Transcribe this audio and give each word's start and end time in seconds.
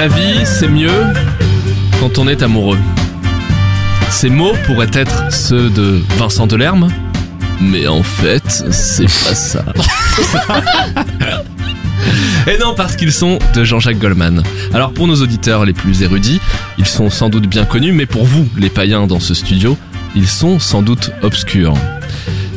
La 0.00 0.08
vie, 0.08 0.46
c'est 0.46 0.66
mieux 0.66 1.12
quand 2.00 2.16
on 2.16 2.26
est 2.26 2.42
amoureux. 2.42 2.78
Ces 4.08 4.30
mots 4.30 4.54
pourraient 4.64 4.88
être 4.94 5.30
ceux 5.30 5.68
de 5.68 6.00
Vincent 6.16 6.46
Delerme, 6.46 6.88
mais 7.60 7.86
en 7.86 8.02
fait, 8.02 8.64
c'est 8.70 9.02
pas 9.02 9.34
ça. 9.34 9.62
Et 12.46 12.56
non, 12.56 12.72
parce 12.74 12.96
qu'ils 12.96 13.12
sont 13.12 13.38
de 13.54 13.62
Jean-Jacques 13.62 13.98
Goldman. 13.98 14.42
Alors 14.72 14.94
pour 14.94 15.06
nos 15.06 15.16
auditeurs 15.16 15.66
les 15.66 15.74
plus 15.74 16.00
érudits, 16.00 16.40
ils 16.78 16.86
sont 16.86 17.10
sans 17.10 17.28
doute 17.28 17.46
bien 17.46 17.66
connus, 17.66 17.92
mais 17.92 18.06
pour 18.06 18.24
vous, 18.24 18.48
les 18.56 18.70
païens 18.70 19.06
dans 19.06 19.20
ce 19.20 19.34
studio, 19.34 19.76
ils 20.16 20.28
sont 20.28 20.58
sans 20.58 20.80
doute 20.80 21.10
obscurs. 21.20 21.74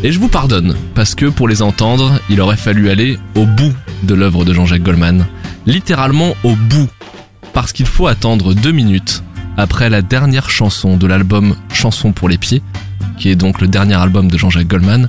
Et 0.02 0.14
je 0.14 0.20
vous 0.20 0.30
pardonne, 0.30 0.78
parce 0.96 1.14
que 1.14 1.26
pour 1.26 1.50
les 1.50 1.62
entendre, 1.62 2.22
il 2.30 2.40
aurait 2.40 2.56
fallu 2.56 2.90
aller 2.90 3.20
au 3.36 3.46
bout 3.46 3.74
de 4.04 4.14
l'œuvre 4.14 4.46
de 4.46 4.54
Jean-Jacques 4.54 4.84
Goldman. 4.84 5.26
Littéralement 5.66 6.38
au 6.46 6.56
bout. 6.56 6.88
Parce 7.54 7.72
qu'il 7.72 7.86
faut 7.86 8.08
attendre 8.08 8.54
deux 8.54 8.72
minutes 8.72 9.24
après 9.58 9.90
la 9.90 10.02
dernière 10.02 10.50
chanson 10.50 10.98
de 10.98 11.08
l'album 11.08 11.56
Chanson 11.72 12.12
pour 12.12 12.30
les 12.30 12.38
pieds, 12.38 12.62
qui 13.18 13.30
est 13.30 13.36
donc 13.36 13.62
le 13.62 13.68
dernier 13.68 13.96
album 13.96 14.30
de 14.30 14.38
Jean-Jacques 14.38 14.68
Goldman, 14.68 15.08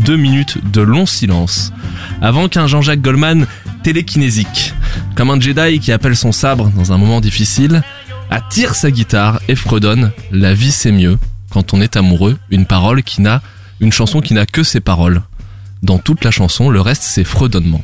deux 0.00 0.16
minutes 0.16 0.58
de 0.72 0.80
long 0.80 1.06
silence, 1.06 1.72
avant 2.20 2.48
qu'un 2.48 2.66
Jean-Jacques 2.66 3.02
Goldman 3.02 3.46
télékinésique, 3.82 4.74
comme 5.14 5.30
un 5.30 5.40
Jedi 5.40 5.80
qui 5.80 5.92
appelle 5.92 6.16
son 6.16 6.32
sabre 6.32 6.70
dans 6.74 6.92
un 6.92 6.98
moment 6.98 7.20
difficile, 7.20 7.82
attire 8.30 8.74
sa 8.74 8.90
guitare 8.90 9.40
et 9.48 9.54
fredonne 9.54 10.12
La 10.30 10.54
vie 10.54 10.72
c'est 10.72 10.92
mieux 10.92 11.18
quand 11.50 11.74
on 11.74 11.82
est 11.82 11.96
amoureux, 11.96 12.38
une 12.50 12.64
parole 12.64 13.02
qui 13.02 13.20
n'a, 13.20 13.42
une 13.80 13.92
chanson 13.92 14.20
qui 14.20 14.32
n'a 14.32 14.46
que 14.46 14.62
ses 14.62 14.80
paroles. 14.80 15.22
Dans 15.82 15.98
toute 15.98 16.24
la 16.24 16.30
chanson, 16.30 16.70
le 16.70 16.80
reste 16.80 17.02
c'est 17.02 17.24
fredonnement. 17.24 17.82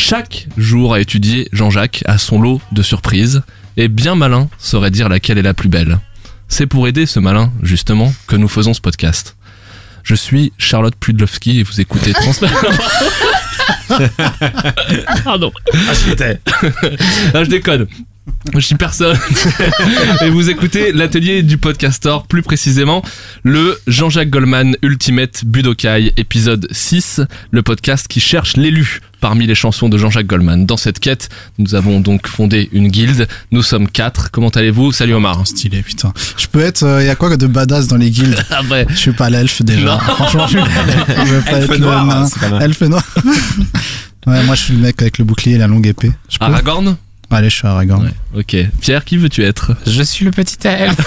Chaque 0.00 0.46
jour 0.56 0.94
à 0.94 1.00
étudier, 1.00 1.48
Jean-Jacques 1.52 2.04
a 2.06 2.18
son 2.18 2.40
lot 2.40 2.60
de 2.70 2.82
surprises, 2.82 3.42
et 3.76 3.88
bien 3.88 4.14
malin 4.14 4.48
saurait 4.56 4.92
dire 4.92 5.08
laquelle 5.08 5.38
est 5.38 5.42
la 5.42 5.54
plus 5.54 5.68
belle. 5.68 5.98
C'est 6.46 6.66
pour 6.66 6.86
aider 6.86 7.04
ce 7.04 7.18
malin, 7.18 7.52
justement, 7.64 8.14
que 8.28 8.36
nous 8.36 8.46
faisons 8.46 8.74
ce 8.74 8.80
podcast. 8.80 9.36
Je 10.04 10.14
suis 10.14 10.52
Charlotte 10.56 10.94
Pudlowski 10.94 11.58
et 11.58 11.62
vous 11.64 11.80
écoutez 11.80 12.12
Transfert. 12.14 12.64
Pardon. 15.24 15.50
Ah, 15.74 16.10
étais. 16.12 16.40
Ah, 17.34 17.42
je 17.44 17.48
déconne. 17.50 17.88
Je 18.54 18.60
suis 18.60 18.74
personne. 18.76 19.16
et 20.22 20.30
vous 20.30 20.48
écoutez 20.50 20.92
l'atelier 20.92 21.42
du 21.42 21.58
podcastor, 21.58 22.26
plus 22.26 22.42
précisément 22.42 23.02
le 23.42 23.78
Jean-Jacques 23.86 24.30
Goldman 24.30 24.76
Ultimate 24.82 25.44
Budokai 25.44 26.12
épisode 26.16 26.66
6, 26.70 27.20
le 27.50 27.62
podcast 27.62 28.06
qui 28.08 28.20
cherche 28.20 28.56
l'élu 28.56 29.00
parmi 29.20 29.46
les 29.46 29.54
chansons 29.54 29.88
de 29.88 29.98
Jean-Jacques 29.98 30.26
Goldman. 30.26 30.64
Dans 30.66 30.76
cette 30.76 31.00
quête, 31.00 31.28
nous 31.58 31.74
avons 31.74 32.00
donc 32.00 32.26
fondé 32.26 32.68
une 32.72 32.88
guilde. 32.88 33.26
Nous 33.50 33.62
sommes 33.62 33.88
quatre. 33.88 34.30
Comment 34.30 34.48
allez-vous? 34.50 34.92
Salut 34.92 35.14
Omar. 35.14 35.46
Stylé, 35.46 35.82
putain. 35.82 36.12
Je 36.36 36.46
peux 36.46 36.60
être. 36.60 36.84
Il 37.00 37.06
y 37.06 37.10
a 37.10 37.16
quoi 37.16 37.36
de 37.36 37.46
badass 37.46 37.88
dans 37.88 37.96
les 37.96 38.10
guildes? 38.10 38.36
Ah 38.50 38.62
ouais. 38.70 38.86
Je 38.88 38.94
suis 38.96 39.12
pas 39.12 39.28
l'elfe 39.30 39.62
déjà. 39.62 39.84
Non. 39.94 39.98
Franchement, 39.98 40.46
je, 40.46 40.58
je 40.58 41.34
veux 41.34 41.40
pas 41.42 41.58
Elfe 41.58 41.70
être 41.70 41.78
noir, 41.78 42.04
le 42.04 42.10
nain. 42.10 42.56
hein. 42.56 42.60
Elfe 42.60 42.80
noir. 42.82 43.02
ouais, 44.26 44.42
moi 44.44 44.54
je 44.54 44.62
suis 44.62 44.74
le 44.74 44.80
mec 44.80 45.00
avec 45.02 45.18
le 45.18 45.24
bouclier 45.24 45.56
et 45.56 45.58
la 45.58 45.66
longue 45.66 45.86
épée. 45.86 46.12
Je 46.28 46.38
peux? 46.38 46.44
Aragorn 46.44 46.96
Allez, 47.30 47.50
je 47.50 47.56
suis 47.56 47.66
Aragorn. 47.66 48.04
Ouais. 48.04 48.40
Ok. 48.40 48.56
Pierre, 48.80 49.04
qui 49.04 49.18
veux-tu 49.18 49.44
être? 49.44 49.72
Je 49.86 50.02
suis 50.02 50.24
le 50.24 50.30
petit 50.30 50.56
elfe. 50.66 50.96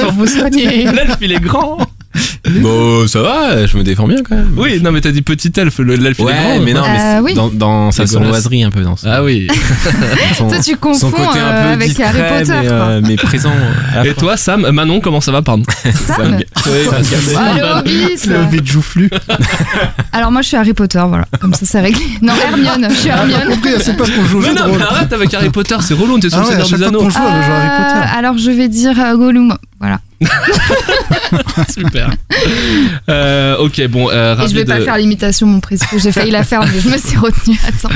Pour 0.00 0.12
vous 0.12 0.26
soigner. 0.26 0.84
L'elfe, 0.92 1.18
il 1.20 1.32
est 1.32 1.40
grand. 1.40 1.78
Bon, 2.62 3.06
ça 3.06 3.20
va, 3.22 3.66
je 3.66 3.76
me 3.76 3.82
défends 3.82 4.06
bien 4.08 4.22
quand 4.26 4.34
même. 4.34 4.52
Oui, 4.56 4.80
non, 4.82 4.90
mais 4.90 5.00
t'as 5.00 5.10
dit 5.10 5.22
petit 5.22 5.52
elfe. 5.56 5.78
le- 5.78 5.96
L'elfe, 5.96 6.18
il 6.18 6.22
est 6.22 6.24
Ouais, 6.26 6.32
grand. 6.34 6.60
mais 6.64 6.72
non, 6.72 6.82
mais 6.82 6.98
Euh, 7.00 7.20
oui. 7.22 7.34
dans, 7.34 7.48
dans 7.48 7.90
sa 7.92 8.06
sournoiserie 8.06 8.64
un 8.64 8.70
peu 8.70 8.80
dans 8.82 8.96
son, 8.96 9.06
Ah 9.10 9.22
oui. 9.22 9.48
son, 10.36 10.48
Toi, 10.48 10.58
tu 10.58 10.72
son 10.72 10.76
confonds 10.78 11.08
euh, 11.16 11.32
peu 11.32 11.68
avec 11.72 11.88
discret, 11.88 12.04
Harry 12.04 12.22
Potter. 12.44 12.58
mais, 12.62 12.68
euh, 12.70 13.00
mais 13.06 13.16
présent. 13.16 13.52
la 13.94 14.06
Et 14.06 14.14
toi, 14.14 14.36
Sam, 14.36 14.64
euh, 14.64 14.72
Manon, 14.72 15.00
comment 15.00 15.20
ça 15.20 15.30
va, 15.32 15.42
pardon 15.42 15.64
Sam 15.94 16.38
Ah, 17.36 17.82
le 17.84 18.36
Hobbit 18.42 18.66
joufflu. 18.66 19.10
Alors 20.12 20.30
moi 20.30 20.42
je 20.42 20.48
suis 20.48 20.56
Harry 20.56 20.72
Potter, 20.74 21.02
voilà. 21.06 21.24
Comme 21.40 21.54
ça 21.54 21.64
c'est 21.66 21.80
réglé. 21.80 22.02
Non, 22.22 22.32
Hermione, 22.34 22.88
je 22.90 22.94
suis 22.94 23.08
Hermione. 23.08 23.48
Compris, 23.50 23.70
c'est 23.80 23.96
pas 23.96 24.04
qu'on 24.04 24.24
joue 24.24 24.40
Mais 24.40 24.52
non, 24.54 24.68
mais 24.76 24.82
arrête 24.82 25.12
avec 25.12 25.32
Harry 25.34 25.50
Potter, 25.50 25.76
c'est 25.80 25.94
relou, 25.94 26.14
on 26.14 26.18
était 26.18 26.30
sur 26.30 26.38
Ah 26.38 26.42
le 26.42 26.48
ouais, 26.48 26.54
à 26.54 26.64
Seigneur 26.64 26.68
chaque 26.68 26.78
des 26.78 26.84
fois 26.84 26.88
Anneaux. 26.88 26.98
qu'on 27.00 27.10
joue, 27.10 27.18
on 27.18 27.42
joue 27.42 27.52
à 27.52 27.56
Harry 27.56 27.68
Euh, 27.68 27.94
Potter. 28.00 28.18
alors 28.18 28.38
je 28.38 28.50
vais 28.50 28.68
dire 28.68 28.94
euh, 28.98 29.16
Gollum. 29.16 29.56
Voilà. 29.80 30.00
Super. 31.72 32.10
Euh, 33.08 33.56
ok, 33.58 33.86
bon, 33.88 34.08
euh, 34.10 34.34
Et 34.34 34.36
je 34.36 34.40
ravi 34.42 34.54
vais 34.54 34.64
pas 34.64 34.78
de, 34.78 34.84
faire 34.84 34.96
l'imitation, 34.98 35.46
mon 35.46 35.60
président. 35.60 35.86
J'ai 35.96 36.12
failli 36.12 36.30
la 36.30 36.42
faire, 36.44 36.60
mais 36.62 36.80
je 36.80 36.88
me 36.88 36.98
suis 36.98 37.16
retenue. 37.16 37.58
Attends. 37.66 37.94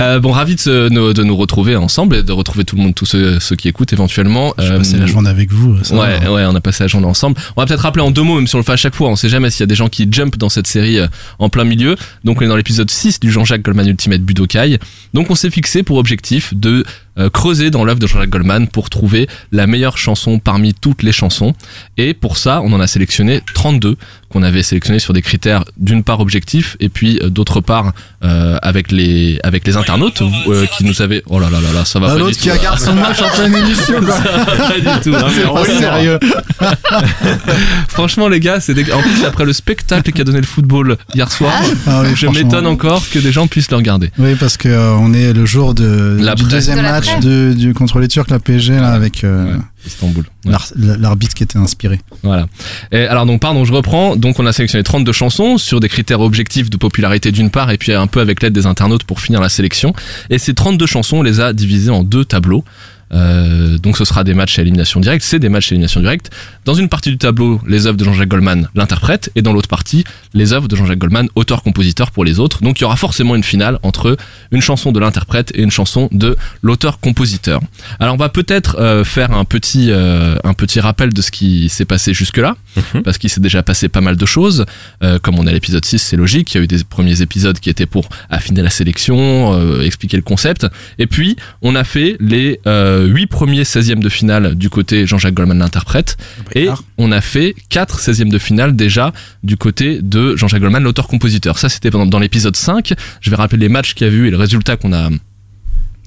euh, 0.00 0.18
bon, 0.20 0.32
ravi 0.32 0.56
de, 0.56 0.88
de 1.12 1.22
nous 1.22 1.36
retrouver 1.36 1.76
ensemble 1.76 2.16
et 2.16 2.22
de 2.22 2.32
retrouver 2.32 2.64
tout 2.64 2.76
le 2.76 2.82
monde, 2.82 2.94
tous 2.94 3.06
ceux, 3.06 3.38
ceux 3.40 3.56
qui 3.56 3.68
écoutent 3.68 3.92
éventuellement. 3.92 4.54
Euh, 4.58 4.78
passer 4.78 4.96
la 4.96 5.06
journée 5.06 5.28
avec 5.30 5.52
vous. 5.52 5.82
ça 5.84 5.94
Ouais, 5.94 6.18
va. 6.20 6.32
ouais, 6.32 6.44
on 6.46 6.54
a 6.54 6.60
passé 6.60 6.84
la 6.84 6.88
journée 6.88 7.06
ensemble. 7.06 7.36
On 7.56 7.60
va 7.60 7.66
peut-être 7.66 7.80
rappeler 7.80 8.02
en 8.02 8.10
deux 8.10 8.22
mots, 8.22 8.36
même 8.36 8.46
si 8.46 8.54
on 8.54 8.58
le 8.58 8.64
fait 8.64 8.72
à 8.72 8.76
chaque 8.76 8.94
fois. 8.94 9.08
On 9.10 9.16
sait 9.16 9.28
jamais 9.28 9.50
s'il 9.50 9.60
y 9.60 9.64
a 9.64 9.66
des 9.66 9.74
gens 9.74 9.88
qui 9.88 10.08
jump 10.10 10.36
dans 10.38 10.48
cette 10.48 10.66
série 10.66 10.98
euh, 10.98 11.06
en 11.38 11.48
plein 11.48 11.64
milieu. 11.64 11.96
Donc 12.24 12.40
on 12.40 12.44
est 12.44 12.48
dans 12.48 12.56
l'épisode 12.56 12.90
6 12.90 13.20
du 13.20 13.30
Jean-Jacques 13.30 13.62
Goldman 13.62 13.86
Ultimate 13.88 14.22
Budokai. 14.22 14.78
Donc 15.14 15.30
on 15.30 15.34
s'est 15.34 15.50
fixé 15.50 15.82
pour 15.82 15.98
objectif 15.98 16.54
de 16.54 16.84
euh, 17.18 17.30
creuser 17.30 17.70
dans 17.70 17.84
l'œuvre 17.84 17.98
de 17.98 18.06
Jean-Jacques 18.06 18.30
Goldman 18.30 18.68
pour 18.68 18.90
trouver 18.90 19.28
la 19.50 19.66
meilleure 19.66 19.98
chanson 19.98 20.38
parmi 20.38 20.74
toutes 20.74 21.02
les 21.02 21.12
chansons. 21.12 21.54
Et 21.96 22.14
pour 22.14 22.36
ça, 22.36 22.60
on 22.62 22.72
en 22.72 22.80
a 22.80 22.86
sélectionné 22.86 23.42
32 23.54 23.96
qu'on 24.32 24.42
avait 24.42 24.62
sélectionné 24.62 24.98
sur 24.98 25.12
des 25.12 25.22
critères 25.22 25.64
d'une 25.76 26.02
part 26.02 26.20
objectifs 26.20 26.76
et 26.80 26.88
puis 26.88 27.18
euh, 27.22 27.28
d'autre 27.30 27.60
part 27.60 27.92
euh, 28.24 28.58
avec 28.62 28.90
les 28.90 29.38
avec 29.44 29.66
les 29.66 29.76
internautes 29.76 30.22
euh, 30.48 30.66
qui 30.76 30.84
nous 30.84 31.02
avaient 31.02 31.22
oh 31.28 31.38
là 31.38 31.48
là 31.50 31.60
là 31.60 31.72
là 31.72 31.84
ça 31.84 31.98
va 32.00 32.06
Ah, 32.06 32.10
pas 32.10 32.16
du 32.16 32.20
L'autre 32.22 32.36
tout 32.36 32.42
qui 32.42 32.50
regarde 32.50 32.78
son 32.78 32.94
match 32.94 33.20
en 33.22 33.28
pleine 33.28 33.54
émission, 33.54 34.00
quoi. 34.00 34.16
pas 34.46 34.78
du 34.78 35.00
tout 35.02 35.14
hein, 35.16 35.28
c'est 35.34 35.42
Pas 35.52 35.64
sérieux. 35.78 36.18
Franchement, 37.88 38.28
les 38.28 38.40
gars, 38.40 38.60
c'est 38.60 38.72
en 38.92 39.00
plus 39.00 39.24
après 39.24 39.44
le 39.44 39.52
spectacle 39.52 40.12
qu'a 40.12 40.24
donné 40.24 40.40
le 40.40 40.46
football 40.46 40.96
hier 41.14 41.30
soir, 41.30 41.52
Ah 41.86 42.02
oui, 42.04 42.10
je 42.14 42.26
m'étonne 42.26 42.66
encore 42.66 43.02
que 43.10 43.18
des 43.18 43.32
gens 43.32 43.46
puissent 43.46 43.70
le 43.70 43.76
regarder. 43.76 44.10
Oui, 44.18 44.34
parce 44.34 44.56
que 44.56 44.68
euh, 44.68 44.94
on 44.94 45.12
est 45.12 45.32
le 45.32 45.44
jour 45.44 45.74
de, 45.74 46.18
La 46.20 46.34
du 46.34 46.44
deuxième 46.44 46.78
De 46.78 46.82
la 46.82 46.92
match 46.92 47.18
de, 47.20 47.52
du 47.52 47.74
contre 47.74 47.98
les 47.98 48.08
Turcs, 48.08 48.30
la 48.30 48.38
PSG, 48.38 48.74
là, 48.74 48.92
avec 48.92 49.24
euh, 49.24 49.42
Ouais. 49.42 49.58
Istanbul. 49.86 50.24
Ouais, 50.44 50.52
l'arbitre 50.76 51.34
qui 51.34 51.42
était 51.42 51.58
inspiré. 51.58 52.00
Voilà. 52.22 52.46
Et 52.92 53.00
alors 53.00 53.26
donc 53.26 53.40
pardon, 53.40 53.64
je 53.64 53.72
reprends. 53.72 54.16
Donc 54.16 54.38
on 54.38 54.46
a 54.46 54.52
sélectionné 54.52 54.82
32 54.82 55.12
chansons 55.12 55.58
sur 55.58 55.80
des 55.80 55.88
critères 55.88 56.20
objectifs 56.20 56.70
de 56.70 56.76
popularité 56.76 57.32
d'une 57.32 57.50
part 57.50 57.70
et 57.70 57.78
puis 57.78 57.92
un 57.92 58.06
peu 58.06 58.20
avec 58.20 58.42
l'aide 58.42 58.52
des 58.52 58.66
internautes 58.66 59.04
pour 59.04 59.20
finir 59.20 59.40
la 59.40 59.48
sélection. 59.48 59.92
Et 60.30 60.38
ces 60.38 60.54
32 60.54 60.86
chansons, 60.86 61.18
on 61.18 61.22
les 61.22 61.40
a 61.40 61.52
divisées 61.52 61.90
en 61.90 62.02
deux 62.02 62.24
tableaux. 62.24 62.64
Euh, 63.12 63.78
donc 63.78 63.96
ce 63.96 64.04
sera 64.04 64.24
des 64.24 64.34
matchs 64.34 64.58
à 64.58 64.62
élimination 64.62 65.00
directe, 65.00 65.24
c'est 65.24 65.38
des 65.38 65.48
matchs 65.48 65.72
à 65.72 65.74
élimination 65.74 66.00
directe. 66.00 66.30
Dans 66.64 66.74
une 66.74 66.88
partie 66.88 67.10
du 67.10 67.18
tableau, 67.18 67.60
les 67.66 67.86
œuvres 67.86 67.96
de 67.96 68.04
Jean-Jacques 68.04 68.28
Goldman, 68.28 68.68
l'interprète, 68.74 69.30
et 69.34 69.42
dans 69.42 69.52
l'autre 69.52 69.68
partie, 69.68 70.04
les 70.34 70.52
œuvres 70.52 70.68
de 70.68 70.76
Jean-Jacques 70.76 70.98
Goldman, 70.98 71.28
auteur-compositeur 71.34 72.10
pour 72.10 72.24
les 72.24 72.38
autres. 72.38 72.62
Donc 72.62 72.80
il 72.80 72.82
y 72.82 72.84
aura 72.84 72.96
forcément 72.96 73.34
une 73.36 73.42
finale 73.42 73.78
entre 73.82 74.16
une 74.50 74.60
chanson 74.60 74.92
de 74.92 75.00
l'interprète 75.00 75.52
et 75.54 75.62
une 75.62 75.70
chanson 75.70 76.08
de 76.12 76.36
l'auteur-compositeur. 76.62 77.60
Alors 78.00 78.14
on 78.14 78.18
va 78.18 78.28
peut-être 78.28 78.76
euh, 78.78 79.04
faire 79.04 79.32
un 79.32 79.44
petit 79.44 79.90
euh, 79.90 80.36
un 80.44 80.54
petit 80.54 80.80
rappel 80.80 81.12
de 81.12 81.22
ce 81.22 81.30
qui 81.30 81.68
s'est 81.68 81.84
passé 81.84 82.14
jusque-là, 82.14 82.56
Mhm. 82.76 83.02
parce 83.02 83.18
qu'il 83.18 83.30
s'est 83.30 83.40
déjà 83.40 83.62
passé 83.62 83.88
pas 83.88 84.00
mal 84.00 84.16
de 84.16 84.26
choses. 84.26 84.64
Euh, 85.02 85.18
comme 85.18 85.38
on 85.38 85.46
est 85.46 85.50
à 85.50 85.52
l'épisode 85.52 85.84
6, 85.84 85.98
c'est 85.98 86.16
logique. 86.16 86.54
Il 86.54 86.58
y 86.58 86.60
a 86.60 86.64
eu 86.64 86.66
des 86.66 86.82
premiers 86.84 87.20
épisodes 87.22 87.58
qui 87.58 87.70
étaient 87.70 87.86
pour 87.86 88.08
affiner 88.30 88.62
la 88.62 88.70
sélection, 88.70 89.54
euh, 89.54 89.82
expliquer 89.82 90.16
le 90.16 90.22
concept. 90.22 90.66
Et 90.98 91.06
puis 91.06 91.36
on 91.60 91.74
a 91.74 91.84
fait 91.84 92.16
les 92.20 92.60
euh, 92.66 93.06
8 93.06 93.26
premiers 93.26 93.62
16e 93.64 94.00
de 94.00 94.08
finale 94.08 94.54
du 94.54 94.70
côté 94.70 95.06
Jean-Jacques 95.06 95.34
Goldman 95.34 95.58
l'interprète. 95.58 96.16
Et 96.54 96.68
on 96.98 97.12
a 97.12 97.20
fait 97.20 97.54
4 97.68 97.98
16e 98.00 98.30
de 98.30 98.38
finale 98.38 98.76
déjà 98.76 99.12
du 99.42 99.56
côté 99.56 100.00
de 100.02 100.36
Jean-Jacques 100.36 100.60
Goldman, 100.60 100.82
l'auteur-compositeur. 100.82 101.58
Ça, 101.58 101.68
c'était 101.68 101.90
dans, 101.90 102.06
dans 102.06 102.18
l'épisode 102.18 102.56
5. 102.56 102.94
Je 103.20 103.30
vais 103.30 103.36
rappeler 103.36 103.58
les 103.58 103.68
matchs 103.68 103.94
qu'il 103.94 104.06
y 104.06 104.10
a 104.10 104.12
eu 104.12 104.28
et 104.28 104.30
le 104.30 104.36
résultat 104.36 104.76
qu'on 104.76 104.92
a 104.92 105.10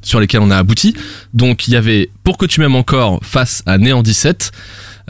sur 0.05 0.19
lesquels 0.19 0.41
on 0.41 0.51
a 0.51 0.57
abouti. 0.57 0.95
Donc 1.33 1.67
il 1.67 1.73
y 1.73 1.77
avait 1.77 2.09
Pour 2.23 2.37
que 2.37 2.45
tu 2.45 2.59
m'aimes 2.61 2.75
encore 2.75 3.19
face 3.23 3.63
à 3.65 3.77
Néant 3.77 4.03
17. 4.03 4.51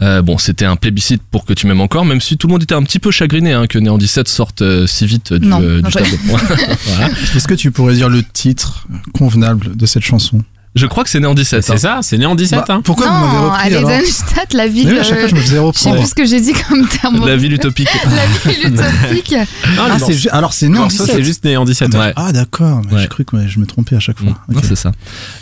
Euh, 0.02 0.20
bon, 0.20 0.36
c'était 0.36 0.66
un 0.66 0.76
plébiscite 0.76 1.22
pour 1.30 1.44
que 1.44 1.54
tu 1.54 1.66
m'aimes 1.66 1.80
encore, 1.80 2.04
même 2.04 2.20
si 2.20 2.36
tout 2.36 2.46
le 2.48 2.52
monde 2.52 2.62
était 2.62 2.74
un 2.74 2.82
petit 2.82 2.98
peu 2.98 3.10
chagriné 3.10 3.52
hein, 3.52 3.66
que 3.66 3.78
Néant 3.78 3.96
17 3.96 4.28
sorte 4.28 4.62
euh, 4.62 4.86
si 4.86 5.06
vite 5.06 5.32
du, 5.32 5.46
Non, 5.46 5.62
euh, 5.62 5.80
du 5.80 5.90
tableau. 5.90 6.16
Voilà. 6.26 7.08
Est-ce 7.34 7.48
que 7.48 7.54
tu 7.54 7.70
pourrais 7.70 7.94
dire 7.94 8.08
le 8.08 8.22
titre 8.22 8.86
convenable 9.14 9.76
de 9.76 9.86
cette 9.86 10.04
chanson? 10.04 10.42
Je 10.76 10.86
crois 10.86 11.04
que 11.04 11.10
c'est 11.10 11.20
né 11.20 11.26
en 11.26 11.34
17. 11.34 11.62
C'est 11.64 11.72
hein. 11.72 11.76
ça, 11.78 11.98
c'est 12.02 12.18
né 12.18 12.26
en 12.26 12.34
17. 12.34 12.58
Bah, 12.58 12.64
hein. 12.68 12.80
pourquoi 12.84 13.06
vous 13.08 13.12
m'avez 13.26 13.36
non, 13.38 13.44
repris 13.50 13.66
allez, 13.66 13.76
alors 13.76 13.90
Eisenstadt, 13.90 14.54
la 14.54 14.68
ville. 14.68 14.88
Oui, 14.90 14.98
à 14.98 15.02
chaque 15.02 15.18
fois, 15.20 15.28
je 15.28 15.34
me 15.34 15.40
faisais 15.40 15.58
euh, 15.58 15.70
je 15.74 15.78
sais 15.78 15.92
plus 15.92 16.06
ce 16.06 16.14
que 16.14 16.24
j'ai 16.26 16.40
dit 16.40 16.52
comme 16.68 16.86
terme. 16.86 17.26
La 17.26 17.36
ville 17.36 17.54
utopique. 17.54 17.88
La 18.04 18.50
ville 18.52 18.74
utopique. 18.74 19.34
Ah, 19.78 19.96
ju- 20.10 20.28
alors 20.30 20.52
c'est 20.52 20.68
né 20.68 20.78
en 20.78 20.82
Non, 20.82 20.88
ça, 20.90 21.04
17. 21.04 21.16
c'est 21.16 21.24
juste 21.24 21.44
né 21.44 21.56
en 21.56 21.64
17. 21.64 21.94
Ouais. 21.94 22.12
Ah 22.14 22.32
d'accord, 22.32 22.82
mais 22.86 22.94
Ouais. 22.94 23.02
j'ai 23.02 23.08
cru 23.08 23.24
que 23.24 23.36
je 23.46 23.58
me 23.58 23.66
trompais 23.66 23.96
à 23.96 24.00
chaque 24.00 24.18
fois. 24.18 24.30
Mm. 24.48 24.54
Non, 24.54 24.60
c'est 24.62 24.76
ça. 24.76 24.92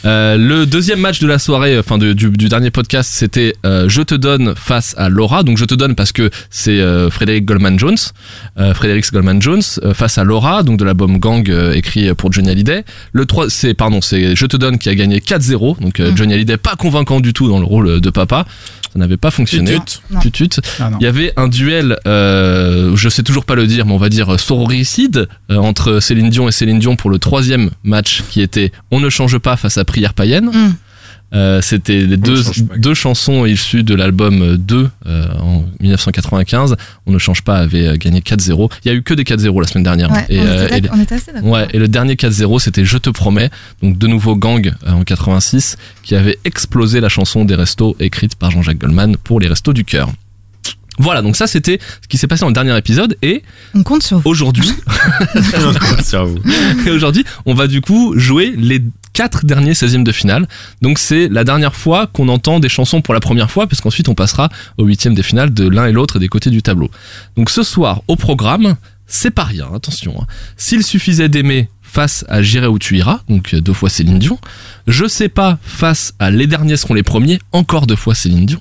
Euh, 0.04 0.36
le 0.36 0.66
deuxième 0.66 1.00
match 1.00 1.18
de 1.18 1.26
la 1.26 1.38
soirée, 1.38 1.78
enfin 1.78 1.98
du, 1.98 2.14
du 2.14 2.48
dernier 2.48 2.70
podcast, 2.70 3.10
c'était 3.12 3.54
euh, 3.66 3.88
Je 3.88 4.02
te 4.02 4.14
donne 4.14 4.54
face 4.56 4.94
à 4.96 5.08
Laura. 5.08 5.42
Donc 5.42 5.58
je 5.58 5.64
te 5.64 5.74
donne 5.74 5.94
parce 5.96 6.12
que 6.12 6.30
c'est 6.50 6.80
euh, 6.80 7.10
Frédéric 7.10 7.44
Goldman 7.44 7.78
Jones, 7.78 7.96
euh, 8.58 8.72
Frédéric 8.72 9.10
Goldman 9.12 9.42
Jones 9.42 9.62
euh, 9.82 9.94
face 9.94 10.16
à 10.16 10.24
Laura, 10.24 10.62
donc 10.62 10.78
de 10.78 10.84
l'album 10.84 11.18
Gang 11.18 11.48
euh, 11.50 11.72
écrit 11.72 12.14
pour 12.14 12.32
Johnny 12.32 12.50
Hallyday. 12.50 12.84
Le 13.12 13.26
3, 13.26 13.50
c'est 13.50 13.74
pardon, 13.74 14.00
c'est 14.00 14.36
Je 14.36 14.46
te 14.46 14.56
donne 14.56 14.78
qui 14.78 14.88
a 14.88 14.94
gagné 14.94 15.20
4-0. 15.26 15.80
Donc 15.80 16.00
euh, 16.00 16.12
Mm. 16.14 16.16
Johnny 16.16 16.34
Hallyday 16.34 16.56
pas 16.56 16.76
convaincant 16.76 17.20
du 17.20 17.32
tout 17.32 17.48
dans 17.48 17.58
le 17.58 17.64
rôle 17.64 18.00
de 18.00 18.10
papa. 18.10 18.46
Ça 18.92 18.98
n'avait 18.98 19.16
pas 19.16 19.32
fonctionné. 19.32 19.78
Tutut. 20.20 20.50
Ah, 20.78 20.90
non. 20.90 20.98
Il 21.00 21.04
y 21.04 21.08
avait 21.08 21.32
un 21.36 21.48
duel, 21.48 21.98
euh, 22.06 22.94
je 22.94 23.08
sais 23.08 23.24
toujours 23.24 23.44
pas 23.44 23.56
le 23.56 23.66
dire, 23.66 23.86
mais 23.86 23.92
on 23.92 23.96
va 23.98 24.08
dire 24.08 24.38
sororicide 24.38 25.28
euh, 25.50 25.56
entre 25.56 25.98
Céline 25.98 26.30
Dion 26.30 26.48
et 26.48 26.52
Céline 26.52 26.78
Dion 26.78 26.94
pour 26.94 27.10
le 27.10 27.18
troisième 27.18 27.70
match 27.82 28.22
qui 28.30 28.40
était 28.40 28.70
On 28.92 29.00
ne 29.00 29.08
change 29.08 29.38
pas 29.38 29.56
face 29.56 29.78
à 29.78 29.84
Prière 29.84 30.14
païenne. 30.14 30.46
Mm. 30.46 30.74
Euh, 31.34 31.60
C'était 31.62 32.00
les 32.06 32.16
deux, 32.16 32.42
deux 32.76 32.94
chansons 32.94 33.44
issues 33.44 33.82
de 33.82 33.94
l'album 33.94 34.56
2 34.56 34.88
euh, 35.06 35.26
en 35.40 35.64
1995. 35.80 36.76
On 37.06 37.12
ne 37.12 37.18
change 37.18 37.42
pas 37.42 37.56
avait 37.56 37.88
euh, 37.88 37.96
gagné 37.96 38.20
4-0. 38.20 38.70
Il 38.84 38.88
y 38.88 38.90
a 38.90 38.94
eu 38.94 39.02
que 39.02 39.14
des 39.14 39.24
4-0 39.24 39.60
la 39.60 39.66
semaine 39.66 39.84
dernière. 39.84 40.10
Ouais, 40.12 40.24
et, 40.28 40.38
on, 40.40 40.44
euh, 40.46 40.66
était 40.68 40.78
et- 40.86 40.90
on 40.92 41.00
était 41.00 41.14
assez 41.16 41.32
d'accord. 41.32 41.50
Ouais, 41.50 41.66
et 41.72 41.78
le 41.78 41.88
dernier 41.88 42.14
4-0, 42.14 42.60
c'était 42.60 42.84
Je 42.84 42.98
te 42.98 43.10
promets, 43.10 43.50
donc 43.82 43.98
de 43.98 44.06
nouveau 44.06 44.36
Gang 44.36 44.72
euh, 44.86 44.90
en 44.92 45.02
86, 45.02 45.76
qui 46.02 46.14
avait 46.14 46.38
explosé 46.44 47.00
la 47.00 47.08
chanson 47.08 47.44
des 47.44 47.54
restos 47.56 47.96
écrite 48.00 48.36
par 48.36 48.50
Jean-Jacques 48.50 48.78
Goldman 48.78 49.16
pour 49.16 49.40
les 49.40 49.48
restos 49.48 49.72
du 49.72 49.84
cœur. 49.84 50.12
Voilà, 50.98 51.22
donc 51.22 51.34
ça 51.34 51.48
c'était 51.48 51.80
ce 52.02 52.06
qui 52.06 52.16
s'est 52.18 52.28
passé 52.28 52.42
dans 52.42 52.46
le 52.46 52.52
dernier 52.54 52.76
épisode 52.78 53.16
et 53.20 53.42
On 53.74 53.82
compte 53.82 54.04
sur 54.04 54.18
vous. 54.20 54.30
aujourd'hui, 54.30 54.70
Sur 56.04 56.26
vous. 56.26 56.38
et 56.86 56.90
aujourd'hui, 56.90 57.24
on 57.46 57.54
va 57.54 57.66
du 57.66 57.80
coup 57.80 58.14
jouer 58.16 58.54
les 58.56 58.80
quatre 59.14 59.46
derniers 59.46 59.72
16e 59.72 60.02
de 60.02 60.12
finale. 60.12 60.46
Donc 60.82 60.98
c'est 60.98 61.28
la 61.28 61.44
dernière 61.44 61.74
fois 61.74 62.06
qu'on 62.06 62.28
entend 62.28 62.60
des 62.60 62.68
chansons 62.68 63.00
pour 63.00 63.14
la 63.14 63.20
première 63.20 63.50
fois, 63.50 63.66
parce 63.66 63.80
qu'ensuite 63.80 64.10
on 64.10 64.14
passera 64.14 64.50
au 64.76 64.84
huitième 64.84 65.14
des 65.14 65.22
finales 65.22 65.54
de 65.54 65.66
l'un 65.66 65.86
et 65.86 65.92
l'autre 65.92 66.18
des 66.18 66.28
côtés 66.28 66.50
du 66.50 66.60
tableau. 66.60 66.90
Donc 67.36 67.48
ce 67.48 67.62
soir, 67.62 68.02
au 68.08 68.16
programme, 68.16 68.76
c'est 69.06 69.30
pas 69.30 69.44
rien, 69.44 69.68
attention. 69.74 70.14
hein. 70.20 70.26
S'il 70.58 70.82
suffisait 70.82 71.28
d'aimer 71.30 71.70
face 71.82 72.24
à 72.28 72.42
J'irai 72.42 72.66
où 72.66 72.78
tu 72.78 72.96
iras, 72.98 73.20
donc 73.28 73.54
euh, 73.54 73.60
deux 73.60 73.72
fois 73.72 73.88
Céline 73.88 74.18
Dion, 74.18 74.38
Je 74.88 75.06
sais 75.06 75.28
pas 75.28 75.58
face 75.62 76.12
à 76.18 76.30
Les 76.30 76.46
derniers 76.48 76.76
seront 76.76 76.94
les 76.94 77.04
premiers, 77.04 77.38
encore 77.52 77.86
deux 77.86 77.96
fois 77.96 78.14
Céline 78.14 78.46
Dion, 78.46 78.60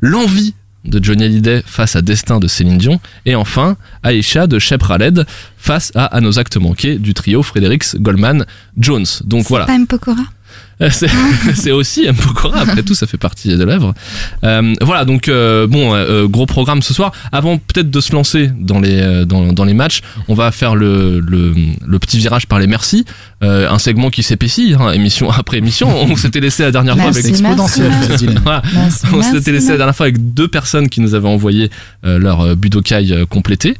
L'envie 0.00 0.54
de 0.84 1.02
Johnny 1.02 1.24
Hallyday 1.24 1.62
face 1.64 1.96
à 1.96 2.02
Destin 2.02 2.40
de 2.40 2.48
Céline 2.48 2.78
Dion, 2.78 3.00
et 3.26 3.34
enfin 3.34 3.76
Aïcha 4.02 4.46
de 4.46 4.58
Shep 4.58 4.86
Khaled 4.86 5.26
face 5.56 5.92
à 5.94 6.04
À 6.04 6.20
nos 6.20 6.38
actes 6.38 6.56
manqués 6.56 6.98
du 6.98 7.14
trio 7.14 7.42
Fredericks 7.42 7.96
Goldman 7.96 8.44
Jones. 8.78 9.06
Donc 9.24 9.46
voilà. 9.48 9.66
Pas 9.66 9.74
M. 9.74 9.86
Pokora? 9.86 10.22
C'est 10.90 11.08
c'est 11.54 11.70
aussi. 11.70 12.06
Pokora, 12.12 12.60
après 12.60 12.82
tout, 12.82 12.94
ça 12.94 13.06
fait 13.06 13.16
partie 13.18 13.56
de 13.56 13.64
l'œuvre. 13.64 13.94
Euh, 14.44 14.74
voilà, 14.80 15.04
donc 15.04 15.28
euh, 15.28 15.66
bon, 15.66 15.94
euh, 15.94 16.26
gros 16.26 16.46
programme 16.46 16.82
ce 16.82 16.92
soir. 16.94 17.12
Avant 17.32 17.58
peut-être 17.58 17.90
de 17.90 18.00
se 18.00 18.12
lancer 18.12 18.50
dans 18.58 18.80
les, 18.80 19.00
euh, 19.00 19.24
dans, 19.24 19.52
dans 19.52 19.64
les 19.64 19.74
matchs, 19.74 20.00
on 20.28 20.34
va 20.34 20.50
faire 20.50 20.74
le, 20.74 21.20
le, 21.20 21.54
le 21.86 21.98
petit 21.98 22.18
virage 22.18 22.46
par 22.46 22.58
les 22.58 22.66
merci. 22.66 23.04
Euh, 23.42 23.68
un 23.70 23.78
segment 23.78 24.10
qui 24.10 24.22
s'épaissit, 24.22 24.74
hein, 24.74 24.92
émission 24.92 25.30
après 25.38 25.58
émission. 25.58 25.88
On 26.02 26.16
s'était 26.16 26.40
laissé 26.40 26.62
la 26.62 26.70
dernière 26.70 26.94
fois 26.94 27.04
Merci, 27.04 27.20
avec... 27.20 27.30
Exponentiel. 27.32 27.92
Voilà. 28.42 28.62
Merci, 28.72 29.06
On 29.12 29.22
s'était 29.22 29.52
laissé 29.52 29.70
la 29.70 29.76
dernière 29.76 29.94
fois 29.96 30.06
avec 30.06 30.34
deux 30.34 30.48
personnes 30.48 30.88
qui 30.88 31.00
nous 31.00 31.14
avaient 31.14 31.28
envoyé 31.28 31.70
euh, 32.04 32.18
leur 32.18 32.40
euh, 32.40 32.54
budokai 32.54 33.12
euh, 33.12 33.26
complété. 33.26 33.76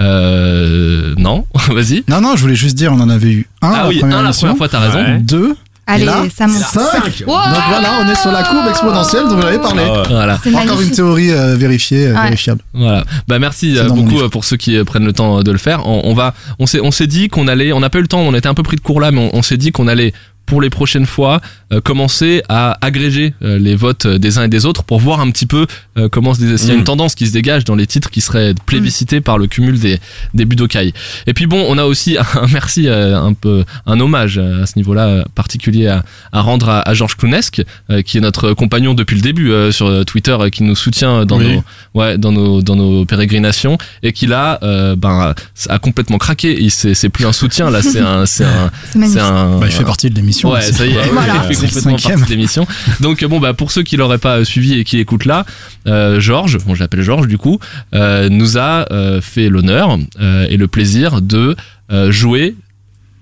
Euh, 0.00 1.14
non, 1.16 1.46
vas-y. 1.68 2.02
Non, 2.08 2.20
non, 2.20 2.36
je 2.36 2.42
voulais 2.42 2.56
juste 2.56 2.76
dire, 2.76 2.92
on 2.92 3.00
en 3.00 3.08
avait 3.08 3.30
eu 3.32 3.46
un 3.62 3.70
Ah 3.70 3.82
la 3.82 3.88
oui, 3.88 3.98
première 3.98 4.18
un 4.18 4.22
la 4.22 4.32
première 4.32 4.56
fois, 4.56 4.68
t'as 4.68 4.80
raison. 4.80 4.98
Ouais. 4.98 5.18
deux, 5.20 5.54
Allez, 5.86 6.04
là, 6.06 6.24
ça 6.34 6.46
monte. 6.46 6.62
cinq. 6.62 7.24
Wow 7.26 7.34
Donc 7.34 7.62
voilà, 7.68 7.88
on 8.02 8.08
est 8.08 8.14
sur 8.14 8.32
la 8.32 8.42
courbe 8.42 8.66
exponentielle 8.68 9.24
dont 9.28 9.36
vous 9.36 9.46
avez 9.46 9.58
parlé. 9.58 9.82
Ah 9.86 9.92
ouais. 10.00 10.08
Voilà. 10.08 10.38
Encore 10.62 10.80
une 10.80 10.90
théorie 10.90 11.30
euh, 11.30 11.56
vérifiée, 11.56 12.06
euh, 12.06 12.14
Ouais. 12.14 12.22
vérifiable. 12.24 12.60
Voilà. 12.72 13.04
Bah 13.28 13.38
merci 13.38 13.76
euh, 13.78 13.88
beaucoup 13.90 14.26
pour 14.30 14.44
ceux 14.44 14.56
qui 14.56 14.82
prennent 14.84 15.04
le 15.04 15.12
temps 15.12 15.42
de 15.42 15.52
le 15.52 15.58
faire. 15.58 15.86
On, 15.86 16.00
on 16.04 16.14
va, 16.14 16.34
on 16.58 16.66
s'est, 16.66 16.80
on 16.80 16.90
s'est 16.90 17.06
dit 17.06 17.28
qu'on 17.28 17.48
allait, 17.48 17.72
on 17.72 17.80
n'a 17.80 17.90
pas 17.90 17.98
eu 17.98 18.02
le 18.02 18.08
temps, 18.08 18.20
on 18.20 18.34
était 18.34 18.48
un 18.48 18.54
peu 18.54 18.62
pris 18.62 18.76
de 18.76 18.80
court 18.80 19.00
là, 19.00 19.10
mais 19.10 19.30
on, 19.32 19.36
on 19.38 19.42
s'est 19.42 19.56
dit 19.58 19.72
qu'on 19.72 19.86
allait 19.88 20.14
pour 20.46 20.60
les 20.60 20.70
prochaines 20.70 21.06
fois 21.06 21.40
euh, 21.72 21.80
commencer 21.80 22.42
à 22.48 22.76
agréger 22.80 23.34
euh, 23.42 23.58
les 23.58 23.74
votes 23.76 24.06
euh, 24.06 24.18
des 24.18 24.38
uns 24.38 24.44
et 24.44 24.48
des 24.48 24.66
autres 24.66 24.82
pour 24.84 25.00
voir 25.00 25.20
un 25.20 25.30
petit 25.30 25.46
peu 25.46 25.66
euh, 25.96 26.08
comment 26.08 26.34
s'il 26.34 26.48
y 26.50 26.70
a 26.70 26.74
Mm. 26.74 26.78
une 26.78 26.84
tendance 26.84 27.14
qui 27.14 27.26
se 27.26 27.32
dégage 27.32 27.64
dans 27.64 27.74
les 27.74 27.86
titres 27.86 28.10
qui 28.10 28.20
seraient 28.20 28.54
plébiscités 28.66 29.20
par 29.20 29.38
le 29.38 29.46
cumul 29.46 29.78
des 29.78 29.98
des 30.34 30.44
budokai. 30.44 30.92
Et 31.26 31.34
puis 31.34 31.46
bon, 31.46 31.64
on 31.68 31.78
a 31.78 31.84
aussi 31.84 32.16
un 32.34 32.46
merci 32.52 32.88
euh, 32.88 33.18
un 33.18 33.32
peu 33.32 33.64
un 33.86 33.98
hommage 34.00 34.38
euh, 34.38 34.62
à 34.62 34.66
ce 34.66 34.74
niveau-là 34.76 35.06
euh, 35.06 35.24
particulier 35.34 35.86
à, 35.88 36.04
à 36.32 36.40
rendre 36.42 36.68
à, 36.68 36.80
à 36.88 36.94
Georges 36.94 37.16
Clounesque 37.16 37.62
euh, 37.90 38.02
qui 38.02 38.18
est 38.18 38.20
notre 38.20 38.52
compagnon 38.52 38.94
depuis 38.94 39.14
le 39.16 39.22
début 39.22 39.50
euh, 39.50 39.72
sur 39.72 40.04
Twitter 40.04 40.36
euh, 40.38 40.50
qui 40.50 40.62
nous 40.62 40.76
soutient 40.76 41.24
dans 41.24 41.38
Oui. 41.38 41.56
nos 41.56 42.00
ouais 42.00 42.18
dans 42.18 42.32
nos 42.32 42.60
dans 42.62 42.76
nos 42.76 43.04
pérégrinations 43.04 43.78
et 44.02 44.12
qui 44.12 44.26
là 44.26 44.58
euh, 44.62 44.96
ben 44.96 45.34
a 45.68 45.78
complètement 45.78 46.18
craqué 46.18 46.56
il 46.60 46.70
c'est 46.70 46.94
c'est 46.94 47.08
plus 47.08 47.26
un 47.26 47.32
soutien 47.32 47.70
là 47.70 47.82
c'est 47.82 48.00
un 48.00 48.26
c'est 48.26 48.44
un 48.44 48.70
un 48.94 49.58
Bah, 49.58 49.66
il 49.66 49.72
fait 49.72 49.84
partie 49.84 50.10
de 50.10 50.14
l'émission. 50.14 50.33
Ouais, 50.42 50.60
ça 50.62 50.84
y 50.86 50.90
est, 50.94 51.08
Voilà. 51.12 51.44
il 51.48 51.54
fait 51.56 51.66
complètement 51.66 51.96
partie 51.96 52.24
de 52.24 52.28
l'émission. 52.30 52.66
Donc 53.00 53.24
bon 53.24 53.38
bah 53.40 53.54
pour 53.54 53.70
ceux 53.70 53.82
qui 53.82 53.96
l'auraient 53.96 54.18
pas 54.18 54.44
suivi 54.44 54.74
et 54.80 54.84
qui 54.84 54.98
écoutent 54.98 55.24
là, 55.26 55.44
euh, 55.86 56.18
Georges, 56.20 56.58
bon 56.64 56.74
je 56.74 56.80
l'appelle 56.80 57.02
Georges 57.02 57.28
du 57.28 57.38
coup, 57.38 57.58
euh, 57.94 58.28
nous 58.28 58.58
a 58.58 58.86
euh, 58.92 59.20
fait 59.20 59.48
l'honneur 59.48 59.98
euh, 60.20 60.46
et 60.50 60.56
le 60.56 60.66
plaisir 60.68 61.20
de 61.22 61.54
euh, 61.92 62.10
jouer 62.10 62.54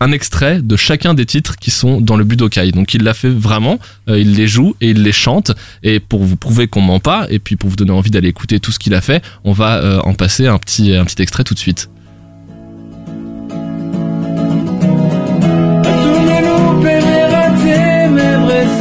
un 0.00 0.10
extrait 0.10 0.60
de 0.60 0.74
chacun 0.74 1.14
des 1.14 1.26
titres 1.26 1.54
qui 1.56 1.70
sont 1.70 2.00
dans 2.00 2.16
le 2.16 2.24
Budokai. 2.24 2.72
Donc 2.72 2.92
il 2.92 3.04
l'a 3.04 3.14
fait 3.14 3.28
vraiment, 3.28 3.78
euh, 4.08 4.18
il 4.18 4.34
les 4.34 4.48
joue 4.48 4.74
et 4.80 4.90
il 4.90 5.04
les 5.04 5.12
chante. 5.12 5.52
Et 5.84 6.00
pour 6.00 6.24
vous 6.24 6.34
prouver 6.36 6.66
qu'on 6.66 6.80
ment 6.80 6.98
pas, 6.98 7.26
et 7.30 7.38
puis 7.38 7.54
pour 7.54 7.70
vous 7.70 7.76
donner 7.76 7.92
envie 7.92 8.10
d'aller 8.10 8.26
écouter 8.28 8.58
tout 8.58 8.72
ce 8.72 8.80
qu'il 8.80 8.94
a 8.94 9.00
fait, 9.00 9.22
on 9.44 9.52
va 9.52 9.76
euh, 9.76 10.00
en 10.00 10.14
passer 10.14 10.48
un 10.48 10.58
petit, 10.58 10.92
un 10.96 11.04
petit 11.04 11.22
extrait 11.22 11.44
tout 11.44 11.54
de 11.54 11.58
suite. 11.60 11.88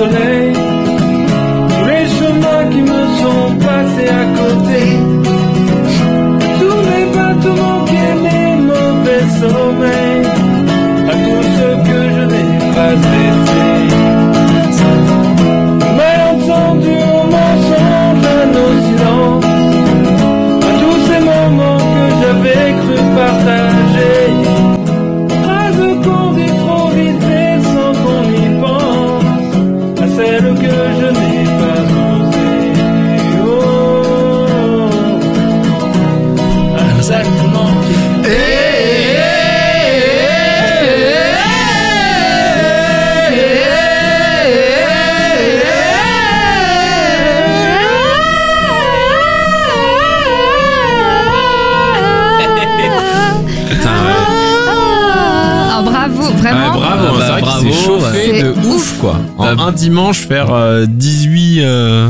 Mes 0.08 0.41
quoi. 59.02 59.20
En 59.38 59.56
Bah, 59.56 59.64
un 59.64 59.72
dimanche 59.72 60.20
faire 60.20 60.54
euh, 60.54 60.86
18 60.88 61.60
euh, 61.62 62.10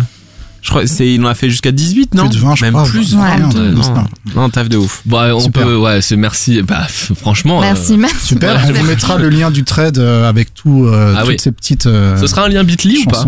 je 0.63 0.69
crois 0.69 0.85
c'est 0.85 1.11
il 1.11 1.25
en 1.25 1.27
a 1.27 1.33
fait 1.33 1.49
jusqu'à 1.49 1.71
18 1.71 2.13
non? 2.13 2.29
Plus 2.29 2.37
de 2.37 2.43
20, 2.43 2.55
je 2.55 2.65
Même 2.65 2.73
crois. 2.75 2.85
plus 2.85 3.15
Ouais. 3.15 3.21
20, 3.39 3.47
Ouais, 3.55 4.03
non, 4.35 4.49
taf 4.51 4.69
de 4.69 4.77
ouf. 4.77 5.01
Bah, 5.07 5.29
on 5.35 5.39
Super. 5.39 5.63
peut, 5.65 5.75
ouais, 5.75 6.01
c'est 6.03 6.15
merci. 6.15 6.61
Bah, 6.61 6.85
franchement. 7.15 7.57
euh, 7.57 7.61
Merci, 7.61 7.97
merci. 7.97 8.27
Super, 8.27 8.59
Voilà. 8.59 8.67
on 8.69 8.73
vous 8.79 8.85
mettra 8.85 9.17
le 9.17 9.29
lien 9.29 9.49
du 9.49 9.63
trade 9.63 9.97
euh, 9.97 10.29
avec 10.29 10.53
tout, 10.53 10.85
euh, 10.85 11.15
Ah 11.17 11.21
toutes 11.21 11.29
oui. 11.31 11.39
ces 11.39 11.51
petites 11.51 11.87
euh, 11.87 12.15
ce 12.15 12.27
sera 12.27 12.45
un 12.45 12.49
lien 12.49 12.63
Bitly 12.63 12.99
ou 12.99 13.09
pas? 13.09 13.25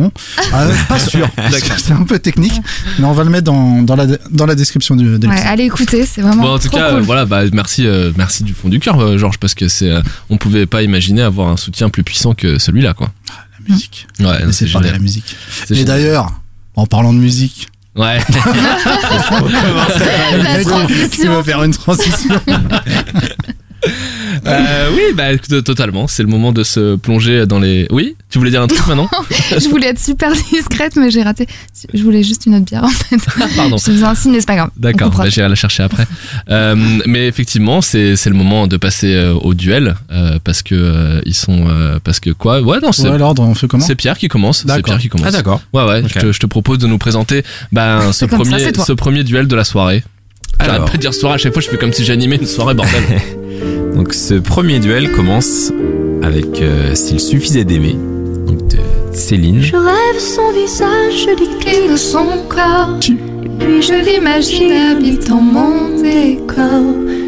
Ah, 0.53 0.67
pas 0.88 1.00
sûr, 1.00 1.27
D'accord. 1.38 1.60
c'est 1.77 1.93
un 1.93 2.03
peu 2.03 2.20
technique, 2.20 2.53
mais 3.00 3.05
on 3.05 3.13
va 3.13 3.24
le 3.24 3.32
mettre 3.32 3.46
dans, 3.46 3.82
dans, 3.82 3.96
la, 3.96 4.05
dans 4.29 4.46
la 4.46 4.53
description 4.53 4.96
du, 4.96 5.17
de 5.17 5.27
Ouais, 5.27 5.41
allez 5.41 5.63
écouter, 5.63 6.05
c'est 6.05 6.22
vraiment 6.22 6.43
Bon, 6.43 6.53
en 6.53 6.60
tout 6.60 6.67
trop 6.67 6.77
cas, 6.77 6.89
cool. 6.91 7.00
euh, 7.00 7.01
voilà, 7.01 7.25
bah, 7.25 7.41
merci, 7.51 7.88
euh, 7.88 8.12
merci 8.15 8.43
du 8.43 8.53
fond 8.53 8.70
du 8.70 8.79
cœur, 8.79 9.00
euh, 9.00 9.17
Georges, 9.17 9.39
parce 9.39 9.55
que 9.55 9.67
c'est, 9.70 9.89
euh, 9.89 10.01
on 10.29 10.38
pouvait 10.38 10.67
pas 10.67 10.84
imaginer 10.84 11.24
avoir 11.24 11.48
un 11.50 11.58
soutien 11.58 11.89
plus 11.89 12.03
puissant 12.03 12.36
que 12.36 12.60
celui-là, 12.60 12.93
quoi. 12.93 13.10
Musique. 13.67 14.08
Ouais, 14.20 14.25
c'est 14.51 14.65
parler 14.72 14.88
génial. 14.88 14.93
la 14.93 15.00
musique. 15.00 15.36
Et 15.72 15.84
d'ailleurs, 15.86 16.32
en 16.75 16.86
parlant 16.86 17.13
de 17.13 17.20
musique, 17.20 17.67
Ouais. 17.96 18.17
La 20.43 20.58
tu 20.58 20.65
transition. 20.65 21.36
veux 21.36 21.43
faire 21.43 21.62
une 21.63 21.74
transition 21.75 22.34
Euh, 24.45 24.89
oui, 24.95 25.01
bah 25.15 25.31
écoute, 25.33 25.63
totalement. 25.63 26.07
C'est 26.07 26.23
le 26.23 26.29
moment 26.29 26.51
de 26.51 26.63
se 26.63 26.95
plonger 26.95 27.45
dans 27.45 27.59
les. 27.59 27.88
Oui, 27.91 28.15
tu 28.29 28.38
voulais 28.39 28.51
dire 28.51 28.62
un 28.62 28.67
truc 28.67 28.85
maintenant 28.88 29.09
Je 29.51 29.69
voulais 29.69 29.88
être 29.88 30.00
super 30.00 30.31
discrète, 30.51 30.95
mais 30.95 31.12
j'ai 31.12 31.23
raté. 31.23 31.47
Je 31.93 32.03
voulais 32.03 32.23
juste 32.23 32.45
une 32.45 32.55
autre 32.55 32.65
bière 32.65 32.83
en 32.83 32.89
fait. 32.89 33.17
Pardon. 33.55 33.77
Je 33.77 33.83
faisais 33.91 34.03
un 34.03 34.15
signe, 34.15 34.31
mais 34.33 34.39
c'est 34.39 34.45
pas 34.47 34.55
grave. 34.55 34.69
D'accord, 34.77 35.12
bah, 35.12 35.29
j'irai 35.29 35.47
la 35.50 35.55
chercher 35.55 35.83
après. 35.83 36.05
Euh, 36.50 36.75
mais 37.05 37.27
effectivement, 37.27 37.81
c'est 37.81 38.15
c'est 38.15 38.29
le 38.29 38.35
moment 38.35 38.67
de 38.67 38.77
passer 38.77 39.13
euh, 39.13 39.33
au 39.33 39.53
duel 39.53 39.95
euh, 40.12 40.39
parce 40.43 40.62
que 40.62 40.75
euh, 40.75 41.21
ils 41.25 41.35
sont 41.35 41.67
euh, 41.69 42.00
parce 42.03 42.19
que 42.19 42.31
quoi? 42.31 42.62
Ouais, 42.62 42.79
non, 42.81 42.91
c'est 42.91 43.09
Ouais, 43.09 43.17
l'ordre, 43.17 43.43
on 43.43 43.53
fait 43.55 43.67
comment? 43.67 43.83
c'est 43.85 43.95
Pierre 43.95 44.17
qui 44.17 44.27
commence. 44.27 44.59
C'est 44.59 44.67
D'accord. 44.67 44.83
Pierre 44.85 45.00
qui 45.00 45.09
commence. 45.09 45.27
Ah 45.27 45.31
d'accord. 45.31 45.62
Ouais, 45.73 45.83
ouais. 45.85 46.03
Je, 46.07 46.19
te, 46.19 46.31
je 46.31 46.39
te 46.39 46.45
propose 46.45 46.79
de 46.79 46.88
nous 46.88 46.97
présenter 46.97 47.43
ben, 47.71 48.01
ce 48.12 48.19
ça, 48.19 48.27
premier 48.27 48.59
ce 48.73 48.91
premier 48.93 49.23
duel 49.23 49.47
de 49.47 49.55
la 49.55 49.63
soirée. 49.63 50.03
J'arrête 50.59 50.75
Alors, 50.75 50.85
pas 50.91 50.97
de 50.97 51.01
dire 51.01 51.13
soirée 51.13 51.35
à 51.35 51.38
chaque 51.38 51.53
fois. 51.53 51.62
Je 51.62 51.69
fais 51.69 51.77
comme 51.77 51.93
si 51.93 52.03
j'animais 52.05 52.35
une 52.38 52.45
soirée 52.47 52.73
bordel. 52.73 53.03
donc 53.95 54.13
ce 54.13 54.35
premier 54.35 54.79
duel 54.79 55.12
commence 55.12 55.71
avec 56.21 56.62
euh, 56.62 56.95
S'il 56.95 57.19
suffisait 57.19 57.63
d'aimer, 57.63 57.95
donc 58.47 58.67
de 58.67 58.77
Céline. 59.12 59.62
Je 59.62 59.75
rêve 59.75 60.19
son 60.19 60.51
visage, 60.51 61.27
je 61.27 61.91
de 61.91 61.97
son 61.97 62.25
corps. 62.50 62.97
Tu. 63.00 63.13
Et 63.13 63.50
puis 63.59 63.81
je 63.81 63.93
l'imagine 63.93 64.71
habitant 64.71 65.41
mon 65.41 66.01
décor. 66.01 66.83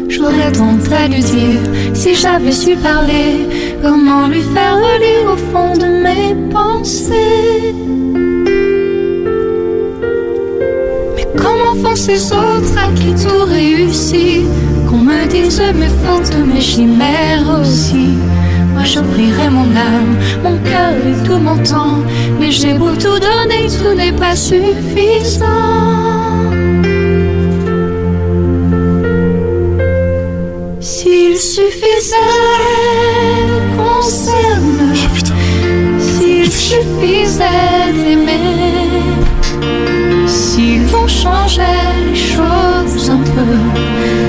J'aurais 0.08 0.52
tant 0.52 0.78
à 0.92 1.08
lui 1.08 1.20
dire 1.20 1.60
si 1.94 2.14
j'avais 2.14 2.52
su 2.52 2.76
parler. 2.76 3.46
Comment 3.82 4.28
lui 4.28 4.42
faire 4.54 4.76
relire 4.76 5.32
au 5.32 5.36
fond 5.36 5.74
de 5.76 5.86
mes 6.02 6.50
pensées? 6.50 7.74
Mais 11.16 11.26
comment 11.36 11.74
font 11.82 11.96
ces 11.96 12.32
autres 12.32 12.78
à 12.78 12.92
qui 12.94 13.10
tout 13.22 13.44
réussit? 13.44 14.46
Qu'on 14.96 15.02
me 15.02 15.26
dise 15.26 15.60
mes 15.74 15.92
fautes, 16.04 16.34
mes 16.46 16.60
chimères 16.60 17.60
aussi. 17.60 18.14
Moi 18.72 18.82
j'offrirai 18.84 19.50
mon 19.50 19.68
âme, 19.76 20.16
mon 20.42 20.56
cœur 20.70 20.94
et 21.06 21.28
tout 21.28 21.38
mon 21.38 21.58
temps. 21.58 21.98
Mais 22.40 22.50
j'ai 22.50 22.72
beau 22.72 22.92
tout 22.92 23.18
donner, 23.18 23.66
tout 23.78 23.94
n'est 23.94 24.12
pas 24.12 24.34
suffisant. 24.34 25.44
S'il 30.80 31.36
suffisait 31.36 32.16
qu'on 33.76 34.00
s'aime, 34.00 34.78
Oh 34.88 35.08
putain. 35.14 35.34
s'il 35.98 36.50
suffisait 36.50 37.92
d'aimer, 37.92 39.04
si 40.26 40.78
l'on 40.90 41.06
changeait 41.06 41.62
les 42.08 42.16
choses 42.16 43.10
un 43.10 43.18
peu, 43.18 44.25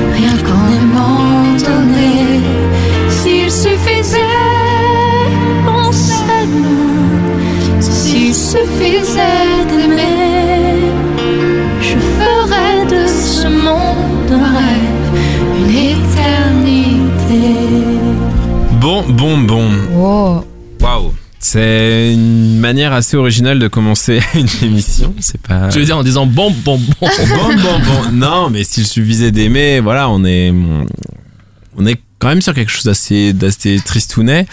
donner, 1.67 2.41
s'il 3.09 3.49
suffisait 3.51 4.19
qu'on 5.65 5.91
s'aime, 5.91 6.65
s'il 7.79 8.33
suffisait 8.33 9.65
d'aimer, 9.69 10.91
je 11.81 11.97
ferais 12.17 12.85
de 12.85 13.07
ce 13.07 13.47
monde 13.47 14.31
un 14.31 14.51
rêve, 14.57 15.09
une 15.59 15.75
éternité. 15.93 17.45
Bon, 18.81 19.03
bon, 19.09 19.37
bon. 19.39 19.69
Oh. 19.95 20.43
Waouh. 20.81 21.11
C'est 21.39 22.13
une 22.13 22.26
manière 22.67 22.91
assez 22.91 23.15
originale 23.15 23.59
de 23.59 23.67
commencer 23.69 24.19
une 24.35 24.47
émission. 24.61 25.13
C'est 25.19 25.41
pas. 25.41 25.69
tu 25.69 25.79
veux 25.79 25.85
dire 25.85 25.97
en 25.97 26.03
disant 26.03 26.25
bon, 26.25 26.51
bon, 26.51 26.77
bon. 26.77 26.93
bon, 26.99 27.55
bon, 27.55 27.79
bon. 27.79 28.11
Non, 28.11 28.49
mais 28.49 28.63
s'il 28.65 28.85
suffisait 28.85 29.31
d'aimer, 29.31 29.79
voilà, 29.79 30.09
on 30.09 30.25
est, 30.25 30.53
on 31.77 31.85
est 31.85 32.01
quand 32.19 32.27
même 32.27 32.41
sur 32.41 32.53
quelque 32.53 32.71
chose 32.71 32.83
d'assez, 32.83 33.31
d'assez 33.31 33.79
tristounet. 33.79 34.47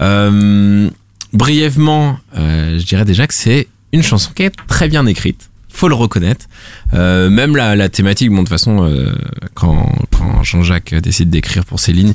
Euh, 0.00 0.88
brièvement, 1.34 2.18
euh, 2.36 2.78
je 2.78 2.84
dirais 2.84 3.04
déjà 3.04 3.26
que 3.26 3.34
c'est 3.34 3.68
une 3.92 4.02
chanson 4.02 4.30
qui 4.34 4.44
est 4.44 4.54
très 4.66 4.88
bien 4.88 5.04
écrite. 5.04 5.50
Faut 5.70 5.88
le 5.88 5.94
reconnaître. 5.94 6.46
Euh, 6.94 7.28
même 7.28 7.54
la, 7.54 7.76
la 7.76 7.90
thématique, 7.90 8.30
bon, 8.30 8.36
de 8.36 8.40
toute 8.40 8.48
façon, 8.48 8.90
quand, 9.54 9.92
quand 10.16 10.42
Jean-Jacques 10.42 10.94
décide 10.94 11.28
d'écrire 11.28 11.66
pour 11.66 11.80
Céline, 11.80 12.14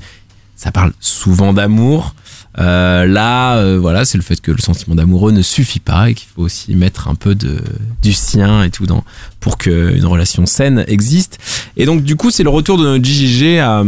ça 0.55 0.71
parle 0.71 0.93
souvent 0.99 1.53
d'amour. 1.53 2.15
Euh, 2.59 3.05
là, 3.07 3.57
euh, 3.57 3.79
voilà, 3.79 4.05
c'est 4.05 4.17
le 4.17 4.23
fait 4.23 4.39
que 4.39 4.51
le 4.51 4.59
sentiment 4.59 4.95
d'amoureux 4.95 5.31
ne 5.31 5.41
suffit 5.41 5.79
pas 5.79 6.09
et 6.09 6.13
qu'il 6.13 6.27
faut 6.35 6.43
aussi 6.43 6.75
mettre 6.75 7.07
un 7.07 7.15
peu 7.15 7.33
de 7.33 7.61
du 8.01 8.13
sien 8.13 8.63
et 8.63 8.69
tout 8.69 8.85
dans 8.85 9.03
pour 9.39 9.57
qu'une 9.57 10.05
relation 10.05 10.45
saine 10.45 10.83
existe. 10.87 11.39
Et 11.77 11.85
donc, 11.85 12.03
du 12.03 12.15
coup, 12.15 12.29
c'est 12.31 12.43
le 12.43 12.49
retour 12.49 12.77
de 12.77 12.83
notre 12.83 13.03
à- 13.59 13.83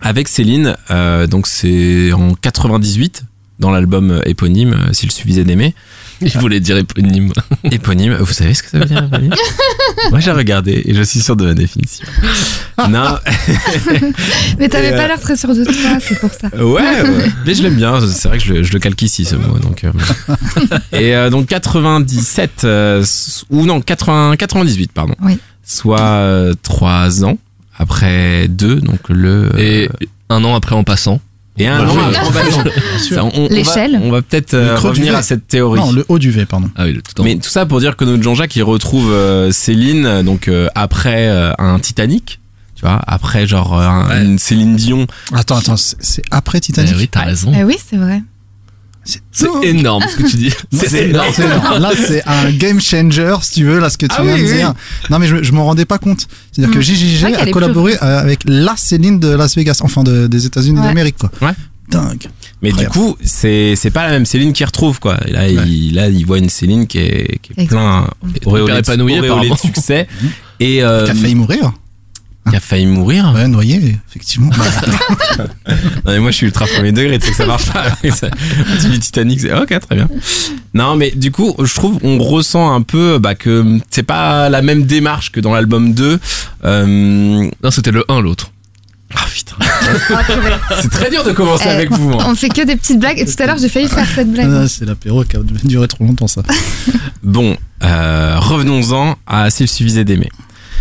avec 0.00 0.28
Céline. 0.28 0.76
Euh, 0.90 1.26
donc, 1.26 1.46
c'est 1.46 2.12
en 2.12 2.34
98 2.34 3.24
dans 3.60 3.70
l'album 3.70 4.20
éponyme, 4.24 4.72
euh, 4.72 4.92
S'il 4.92 5.12
suffisait 5.12 5.44
d'aimer. 5.44 5.74
Il 6.34 6.38
voulait 6.38 6.60
dire 6.60 6.76
éponyme. 6.76 7.32
Éponyme, 7.70 8.14
vous 8.16 8.32
savez 8.32 8.54
ce 8.54 8.62
que 8.62 8.68
ça 8.70 8.78
veut 8.78 8.84
dire 8.84 9.04
éponyme? 9.04 9.32
Moi 10.10 10.20
j'ai 10.20 10.32
regardé 10.32 10.82
et 10.84 10.94
je 10.94 11.02
suis 11.02 11.20
sûr 11.20 11.36
de 11.36 11.44
la 11.46 11.54
définition. 11.54 12.06
non, 12.88 13.16
Mais 14.58 14.68
t'avais 14.68 14.88
Et, 14.90 14.92
euh, 14.92 14.96
pas 14.96 15.08
l'air 15.08 15.20
très 15.20 15.36
sûr 15.36 15.54
de 15.54 15.64
toi, 15.64 15.98
c'est 16.00 16.18
pour 16.18 16.30
ça. 16.32 16.48
ouais, 16.56 16.62
ouais. 17.02 17.26
mais 17.46 17.54
je 17.54 17.62
l'aime 17.62 17.74
bien, 17.76 18.00
c'est 18.06 18.28
vrai 18.28 18.38
que 18.38 18.44
je, 18.44 18.52
le- 18.54 18.62
je 18.62 18.72
le 18.72 18.78
calque 18.78 19.00
ici 19.02 19.24
ce 19.24 19.34
mot. 19.36 19.58
Donc, 19.58 19.84
euh. 19.84 19.92
Et 20.92 21.14
euh, 21.14 21.30
donc 21.30 21.46
97, 21.46 22.62
euh, 22.64 23.04
ou 23.50 23.64
non, 23.66 23.80
80, 23.80 24.36
98, 24.36 24.92
pardon. 24.92 25.14
Oui. 25.22 25.38
Soit 25.64 26.52
3 26.62 27.24
ans 27.24 27.38
après 27.78 28.48
2, 28.48 28.76
donc 28.76 29.00
le... 29.08 29.50
Et 29.58 29.88
un 30.28 30.44
an 30.44 30.54
après 30.54 30.74
en 30.74 30.84
passant. 30.84 31.20
Et 31.58 31.66
un 31.66 31.86
on 31.86 31.94
va- 31.94 33.48
L'échelle. 33.50 34.00
On 34.02 34.10
va 34.10 34.22
peut-être 34.22 34.54
euh, 34.54 34.76
revenir 34.78 35.14
à 35.14 35.22
cette 35.22 35.46
théorie. 35.46 35.80
Non, 35.80 35.92
le 35.92 36.04
haut 36.08 36.18
du 36.18 36.30
V, 36.30 36.46
pardon. 36.46 36.70
Ah 36.76 36.84
oui, 36.84 36.92
le 36.92 37.02
tout 37.02 37.20
en 37.20 37.24
Mais 37.24 37.36
tout 37.36 37.50
ça 37.50 37.66
pour 37.66 37.80
dire 37.80 37.96
que 37.96 38.04
notre 38.04 38.22
Jean-Jacques 38.22 38.56
il 38.56 38.62
retrouve 38.62 39.10
euh, 39.12 39.50
Céline 39.52 40.06
euh, 40.06 40.22
donc 40.22 40.48
euh, 40.48 40.68
après 40.74 41.28
euh, 41.28 41.52
un 41.58 41.78
Titanic, 41.78 42.40
tu 42.76 42.82
vois, 42.82 43.00
après 43.06 43.46
genre 43.46 43.78
euh, 43.78 43.86
un- 43.86 44.08
Ouais. 44.08 44.24
une 44.24 44.38
Céline 44.38 44.76
Dion. 44.76 45.06
Attends, 45.34 45.58
attends, 45.58 45.76
c'est 45.76 45.96
c'est 46.00 46.22
après 46.30 46.58
Eh 46.58 46.62
Titanic 46.62 46.94
oui, 46.96 47.08
t'as 47.08 47.24
raison. 47.24 47.52
Eh 47.58 47.64
oui, 47.64 47.76
c'est 47.84 47.96
vrai. 47.96 48.22
C'est 49.04 49.48
énorme 49.62 50.04
ce 50.08 50.16
que 50.16 50.28
tu 50.28 50.36
dis. 50.36 50.52
C'est 50.72 51.08
énorme, 51.08 51.32
énorme. 51.38 51.78
Là, 51.82 51.90
c'est 51.96 52.22
un 52.26 52.50
game 52.52 52.80
changer, 52.80 53.34
si 53.42 53.54
tu 53.54 53.64
veux, 53.64 53.78
là, 53.80 53.88
ce 53.90 53.96
que 53.98 54.06
tu 54.06 54.14
Ah 54.18 54.22
viens 54.22 54.34
oui, 54.34 54.42
de 54.42 54.46
oui. 54.46 54.56
dire. 54.56 54.74
Non, 55.08 55.18
mais 55.18 55.26
je, 55.26 55.42
je 55.42 55.52
m'en 55.52 55.64
rendais 55.64 55.86
pas 55.86 55.98
compte. 55.98 56.26
C'est-à-dire 56.52 56.74
que 56.74 56.78
Mm. 56.78 56.82
JJG 56.82 57.20
qu'elle 57.32 57.48
a 57.48 57.50
collaboré 57.50 57.94
euh, 58.02 58.20
avec 58.20 58.40
la 58.46 58.76
Céline 58.76 59.18
de 59.18 59.28
Las 59.34 59.56
Vegas, 59.56 59.80
enfin 59.82 60.02
de- 60.04 60.26
des 60.26 60.46
États-Unis 60.46 60.78
Ouais. 60.78 60.84
d'Amérique, 60.86 61.16
quoi. 61.18 61.30
Ouais. 61.40 61.52
Dingue. 61.88 62.28
Mais 62.62 62.68
Incroyable. 62.68 62.94
du 62.94 63.00
coup, 63.00 63.16
c'est 63.24 63.74
c'est 63.74 63.90
pas 63.90 64.04
la 64.06 64.10
même 64.12 64.24
Céline 64.26 64.52
qu'il 64.52 64.64
retrouve 64.66 65.00
quoi. 65.00 65.18
Et 65.26 65.32
là, 65.32 65.48
il, 65.48 65.94
là, 65.94 66.08
il 66.08 66.24
voit 66.24 66.38
une 66.38 66.48
Céline 66.50 66.86
qui 66.86 66.98
est, 66.98 67.38
qui 67.42 67.52
est 67.56 67.66
plein 67.66 68.06
auréolée 68.46 68.80
de, 68.80 69.56
succès 69.56 70.06
et 70.60 70.84
euh, 70.84 71.04
Qui 71.06 71.10
a 71.10 71.14
failli 71.16 71.34
mourir. 71.34 71.72
Qui 72.48 72.56
a 72.56 72.60
failli 72.60 72.86
mourir. 72.86 73.32
Ouais, 73.34 73.46
noyé, 73.48 73.98
effectivement. 74.08 74.50
Non, 76.04 76.12
mais 76.12 76.18
moi, 76.18 76.30
je 76.30 76.36
suis 76.36 76.46
ultra 76.46 76.66
premier 76.66 76.92
degré, 76.92 77.18
tu 77.18 77.26
sais 77.26 77.30
que 77.32 77.36
ça 77.36 77.46
marche 77.46 77.70
pas. 77.70 77.84
Tu 78.02 78.88
dis 78.88 78.98
Titanic, 78.98 79.40
c'est 79.40 79.52
ok, 79.52 79.78
très 79.80 79.94
bien. 79.94 80.08
Non, 80.74 80.96
mais 80.96 81.10
du 81.10 81.30
coup, 81.30 81.54
je 81.62 81.74
trouve, 81.74 81.98
on 82.02 82.18
ressent 82.18 82.74
un 82.74 82.82
peu 82.82 83.18
bah, 83.18 83.34
que 83.34 83.78
c'est 83.90 84.02
pas 84.02 84.48
la 84.48 84.62
même 84.62 84.84
démarche 84.84 85.30
que 85.32 85.40
dans 85.40 85.52
l'album 85.52 85.92
2. 85.94 86.18
Euh, 86.64 86.86
Non, 87.62 87.70
c'était 87.70 87.90
le 87.92 88.04
1 88.10 88.20
l'autre. 88.20 88.50
Ah 89.14 89.24
putain. 89.32 89.56
c'est 90.80 90.90
très 90.90 91.10
dur 91.10 91.24
de 91.24 91.32
commencer 91.32 91.64
Eh, 91.66 91.70
avec 91.72 91.90
vous. 91.90 92.12
hein. 92.12 92.24
On 92.28 92.34
fait 92.36 92.48
que 92.48 92.64
des 92.64 92.76
petites 92.76 93.00
blagues 93.00 93.18
et 93.18 93.26
tout 93.26 93.42
à 93.42 93.46
l'heure 93.46 93.58
j'ai 93.58 93.68
failli 93.68 93.88
faire 93.88 94.06
cette 94.06 94.30
blague. 94.30 94.48
Ah, 94.52 94.68
c'est 94.68 94.84
l'apéro 94.84 95.24
qui 95.24 95.36
a 95.36 95.40
duré 95.64 95.88
trop 95.88 96.04
longtemps, 96.04 96.28
ça. 96.28 96.42
Bon, 97.24 97.56
euh, 97.82 98.36
revenons-en 98.38 99.16
à 99.26 99.50
S'il 99.50 99.66
suffisait 99.68 100.04
d'aimer. 100.04 100.28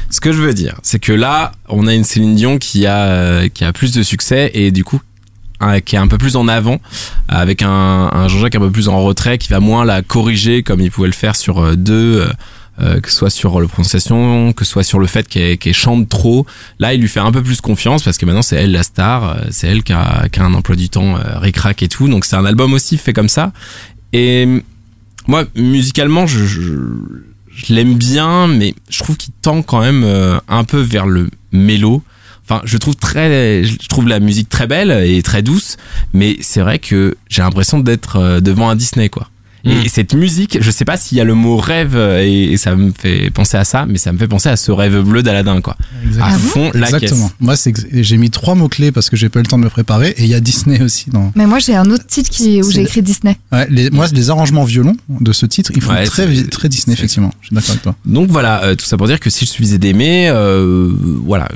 Ce 0.09 0.19
que 0.19 0.31
je 0.31 0.41
veux 0.41 0.53
dire, 0.53 0.79
c'est 0.83 0.99
que 0.99 1.13
là, 1.13 1.51
on 1.67 1.87
a 1.87 1.93
une 1.93 2.03
Céline 2.03 2.35
Dion 2.35 2.57
qui 2.57 2.85
a, 2.85 3.05
euh, 3.05 3.49
qui 3.49 3.63
a 3.63 3.73
plus 3.73 3.91
de 3.91 4.03
succès 4.03 4.51
et 4.53 4.71
du 4.71 4.83
coup, 4.83 5.01
qui 5.83 5.95
est 5.95 5.99
un 5.99 6.07
peu 6.07 6.17
plus 6.17 6.37
en 6.37 6.47
avant, 6.47 6.79
avec 7.27 7.63
un, 7.63 8.27
Jean-Jacques 8.29 8.55
un 8.55 8.59
peu 8.59 8.71
plus 8.71 8.87
en 8.87 9.01
retrait, 9.03 9.37
qui 9.37 9.49
va 9.49 9.59
moins 9.59 9.83
la 9.83 10.01
corriger 10.01 10.63
comme 10.63 10.79
il 10.79 10.89
pouvait 10.89 11.07
le 11.07 11.13
faire 11.13 11.35
sur 11.35 11.59
euh, 11.59 11.75
deux, 11.75 12.21
euh, 12.21 12.29
euh, 12.81 13.01
que 13.01 13.11
ce 13.11 13.17
soit 13.17 13.29
sur 13.29 13.59
la 13.59 13.67
prononciation, 13.67 14.53
que 14.53 14.63
ce 14.63 14.71
soit 14.71 14.83
sur 14.83 14.99
le 14.99 15.07
fait 15.07 15.27
qu'elle 15.27 15.73
chante 15.73 16.07
trop. 16.07 16.45
Là, 16.79 16.93
il 16.93 17.01
lui 17.01 17.09
fait 17.09 17.19
un 17.19 17.31
peu 17.31 17.43
plus 17.43 17.59
confiance 17.59 18.03
parce 18.03 18.17
que 18.17 18.25
maintenant 18.25 18.41
c'est 18.41 18.55
elle 18.55 18.71
la 18.71 18.83
star, 18.83 19.23
euh, 19.23 19.41
c'est 19.49 19.67
elle 19.67 19.83
qui 19.83 19.91
a, 19.91 20.29
qui 20.29 20.39
a 20.39 20.45
un 20.45 20.53
emploi 20.53 20.77
du 20.77 20.87
temps 20.87 21.17
euh, 21.17 21.73
et 21.81 21.87
tout. 21.89 22.07
Donc 22.07 22.23
c'est 22.23 22.37
un 22.37 22.45
album 22.45 22.71
aussi 22.71 22.97
fait 22.97 23.11
comme 23.11 23.27
ça. 23.27 23.51
Et 24.13 24.63
moi, 25.27 25.43
musicalement, 25.57 26.25
je, 26.25 26.45
je, 26.45 26.61
je 27.65 27.73
l'aime 27.73 27.95
bien, 27.95 28.47
mais 28.47 28.73
je 28.89 28.99
trouve 29.03 29.17
qu'il 29.17 29.33
tend 29.41 29.61
quand 29.61 29.81
même 29.81 30.03
euh, 30.03 30.39
un 30.47 30.63
peu 30.63 30.79
vers 30.79 31.07
le 31.07 31.29
mélo. 31.51 32.03
enfin, 32.43 32.61
je 32.63 32.77
trouve 32.77 32.95
très, 32.95 33.63
je 33.63 33.87
trouve 33.87 34.07
la 34.07 34.19
musique 34.19 34.49
très 34.49 34.67
belle 34.67 34.91
et 34.91 35.21
très 35.21 35.41
douce, 35.41 35.77
mais 36.13 36.37
c'est 36.41 36.61
vrai 36.61 36.79
que 36.79 37.17
j'ai 37.29 37.41
l'impression 37.41 37.79
d'être 37.79 38.15
euh, 38.17 38.39
devant 38.39 38.69
un 38.69 38.75
Disney, 38.75 39.09
quoi. 39.09 39.27
Et 39.65 39.89
cette 39.89 40.13
musique, 40.13 40.57
je 40.61 40.71
sais 40.71 40.85
pas 40.85 40.97
s'il 40.97 41.17
y 41.17 41.21
a 41.21 41.23
le 41.23 41.33
mot 41.33 41.57
rêve 41.57 41.95
euh, 41.95 42.23
et, 42.23 42.53
et 42.53 42.57
ça 42.57 42.75
me 42.75 42.91
fait 42.97 43.29
penser 43.29 43.57
à 43.57 43.63
ça, 43.65 43.85
mais 43.87 43.97
ça 43.97 44.11
me 44.11 44.17
fait 44.17 44.27
penser 44.27 44.49
à 44.49 44.55
ce 44.55 44.71
rêve 44.71 45.01
bleu 45.01 45.21
d'Aladin, 45.21 45.61
quoi. 45.61 45.75
À 45.79 46.05
Exactement. 46.07 46.37
fond 46.39 46.71
la 46.73 46.85
Exactement. 46.87 47.27
caisse. 47.27 47.35
Moi, 47.39 47.55
j'ai 48.01 48.17
mis 48.17 48.29
trois 48.29 48.55
mots 48.55 48.69
clés 48.69 48.91
parce 48.91 49.09
que 49.09 49.15
j'ai 49.15 49.29
pas 49.29 49.39
eu 49.39 49.43
le 49.43 49.47
temps 49.47 49.57
de 49.59 49.63
me 49.63 49.69
préparer 49.69 50.09
et 50.17 50.23
il 50.23 50.29
y 50.29 50.33
a 50.33 50.39
Disney 50.39 50.81
aussi 50.81 51.09
dans. 51.09 51.31
Mais 51.35 51.45
moi, 51.45 51.59
j'ai 51.59 51.75
un 51.75 51.89
autre 51.91 52.05
titre 52.05 52.29
qui, 52.29 52.61
où 52.61 52.71
j'ai 52.71 52.81
écrit 52.81 53.01
Disney. 53.01 53.37
Ouais, 53.51 53.67
les, 53.69 53.89
moi, 53.89 54.07
les 54.13 54.29
arrangements 54.29 54.63
violon 54.63 54.95
de 55.09 55.31
ce 55.33 55.45
titre, 55.45 55.71
ils 55.75 55.81
font 55.81 55.91
Ouais, 55.93 56.05
très, 56.05 56.27
Disney, 56.69 56.93
effectivement. 56.93 57.31
Je 57.41 57.47
suis 57.47 57.55
d'accord 57.55 57.71
avec 57.71 57.81
toi. 57.81 57.95
Donc 58.05 58.29
voilà, 58.29 58.63
euh, 58.63 58.75
tout 58.75 58.85
ça 58.85 58.97
pour 58.97 59.07
dire 59.07 59.19
que 59.19 59.29
si 59.29 59.45
je 59.45 59.49
suffisais 59.51 59.77
d'aimer, 59.77 60.29
euh, 60.29 60.91
voilà, 61.25 61.47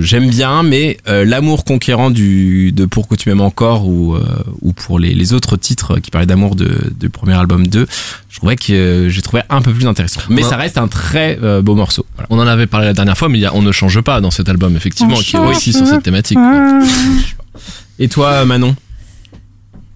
j'aime 0.00 0.28
bien, 0.30 0.62
mais 0.62 0.96
euh, 1.08 1.24
l'amour 1.24 1.64
conquérant 1.64 2.10
du 2.10 2.72
de 2.72 2.86
Pour 2.86 3.08
que 3.08 3.14
tu 3.14 3.28
m'aimes 3.28 3.40
encore 3.40 3.86
ou 3.86 4.14
euh, 4.14 4.22
ou 4.62 4.72
pour 4.72 4.98
les, 4.98 5.14
les 5.14 5.32
autres 5.32 5.56
titres 5.56 5.98
qui 5.98 6.10
parlaient 6.10 6.26
d'amour 6.26 6.56
de 6.56 6.92
du 6.98 7.08
premier 7.10 7.34
album 7.34 7.51
2, 7.58 7.86
je 8.30 8.36
trouvais 8.38 8.56
que 8.56 8.72
euh, 8.72 9.08
j'ai 9.10 9.22
trouvé 9.22 9.42
un 9.50 9.62
peu 9.62 9.72
plus 9.72 9.86
intéressant. 9.86 10.20
Mais 10.28 10.42
Ouais. 10.42 10.48
ça 10.48 10.56
reste 10.56 10.78
un 10.78 10.88
très 10.88 11.38
euh, 11.42 11.62
beau 11.62 11.74
morceau. 11.74 12.06
Voilà. 12.14 12.26
On 12.30 12.38
en 12.38 12.46
avait 12.46 12.66
parlé 12.66 12.86
la 12.86 12.92
dernière 12.94 13.16
fois, 13.18 13.28
mais 13.28 13.38
il 13.38 13.42
y 13.42 13.46
a 13.46 13.54
On 13.54 13.62
ne 13.62 13.72
change 13.72 14.00
pas 14.00 14.20
dans 14.20 14.30
cet 14.30 14.48
album, 14.48 14.76
effectivement, 14.76 15.14
On 15.16 15.20
qui 15.20 15.36
est 15.36 15.38
aussi 15.38 15.72
sur 15.72 15.86
cette 15.86 16.02
thématique. 16.02 16.38
Et 17.98 18.08
toi, 18.08 18.44
Manon? 18.44 18.74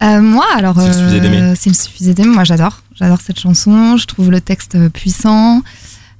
Euh, 0.02 0.20
moi, 0.20 0.44
alors, 0.54 0.80
S'il 0.80 0.92
suffisait 0.92 1.20
d'aimer. 1.20 1.54
s'il 1.56 1.74
suffisait 1.74 2.14
d'aimer, 2.14 2.34
moi 2.34 2.44
j'adore. 2.44 2.82
J'adore 2.94 3.20
cette 3.20 3.40
chanson. 3.40 3.96
Je 3.96 4.06
trouve 4.06 4.30
le 4.30 4.40
texte 4.40 4.76
puissant. 4.90 5.62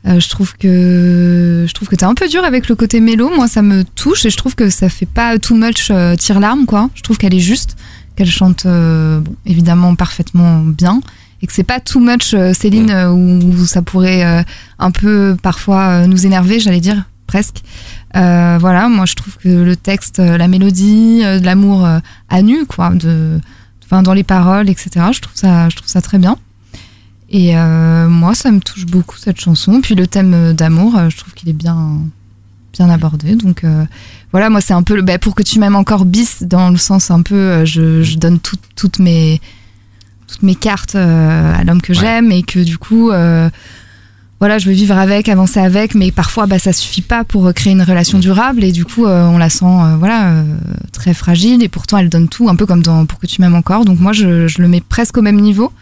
Euh, 0.07 0.21
je 0.21 0.29
trouve 0.29 0.55
que 0.57 1.65
je 1.69 1.73
trouve 1.75 1.89
que 1.89 1.97
t'es 1.97 2.05
un 2.05 2.15
peu 2.15 2.29
dur 2.29 2.45
avec 2.45 2.69
le 2.69 2.75
côté 2.77 3.01
mélo. 3.01 3.29
Moi, 3.35 3.49
ça 3.49 3.61
me 3.63 3.83
touche 3.85 4.25
et 4.25 4.31
je 4.31 4.37
trouve 4.37 4.55
que 4.55 4.71
ça 4.71 4.89
fait 4.89 5.05
pas 5.07 5.39
too 5.39 5.55
much 5.57 5.89
euh, 5.91 6.15
tire-larme, 6.17 6.65
quoi. 6.65 6.89
Je 6.95 7.03
trouve 7.03 7.19
qu'elle 7.19 7.35
est 7.35 7.41
juste, 7.41 7.77
qu'elle 8.17 8.31
chante 8.31 8.65
euh, 8.67 9.19
bon, 9.21 9.35
évidemment 9.45 9.95
parfaitement 9.95 10.61
bien 10.61 11.01
et 11.43 11.47
que 11.47 11.53
c'est 11.53 11.65
pas 11.65 11.81
too 11.81 12.01
much 12.01 12.33
euh, 12.35 12.53
Céline 12.55 12.91
euh, 12.91 13.11
où, 13.13 13.67
ça 13.67 13.83
pourrait 13.83 14.25
euh, 14.25 14.43
un 14.79 14.91
peu 14.91 15.37
parfois 15.43 16.07
nous 16.07 16.27
énerver, 16.27 16.61
j'allais 16.61 16.81
dire 16.81 17.05
presque. 17.27 17.63
Euh, 18.15 18.57
voilà, 18.61 18.89
moi 18.89 19.05
je 19.05 19.15
trouve 19.15 19.37
que 19.39 19.49
le 19.49 19.77
texte, 19.77 20.19
la 20.19 20.49
mélodie, 20.49 21.21
de 21.23 21.45
l'amour 21.45 21.87
à 22.29 22.43
nu, 22.43 22.65
quoi, 22.67 22.91
de, 22.91 23.39
enfin 23.85 24.03
dans 24.03 24.15
les 24.15 24.25
paroles, 24.25 24.71
etc. 24.71 24.91
Je 25.13 25.21
trouve 25.21 25.35
ça, 25.37 25.69
je 25.69 25.77
trouve 25.77 25.89
ça 25.89 26.01
très 26.01 26.19
bien. 26.19 26.37
Et 27.29 27.57
euh, 27.59 28.09
moi, 28.09 28.37
ça 28.37 28.53
me 28.53 28.61
touche 28.61 28.87
beaucoup 28.87 29.17
cette 29.17 29.41
chanson. 29.41 29.81
Puis 29.81 29.97
le 29.97 30.07
thème 30.07 30.53
d'amour, 30.55 30.97
je 31.11 31.17
trouve 31.17 31.35
qu'il 31.35 31.49
est 31.49 31.53
bien, 31.53 31.99
bien 32.73 32.89
abordé. 32.89 33.35
Donc 33.35 33.65
euh, 33.65 33.85
voilà, 34.31 34.49
moi 34.49 34.61
c'est 34.61 34.75
un 34.75 34.85
peu 34.85 34.95
le, 34.95 35.03
bah, 35.03 35.19
pour 35.19 35.35
que 35.35 35.43
tu 35.43 35.59
m'aimes 35.59 35.75
encore 35.77 36.05
bis 36.05 36.45
dans 36.45 36.71
le 36.71 36.77
sens 36.77 37.11
un 37.11 37.23
peu, 37.23 37.65
je, 37.65 38.03
je 38.03 38.17
donne 38.17 38.39
tout- 38.39 38.57
toutes 38.77 39.01
mes 39.01 39.41
toutes 40.27 40.43
mes 40.43 40.55
cartes 40.55 40.95
euh, 40.97 41.55
à 41.55 41.65
l'homme 41.65 41.81
que 41.83 41.93
Ouais. 41.93 41.99
j'aime 42.01 42.33
et 42.33 42.43
que 42.43 42.59
du 42.61 42.79
coup. 42.79 43.11
euh, 43.11 43.49
voilà, 44.39 44.59
je 44.59 44.67
veux 44.67 44.75
vivre 44.75 44.99
avec, 44.99 45.31
avancer 45.31 45.61
avec, 45.61 45.95
mais 45.95 46.11
parfois 46.11 46.47
bah, 46.47 46.59
ça 46.59 46.75
suffit 46.75 47.01
pas 47.01 47.25
pour 47.25 47.51
créer 47.55 47.73
une 47.73 47.81
relation 47.81 48.19
durable 48.19 48.65
et 48.65 48.71
du 48.71 48.85
coup 48.85 49.07
euh, 49.07 49.25
on 49.25 49.39
la 49.39 49.49
sent 49.49 49.65
euh, 49.65 49.97
voilà 49.97 50.29
euh, 50.29 50.43
très 50.93 51.15
fragile 51.15 51.63
et 51.63 51.69
pourtant 51.69 51.97
elle 51.97 52.11
donne 52.11 52.29
tout, 52.29 52.51
un 52.51 52.55
peu 52.55 52.67
comme 52.67 52.83
dans 52.83 53.07
Pour 53.07 53.19
que 53.19 53.27
tu 53.27 53.41
m'aimes 53.41 53.55
encore. 53.55 53.87
Donc 53.87 53.99
moi 53.99 54.13
je, 54.13 54.47
je 54.47 54.61
le 54.61 54.69
mets 54.69 54.83
presque 54.83 55.17
au 55.17 55.23
même 55.23 55.41
niveau. 55.41 55.73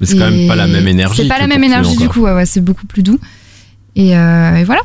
Mais 0.00 0.06
c'est 0.06 0.16
quand 0.16 0.30
même 0.30 0.46
pas 0.46 0.54
la 0.54 0.68
même 0.68 0.86
énergie. 0.86 1.22
C'est 1.22 1.28
pas 1.28 1.40
la 1.40 1.48
même 1.48 1.64
énergie 1.64 1.96
du 1.96 2.08
coup, 2.08 2.20
ouais, 2.20 2.32
ouais, 2.32 2.46
c'est 2.46 2.60
beaucoup 2.60 2.86
plus 2.86 3.02
doux. 3.02 3.18
Et, 3.96 4.16
euh, 4.16 4.54
et 4.58 4.62
voilà. 4.64 4.82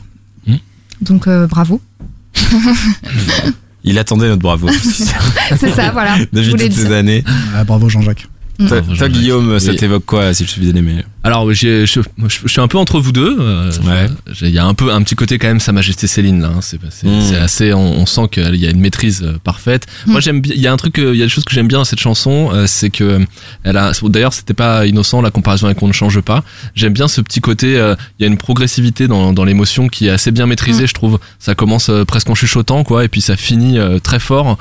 Hmm. 0.47 0.55
Donc 1.01 1.27
euh, 1.27 1.45
bravo. 1.45 1.81
Il 3.83 3.97
attendait 3.97 4.27
notre 4.27 4.41
bravo. 4.41 4.67
C'est 5.57 5.69
ça, 5.69 5.91
voilà. 5.91 6.17
Depuis 6.33 6.51
toutes 6.53 6.73
ces 6.73 6.91
années. 6.91 7.23
Ah, 7.55 7.63
bravo 7.63 7.89
Jean-Jacques. 7.89 8.27
Toi. 8.67 9.07
Guillaume, 9.09 9.59
ça 9.59 9.73
t'évoque 9.73 10.05
quoi 10.05 10.33
si 10.33 10.45
je 10.45 10.49
suffisais 10.51 10.73
d'aimer 10.73 11.05
Alors, 11.21 11.51
je, 11.53 11.85
je, 11.85 11.99
je 12.27 12.47
suis 12.47 12.61
un 12.61 12.67
peu 12.69 12.77
entre 12.77 12.99
vous 13.01 13.11
deux. 13.11 13.35
euh, 13.39 13.69
Ouais. 13.85 14.07
Il 14.41 14.49
y 14.51 14.57
a 14.57 14.65
un 14.65 14.73
peu 14.73 14.91
un 14.93 15.01
petit 15.01 15.15
côté 15.15 15.37
quand 15.37 15.47
même 15.47 15.59
Sa 15.59 15.73
Majesté 15.73 16.07
Céline 16.07 16.41
là. 16.41 16.47
hein, 16.55 16.59
C'est 16.61 16.79
c'est- 16.91 17.07
Mm. 17.07 17.21
c'est 17.21 17.35
assez. 17.35 17.73
On, 17.73 17.99
on 17.99 18.05
sent 18.05 18.29
qu'il 18.31 18.55
y 18.55 18.65
a 18.65 18.69
une 18.69 18.79
maîtrise 18.79 19.21
euh, 19.23 19.37
parfaite. 19.43 19.85
Mm. 20.07 20.11
Moi, 20.11 20.19
j'aime 20.21 20.39
bien. 20.39 20.53
Il 20.55 20.61
y 20.61 20.67
a 20.67 20.71
un 20.71 20.77
truc. 20.77 20.95
Il 20.97 21.15
y 21.15 21.21
a 21.21 21.25
des 21.25 21.29
choses 21.29 21.43
que 21.43 21.53
j'aime 21.53 21.67
bien 21.67 21.79
dans 21.79 21.83
cette 21.83 21.99
chanson. 21.99 22.51
euh, 22.53 22.65
c'est 22.67 22.89
que 22.89 23.19
elle 23.63 23.75
a. 23.75 23.91
D'ailleurs, 24.03 24.31
c'était 24.31 24.53
pas 24.53 24.85
innocent 24.85 25.21
la 25.21 25.29
comparaison 25.29 25.65
avec 25.65 25.81
On 25.83 25.87
ne 25.87 25.93
change 25.93 26.21
pas. 26.21 26.43
J'aime 26.73 26.93
bien 26.93 27.07
ce 27.09 27.19
petit 27.19 27.41
côté. 27.41 27.77
euh, 27.77 27.95
Il 28.19 28.23
y 28.23 28.25
a 28.25 28.27
une 28.31 28.37
progressivité 28.37 29.07
dans, 29.09 29.33
dans 29.33 29.43
l'émotion 29.43 29.89
qui 29.89 30.07
est 30.07 30.11
assez 30.11 30.31
bien 30.31 30.45
maîtrisée. 30.45 30.83
Mm. 30.83 30.87
Je 30.87 30.93
trouve. 30.93 31.19
Ça 31.37 31.53
commence 31.53 31.89
euh, 31.89 32.05
presque 32.05 32.29
en 32.29 32.35
chuchotant 32.35 32.83
quoi, 32.85 33.03
et 33.03 33.09
puis 33.09 33.19
ça 33.21 33.35
finit 33.35 33.77
euh, 33.77 33.99
très 33.99 34.19
fort. 34.19 34.57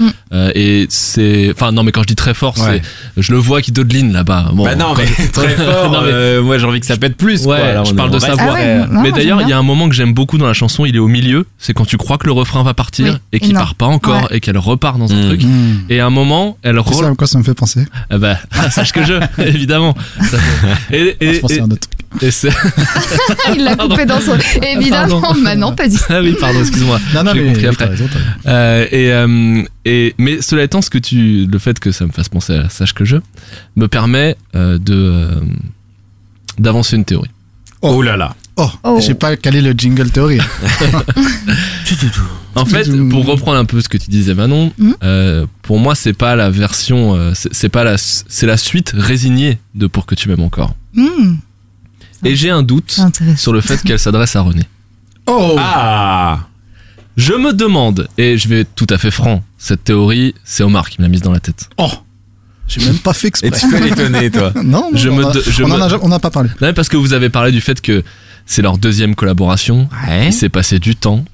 Et 0.56 0.86
c'est. 0.90 1.52
Enfin 1.54 1.70
non, 1.70 1.84
mais 1.84 1.92
quand 1.92 2.02
je 2.02 2.08
dis 2.08 2.16
très 2.16 2.34
fort, 2.34 2.58
Ouais. 2.58 2.82
c'est. 3.16 3.22
Je 3.22 3.30
le 3.32 3.38
vois 3.38 3.62
qui 3.62 3.70
dodeline 3.70 4.12
là-bas. 4.12 4.50
Bon, 4.54 4.64
Bah 4.64 4.74
non, 4.74 4.94
quand- 4.94 5.02
mais 5.18 5.26
très 5.32 5.48
fort. 5.56 5.92
Non, 5.92 6.02
mais- 6.02 6.47
moi, 6.48 6.58
j'ai 6.58 6.66
envie 6.66 6.80
que 6.80 6.86
ça 6.86 6.96
pète 6.96 7.16
plus. 7.16 7.42
quoi. 7.44 7.56
Ouais, 7.56 7.74
Là, 7.74 7.84
je 7.84 7.92
parle 7.94 8.10
de 8.10 8.18
sa 8.18 8.32
voix. 8.34 8.44
Ah 8.50 8.52
ouais, 8.54 8.80
mais 9.02 9.12
d'ailleurs, 9.12 9.40
il 9.42 9.48
y 9.48 9.52
a 9.52 9.58
un 9.58 9.62
moment 9.62 9.88
que 9.88 9.94
j'aime 9.94 10.12
beaucoup 10.12 10.36
dans 10.38 10.46
la 10.46 10.52
chanson, 10.54 10.84
il 10.84 10.96
est 10.96 10.98
au 10.98 11.06
milieu, 11.08 11.46
c'est 11.58 11.72
quand 11.74 11.84
tu 11.86 11.96
crois 11.96 12.18
que 12.18 12.26
le 12.26 12.32
refrain 12.32 12.62
va 12.62 12.74
partir 12.74 13.06
Oui, 13.14 13.18
et 13.32 13.40
qu'il 13.40 13.50
et 13.50 13.54
part 13.54 13.74
pas 13.76 13.86
encore 13.86 14.28
et 14.32 14.40
qu'elle 14.40 14.58
repart 14.58 14.98
dans 14.98 15.12
un 15.12 15.22
Mm. 15.22 15.26
truc. 15.28 15.44
Mmh. 15.44 15.74
Et 15.90 16.00
à 16.00 16.06
un 16.06 16.10
moment, 16.10 16.58
elle 16.62 16.78
roule. 16.78 17.04
à 17.04 17.14
quoi 17.14 17.26
ça 17.26 17.38
me 17.38 17.44
fait 17.44 17.54
penser 17.54 17.86
Ah 18.10 18.18
bah, 18.18 18.38
sache 18.70 18.92
que 18.92 19.04
je, 19.04 19.14
évidemment. 19.42 19.94
Ça 20.22 20.38
fait- 20.38 21.16
Et, 21.20 21.32
Je 21.32 21.36
et, 21.36 21.40
pensais 21.40 21.56
et- 21.56 21.60
à 21.60 21.64
un 21.64 21.70
autre 21.70 21.88
truc. 21.88 22.22
et 22.22 22.30
c'est- 22.30 22.48
Il 23.54 23.64
l'a 23.64 23.76
coupé 23.76 24.06
dans 24.06 24.20
son. 24.20 24.36
Évidemment, 24.62 25.20
Pardon. 25.20 25.40
bah 25.42 25.54
non, 25.56 25.74
pas 25.74 25.88
dit. 25.88 25.98
ah 26.08 26.20
oui, 26.22 26.34
pardon, 26.40 26.60
excuse-moi. 26.60 26.98
Non, 27.14 27.22
non, 27.24 27.32
J'ai 27.34 27.40
mais 27.42 27.46
compris 27.52 27.66
après. 27.66 27.84
raison. 27.86 28.08
Euh, 28.46 28.86
et, 28.90 29.12
euh, 29.12 29.62
et 29.84 30.14
mais 30.18 30.40
cela 30.40 30.62
étant, 30.64 30.80
ce 30.82 30.90
que 30.90 30.98
tu, 30.98 31.46
le 31.50 31.58
fait 31.58 31.78
que 31.78 31.92
ça 31.92 32.06
me 32.06 32.12
fasse 32.12 32.28
penser 32.28 32.54
à 32.54 32.68
sache 32.68 32.94
que 32.94 33.04
je, 33.04 33.16
me 33.76 33.88
permet 33.88 34.36
euh, 34.54 34.78
de 34.78 34.94
euh, 34.94 35.30
d'avancer 36.58 36.96
une 36.96 37.04
théorie. 37.04 37.30
Oh 37.82 38.02
là 38.02 38.16
là. 38.16 38.34
Oh, 38.56 38.68
Oh. 38.82 38.98
j'ai 39.00 39.14
pas 39.14 39.36
calé 39.36 39.60
le 39.62 39.72
jingle 39.72 40.10
théorie. 40.10 40.40
En 42.54 42.64
fait, 42.64 42.84
pour 43.08 43.24
reprendre 43.24 43.56
un 43.58 43.64
peu 43.64 43.80
ce 43.80 43.88
que 43.88 43.96
tu 43.98 44.10
disais 44.10 44.34
Manon, 44.34 44.72
Mhm. 44.78 44.94
euh, 45.04 45.46
pour 45.62 45.78
moi 45.78 45.94
c'est 45.94 46.12
pas 46.12 46.34
la 46.34 46.50
version, 46.50 47.14
euh, 47.14 47.32
c'est 47.34 47.68
pas 47.68 47.84
la, 47.84 47.96
c'est 47.98 48.46
la 48.46 48.56
suite 48.56 48.92
résignée 48.96 49.58
de 49.76 49.86
Pour 49.86 50.06
que 50.06 50.14
tu 50.16 50.28
m'aimes 50.28 50.42
encore. 50.42 50.74
Hmm, 50.94 51.36
Et 52.24 52.34
j'ai 52.34 52.50
un 52.50 52.62
doute 52.64 52.98
sur 53.36 53.52
le 53.52 53.60
fait 53.60 53.80
qu'elle 53.82 53.98
s'adresse 54.00 54.34
à 54.34 54.40
René. 54.40 54.64
Oh 55.26 55.54
Ah 55.58 56.40
Je 57.16 57.32
me 57.34 57.52
demande, 57.52 58.08
et 58.18 58.36
je 58.38 58.48
vais 58.48 58.60
être 58.60 58.74
tout 58.74 58.86
à 58.90 58.98
fait 58.98 59.12
franc, 59.12 59.44
cette 59.56 59.84
théorie, 59.84 60.34
c'est 60.44 60.64
Omar 60.64 60.90
qui 60.90 60.96
me 61.00 61.04
l'a 61.06 61.08
mise 61.10 61.22
dans 61.22 61.32
la 61.32 61.40
tête. 61.40 61.68
Oh 61.78 61.90
J'ai 62.68 62.84
même 62.84 62.98
pas 62.98 63.12
fait 63.14 63.28
Et 63.42 63.46
exprès. 63.46 63.50
tu 63.60 63.68
peux 63.68 63.82
l'étonner, 63.82 64.30
toi. 64.30 64.52
Non, 64.62 64.62
non, 64.62 64.90
Je 64.94 65.08
on 65.08 65.16
me 65.16 66.08
n'a 66.08 66.18
pas 66.18 66.30
parlé. 66.30 66.50
Non, 66.60 66.72
parce 66.74 66.88
que 66.88 66.96
vous 66.96 67.12
avez 67.14 67.30
parlé 67.30 67.50
du 67.50 67.60
fait 67.60 67.80
que 67.80 68.02
c'est 68.46 68.62
leur 68.62 68.78
deuxième 68.78 69.14
collaboration, 69.14 69.88
Ouais. 70.06 70.26
il 70.28 70.32
s'est 70.32 70.48
passé 70.50 70.78
du 70.78 70.94
temps. 70.94 71.24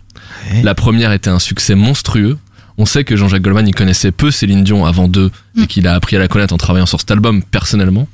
Ouais. 0.52 0.62
La 0.62 0.74
première 0.74 1.12
était 1.12 1.30
un 1.30 1.38
succès 1.38 1.74
monstrueux. 1.74 2.38
On 2.78 2.86
sait 2.86 3.04
que 3.04 3.14
Jean-Jacques 3.16 3.42
Goldman, 3.42 3.68
il 3.68 3.74
connaissait 3.74 4.10
peu 4.12 4.30
Céline 4.30 4.64
Dion 4.64 4.84
avant 4.86 5.06
d'eux 5.08 5.30
et 5.56 5.62
Mm. 5.62 5.66
qu'il 5.66 5.86
a 5.86 5.94
appris 5.94 6.16
à 6.16 6.18
la 6.18 6.28
connaître 6.28 6.54
en 6.54 6.56
travaillant 6.56 6.86
sur 6.86 6.98
cet 7.00 7.10
album 7.10 7.42
personnellement. 7.42 8.08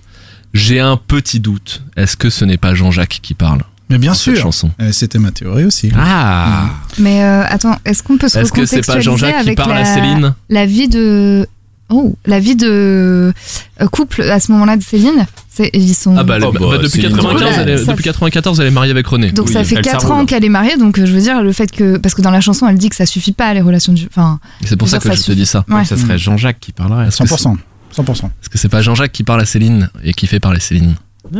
J'ai 0.53 0.81
un 0.81 0.97
petit 0.97 1.41
doute. 1.41 1.83
Est-ce 1.97 2.17
que 2.17 2.29
ce 2.29 2.45
n'est 2.45 2.57
pas 2.59 2.75
Jean-Jacques 2.75 3.21
qui 3.23 3.35
parle 3.35 3.63
Mais 3.89 3.99
bien 3.99 4.15
sûr. 4.15 4.37
chanson 4.37 4.71
Euh, 4.81 4.91
C'était 4.93 5.19
ma 5.19 5.31
théorie 5.31 5.65
aussi. 5.65 5.91
Ah 5.97 6.71
Mais 6.99 7.23
euh, 7.23 7.45
attends, 7.49 7.77
est-ce 7.85 8.03
qu'on 8.03 8.19
peut 8.19 8.29
se 8.29 8.39
Est-ce 8.39 8.53
que 8.53 8.67
c'est 8.67 8.85
pas 8.87 9.01
Jean-Jacques 9.01 9.45
qui 9.45 9.55
parle 9.55 9.71
la, 9.75 9.81
à 9.81 9.85
Céline? 9.85 10.35
la 10.51 10.67
vie 10.67 10.89
de 10.89 11.47
oh 11.91 12.15
la 12.27 12.41
vie 12.41 12.57
de 12.57 13.33
euh, 13.81 13.87
couple 13.93 14.23
à 14.23 14.41
ce 14.41 14.51
moment-là 14.53 14.77
de 14.77 14.83
Céline 14.83 15.27
C'est- 15.51 15.71
ils 15.75 15.95
sont 15.95 16.17
Ah 16.17 16.25
bah, 16.25 16.39
Oh, 16.43 16.51
bah, 16.53 16.59
bah, 16.61 16.79
depuis, 16.79 17.03
Céline 17.03 17.17
95, 17.17 17.39
Dion. 17.53 17.63
elle 17.63 17.69
est, 17.69 17.77
Ça 17.79 17.93
depuis 17.93 18.03
fait- 18.05 18.11
94, 18.11 18.61
elle 18.61 18.67
est 18.69 18.71
mariée 18.71 18.91
avec 18.93 19.07
René. 19.07 19.33
donc 19.33 19.47
Oui, 19.49 19.53
ça 19.53 19.65
fait 19.65 19.75
elle 19.77 19.83
4 19.83 20.01
s'arroule. 20.03 20.17
ans 20.23 20.27
qu'elle 20.27 20.45
est 20.45 20.49
mariée 20.49 20.77
donc 20.77 20.99
euh, 20.99 21.07
je 21.07 21.13
veux 21.13 21.21
dire 21.21 21.43
le 21.43 21.53
fait 21.53 21.71
que 21.71 21.97
parce 21.99 22.15
que 22.15 22.23
dans 22.23 22.31
la 22.31 22.41
chanson 22.41 22.67
elle 22.69 22.79
dit 22.79 22.89
que 22.89 22.97
ça 22.97 23.07
suffit 23.07 23.33
pas 23.33 23.53
les 23.55 23.61
relations 23.61 23.93
du 23.93 24.07
enfin 24.11 24.39
C'est 24.65 24.77
pour 24.77 24.89
ça 24.89 24.99
que 24.99 25.09
ça 25.09 25.15
je 25.15 25.23
te 25.23 25.33
dis 25.33 25.47
ça. 25.47 25.65
ouais. 25.69 25.85
Ça 25.85 25.97
serait 25.97 26.19
Jean-Jacques 26.19 26.61
qui 26.61 26.73
parlerait. 26.73 27.09
Est-ce 27.09 27.23
que 27.23 27.29
100%. 27.29 27.57
100%. 27.97 28.25
Est-ce 28.27 28.49
que 28.49 28.57
c'est 28.59 28.69
pas 28.69 28.83
Jean-Jacques 28.83 29.13
qui 29.13 29.25
parle 29.25 29.41
à 29.41 29.45
Céline 29.47 29.91
et 30.05 30.13
qui 30.15 30.27
fait 30.27 30.41
parler 30.41 30.61
Céline 30.61 30.95
Ah. 31.35 31.39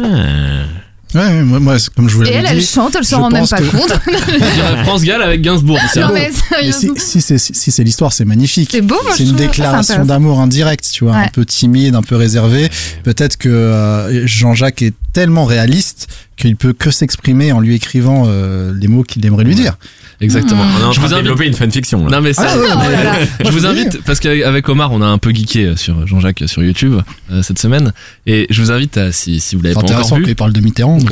Ouais, 1.15 1.21
ouais, 1.21 1.43
moi, 1.43 1.77
comme 1.97 2.09
je 2.09 2.15
vous 2.17 2.23
et 2.23 2.27
l'avais 2.27 2.37
elle 2.39 2.47
elle 2.51 2.59
dit. 2.61 2.67
chante 2.67 2.95
elle 2.97 3.05
se 3.05 3.11
je 3.11 3.15
rend 3.17 3.31
même 3.31 3.41
pense 3.41 3.51
pas 3.51 3.59
que- 3.59 3.65
compte 3.77 3.93
France 4.85 5.03
Gall 5.03 5.23
avec 5.23 5.43
Gainsbourg. 5.43 5.79
c'est 5.93 6.01
non 6.01 6.11
mais 6.13 6.31
Mais 6.63 6.73
si, 6.73 6.91
si 6.97 7.21
c'est 7.21 7.39
si, 7.39 7.71
c'est 7.71 7.83
l'histoire, 7.85 8.13
c'est 8.13 8.25
magnifique. 8.25 8.69
c'est 8.71 8.81
beau 8.81 8.97
moi 9.03 9.13
C'est 9.17 9.25
une 9.25 9.35
déclaration 9.37 10.05
d'amour 10.05 10.39
indirect, 10.41 10.89
tu 10.93 11.05
vois, 11.05 11.17
un 11.17 11.29
peu 11.29 11.45
timide, 11.45 11.95
un 11.97 12.03
peu 12.03 12.17
réservé. 12.17 12.69
Peut-être 13.03 13.37
que 13.37 13.49
euh, 13.49 14.27
Jean-Jacques 14.27 14.83
est 14.83 14.95
tellement 15.13 15.45
réaliste 15.45 16.09
qu'il 16.37 16.57
peut 16.57 16.73
que 16.73 16.91
s'exprimer 16.91 17.53
en 17.53 17.61
lui 17.61 17.75
écrivant 17.75 18.25
euh, 18.27 18.73
les 18.79 18.89
mots 18.89 19.03
qu'il 19.03 19.25
aimerait 19.27 19.45
lui 19.45 19.55
dire. 19.55 19.77
Exactement. 20.23 20.63
On 20.77 20.81
est 20.81 20.85
en 20.85 20.93
Je 20.93 21.01
vous 21.01 21.09
de 21.09 21.13
invite. 21.15 21.23
développer 21.25 21.47
une 21.47 21.55
fanfiction. 21.55 22.05
là. 22.07 22.17
Non 22.17 22.21
mais 22.23 22.33
ça, 22.35 22.47
Ah 22.49 22.57
là 22.57 23.17
je 23.45 23.51
vous 23.51 23.65
invite 23.67 24.03
parce 24.05 24.21
qu'avec 24.21 24.69
Omar 24.69 24.93
on 24.93 25.01
a 25.01 25.07
un 25.07 25.17
peu 25.19 25.31
geeké 25.33 25.77
sur 25.77 26.07
Jean-Jacques 26.07 26.43
sur 26.47 26.63
YouTube 26.63 26.97
euh, 27.33 27.43
cette 27.43 27.59
semaine 27.59 27.93
et 28.27 28.47
je 28.51 28.61
vous 28.63 28.71
invite 28.71 28.99
à 28.99 29.13
si 29.13 29.41
si 29.41 29.57
vous 29.57 29.63
l'avez 29.63 29.75
pas 29.75 29.81
encore 29.81 29.91
intéressant 29.93 30.17
vu. 30.17 30.25
qu'il 30.25 30.37
parle 30.37 30.53
de 30.53 30.61
Mitterrand. 30.61 30.99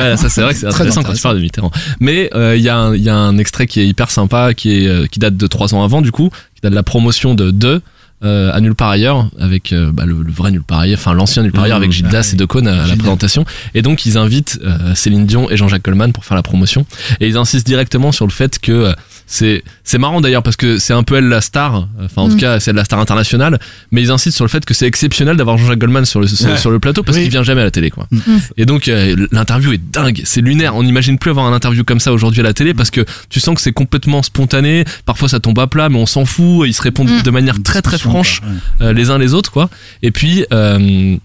Ouais, 0.00 0.16
ça 0.16 0.28
c'est 0.28 0.42
vrai 0.42 0.54
que 0.54 0.60
c'est 0.60 0.66
Très 0.68 0.82
intéressant 0.86 1.02
quand 1.02 1.08
tu 1.08 1.10
intéressant. 1.10 1.22
parles 1.22 1.36
de 1.38 1.42
Mitterrand. 1.42 1.70
Mais 2.00 2.30
euh, 2.34 2.56
il 2.56 2.62
y, 2.62 2.68
a 2.68 2.76
un- 2.76 2.94
il 2.94 3.02
y 3.02 3.08
a 3.08 3.16
un 3.16 3.36
extrait 3.38 3.66
qui 3.66 3.80
est 3.80 3.86
hyper 3.86 4.10
sympa, 4.10 4.54
qui, 4.54 4.84
est, 4.84 4.88
euh, 4.88 5.06
qui 5.06 5.18
date 5.18 5.36
de 5.36 5.46
trois 5.46 5.74
ans 5.74 5.82
avant 5.82 6.00
du 6.02 6.12
coup, 6.12 6.30
qui 6.54 6.60
date 6.62 6.70
de 6.70 6.76
la 6.76 6.82
promotion 6.82 7.34
de 7.34 7.50
2 7.50 7.82
euh, 8.24 8.52
à 8.52 8.60
Nulle 8.60 8.74
part 8.74 8.90
ailleurs, 8.90 9.28
avec 9.38 9.72
euh, 9.72 9.90
bah, 9.92 10.04
le, 10.06 10.22
le 10.22 10.32
vrai 10.32 10.50
Nulle 10.50 10.62
part 10.62 10.80
ailleurs, 10.80 10.98
enfin 10.98 11.14
l'ancien 11.14 11.42
Nulle 11.42 11.52
part 11.52 11.64
ailleurs 11.64 11.78
Mmh, 11.78 11.82
avec 11.82 11.92
Gildas 11.92 12.20
ah 12.22 12.26
oui. 12.26 12.34
et 12.34 12.36
Decaune 12.36 12.66
à, 12.68 12.84
à 12.84 12.86
la 12.86 12.96
présentation. 12.96 13.44
Et 13.74 13.82
donc 13.82 14.06
ils 14.06 14.18
invitent 14.18 14.58
euh, 14.64 14.94
Céline 14.94 15.26
Dion 15.26 15.50
et 15.50 15.56
Jean-Jacques 15.56 15.84
Goldman 15.84 16.12
pour 16.12 16.24
faire 16.24 16.36
la 16.36 16.42
promotion. 16.42 16.84
Et 17.20 17.28
ils 17.28 17.36
insistent 17.36 17.66
directement 17.66 18.10
sur 18.12 18.26
le 18.26 18.32
fait 18.32 18.58
que 18.58 18.72
euh, 18.72 18.92
c'est 19.30 19.62
c'est 19.84 19.98
marrant 19.98 20.20
d'ailleurs 20.22 20.42
parce 20.42 20.56
que 20.56 20.78
c'est 20.78 20.94
un 20.94 21.02
peu 21.02 21.16
elle 21.16 21.28
la 21.28 21.40
star, 21.42 21.86
enfin 22.02 22.22
en 22.22 22.28
tout 22.28 22.34
Mm. 22.36 22.40
cas 22.40 22.60
c'est 22.60 22.70
elle 22.70 22.76
la 22.76 22.84
star 22.84 22.98
internationale, 22.98 23.58
mais 23.92 24.00
ils 24.02 24.10
insistent 24.10 24.36
sur 24.36 24.44
le 24.44 24.48
fait 24.48 24.64
que 24.64 24.72
c'est 24.74 24.86
exceptionnel 24.86 25.36
d'avoir 25.36 25.58
Jean-Jacques 25.58 25.78
Goldman 25.78 26.04
sur 26.06 26.20
le, 26.20 26.26
sur, 26.26 26.48
Ouais. 26.48 26.56
sur 26.56 26.70
le 26.70 26.78
plateau 26.78 27.02
parce 27.02 27.16
Oui. 27.18 27.24
qu'il 27.24 27.30
vient 27.30 27.42
jamais 27.42 27.60
à 27.60 27.64
la 27.64 27.70
télé 27.70 27.90
quoi. 27.90 28.06
Mm. 28.10 28.18
Et 28.56 28.64
donc 28.66 28.88
euh, 28.88 29.26
l'interview 29.30 29.72
est 29.74 29.80
dingue, 29.92 30.22
c'est 30.24 30.40
lunaire. 30.40 30.74
On 30.74 30.82
n'imagine 30.82 31.18
plus 31.18 31.30
avoir 31.30 31.46
un 31.46 31.52
interview 31.52 31.84
comme 31.84 32.00
ça 32.00 32.12
aujourd'hui 32.12 32.40
à 32.40 32.44
la 32.44 32.54
télé 32.54 32.72
parce 32.74 32.90
que 32.90 33.04
tu 33.28 33.38
sens 33.38 33.54
que 33.54 33.60
c'est 33.60 33.72
complètement 33.72 34.22
spontané. 34.22 34.84
Parfois 35.04 35.28
ça 35.28 35.38
tombe 35.40 35.58
à 35.58 35.66
plat, 35.66 35.88
mais 35.90 35.98
on 35.98 36.06
s'en 36.06 36.24
fout. 36.24 36.66
Ils 36.66 36.72
se 36.74 36.82
répondent 36.82 37.10
Mm. 37.10 37.22
de 37.22 37.30
manière 37.30 37.62
très 37.62 37.82
très 37.82 37.98
franche 37.98 38.40
euh, 38.80 38.92
les 38.94 39.10
uns 39.10 39.18
les 39.18 39.34
autres 39.34 39.52
quoi. 39.52 39.68
Et 40.02 40.10
puis 40.10 40.46
euh, 40.52 41.16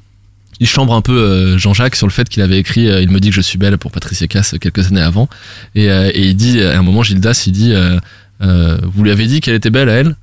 il 0.64 0.68
chambre 0.68 0.94
un 0.94 1.02
peu 1.02 1.12
euh, 1.18 1.58
Jean-Jacques 1.58 1.96
sur 1.98 2.08
le 2.08 2.12
fait 2.14 2.28
qu'il 2.30 2.42
avait 2.42 2.58
écrit 2.58 2.88
euh, 2.90 3.02
Il 3.02 3.10
me 3.12 3.20
dit 3.20 3.30
que 3.30 3.36
je 3.36 3.42
suis 3.42 3.58
belle 3.58 3.78
pour 3.78 3.92
Patricia 3.92 4.28
Cass 4.28 4.54
euh, 4.54 4.58
quelques 4.58 4.88
années 4.88 5.02
avant. 5.02 5.28
Et, 5.76 5.90
euh, 5.92 6.10
et 6.14 6.22
il 6.28 6.36
dit 6.36 6.62
à 6.64 6.80
un 6.80 6.82
moment 6.82 7.04
Gildas 7.04 7.44
il 7.48 7.52
dit 7.52 7.74
euh, 7.74 8.00
euh, 8.42 8.78
vous 8.84 9.04
lui 9.04 9.12
avez 9.12 9.28
dit 9.28 9.42
qu'elle 9.42 9.56
était 9.56 9.70
belle 9.70 9.90
à 9.90 9.94
elle? 9.94 10.16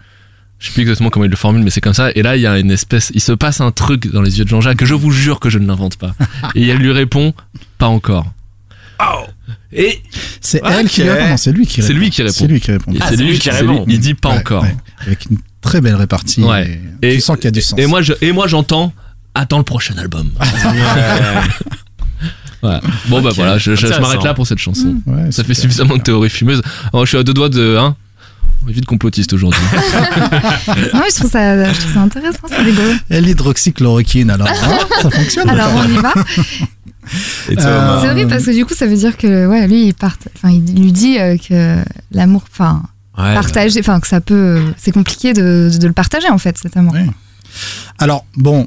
Je 0.58 0.66
sais 0.66 0.72
plus 0.72 0.82
exactement 0.82 1.08
comment 1.10 1.24
il 1.24 1.30
le 1.30 1.36
formule, 1.36 1.62
mais 1.62 1.70
c'est 1.70 1.80
comme 1.80 1.94
ça. 1.94 2.10
Et 2.14 2.22
là, 2.22 2.36
il 2.36 2.42
y 2.42 2.46
a 2.46 2.58
une 2.58 2.70
espèce, 2.70 3.10
il 3.14 3.20
se 3.22 3.32
passe 3.32 3.60
un 3.62 3.70
truc 3.72 4.10
dans 4.12 4.20
les 4.20 4.38
yeux 4.38 4.44
de 4.44 4.50
Jean-Jacques 4.50 4.76
que 4.76 4.84
je 4.84 4.92
vous 4.94 5.10
jure 5.10 5.40
que 5.40 5.48
je 5.48 5.58
ne 5.58 5.66
l'invente 5.66 5.96
pas. 5.96 6.14
Et 6.54 6.66
elle 6.68 6.76
lui 6.78 6.92
répond, 6.92 7.32
pas 7.78 7.86
encore. 7.86 8.26
Et 9.72 10.00
C'est 10.40 10.60
elle 10.64 10.88
qui 10.88 11.02
répond. 11.02 11.36
C'est 11.36 11.52
lui 11.52 11.66
qui 11.66 11.80
répond. 11.80 11.86
C'est 11.88 11.94
lui 11.94 12.10
qui 12.10 12.22
répond. 12.22 12.34
C'est 12.34 12.46
lui 12.46 12.60
qui 12.60 12.70
répond. 12.72 12.92
Ah, 13.00 13.06
c'est 13.08 13.16
lui 13.16 13.30
lui 13.32 13.38
qui 13.38 13.50
répond. 13.50 13.84
lui, 13.86 13.94
Il 13.94 14.00
dit 14.00 14.14
pas 14.14 14.30
Ouais, 14.30 14.38
encore. 14.38 14.62
ouais. 14.64 14.76
Avec 15.06 15.26
une 15.30 15.38
très 15.60 15.80
belle 15.80 15.94
répartie. 15.94 16.42
Ouais. 16.42 16.80
Et 17.02 17.12
Et- 17.12 17.14
tu 17.14 17.20
sens 17.20 17.36
qu'il 17.36 17.44
y 17.46 17.48
a 17.48 17.52
du 17.52 17.62
sens. 17.62 17.78
Et 17.78 17.86
moi, 17.86 18.02
je, 18.02 18.12
et 18.20 18.32
moi, 18.32 18.46
j'entends. 18.46 18.92
Attends 19.34 19.58
le 19.58 19.64
prochain 19.64 19.94
album. 19.98 20.30
Bon 22.62 23.22
bah 23.22 23.30
Ok. 23.30 23.36
voilà, 23.36 23.56
je, 23.56 23.70
je- 23.70 23.76
je 23.76 23.86
Intéressant. 23.86 24.02
m'arrête 24.02 24.22
là 24.24 24.34
pour 24.34 24.46
cette 24.46 24.58
chanson. 24.58 24.96
Ouais, 25.06 25.32
Ça 25.32 25.42
fait 25.44 25.54
suffisamment 25.54 25.96
de 25.96 26.02
théories 26.02 26.28
fumeuses. 26.28 26.60
Alors, 26.92 27.06
je 27.06 27.10
suis 27.10 27.18
à 27.18 27.22
deux 27.22 27.32
doigts 27.32 27.48
de 27.48 27.76
hein. 27.78 27.96
Vite 28.66 28.84
complotiste 28.84 29.32
aujourd'hui. 29.32 29.58
Non, 29.72 31.00
mais 31.00 31.08
je 31.10 31.16
trouve 31.16 31.30
ça, 31.30 31.72
je 31.72 31.80
trouve 31.80 31.94
ça 31.94 32.00
intéressant, 32.00 32.40
c'est 32.48 32.58
rigolo. 32.60 32.90
Et 33.08 33.22
l'hydroxychloroquine, 33.22 34.28
alors, 34.30 34.46
hein, 34.48 34.78
ça 35.00 35.10
fonctionne. 35.16 35.48
Alors 35.48 35.70
on 35.74 35.88
y 35.88 35.96
va. 35.96 36.12
Euh, 37.48 38.00
C'est 38.02 38.10
horrible 38.10 38.28
parce 38.30 38.44
que 38.44 38.50
du 38.54 38.66
coup 38.66 38.74
ça 38.74 38.86
veut 38.86 38.96
dire 38.96 39.16
que 39.16 39.46
ouais 39.46 39.66
lui 39.66 39.86
il 39.86 39.94
part, 39.94 40.16
enfin 40.36 40.50
il 40.50 40.80
lui 40.80 40.92
dit 40.92 41.18
euh, 41.18 41.36
que 41.38 41.78
l'amour, 42.12 42.44
enfin 42.52 42.82
Ouais, 43.18 43.34
partager, 43.34 43.80
enfin 43.80 43.98
que 44.00 44.06
ça 44.06 44.20
peut, 44.20 44.62
c'est 44.76 44.92
compliqué 44.92 45.32
de, 45.32 45.70
de 45.80 45.86
le 45.86 45.92
partager 45.94 46.28
en 46.28 46.38
fait 46.38 46.56
cet 46.58 46.76
amour. 46.76 46.92
Ouais. 46.92 47.06
Alors, 47.98 48.24
bon, 48.36 48.66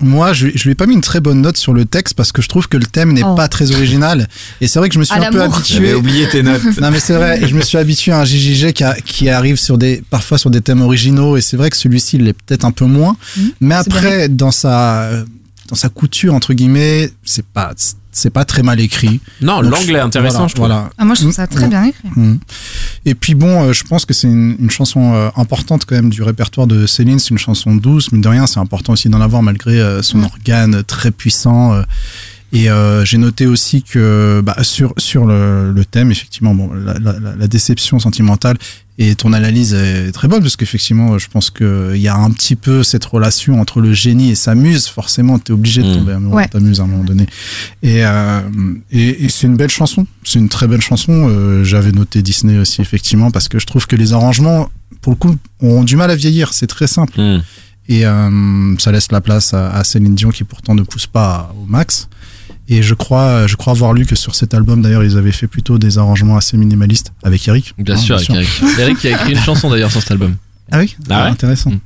moi, 0.00 0.32
je, 0.32 0.48
je 0.54 0.64
lui 0.64 0.72
ai 0.72 0.74
pas 0.74 0.86
mis 0.86 0.94
une 0.94 1.00
très 1.00 1.20
bonne 1.20 1.40
note 1.40 1.56
sur 1.56 1.72
le 1.72 1.84
texte 1.84 2.14
parce 2.14 2.30
que 2.32 2.42
je 2.42 2.48
trouve 2.48 2.68
que 2.68 2.76
le 2.76 2.86
thème 2.86 3.12
n'est 3.12 3.22
Oh. 3.24 3.34
pas 3.34 3.48
très 3.48 3.72
original. 3.74 4.28
Et 4.60 4.68
c'est 4.68 4.78
vrai 4.78 4.88
que 4.88 4.94
je 4.94 4.98
me 4.98 5.04
suis 5.04 5.14
À 5.14 5.26
un 5.26 5.30
peu 5.30 5.38
l'amour. 5.38 5.60
J'avais 5.64 5.90
habitué. 5.90 5.94
oublié 5.94 6.28
tes 6.28 6.42
notes. 6.42 6.62
Non 6.80 6.90
mais 6.90 7.00
c'est 7.00 7.14
vrai, 7.14 7.42
et 7.42 7.48
je 7.48 7.54
me 7.54 7.62
suis 7.62 7.78
habitué 7.78 8.12
à 8.12 8.20
un 8.20 8.24
JJG 8.24 8.72
qui, 8.72 8.84
a- 8.84 8.94
qui 8.94 9.28
arrive 9.28 9.56
sur 9.56 9.78
des, 9.78 10.02
parfois 10.10 10.38
sur 10.38 10.50
des 10.50 10.60
thèmes 10.60 10.82
originaux, 10.82 11.36
et 11.36 11.40
c'est 11.40 11.56
vrai 11.56 11.70
que 11.70 11.76
celui-ci 11.76 12.16
il 12.16 12.24
l'est 12.24 12.32
peut-être 12.34 12.64
un 12.64 12.72
peu 12.72 12.84
moins, 12.84 13.16
Mhm, 13.36 13.50
mais 13.60 13.74
après 13.74 14.28
dans 14.28 14.50
sa, 14.50 15.10
dans 15.68 15.76
sa 15.76 15.88
couture 15.88 16.34
entre 16.34 16.52
guillemets, 16.54 17.10
c'est 17.24 17.44
pas, 17.46 17.72
c'est 18.16 18.30
pas 18.30 18.44
très 18.44 18.62
mal 18.62 18.80
écrit. 18.80 19.20
Non, 19.42 19.60
l'anglais 19.60 19.98
est 19.98 20.00
intéressant, 20.00 20.46
voilà, 20.46 20.48
je 20.48 20.54
trouve. 20.54 20.66
Voilà. 20.66 20.90
Ah, 20.98 21.04
moi 21.04 21.14
je 21.14 21.20
trouve 21.22 21.32
ça 21.32 21.46
très 21.46 21.66
Mm. 21.66 21.70
bien 21.70 21.84
écrit. 21.84 22.08
Mhm. 22.16 22.38
Et 23.04 23.14
puis 23.14 23.34
bon, 23.34 23.64
euh, 23.64 23.72
je 23.72 23.84
pense 23.84 24.04
que 24.06 24.14
c'est 24.14 24.26
une, 24.26 24.56
une 24.58 24.70
chanson 24.70 25.14
euh, 25.14 25.28
importante 25.36 25.84
quand 25.84 25.94
même 25.96 26.10
du 26.10 26.22
répertoire 26.22 26.66
de 26.66 26.86
Céline. 26.86 27.18
C'est 27.18 27.30
une 27.30 27.38
chanson 27.38 27.74
douce, 27.76 28.10
mine 28.12 28.22
de 28.22 28.28
rien, 28.28 28.46
c'est 28.46 28.58
important 28.60 28.94
aussi 28.94 29.08
d'en 29.08 29.20
avoir 29.20 29.42
malgré 29.42 29.78
euh, 29.80 30.02
son 30.02 30.18
Mm. 30.18 30.24
organe 30.24 30.82
très 30.84 31.10
puissant. 31.10 31.82
Et 32.58 32.70
euh, 32.70 33.04
j'ai 33.04 33.18
noté 33.18 33.46
aussi 33.46 33.82
que 33.82 34.40
bah, 34.44 34.56
sur 34.62 34.94
sur 34.98 35.26
le, 35.26 35.72
le 35.72 35.84
thème, 35.84 36.10
effectivement, 36.10 36.54
bon, 36.54 36.72
la, 36.72 36.94
la- 36.94 37.18
la- 37.18 37.36
la 37.36 37.46
déception 37.48 37.98
sentimentale 37.98 38.56
et 38.98 39.14
ton 39.14 39.34
analyse 39.34 39.74
est 39.74 40.10
très 40.12 40.26
bonne 40.26 40.40
parce 40.40 40.56
qu'effectivement, 40.56 41.18
je 41.18 41.28
pense 41.28 41.50
qu'il 41.50 41.98
y 41.98 42.08
a 42.08 42.16
un 42.16 42.30
petit 42.30 42.56
peu 42.56 42.82
cette 42.82 43.04
relation 43.04 43.60
entre 43.60 43.80
le 43.82 43.92
génie 43.92 44.30
et 44.30 44.34
sa 44.34 44.54
muse. 44.54 44.86
Forcément, 44.86 45.38
tu 45.38 45.52
es 45.52 45.54
obligé 45.54 45.82
de 45.82 45.88
Mm. 45.90 45.94
tomber 45.98 46.12
amoureux 46.12 46.36
Ouais. 46.36 46.46
de 46.46 46.50
ta 46.50 46.60
muse 46.60 46.80
à 46.80 46.84
un 46.84 46.86
moment 46.86 47.04
donné. 47.04 47.26
Et, 47.82 48.06
euh, 48.06 48.40
et, 48.90 49.24
et 49.24 49.28
c'est 49.28 49.48
une 49.48 49.56
belle 49.58 49.70
chanson. 49.70 50.06
C'est 50.24 50.38
une 50.38 50.48
très 50.48 50.66
belle 50.66 50.80
chanson. 50.80 51.12
Euh, 51.28 51.62
J'avais 51.62 51.92
noté 51.92 52.22
Disney 52.22 52.56
aussi, 52.58 52.80
effectivement, 52.80 53.30
parce 53.30 53.48
que 53.48 53.58
je 53.58 53.66
trouve 53.66 53.86
que 53.86 53.96
les 53.96 54.14
arrangements, 54.14 54.70
pour 55.02 55.12
le 55.12 55.16
coup, 55.16 55.36
ont 55.60 55.84
du 55.84 55.96
mal 55.96 56.10
à 56.10 56.14
vieillir. 56.16 56.54
C'est 56.54 56.66
très 56.68 56.86
simple. 56.86 57.20
Hmm. 57.20 57.42
Et 57.88 58.06
euh, 58.06 58.74
ça 58.78 58.92
laisse 58.92 59.12
la 59.12 59.20
place 59.20 59.52
à, 59.52 59.70
à 59.72 59.84
Céline 59.84 60.14
Dion 60.14 60.30
qui 60.30 60.42
pourtant 60.44 60.74
ne 60.74 60.82
pousse 60.82 61.06
pas 61.06 61.54
au 61.62 61.66
max. 61.66 62.08
Et 62.68 62.82
je 62.82 62.94
crois, 62.94 63.46
je 63.46 63.54
crois 63.56 63.72
avoir 63.72 63.92
lu 63.92 64.06
que 64.06 64.16
sur 64.16 64.34
cet 64.34 64.52
album, 64.54 64.82
d'ailleurs, 64.82 65.04
ils 65.04 65.16
avaient 65.16 65.32
fait 65.32 65.46
plutôt 65.46 65.78
des 65.78 65.98
arrangements 65.98 66.36
assez 66.36 66.56
minimalistes 66.56 67.12
avec 67.22 67.46
Eric. 67.48 67.74
Bien 67.78 67.94
Hein, 67.94 67.98
sûr, 67.98 68.16
avec 68.16 68.28
Eric. 68.30 68.48
Eric 68.78 68.98
qui 68.98 69.08
a 69.08 69.10
écrit 69.12 69.32
une 69.32 69.38
chanson 69.40 69.70
d'ailleurs 69.70 69.90
sur 69.92 70.00
cet 70.00 70.10
album. 70.10 70.34
Ah 70.72 70.78
oui? 70.80 70.96
Ah 71.08 71.24
ouais? 71.26 71.30
Intéressant. 71.30 71.70
Mm. 71.70 71.78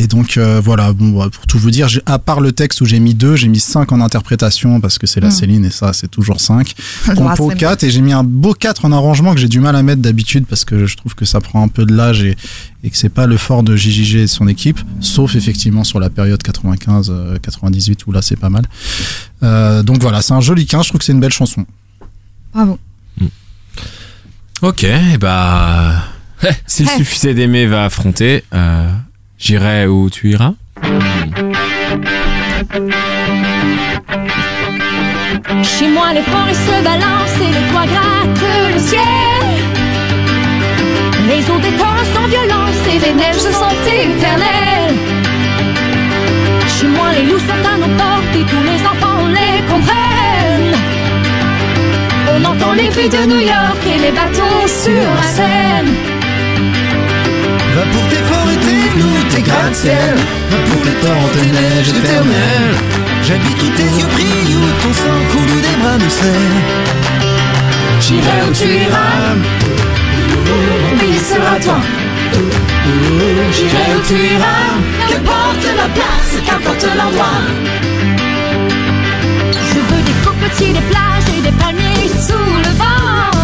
Et 0.00 0.06
donc 0.06 0.36
euh, 0.36 0.60
voilà, 0.62 0.92
bon, 0.92 1.18
bah, 1.18 1.28
pour 1.30 1.46
tout 1.46 1.58
vous 1.58 1.70
dire, 1.70 1.88
à 2.06 2.18
part 2.18 2.40
le 2.40 2.52
texte 2.52 2.80
où 2.80 2.84
j'ai 2.86 3.00
mis 3.00 3.14
deux, 3.14 3.34
j'ai 3.36 3.48
mis 3.48 3.58
cinq 3.60 3.90
en 3.92 4.00
interprétation 4.00 4.80
parce 4.80 4.98
que 4.98 5.06
c'est 5.06 5.20
la 5.20 5.28
Mm. 5.28 5.32
Céline 5.32 5.64
et 5.64 5.70
ça 5.70 5.92
c'est 5.92 6.08
toujours 6.08 6.40
cinq. 6.40 6.74
Le 7.08 7.14
Compo 7.14 7.46
Racine. 7.46 7.58
4 7.58 7.84
et 7.84 7.90
j'ai 7.90 8.00
mis 8.00 8.12
un 8.12 8.22
beau 8.24 8.54
4 8.54 8.84
en 8.84 8.92
arrangement 8.92 9.34
que 9.34 9.40
j'ai 9.40 9.48
du 9.48 9.60
mal 9.60 9.74
à 9.76 9.82
mettre 9.82 10.00
d'habitude 10.00 10.46
parce 10.46 10.64
que 10.64 10.86
je 10.86 10.96
trouve 10.96 11.14
que 11.14 11.24
ça 11.24 11.40
prend 11.40 11.62
un 11.62 11.68
peu 11.68 11.84
de 11.84 11.94
l'âge 11.94 12.22
et, 12.22 12.36
et 12.84 12.90
que 12.90 12.96
c'est 12.96 13.08
pas 13.08 13.26
le 13.26 13.36
fort 13.36 13.62
de 13.62 13.76
JJG 13.76 14.16
et 14.16 14.26
son 14.26 14.46
équipe, 14.48 14.78
sauf 15.00 15.34
effectivement 15.34 15.84
sur 15.84 15.98
la 16.00 16.10
période 16.10 16.40
95-98 16.42 17.98
où 18.06 18.12
là 18.12 18.22
c'est 18.22 18.36
pas 18.36 18.50
mal. 18.50 18.64
Euh, 19.42 19.82
donc 19.82 20.00
voilà, 20.00 20.22
c'est 20.22 20.32
un 20.32 20.40
joli 20.40 20.64
15, 20.66 20.84
je 20.84 20.88
trouve 20.90 20.98
que 21.00 21.04
c'est 21.04 21.12
une 21.12 21.20
belle 21.20 21.32
chanson. 21.32 21.66
Bravo. 22.54 22.78
Ok, 24.62 24.84
et 24.84 25.18
bah. 25.20 26.04
S'il 26.66 26.86
Eh. 26.92 26.96
suffisait 26.98 27.34
d'aimer 27.34 27.66
va 27.66 27.84
affronter, 27.84 28.44
euh, 28.54 28.90
j'irai 29.38 29.86
où 29.86 30.10
tu 30.10 30.30
iras? 30.30 30.54
Chez 35.62 35.88
moi, 35.88 36.12
les 36.12 36.22
forêts 36.22 36.54
se 36.54 36.82
balancent 36.82 37.40
et 37.40 37.52
les 37.56 37.64
toits 37.70 37.86
grattent 37.94 38.74
le 38.74 38.80
ciel. 38.80 39.46
Les 41.28 41.42
eaux 41.50 41.60
des 41.60 41.74
torrents 41.76 42.10
sans 42.14 42.26
violence 42.26 42.82
et 42.92 42.98
les 42.98 43.14
neiges 43.14 43.48
sont 43.60 43.76
éternelles. 43.86 44.96
Chez 46.78 46.88
moi, 46.88 47.08
les 47.16 47.24
loups 47.26 47.38
sont 47.38 47.64
à 47.72 47.76
nos 47.78 47.92
portes 47.96 48.34
et 48.34 48.44
tous 48.44 48.64
les 48.70 48.80
enfants 48.92 49.26
les 49.28 49.62
comprennent. 49.70 50.76
On 52.34 52.44
entend 52.44 52.72
les 52.72 52.88
cris 52.88 53.08
de 53.08 53.22
New 53.26 53.40
York 53.40 53.80
et 53.86 53.98
les 53.98 54.12
bateaux 54.12 54.66
sur 54.66 55.08
la 55.16 55.22
Seine. 55.22 55.94
Va 57.74 57.82
pour 57.92 58.08
tes 58.08 58.22
forêts, 58.30 58.77
loups, 58.98 59.24
tes 59.30 59.42
gratte-ciel. 59.42 60.16
Pour 60.70 60.82
les 60.84 60.96
torrents, 61.02 61.32
tes 61.34 61.50
neiges 61.56 61.92
éternelles. 62.00 62.74
J'habite 63.22 63.62
où 63.62 63.70
tes 63.78 63.90
yeux 63.98 64.10
brillent, 64.14 64.56
où 64.56 64.66
ton 64.82 64.92
sang 65.00 65.20
coule, 65.30 65.50
où 65.56 65.60
des 65.66 65.76
bras 65.80 65.98
me 65.98 66.08
serrent. 66.18 66.62
J'irai 68.00 68.38
où 68.48 68.52
tu 68.52 68.68
iras. 68.86 69.36
Oui, 71.00 71.10
sera 71.30 71.54
toi. 71.60 71.80
J'irai 73.52 73.86
où 73.96 74.00
tu 74.08 74.14
iras. 74.34 74.72
Qu'importe 75.08 75.66
la 75.76 75.88
place, 75.96 76.32
qu'importe 76.46 76.86
l'endroit. 76.96 77.42
Je 79.70 79.80
veux 79.88 80.02
des 80.08 80.18
cocotiers, 80.24 80.72
des 80.72 80.86
plages 80.92 81.28
et 81.36 81.42
des 81.42 81.52
palmiers 81.52 82.08
sous 82.26 82.50
le 82.66 82.72
vent. 82.80 83.38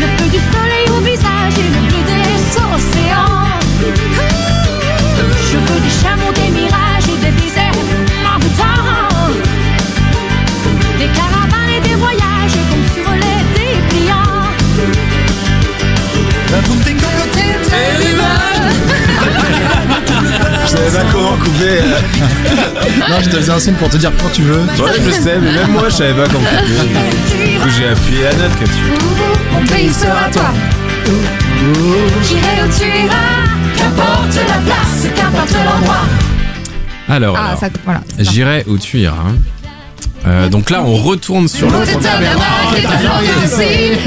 Le 0.00 0.06
feu 0.16 0.28
du 0.30 0.40
soleil 0.52 0.86
au 0.96 1.00
visage 1.00 1.56
et 1.58 1.68
le 1.74 1.80
bleu 1.88 2.02
des 2.12 2.36
océans. 2.74 3.37
Je 3.80 5.56
veux 5.56 5.80
des 5.80 5.94
chameaux, 6.02 6.32
des 6.34 6.50
mirages 6.50 7.08
et 7.08 7.18
des 7.24 7.30
déserts 7.40 7.78
envoûtants. 8.34 9.32
Des 10.98 11.08
caravanes 11.08 11.74
et 11.76 11.80
des 11.88 11.94
voyages 11.94 12.58
comme 12.68 12.86
sur 12.92 13.10
les 13.12 13.40
dépliants. 13.54 14.36
Tes 16.84 16.94
cocotiers, 16.94 17.56
tes 17.64 17.88
rivages. 18.04 18.74
Je 20.64 20.68
savais 20.68 20.90
pas 20.90 21.04
comment 21.12 21.36
couper. 21.36 21.78
Non, 23.08 23.18
je 23.22 23.28
te 23.30 23.36
faisais 23.36 23.52
un 23.52 23.60
signe 23.60 23.74
pour 23.74 23.88
te 23.88 23.96
dire 23.96 24.12
quand 24.20 24.30
tu 24.32 24.42
veux. 24.42 24.60
Ouais, 24.60 25.00
je 25.06 25.10
sais, 25.12 25.38
mais 25.40 25.52
même 25.52 25.70
moi, 25.70 25.88
je 25.88 25.94
savais 25.94 26.14
pas 26.14 26.26
quand. 26.26 26.40
Du 26.40 27.58
coup, 27.58 27.70
j'ai 27.78 27.88
appuyé 27.88 28.24
la 28.24 28.34
note 28.34 28.58
que 28.58 28.64
tu. 28.64 28.82
Mon 29.52 29.64
pays 29.66 29.92
sera 29.92 30.28
toi. 30.32 30.52
J'irai 32.22 32.62
où 32.64 32.68
tu 32.76 32.86
iras, 32.86 33.47
qu'importe 33.88 34.34
la 34.36 34.58
place, 34.64 35.06
qu'importe 35.14 35.52
l'endroit. 35.52 36.04
Alors, 37.08 37.36
Ah, 37.38 37.44
alors, 37.46 37.58
ça, 37.58 37.68
voilà. 37.84 38.00
j'irai 38.18 38.64
où 38.66 38.76
tu 38.78 38.98
iras. 38.98 39.14
Euh, 40.26 40.48
donc 40.48 40.70
là, 40.70 40.82
on 40.82 40.94
retourne 40.96 41.46
sur 41.48 41.70
le 41.70 41.76
aussi. 41.78 41.92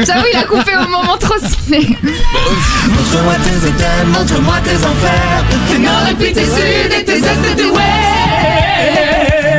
J'avoue, 0.06 0.26
il 0.34 0.38
a 0.38 0.44
coupé 0.44 0.74
au 0.76 0.88
moment 0.90 1.18
trop 1.18 1.38
stylé. 1.38 1.80
Montre-moi 2.04 3.36
tes 3.44 3.68
états, 3.68 4.04
montre-moi 4.20 4.56
tes 4.64 4.76
enfers. 4.76 5.44
Tes 5.70 5.78
nord 5.80 6.06
et 6.12 6.16
puis 6.16 6.34
tes 6.34 6.44
sud 6.46 6.92
et 7.00 7.04
tes 7.06 7.14
est 7.14 7.52
et 7.52 7.56
tes 7.56 7.64
ouest. 7.64 7.80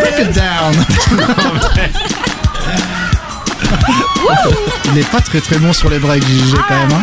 Break 0.01 0.19
it 0.21 0.33
down. 0.35 0.75
Il 4.95 4.99
est 4.99 5.11
pas 5.11 5.21
très 5.21 5.41
très 5.41 5.57
bon 5.59 5.73
sur 5.73 5.89
les 5.89 5.99
breaks, 5.99 6.23
JG 6.23 6.55
quand 6.69 6.75
même. 6.75 6.93
Hein. 6.93 7.03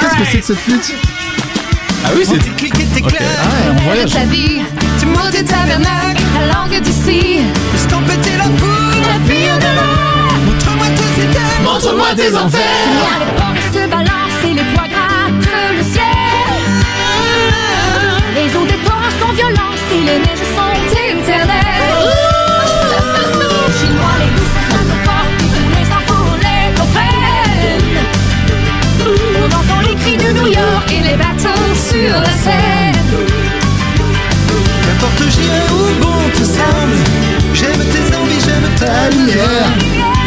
Qu'est-ce 0.00 0.14
que 0.16 0.24
c'est 0.24 0.38
que 0.38 0.46
cette 0.46 0.58
flûte? 0.58 0.94
Ah 2.04 2.10
oui, 2.16 2.24
c'est. 2.26 2.38
Clairs, 3.02 3.22
Ah 3.42 3.70
on 3.70 3.82
voyage. 3.82 4.10
ta 4.12 4.24
vie, 4.24 4.62
tu 4.98 5.06
montes 5.06 5.30
des 5.32 5.44
tabernacles, 5.44 6.22
la 6.38 6.54
langue 6.54 6.80
d'ici. 6.80 7.40
estamper 7.74 8.16
la 8.38 8.44
poudre. 8.44 9.08
La 9.08 9.18
vie 9.32 9.46
au-delà, 9.54 9.90
Montre-moi 10.46 10.86
tes 10.96 11.22
états, 11.22 11.62
montre-moi 11.64 12.06
tes 12.16 12.34
enfers. 12.36 12.60
Les 13.20 13.26
portes 13.36 13.74
se 13.74 13.88
balancent 13.88 14.44
et 14.44 14.54
les 14.54 14.64
poids 14.74 14.88
grattent 14.88 15.48
le 15.78 15.82
ciel. 15.82 16.04
Les 18.34 18.56
ondes 18.56 18.66
des 18.68 18.80
torrents 18.86 19.16
sont 19.20 19.32
violentes 19.34 19.88
et 19.92 20.00
les 20.06 20.18
neiges 20.18 20.46
les 31.14 31.22
bateaux 31.22 31.74
sur 31.90 32.20
la 32.20 32.32
Seine. 32.44 33.00
Qu'importe 34.84 35.22
j'irai 35.30 35.64
où 35.70 36.02
bon 36.02 36.20
te 36.32 36.44
semble. 36.44 36.98
J'aime 37.52 37.84
tes 37.94 38.16
envies, 38.16 38.42
j'aime 38.46 38.68
ta 38.80 39.10
lumière. 39.10 39.68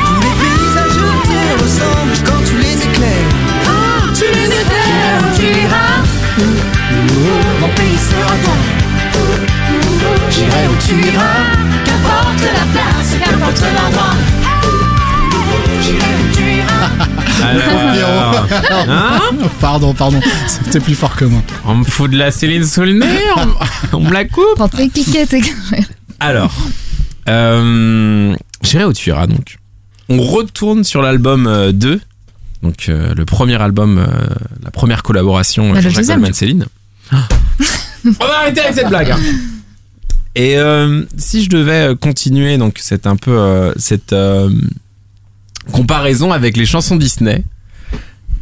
Tous 0.06 0.22
les 0.24 0.36
paysages 0.42 1.00
te 1.30 1.64
ressemblent 1.64 2.20
quand 2.26 2.42
tu 2.48 2.56
les 2.58 2.78
éclaires. 2.88 3.32
Quand 3.66 4.14
tu 4.14 4.26
les 4.38 4.48
éclaires, 4.62 5.24
tu 5.36 5.46
iras. 5.66 5.98
Mon 7.62 7.70
pays 7.70 8.00
sera 8.10 8.36
toi. 8.44 8.58
J'irai 10.30 10.68
où 10.72 10.76
tu 10.86 10.96
iras. 11.12 11.42
Qu'importe 11.86 12.44
la 12.60 12.66
place, 12.74 13.12
qu'importe 13.24 13.62
l'endroit. 13.76 14.47
Alors, 17.44 18.48
hein 18.90 19.20
Pardon, 19.60 19.94
pardon, 19.94 20.20
c'était 20.48 20.80
plus 20.80 20.96
fort 20.96 21.16
que 21.16 21.26
moi. 21.26 21.42
On 21.66 21.76
me 21.76 21.84
fout 21.84 22.10
de 22.12 22.18
la 22.18 22.32
Céline 22.32 22.66
sous 22.66 22.82
le 22.82 22.94
nez, 22.94 23.20
on, 23.94 23.98
on 23.98 24.00
me 24.02 24.12
la 24.12 24.26
coupe. 24.26 24.44
Prends 24.56 24.68
tes 24.68 24.90
cliquettes 24.90 25.36
Alors, 26.20 26.54
euh, 27.30 28.36
j'irai 28.64 28.86
où 28.86 28.94
tu 28.94 29.10
iras 29.10 29.28
donc. 29.28 29.58
On 30.10 30.22
retourne 30.22 30.84
sur 30.84 31.02
l'album 31.02 31.48
euh, 31.48 31.72
2, 31.72 32.00
donc 32.64 32.86
euh, 32.90 33.14
le 33.14 33.26
premier 33.26 33.62
album, 33.62 33.98
euh, 34.00 34.06
la 34.64 34.72
première 34.72 35.04
collaboration 35.04 35.70
Bah, 35.70 35.76
le 35.76 35.82
Jean-Jacques 35.82 36.06
Goldman 36.08 36.34
Céline. 36.34 36.66
On 37.12 38.26
va 38.26 38.40
arrêter 38.40 38.62
avec 38.62 38.74
cette 38.76 38.88
blague. 38.90 39.12
hein. 39.12 39.20
Et 40.36 40.58
euh, 40.58 41.04
si 41.18 41.44
je 41.44 41.50
devais 41.50 41.90
euh, 41.90 41.96
continuer 41.96 42.58
donc 42.58 42.78
c'est 42.80 43.08
un 43.08 43.16
peu 43.16 43.32
euh, 43.32 43.74
cette 43.76 44.14
euh, 44.14 44.50
comparaison 45.72 46.32
avec 46.32 46.58
les 46.58 46.66
chansons 46.66 46.96
Disney. 46.96 47.44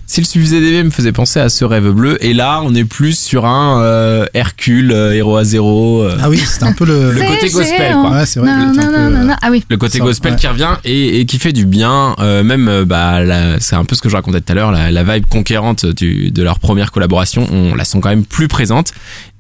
S'il 0.07 0.23
suffisait 0.27 0.61
d'aimer 0.61 0.83
me 0.83 0.91
faisait 0.91 1.11
penser 1.11 1.39
à 1.39 1.49
ce 1.49 1.65
rêve 1.65 1.89
bleu 1.89 2.23
et 2.23 2.35
là 2.35 2.61
on 2.63 2.75
est 2.75 2.85
plus 2.85 3.17
sur 3.17 3.47
un 3.47 3.81
euh, 3.81 4.27
Hercule 4.35 4.91
euh, 4.91 5.13
héros 5.15 5.35
à 5.35 5.43
zéro 5.43 6.03
euh, 6.03 6.15
Ah 6.21 6.29
oui, 6.29 6.37
c'était 6.37 6.65
un 6.65 6.73
peu 6.73 6.85
le. 6.85 7.11
le 7.11 7.17
C'est 7.21 7.25
côté 7.25 7.49
gospel 7.49 7.87
géant. 7.87 8.01
quoi 8.03 8.11
Ouais, 8.19 8.25
c'est 8.27 8.39
vrai. 8.39 8.51
Non, 8.55 8.67
il 8.71 8.75
était 8.75 8.85
un 8.85 8.91
non, 8.91 8.91
peu, 8.91 8.99
non, 8.99 9.09
non, 9.09 9.17
euh, 9.17 9.23
non. 9.29 9.35
Ah 9.41 9.47
oui. 9.49 9.63
le 9.67 9.77
côté 9.77 9.97
Ça, 9.97 10.03
gospel 10.03 10.33
ouais. 10.33 10.37
qui 10.37 10.45
revient 10.45 10.75
et, 10.85 11.19
et 11.21 11.25
qui 11.25 11.39
fait 11.39 11.53
du 11.53 11.65
bien 11.65 12.15
euh, 12.19 12.43
même 12.43 12.67
euh, 12.67 12.85
bah 12.85 13.23
la- 13.23 13.59
c'est 13.59 13.75
un 13.75 13.83
peu 13.83 13.95
ce 13.95 14.01
que 14.03 14.09
je 14.09 14.15
racontais 14.15 14.41
tout 14.41 14.51
à 14.51 14.55
l'heure 14.55 14.71
la, 14.71 14.91
la 14.91 15.03
vibe 15.03 15.25
conquérante 15.25 15.87
du, 15.87 16.29
de 16.29 16.43
leur 16.43 16.59
première 16.59 16.91
collaboration 16.91 17.47
on 17.51 17.73
la 17.73 17.83
sent 17.83 17.97
quand 17.99 18.09
même 18.09 18.25
plus 18.25 18.47
présente 18.47 18.93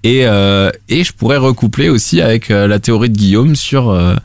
et 0.03 0.21
euh, 0.25 0.71
et 0.89 1.03
je 1.03 1.13
pourrais 1.13 1.37
recoupler 1.37 1.89
aussi 1.89 2.21
avec 2.21 2.49
euh, 2.49 2.65
la 2.67 2.79
théorie 2.79 3.11
de 3.11 3.17
Guillaume 3.17 3.55
sur 3.55 3.91
euh, 3.91 4.15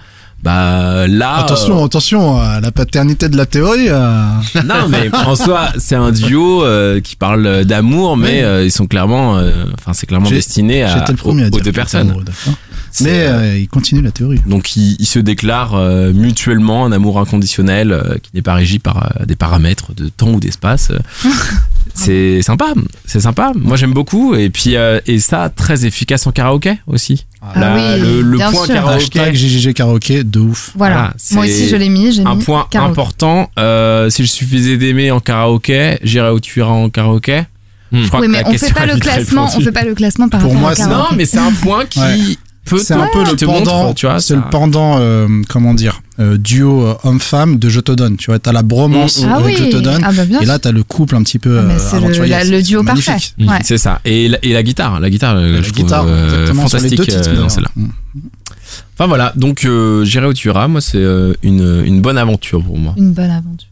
bah 0.42 1.06
là 1.06 1.36
Attention, 1.36 1.84
attention 1.84 2.40
à 2.40 2.60
la 2.60 2.70
paternité 2.72 3.28
de 3.28 3.36
la 3.36 3.46
théorie. 3.46 3.88
euh, 3.88 4.22
euh, 4.56 4.62
non 4.64 4.88
mais 4.88 5.10
en 5.14 5.36
soi 5.36 5.68
c'est 5.78 5.96
un 5.96 6.12
duo 6.12 6.64
euh, 6.64 7.00
qui 7.00 7.14
parle 7.16 7.64
d'amour 7.66 8.16
mais 8.16 8.38
Oui. 8.38 8.42
euh, 8.42 8.64
ils 8.64 8.70
sont 8.72 8.86
clairement 8.86 9.36
euh, 9.36 9.50
enfin 9.78 9.92
c'est 9.92 10.06
clairement 10.06 10.30
destiné 10.30 10.82
à 10.82 10.98
J'étais 10.98 11.12
le 11.12 11.18
premier 11.18 11.42
aux, 11.44 11.54
à 11.54 11.56
aux 11.56 11.60
deux 11.60 11.72
personnes 11.72 12.08
amoureux, 12.10 12.24
Mais 13.02 13.20
euh, 13.26 13.32
euh, 13.38 13.58
il 13.58 13.68
continue 13.68 14.02
la 14.02 14.10
théorie. 14.10 14.40
Donc 14.46 14.74
ils, 14.76 14.96
ils 14.98 15.06
se 15.06 15.18
déclarent 15.18 15.74
euh, 15.76 16.12
mutuellement 16.12 16.86
un 16.86 16.92
amour 16.92 17.20
inconditionnel 17.20 17.92
euh, 17.92 18.16
qui 18.22 18.30
n'est 18.34 18.42
pas 18.42 18.54
régi 18.54 18.78
par 18.78 18.96
euh, 19.20 19.26
des 19.26 19.36
paramètres 19.36 19.94
de 19.94 20.08
temps 20.08 20.30
ou 20.30 20.40
d'espace. 20.40 20.90
Euh, 20.90 20.98
c'est 21.94 22.42
sympa, 22.42 22.72
c'est 23.04 23.20
sympa. 23.20 23.52
Moi 23.54 23.76
j'aime 23.76 23.92
beaucoup 23.92 24.34
et 24.34 24.50
puis 24.50 24.76
euh, 24.76 25.00
et 25.06 25.18
ça 25.18 25.50
très 25.54 25.84
efficace 25.86 26.26
en 26.26 26.32
karaoké 26.32 26.78
aussi. 26.86 27.26
Ah 27.42 27.58
La- 27.58 27.74
oui, 27.74 28.20
le 28.22 28.36
point 28.36 28.64
sûr. 28.66 28.74
karaoké, 28.74 28.96
Hashtag 28.96 29.34
JJG 29.34 29.72
karaoké 29.72 30.24
de 30.24 30.40
ouf. 30.40 30.72
Voilà. 30.76 30.94
Voilà, 30.94 31.14
Moi 31.32 31.44
aussi, 31.46 31.68
je 31.68 31.76
l'ai 31.76 31.88
mis. 31.88 32.12
J'ai 32.12 32.22
un 32.26 32.34
mis 32.34 32.44
point 32.44 32.66
karaoké. 32.70 32.90
important. 32.92 33.50
euh, 33.58 34.10
S'il 34.10 34.28
suffisait 34.28 34.76
d'aimer 34.76 35.10
en 35.10 35.20
karaoké, 35.20 35.98
j'irais 36.02 36.30
où 36.30 36.38
tu 36.40 36.58
iras 36.60 36.70
en 36.70 36.90
karaoké. 36.90 37.44
Hmm. 37.92 38.02
Je 38.02 38.08
crois 38.08 38.20
Oui, 38.20 38.26
que 38.26 38.32
mais 38.32 38.42
on 38.44 38.52
fait 38.52 38.72
pas 38.74 38.82
a 38.82 38.86
le 38.86 38.98
classement. 38.98 39.48
On 39.56 39.60
fait 39.60 39.72
pas 39.72 39.84
le 39.84 39.94
classement 39.94 40.28
par 40.28 40.40
Pour 40.40 40.52
rapport 40.52 40.86
moi. 40.86 40.86
Non, 40.86 41.06
mais 41.16 41.24
c'est 41.24 41.38
un 41.38 41.50
point 41.50 41.86
qui 41.86 41.98
Ouais. 41.98 42.18
peut 42.66 42.78
C'est 42.78 42.94
un 42.94 43.08
peu 43.12 43.24
le 43.24 43.34
te 43.34 43.44
pendant, 43.46 43.84
montre, 43.84 43.94
tu 43.94 44.06
vois. 44.06 44.20
c'est 44.20 44.36
le 44.36 44.42
pendant, 44.50 44.98
euh, 45.00 45.26
comment 45.48 45.72
dire, 45.74 46.02
euh, 46.20 46.36
duo 46.36 46.86
euh, 46.86 46.94
homme-femme 47.04 47.58
de 47.58 47.68
Je 47.68 47.80
te 47.80 47.92
donne. 47.92 48.16
Tu 48.16 48.26
vois, 48.30 48.38
t'as 48.38 48.52
la 48.52 48.62
bromance 48.62 49.22
Mm, 49.22 49.26
mm. 49.26 49.28
Ah 49.32 49.36
avec 49.36 49.58
oui. 49.58 49.64
Je 49.64 49.70
te 49.76 49.82
donne. 49.82 50.02
Ah 50.04 50.12
bah 50.12 50.22
Et 50.40 50.44
là, 50.44 50.58
t'as 50.58 50.70
le 50.72 50.82
couple 50.84 51.16
un 51.16 51.22
petit 51.22 51.38
peu 51.38 51.58
Ah, 51.58 51.62
mais 51.62 51.74
euh, 51.74 51.78
c'est 51.78 52.00
le, 52.00 52.26
la- 52.26 52.44
le 52.44 52.62
duo 52.62 52.82
parfait. 52.84 53.16
Ouais. 53.38 53.46
C'est 53.64 53.78
ça. 53.78 54.00
Et 54.04 54.28
la, 54.28 54.38
et 54.44 54.52
la 54.52 54.62
guitare, 54.62 55.00
la 55.00 55.08
guitare, 55.10 55.34
La 55.36 55.62
je 55.62 55.70
trouve 55.70 55.84
guitare, 55.84 56.04
euh, 56.06 56.24
exactement, 56.26 56.68
sur 56.68 56.76
les 56.78 56.82
fantastique 56.90 56.98
deux 56.98 57.04
titres. 57.06 57.28
euh, 57.28 57.32
d'ailleurs. 57.34 57.50
celle-là. 57.50 57.70
Mm. 57.76 57.86
Enfin 58.94 59.06
voilà, 59.08 59.32
donc 59.34 59.64
euh, 59.64 60.04
j'irai 60.04 60.26
où 60.26 60.34
tu 60.34 60.48
iras. 60.48 60.68
Moi, 60.68 60.82
c'est 60.82 60.98
euh, 60.98 61.32
une, 61.42 61.82
une 61.86 62.02
bonne 62.02 62.18
aventure 62.18 62.62
pour 62.62 62.76
moi. 62.76 62.94
Une 62.98 63.12
bonne 63.12 63.30
aventure. 63.30 63.68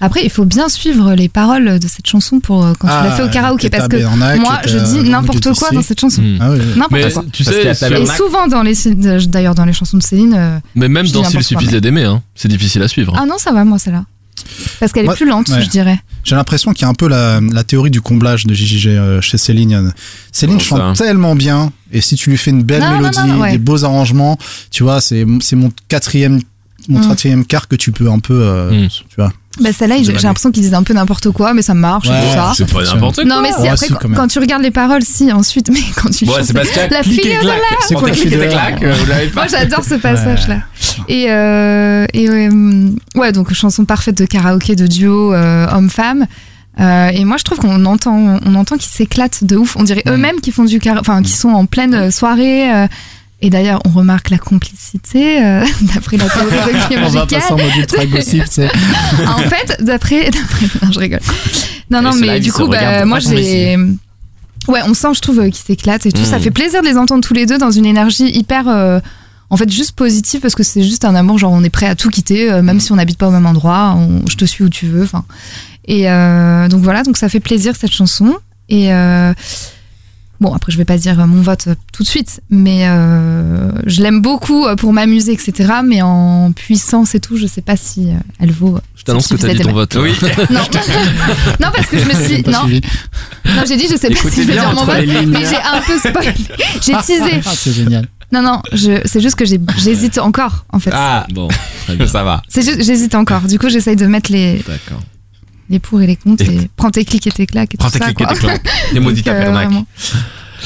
Après, 0.00 0.20
il 0.24 0.30
faut 0.30 0.44
bien 0.44 0.68
suivre 0.68 1.14
les 1.14 1.28
paroles 1.28 1.78
de 1.80 1.88
cette 1.88 2.06
chanson 2.06 2.38
pour 2.40 2.64
euh, 2.64 2.72
quand 2.78 2.86
tu 2.88 2.94
l'as 3.04 3.10
fait 3.12 3.22
au 3.24 3.28
karaoké 3.28 3.68
parce 3.70 3.88
que 3.88 3.96
moi, 4.38 4.60
je 4.66 4.78
dis 4.78 5.08
n'importe 5.08 5.52
quoi 5.58 5.70
dans 5.72 5.82
cette 5.82 6.00
chanson. 6.00 6.22
Hmm. 6.22 6.38
Ah 6.40 6.50
oui, 6.52 6.58
oui. 6.60 6.78
N'importe 6.78 7.12
quoi. 7.14 7.24
tu 7.32 7.44
sais, 7.44 7.70
Et 7.72 8.06
souvent 8.06 8.46
dans 8.46 8.62
les 8.62 8.74
d'ailleurs 9.26 9.54
dans 9.54 9.64
les 9.64 9.72
chansons 9.72 9.96
de 9.96 10.02
Céline. 10.02 10.34
euh, 10.36 10.58
mais 10.74 10.88
même 10.88 11.06
dans 11.08 11.24
S'il 11.24 11.42
suffisait 11.42 11.80
d'aimer, 11.80 12.04
hein, 12.04 12.22
c'est 12.34 12.48
difficile 12.48 12.82
à 12.82 12.88
suivre. 12.88 13.14
Ah 13.18 13.26
non, 13.26 13.38
ça 13.38 13.52
va 13.52 13.64
moi 13.64 13.78
celle-là. 13.78 14.04
Parce 14.78 14.92
qu'elle 14.92 15.04
est 15.06 15.14
plus 15.14 15.26
lente, 15.28 15.48
ouais. 15.48 15.62
je 15.62 15.68
dirais. 15.68 15.98
J'ai 16.22 16.36
l'impression 16.36 16.72
qu'il 16.72 16.82
y 16.82 16.84
a 16.84 16.88
un 16.88 16.94
peu 16.94 17.08
la, 17.08 17.40
la 17.40 17.64
théorie 17.64 17.90
du 17.90 18.00
comblage 18.00 18.46
de 18.46 18.54
JJG 18.54 18.86
euh, 18.86 19.20
chez 19.20 19.36
Céline. 19.36 19.92
Céline 20.30 20.58
Comment 20.58 20.80
chante 20.86 20.96
ça 20.96 21.04
tellement 21.06 21.34
bien, 21.34 21.72
et 21.92 22.00
si 22.00 22.14
tu 22.14 22.30
lui 22.30 22.36
fais 22.36 22.52
une 22.52 22.62
belle 22.62 22.82
Non, 22.82 22.98
mélodie, 22.98 23.18
non, 23.18 23.26
non, 23.26 23.40
ouais. 23.40 23.50
des 23.52 23.58
beaux 23.58 23.84
arrangements, 23.84 24.38
tu 24.70 24.84
vois, 24.84 25.00
c'est 25.00 25.26
c'est 25.40 25.56
mon 25.56 25.70
quatrième 25.88 26.40
mon 26.88 27.00
Mm. 27.00 27.08
quatrième 27.08 27.44
quart 27.44 27.66
que 27.68 27.76
tu 27.76 27.90
peux 27.92 28.08
un 28.10 28.20
peu, 28.20 28.40
euh, 28.40 28.70
Mm. 28.84 28.88
tu 28.88 29.16
vois. 29.18 29.32
Bah 29.60 29.72
celle-là, 29.72 29.96
j'ai 30.02 30.12
l'importion 30.12 30.50
qu'ils 30.50 30.62
disent 30.62 30.74
un 30.74 30.82
peu 30.82 30.94
n'importe 30.94 31.30
quoi, 31.30 31.52
mais 31.54 31.62
ça 31.62 31.74
marche 31.74 32.08
Ouais, 32.08 32.20
tout 32.20 32.32
ça. 32.34 32.52
C'est 32.56 32.72
pas 32.72 32.82
n'importe 32.84 33.16
quoi. 33.16 33.24
Non 33.24 33.40
mais 33.42 33.52
si 33.52 33.60
Ouais, 33.62 33.68
après 33.68 33.88
quand, 33.88 34.14
quand 34.14 34.26
tu 34.28 34.38
regardes 34.38 34.62
les 34.62 34.70
paroles, 34.70 35.02
si 35.02 35.32
ensuite, 35.32 35.68
mais 35.72 35.80
quand 35.96 36.10
tu 36.10 36.24
Ouais, 36.24 36.34
chantes, 36.36 36.44
c'est 36.44 36.52
parce 36.52 36.68
la 36.90 37.02
fille 37.02 37.16
de 37.16 37.40
clac. 37.40 37.58
C'est 37.86 37.94
quoi 37.94 38.08
la 38.08 38.14
fille 38.14 38.30
de 38.30 38.36
euh. 38.36 39.28
Moi 39.34 39.46
j'adore 39.48 39.84
ce 39.84 39.94
passage 39.94 40.48
là. 40.48 40.58
Et, 41.08 41.26
euh, 41.30 42.06
et 42.12 42.28
euh, 42.28 42.88
ouais 43.14 43.32
donc 43.32 43.52
chanson 43.52 43.84
parfaite 43.84 44.16
de 44.18 44.26
karaoké 44.26 44.76
de 44.76 44.86
duo 44.86 45.32
euh, 45.34 45.66
homme-femme. 45.72 46.26
Euh, 46.80 47.08
et 47.08 47.24
moi 47.24 47.36
je 47.38 47.44
trouve 47.44 47.58
qu'on 47.58 47.84
entend 47.86 48.38
on 48.44 48.54
entend 48.54 48.76
qu'ils 48.76 48.92
s'éclatent 48.92 49.42
de 49.44 49.56
ouf. 49.56 49.76
On 49.76 49.82
dirait 49.82 50.02
Mm. 50.06 50.10
eux-mêmes 50.10 50.40
qui 50.40 50.52
font 50.52 50.64
du 50.64 50.80
enfin 50.98 51.22
qui 51.22 51.32
sont 51.32 51.48
en 51.50 51.66
pleine 51.66 51.94
euh, 51.94 52.10
soirée. 52.10 52.70
Et 53.40 53.50
d'ailleurs 53.50 53.80
on 53.86 53.90
remarque 53.90 54.30
la 54.30 54.38
complicité 54.38 55.44
euh, 55.44 55.64
d'après 55.94 56.16
la 56.16 56.28
théorie 56.28 56.50
de 56.90 57.04
On 57.04 57.08
va 57.08 57.26
passer 57.26 57.52
en 57.52 57.56
mode 57.56 57.76
ultra 57.76 58.06
gossip, 58.06 58.44
sais. 58.48 58.68
en 59.26 59.38
fait, 59.48 59.76
d'après, 59.82 60.30
non, 60.82 60.92
je 60.92 60.98
rigole. 60.98 61.20
Non, 61.90 62.02
non, 62.02 62.14
mais 62.14 62.40
du 62.40 62.52
coup, 62.52 62.66
bah, 62.66 63.04
moi, 63.04 63.18
j'ai. 63.20 63.76
Ouais, 64.66 64.80
on 64.86 64.92
sent, 64.92 65.08
je 65.14 65.20
trouve, 65.20 65.38
euh, 65.40 65.44
qu'ils 65.44 65.64
s'éclatent 65.64 66.04
et 66.04 66.12
tout. 66.12 66.20
Mm. 66.20 66.24
Ça 66.26 66.38
fait 66.38 66.50
plaisir 66.50 66.82
de 66.82 66.86
les 66.86 66.98
entendre 66.98 67.24
tous 67.24 67.32
les 67.32 67.46
deux 67.46 67.56
dans 67.56 67.70
une 67.70 67.86
énergie 67.86 68.28
hyper. 68.28 68.68
euh, 68.68 69.00
en 69.48 69.56
fait, 69.56 69.72
juste 69.72 69.92
positive 69.92 70.40
parce 70.40 70.54
que 70.54 70.62
c'est 70.62 70.82
juste 70.82 71.06
un 71.06 71.14
amour, 71.14 71.38
genre 71.38 71.52
on 71.52 71.64
est 71.64 71.70
prêt 71.70 71.86
à 71.86 71.94
tout 71.94 72.10
quitter, 72.10 72.52
euh, 72.52 72.60
même 72.60 72.80
si 72.80 72.92
on 72.92 72.96
n'habite 72.96 73.16
pas 73.16 73.28
au 73.28 73.30
même 73.30 73.46
endroit, 73.46 73.94
on- 73.96 74.26
je 74.28 74.36
te 74.36 74.44
suis 74.44 74.62
où 74.62 74.68
tu 74.68 74.86
veux. 74.86 75.04
Enfin, 75.04 75.24
et 75.86 76.02
donc 76.68 76.82
voilà, 76.82 77.02
donc 77.02 77.16
ça 77.16 77.30
fait 77.30 77.40
plaisir 77.40 77.74
cette 77.74 77.92
chanson. 77.92 78.36
Et 78.68 78.90
Bon, 80.40 80.52
après, 80.54 80.70
je 80.70 80.78
vais 80.78 80.84
pas 80.84 80.96
dire 80.98 81.18
euh, 81.18 81.26
mon 81.26 81.42
vote 81.42 81.66
euh, 81.66 81.74
tout 81.92 82.04
de 82.04 82.08
suite, 82.08 82.40
mais 82.48 82.86
euh, 82.88 83.70
je 83.86 84.02
l'aime 84.02 84.22
beaucoup 84.22 84.66
pour 84.76 84.92
m'amuser, 84.92 85.32
etc. 85.32 85.72
Mais 85.84 86.00
en 86.00 86.52
puissance 86.52 87.14
et 87.16 87.20
tout, 87.20 87.36
je 87.36 87.46
sais 87.48 87.60
pas 87.62 87.76
si 87.76 88.08
elle 88.38 88.52
vaut. 88.52 88.78
Je 88.96 89.02
t'annonce 89.02 89.26
que 89.26 89.34
t'as 89.36 89.52
dit 89.52 89.58
ton 89.60 89.72
vote. 89.72 89.96
Oui. 90.00 90.12
Non, 90.50 90.60
non 91.60 91.68
parce 91.74 91.86
que 91.88 91.98
je 91.98 92.04
me 92.04 92.14
suis. 92.24 92.42
Pas 92.42 92.50
Non, 92.52 92.68
non 92.68 93.62
j'ai 93.66 93.76
dit, 93.76 93.86
je 93.90 93.96
sais 93.96 94.10
pas 94.10 94.30
si 94.30 94.42
je 94.42 94.46
vais 94.46 94.52
dire 94.54 94.72
mon 94.72 94.84
vote, 94.84 94.96
mais 95.26 95.40
j'ai 95.44 95.56
un 95.56 95.80
peu 95.86 95.98
spoilé. 95.98 96.32
J'ai 96.82 96.92
teasé. 96.92 97.40
Ah, 97.44 97.50
c'est 97.54 97.72
génial. 97.72 98.06
Non, 98.30 98.42
non, 98.42 98.60
je- 98.72 99.00
c'est 99.06 99.20
juste 99.20 99.36
que 99.36 99.44
j'ai- 99.46 99.60
j'hésite 99.78 100.18
encore, 100.18 100.66
en 100.70 100.78
fait. 100.78 100.90
Ah, 100.92 101.26
Bon, 101.32 101.48
très 101.86 101.96
bien. 101.96 102.06
ça 102.06 102.22
va. 102.24 102.42
C'est 102.48 102.62
juste, 102.62 102.82
j'hésite 102.84 103.14
encore. 103.14 103.40
Du 103.42 103.58
coup, 103.58 103.68
j'essaye 103.70 103.96
de 103.96 104.06
mettre 104.06 104.30
les, 104.30 104.56
D'accord. 104.68 105.00
Les 105.70 105.78
pour 105.78 106.00
et 106.00 106.06
les 106.06 106.16
contre 106.16 106.42
Et- 106.44 106.54
et 106.56 106.70
prends 106.76 106.90
tes 106.90 107.04
clics 107.04 107.26
et 107.26 107.30
tes 107.30 107.46
claques 107.46 107.74
et 107.74 107.76
Prends 107.76 107.90
tes 107.90 107.98
clics 108.00 108.20
et 108.20 108.26
tes 108.26 108.34
claques. 108.34 108.66
Les 108.92 109.00
maudits 109.00 109.22
euh. 109.26 109.68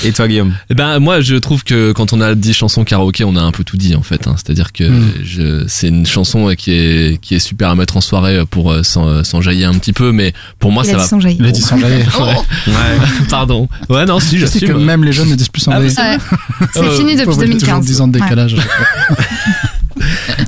Et 0.04 0.12
toi, 0.12 0.26
Guillaume? 0.26 0.54
Eh 0.70 0.74
ben 0.74 0.98
moi 1.00 1.20
je 1.20 1.36
trouve 1.36 1.64
que 1.64 1.92
quand 1.92 2.14
on 2.14 2.20
a 2.22 2.34
dit 2.34 2.54
chanson 2.54 2.82
karaoké 2.82 3.24
on 3.24 3.36
a 3.36 3.42
un 3.42 3.52
peu 3.52 3.62
tout 3.62 3.76
dit 3.76 3.94
en 3.94 4.00
fait 4.02 4.26
hein. 4.26 4.36
c'est-à-dire 4.38 4.72
que 4.72 4.84
Mm. 4.84 5.12
je 5.22 5.64
c'est 5.68 5.88
une 5.88 6.06
chanson 6.06 6.48
euh, 6.48 6.54
qui 6.54 6.72
est 6.72 7.20
qui 7.20 7.34
est 7.34 7.38
super 7.38 7.68
à 7.68 7.74
mettre 7.74 7.98
en 7.98 8.00
soirée 8.00 8.36
euh, 8.38 8.44
pour 8.46 8.72
euh, 8.72 8.82
s'en 8.82 9.22
s'enjailler 9.22 9.66
un 9.66 9.74
petit 9.74 9.92
peu 9.92 10.10
mais 10.10 10.32
pour 10.58 10.72
moi 10.72 10.82
Il 10.86 10.92
ça 10.92 10.96
va 10.96 11.20
jaillir. 11.20 11.36
Il 11.40 11.46
a 11.46 11.50
dit 11.50 11.60
sans 11.60 11.76
jaillir. 11.78 12.06
Oh, 12.18 12.24
Ouais. 12.68 12.74
pardon 13.28 13.68
ouais 13.90 14.06
non 14.06 14.18
si 14.18 14.38
Je 14.38 14.46
sais 14.46 14.60
que 14.60 14.72
même 14.72 15.04
les 15.04 15.12
jeunes 15.12 15.28
ne 15.28 15.34
disent 15.34 15.50
plus 15.50 15.68
Ah, 15.68 15.78
mais 15.78 15.90
jaillir. 15.90 16.20
ouais. 16.60 16.66
C'est 16.72 16.80
Euh, 16.80 16.96
fini 16.96 17.12
depuis 17.14 17.26
Faut 17.26 17.32
voler 17.32 17.52
toujours 17.58 17.80
2015. 17.80 17.84
10 17.86 18.00
ans 18.00 18.08
de 18.08 18.18
Ouais. 18.18 18.22
décalage. 18.24 18.56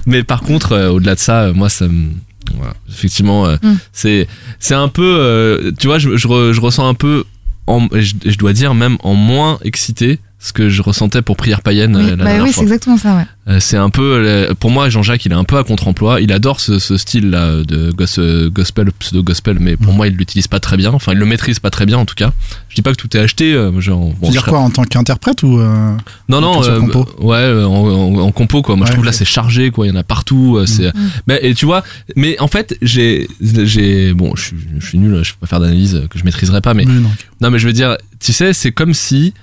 mais 0.07 0.23
par 0.23 0.41
contre 0.41 0.73
euh, 0.73 0.89
au-delà 0.91 1.15
de 1.17 1.21
ça 1.21 1.43
euh, 1.43 1.53
moi 1.55 1.69
ça 1.69 1.87
me 1.87 2.11
voilà, 2.57 2.75
effectivement 2.89 3.47
euh, 3.47 3.57
Mm. 3.63 3.75
c'est 3.93 4.29
c'est 4.59 4.75
un 4.75 4.89
peu 4.89 5.17
euh, 5.19 5.73
tu 5.79 5.87
vois 5.87 5.99
je, 5.99 6.17
je, 6.17 6.29
re- 6.29 6.53
je 6.53 6.61
ressens 6.61 6.87
un 6.89 6.95
peu 6.95 7.25
en, 7.67 7.89
je, 7.93 8.15
je 8.25 8.37
dois 8.39 8.53
dire 8.53 8.75
même 8.75 8.97
en 9.03 9.15
moins 9.15 9.59
excité 9.63 10.19
ce 10.47 10.53
que 10.53 10.69
je 10.69 10.83
ressentais 10.83 11.23
pour 11.23 11.37
prière 11.39 11.63
païenne 11.63 11.97
Oui, 11.97 12.11
euh, 12.11 12.17
la 12.17 12.25
bah 12.25 12.31
oui, 12.43 12.53
c'est 12.53 12.61
exactement 12.61 12.99
ça, 12.99 13.17
ouais. 13.17 13.25
Euh, 13.49 13.61
c'est 13.61 13.77
un 13.79 13.89
peu 13.91 14.03
euh, 14.27 14.55
pour 14.59 14.71
moi 14.71 14.89
Jean-Jacques 14.91 15.25
il 15.27 15.33
est 15.33 15.35
un 15.35 15.45
peu 15.45 15.59
à 15.59 15.65
contre-emploi 15.65 16.21
il 16.23 16.33
adore 16.33 16.61
ce, 16.61 16.79
ce 16.79 16.97
style 16.97 17.29
là 17.31 17.63
de 17.63 17.91
gos- 17.93 18.49
gospel 18.51 18.91
pseudo 18.99 19.23
gospel 19.23 19.59
mais 19.61 19.77
pour 19.77 19.91
Mhm. 19.93 19.97
moi 19.97 20.07
il 20.09 20.15
l'utilise 20.15 20.49
pas 20.49 20.61
très 20.61 20.77
bien 20.79 20.93
enfin 20.93 21.13
il 21.13 21.19
le 21.19 21.27
maîtrise 21.27 21.59
pas 21.61 21.69
très 21.71 21.85
bien 21.85 21.99
en 21.99 22.07
tout 22.07 22.15
cas 22.15 22.33
je 22.71 22.75
dis 22.75 22.81
pas 22.83 22.93
que 22.93 22.97
tout 22.97 23.15
est 23.17 23.21
acheté 23.21 23.53
genre 23.81 24.01
bon, 24.01 24.13
Tu 24.21 24.27
veux 24.27 24.31
dire 24.33 24.41
serais- 24.43 24.51
quoi 24.53 24.61
en 24.61 24.71
tant 24.71 24.85
qu'interprète 24.85 25.43
ou 25.43 25.59
euh, 25.61 25.95
non 26.31 26.41
non 26.41 26.63
euh, 26.65 26.81
compo 26.81 27.07
ouais 27.21 27.63
en, 27.65 27.71
en- 27.71 28.19
en 28.21 28.33
compo 28.33 28.63
quoi 28.63 28.77
moi 28.77 28.87
je 28.87 28.93
Ouais, 28.93 28.97
trouve 28.97 29.05
là 29.05 29.13
c'est 29.13 29.27
chargé 29.27 29.71
quoi 29.71 29.87
il 29.87 29.91
y 29.91 29.93
en 29.93 29.97
a 29.97 30.05
partout 30.05 30.59
c'est 30.67 30.95
Mhm. 30.95 31.11
mais 31.27 31.39
et 31.43 31.55
tu 31.55 31.67
vois 31.67 31.83
mais 32.17 32.39
en 32.41 32.49
fait 32.49 32.77
j'ai 32.81 33.29
j'ai 33.43 34.15
bon 34.15 34.35
je 34.37 34.43
suis 34.43 34.57
je 34.79 34.87
suis 34.87 34.99
nul 34.99 35.23
je 35.23 35.33
peux 35.33 35.41
pas 35.41 35.47
faire 35.49 35.61
d'analyse 35.61 36.03
que 36.11 36.19
je 36.19 36.25
maîtriserai 36.25 36.61
pas 36.63 36.73
mais 36.73 36.85
mais 36.87 36.95
non. 36.95 37.11
non, 37.41 37.51
mais 37.51 37.59
je 37.59 37.67
veux 37.67 37.73
dire, 37.73 37.97
tu 38.21 38.33
sais, 38.33 38.53
c'est 38.55 38.73
comme 38.73 38.95
si 38.95 39.35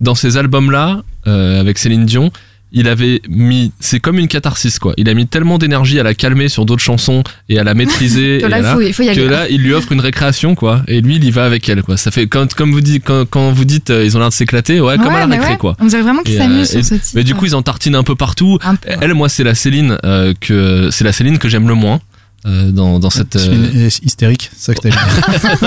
dans 0.00 0.14
ces 0.14 0.36
albums-là, 0.36 1.02
euh, 1.26 1.60
avec 1.60 1.78
Céline 1.78 2.04
Dion, 2.06 2.30
il 2.70 2.86
avait 2.86 3.22
mis, 3.30 3.72
c'est 3.80 3.98
comme 3.98 4.18
une 4.18 4.28
catharsis 4.28 4.78
quoi. 4.78 4.92
Il 4.98 5.08
a 5.08 5.14
mis 5.14 5.26
tellement 5.26 5.56
d'énergie 5.56 5.98
à 5.98 6.02
la 6.02 6.12
calmer 6.12 6.48
sur 6.50 6.66
d'autres 6.66 6.82
chansons 6.82 7.22
et 7.48 7.58
à 7.58 7.64
la 7.64 7.72
maîtriser 7.72 8.38
Que 8.42 8.46
et 8.46 8.48
là, 8.50 8.56
à 8.56 8.58
il 8.58 8.62
la- 8.62 8.74
faut, 8.74 8.80
il 8.82 8.92
faut 8.92 9.02
y 9.04 9.06
que 9.06 9.12
aller. 9.12 9.26
là, 9.28 9.46
il 9.48 9.62
lui 9.62 9.72
offre 9.72 9.90
une 9.92 10.00
récréation 10.00 10.54
quoi. 10.54 10.82
Et 10.86 11.00
lui, 11.00 11.16
il 11.16 11.24
y 11.24 11.30
va 11.30 11.46
avec 11.46 11.66
elle 11.70 11.82
quoi. 11.82 11.96
Ça 11.96 12.10
fait 12.10 12.26
quand, 12.26 12.52
comme 12.52 12.70
vous 12.72 12.82
dites, 12.82 13.04
quand, 13.06 13.24
quand 13.26 13.52
vous 13.52 13.64
dites, 13.64 13.88
euh, 13.88 14.04
ils 14.04 14.14
ont 14.18 14.20
l'air 14.20 14.28
de 14.28 14.34
s'éclater, 14.34 14.82
ouais, 14.82 14.98
comme 14.98 15.14
à 15.14 15.20
la 15.20 15.34
récré 15.34 15.52
ouais. 15.52 15.56
quoi. 15.56 15.76
On 15.80 15.86
dirait 15.86 16.02
vraiment 16.02 16.22
qu'il 16.22 16.34
Et, 16.34 16.38
s'amuse 16.38 16.68
euh, 16.76 16.82
sur 16.82 16.84
ce 16.84 16.94
titre. 16.96 17.12
Mais 17.14 17.24
du 17.24 17.34
coup, 17.34 17.46
ils 17.46 17.54
en 17.54 17.62
tartinent 17.62 17.96
un 17.96 18.02
peu 18.04 18.14
partout. 18.16 18.58
Un 18.62 18.74
peu. 18.74 18.90
Elle, 19.00 19.14
moi, 19.14 19.30
c'est 19.30 19.44
la 19.44 19.54
Céline 19.54 19.96
euh, 20.04 20.34
que 20.38 20.90
c'est 20.92 21.04
la 21.04 21.12
Céline 21.12 21.38
que 21.38 21.48
j'aime 21.48 21.68
le 21.68 21.74
moins. 21.74 22.00
Euh, 22.48 22.70
dans, 22.70 22.98
dans 22.98 23.10
cette 23.10 23.36
euh, 23.36 23.88
hystérique, 24.02 24.50
ça 24.56 24.74
que 24.74 24.80
t'as 24.80 24.88
dit. 24.90 24.96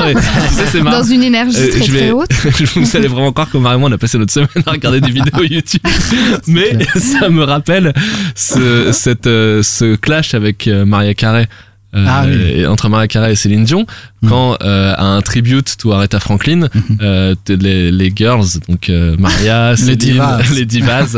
ouais, 0.76 0.82
marrant. 0.82 0.98
Dans 1.00 1.04
une 1.04 1.24
énergie 1.24 1.56
Euh, 1.58 1.70
très 1.70 1.84
je 1.84 1.92
vais- 1.92 2.00
très 2.00 2.12
haute. 2.12 2.30
vous 2.76 2.96
allez 2.98 3.08
vraiment 3.08 3.32
croire 3.32 3.50
que 3.50 3.58
Marion 3.58 3.84
on 3.86 3.92
a 3.92 3.98
passé 3.98 4.18
notre 4.18 4.34
semaine 4.34 4.50
à 4.66 4.72
regarder 4.72 5.00
des 5.02 5.12
vidéos 5.12 5.44
YouTube 5.50 5.82
mais 6.48 6.78
ça 6.96 7.30
me 7.30 7.44
rappelle 7.44 7.94
ce, 8.36 8.92
cette, 8.92 9.28
euh, 9.28 9.62
ce 9.64 9.96
clash 9.96 10.34
avec 10.34 10.68
euh, 10.68 10.84
Maria 10.86 11.14
Carey 11.14 11.48
euh, 11.96 12.06
Ah 12.08 12.24
oui. 12.26 12.62
et- 12.62 12.66
entre 12.66 12.90
Maria 12.90 13.08
Carey 13.08 13.34
et 13.34 13.36
Céline 13.36 13.64
Dion. 13.66 13.86
Quand 14.28 14.58
euh, 14.62 14.94
à 14.98 15.04
un 15.06 15.22
tribute 15.22 15.78
to 15.78 15.92
Aretha 15.94 16.20
Franklin 16.20 16.68
Mhm. 16.74 16.98
euh, 17.02 17.36
les, 17.50 17.92
les 17.92 18.12
girls 18.16 18.46
donc 18.70 18.90
euh, 18.90 19.16
Maria 19.18 19.76
Céline, 19.76 19.96
divas. 19.96 20.42
les 20.54 20.66
divas 20.66 21.16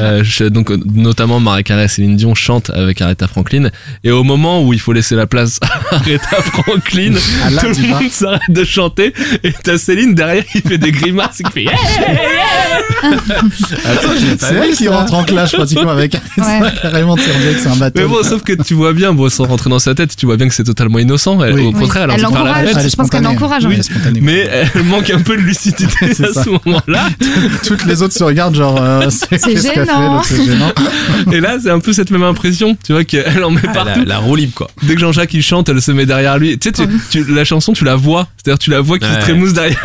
euh, 0.00 0.22
je- 0.22 0.44
donc 0.44 0.70
euh, 0.70 0.78
notamment 0.94 1.40
Maria 1.40 1.62
Carey 1.62 1.84
et 1.84 1.88
Céline 1.88 2.16
Dion 2.16 2.34
chantent 2.34 2.70
avec 2.70 3.00
Aretha 3.00 3.26
Franklin 3.26 3.70
et 4.04 4.10
au 4.10 4.22
moment 4.24 4.62
où 4.62 4.72
il 4.74 4.80
faut 4.80 4.92
laisser 4.92 5.16
la 5.16 5.26
place 5.26 5.60
à 5.62 5.66
Aretha 5.96 6.36
Franklin 6.42 7.12
là, 7.50 7.60
tout 7.60 7.68
le 7.68 7.74
diva. 7.74 8.00
monde 8.00 8.10
s'arrête 8.10 8.40
de 8.50 8.64
chanter 8.64 9.14
et 9.44 9.52
t'as 9.64 9.78
Céline 9.78 10.14
derrière 10.14 10.44
qui 10.46 10.60
fait 10.60 10.78
des 10.78 10.92
grimaces 10.92 11.40
et 11.40 11.44
qui 11.44 11.52
fait 11.52 11.62
yeah, 11.64 11.72
yeah. 11.72 13.12
Attends, 13.84 14.08
C'est 14.38 14.54
elle 14.54 14.74
qui 14.76 14.88
rentre 14.88 15.14
en 15.14 15.24
clash 15.24 15.52
pratiquement 15.52 15.90
avec. 15.90 16.14
Ouais. 16.36 16.60
Carrément, 16.80 17.16
c'est 17.16 17.68
un 17.68 17.76
bateau. 17.76 18.00
Mais 18.00 18.06
bon, 18.06 18.22
sauf 18.22 18.42
que 18.42 18.52
tu 18.62 18.74
vois 18.74 18.92
bien, 18.92 19.12
bon, 19.12 19.28
sans 19.28 19.44
rentrer 19.44 19.70
dans 19.70 19.78
sa 19.78 19.94
tête, 19.94 20.16
tu 20.16 20.26
vois 20.26 20.36
bien 20.36 20.48
que 20.48 20.54
c'est 20.54 20.64
totalement 20.64 20.98
innocent. 20.98 21.42
Elle- 21.42 21.54
Oui. 21.54 21.62
Au 21.62 21.68
Oui. 21.72 21.80
contraire, 21.80 22.04
elle 22.04 22.10
a 22.10 22.14
Elle 22.14 22.20
fête. 22.46 22.90
Je 22.90 22.96
pense 22.96 23.10
qu'elle 23.10 23.26
Oui, 23.26 23.36
hein. 23.36 24.12
Mais 24.20 24.48
elle 24.74 24.82
manque 24.84 25.10
un 25.10 25.20
peu 25.20 25.36
de 25.36 25.42
lucidité 25.42 25.86
à 26.02 26.14
ça. 26.14 26.42
ce 26.44 26.48
moment-là. 26.50 27.08
toutes 27.66 27.84
les 27.84 28.02
autres 28.02 28.14
se 28.14 28.24
regardent 28.24 28.54
genre 28.54 28.78
euh, 28.80 29.06
c'est 29.10 29.28
qu'est-ce 29.28 29.46
qu'elle 29.46 29.58
fait 29.58 29.74
gênant. 29.86 30.22
gênant. 30.22 30.72
Et 31.32 31.40
là, 31.40 31.56
c'est 31.62 31.70
un 31.70 31.80
peu 31.80 31.92
cette 31.92 32.10
même 32.10 32.22
impression. 32.22 32.76
Tu 32.84 32.92
vois 32.92 33.04
qu'elle 33.04 33.42
en 33.44 33.50
met 33.50 33.60
Ah, 33.68 33.72
partout. 33.72 34.00
la, 34.00 34.04
la 34.06 34.18
roue 34.18 34.36
libre, 34.36 34.52
quoi. 34.54 34.68
Dès 34.82 34.94
que 34.94 35.00
Jean-Jacques 35.00 35.34
il 35.34 35.42
chante, 35.42 35.68
elle 35.68 35.80
se 35.82 35.92
met 35.92 36.06
derrière 36.06 36.38
lui. 36.38 36.58
Tu 36.58 36.68
sais, 36.68 36.86
tu, 37.10 37.24
tu- 37.24 37.32
la 37.32 37.44
chanson, 37.44 37.72
tu 37.72 37.84
la 37.84 37.94
vois. 37.96 38.28
C'est-à-dire, 38.36 38.58
tu 38.58 38.70
la 38.70 38.80
vois 38.80 38.98
qui 38.98 39.06
Ouais. 39.06 39.14
se 39.14 39.20
trémousse 39.20 39.52
derrière 39.52 39.80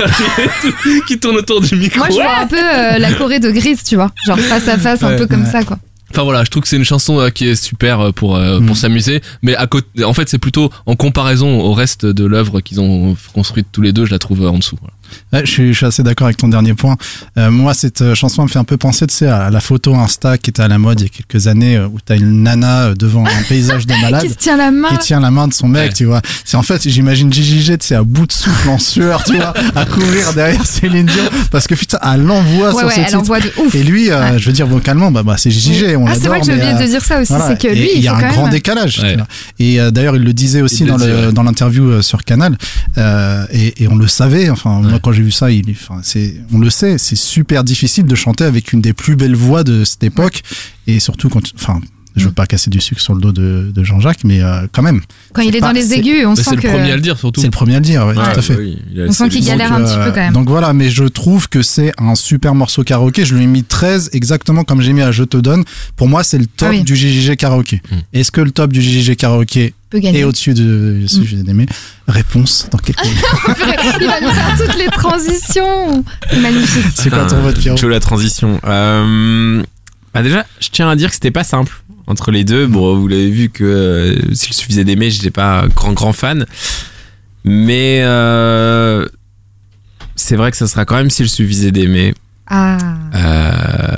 lui, 0.85 1.01
qui 1.07 1.19
tourne 1.19 1.35
autour 1.37 1.61
du 1.61 1.75
micro. 1.75 1.99
Moi, 1.99 2.07
je 2.09 2.15
vois 2.15 2.39
un 2.41 2.47
peu 2.47 2.57
euh, 2.57 2.97
la 2.97 3.13
Corée 3.13 3.39
de 3.39 3.51
Grise, 3.51 3.83
tu 3.83 3.95
vois. 3.95 4.11
Genre 4.25 4.39
face 4.39 4.67
à 4.67 4.77
face, 4.77 5.03
un 5.03 5.09
Ouais. 5.09 5.15
peu 5.15 5.27
comme 5.27 5.43
Ouais. 5.43 5.51
ça, 5.51 5.63
quoi. 5.63 5.77
Enfin 6.11 6.23
voilà, 6.23 6.43
je 6.43 6.49
trouve 6.49 6.63
que 6.63 6.69
c'est 6.69 6.77
une 6.77 6.85
chanson 6.85 7.19
euh, 7.19 7.29
qui 7.29 7.47
est 7.47 7.55
super 7.55 7.99
euh, 7.99 8.11
pour 8.11 8.35
euh, 8.35 8.59
Mm. 8.59 8.65
pour 8.65 8.77
s'amuser, 8.77 9.21
mais 9.41 9.55
à 9.55 9.67
côté, 9.67 10.03
en 10.03 10.13
fait, 10.13 10.29
c'est 10.29 10.37
plutôt 10.37 10.71
en 10.85 10.95
comparaison 10.95 11.59
au 11.59 11.73
reste 11.73 12.05
de 12.05 12.25
l'œuvre 12.25 12.61
qu'ils 12.61 12.79
ont 12.79 13.15
construite 13.33 13.67
tous 13.71 13.81
les 13.81 13.91
deux, 13.93 14.05
je 14.05 14.11
la 14.11 14.19
trouve 14.19 14.45
en 14.47 14.57
dessous. 14.57 14.77
voilà. 14.79 14.93
Ouais, 15.33 15.41
je, 15.45 15.51
suis, 15.51 15.67
je 15.73 15.77
suis 15.77 15.85
assez 15.85 16.03
d'accord 16.03 16.25
avec 16.27 16.37
ton 16.37 16.47
dernier 16.47 16.73
point. 16.73 16.95
Euh, 17.37 17.51
moi, 17.51 17.73
cette 17.73 18.01
euh, 18.01 18.15
chanson 18.15 18.43
me 18.43 18.47
fait 18.47 18.59
un 18.59 18.63
peu 18.63 18.77
penser, 18.77 19.05
tu 19.07 19.15
sais, 19.15 19.27
à 19.27 19.49
la 19.49 19.59
photo 19.59 19.95
Insta 19.95 20.37
qui 20.37 20.49
était 20.49 20.61
à 20.61 20.67
la 20.67 20.77
mode 20.77 20.99
il 21.01 21.03
y 21.03 21.05
a 21.07 21.09
quelques 21.09 21.47
années, 21.47 21.75
euh, 21.77 21.87
où 21.87 21.97
t'as 22.03 22.15
une 22.17 22.43
nana 22.43 22.93
devant 22.95 23.25
un 23.25 23.43
paysage 23.47 23.85
de 23.87 23.93
malade. 24.01 24.23
Qui 24.23 24.29
se 24.29 24.35
tient 24.35 24.57
la 24.57 24.71
main. 24.71 24.89
qui 24.89 24.97
tient 24.99 25.19
la 25.19 25.31
main 25.31 25.47
de 25.47 25.53
son 25.53 25.67
mec, 25.67 25.87
Ouais. 25.89 25.93
tu 25.93 26.05
vois. 26.05 26.21
C'est 26.45 26.57
en 26.57 26.63
fait, 26.63 26.87
j'imagine 26.87 27.31
Gigi 27.31 27.61
G, 27.61 27.77
tu 27.77 27.87
sais, 27.87 27.95
à 27.95 28.03
bout 28.03 28.25
de 28.25 28.31
souffle, 28.31 28.69
en 28.69 28.77
sueur, 28.79 29.23
tu 29.23 29.35
vois, 29.35 29.53
à 29.75 29.85
courir 29.85 30.33
derrière 30.33 30.65
Céline 30.65 31.05
Dion, 31.05 31.23
parce 31.51 31.67
que 31.67 31.75
putain, 31.75 31.99
elle 32.03 32.23
l'envoie 32.23 32.69
Ouais, 32.73 32.77
sur 32.79 32.87
ouais, 32.87 32.93
ce 32.95 32.99
elle 32.99 33.05
titre. 33.07 33.19
envoie 33.19 33.39
de 33.39 33.51
ouf. 33.57 33.75
Et 33.75 33.83
lui, 33.83 34.09
euh, 34.11 34.17
Ouais. 34.31 34.39
je 34.39 34.45
veux 34.47 34.53
dire, 34.53 34.67
vocalement, 34.67 35.11
bah, 35.11 35.23
bah 35.23 35.35
c'est 35.37 35.51
Gigi 35.51 35.73
G, 35.75 35.95
on 35.95 36.05
ah, 36.07 36.11
c'est 36.13 36.19
l'adore. 36.21 36.29
vrai 36.29 36.39
que 36.41 36.45
j'ai 36.47 36.53
oublié 36.53 36.71
euh, 36.73 36.79
de 36.79 36.85
dire 36.85 37.03
ça 37.05 37.19
aussi, 37.21 37.33
voilà. 37.33 37.47
c'est 37.47 37.61
que 37.61 37.67
Et 37.67 37.75
lui, 37.75 37.89
il 37.95 38.01
y 38.01 38.07
a 38.07 38.15
un 38.15 38.19
grand 38.31 38.43
même- 38.43 38.51
décalage. 38.51 38.99
Ouais. 38.99 39.11
tu 39.11 39.17
vois. 39.17 39.27
Et 39.59 39.79
euh, 39.79 39.91
d'ailleurs, 39.91 40.15
il 40.15 40.23
le 40.23 40.33
disait 40.33 40.61
aussi 40.61 40.83
Il 40.83 41.31
dans 41.33 41.43
l'interview 41.43 42.01
sur 42.01 42.23
Canal. 42.23 42.57
Et, 43.51 43.83
et 43.83 43.87
on 43.87 43.95
le 43.95 44.07
savait. 44.07 44.49
Enfin, 44.49 44.81
moi, 44.81 44.96
Quand 45.01 45.11
j'ai 45.11 45.23
vu 45.23 45.31
ça, 45.31 45.51
il, 45.51 45.69
enfin, 45.71 45.99
c'est, 46.03 46.35
on 46.53 46.59
le 46.59 46.69
sait, 46.69 46.97
c'est 46.97 47.15
super 47.17 47.63
difficile 47.63 48.05
de 48.05 48.15
chanter 48.15 48.43
avec 48.43 48.73
une 48.73 48.81
des 48.81 48.93
plus 48.93 49.15
belles 49.15 49.35
voix 49.35 49.63
de 49.63 49.83
cette 49.85 50.03
époque. 50.03 50.41
Et 50.87 50.99
surtout 50.99 51.29
quand, 51.29 51.41
enfin, 51.55 51.79
je 52.15 52.23
veux 52.23 52.31
Mm. 52.31 52.33
pas 52.33 52.47
casser 52.47 52.71
du 52.71 52.81
sucre 52.81 52.99
sur 52.99 53.13
le 53.13 53.21
dos 53.21 53.31
de, 53.31 53.71
de 53.71 53.83
Jean-Jacques, 53.83 54.23
mais 54.23 54.41
euh, 54.41 54.65
quand 54.71 54.81
même, 54.81 55.01
Quand 55.33 55.43
il 55.43 55.55
est 55.55 55.59
pas- 55.59 55.67
dans 55.67 55.73
les 55.73 55.93
aigus, 55.93 56.25
on 56.25 56.35
sent 56.35 56.41
c'est 56.45 56.55
le 56.55 56.61
que. 56.63 56.67
premier 56.67 56.91
à 56.91 56.95
le 56.95 57.01
dire 57.01 57.15
surtout. 57.19 57.41
c'est 57.41 57.47
le 57.47 57.51
premier 57.51 57.75
à 57.75 57.79
le 57.79 57.85
dire. 57.85 58.07
Ouais, 58.07 58.15
tout 58.15 58.21
à 58.21 58.41
fait. 58.41 58.57
On 59.07 59.11
sent 59.11 59.29
qu'il 59.29 59.45
galère 59.45 59.71
un 59.71 59.79
Donc, 59.81 59.87
petit 59.87 59.95
peu 59.95 60.01
euh, 60.01 60.09
quand 60.09 60.15
même. 60.21 60.33
Donc 60.33 60.49
voilà, 60.49 60.73
mais 60.73 60.89
je 60.89 61.03
trouve 61.03 61.47
que 61.47 61.61
c'est 61.61 61.91
un 61.99 62.15
super 62.15 62.55
morceau 62.55 62.83
karaoké. 62.83 63.23
Je 63.23 63.35
lui 63.35 63.43
ai 63.43 63.47
mis 63.47 63.63
13 63.63 64.09
exactement 64.13 64.63
comme 64.63 64.81
j'ai 64.81 64.93
mis 64.93 65.03
à 65.03 65.11
Je 65.11 65.25
te 65.25 65.37
donne. 65.37 65.63
Pour 65.95 66.07
moi, 66.07 66.23
c'est 66.23 66.39
le 66.39 66.47
top 66.47 66.69
Ah 66.71 66.75
oui. 66.75 66.83
du 66.83 66.95
JJG 66.95 67.35
karaoké. 67.35 67.81
Mm. 67.91 67.95
Est-ce 68.13 68.31
que 68.31 68.41
le 68.41 68.49
top 68.49 68.73
du 68.73 68.81
JJG 68.81 69.15
karaoké 69.15 69.75
peut 69.89 69.99
gagner. 69.99 70.19
est 70.19 70.23
au-dessus 70.23 70.53
de 70.53 71.05
que 71.07 71.25
j'ai 71.25 71.39
aimé 71.39 71.65
Réponse 72.07 72.67
dans 72.71 72.77
quelques 72.77 73.03
minutes. 73.03 73.23
il 74.01 74.07
va 74.07 74.21
nous 74.21 74.29
faire 74.29 74.57
toutes 74.57 74.77
les 74.77 74.87
transitions. 74.87 76.03
C'est 76.29 76.39
magnifique. 76.39 76.85
C'est 76.95 77.09
quoi 77.09 77.25
ton 77.25 77.41
vote, 77.41 77.57
Pierrot 77.57 77.87
la 77.87 77.99
transition. 77.99 78.59
Euh, 78.65 79.63
bah 80.13 80.23
déjà, 80.23 80.45
je 80.59 80.69
tiens 80.69 80.89
à 80.89 80.95
dire 80.95 81.09
que 81.09 81.15
c'était 81.15 81.31
pas 81.31 81.43
simple 81.43 81.83
entre 82.07 82.31
les 82.31 82.43
deux. 82.43 82.67
Bon, 82.67 82.97
vous 82.97 83.07
l'avez 83.07 83.29
vu 83.29 83.49
que 83.49 83.63
euh, 83.63 84.33
s'il 84.33 84.53
suffisait 84.53 84.83
d'aimer, 84.83 85.11
j'étais 85.11 85.31
pas 85.31 85.67
grand 85.75 85.93
grand 85.93 86.13
fan. 86.13 86.45
Mais 87.43 88.01
euh, 88.03 89.07
c'est 90.15 90.35
vrai 90.35 90.51
que 90.51 90.57
ça 90.57 90.67
sera 90.67 90.83
quand 90.83 90.95
même 90.95 91.09
s'il 91.09 91.29
suffisait 91.29 91.71
d'aimer. 91.71 92.13
Ah. 92.47 92.77
Euh, 93.15 93.95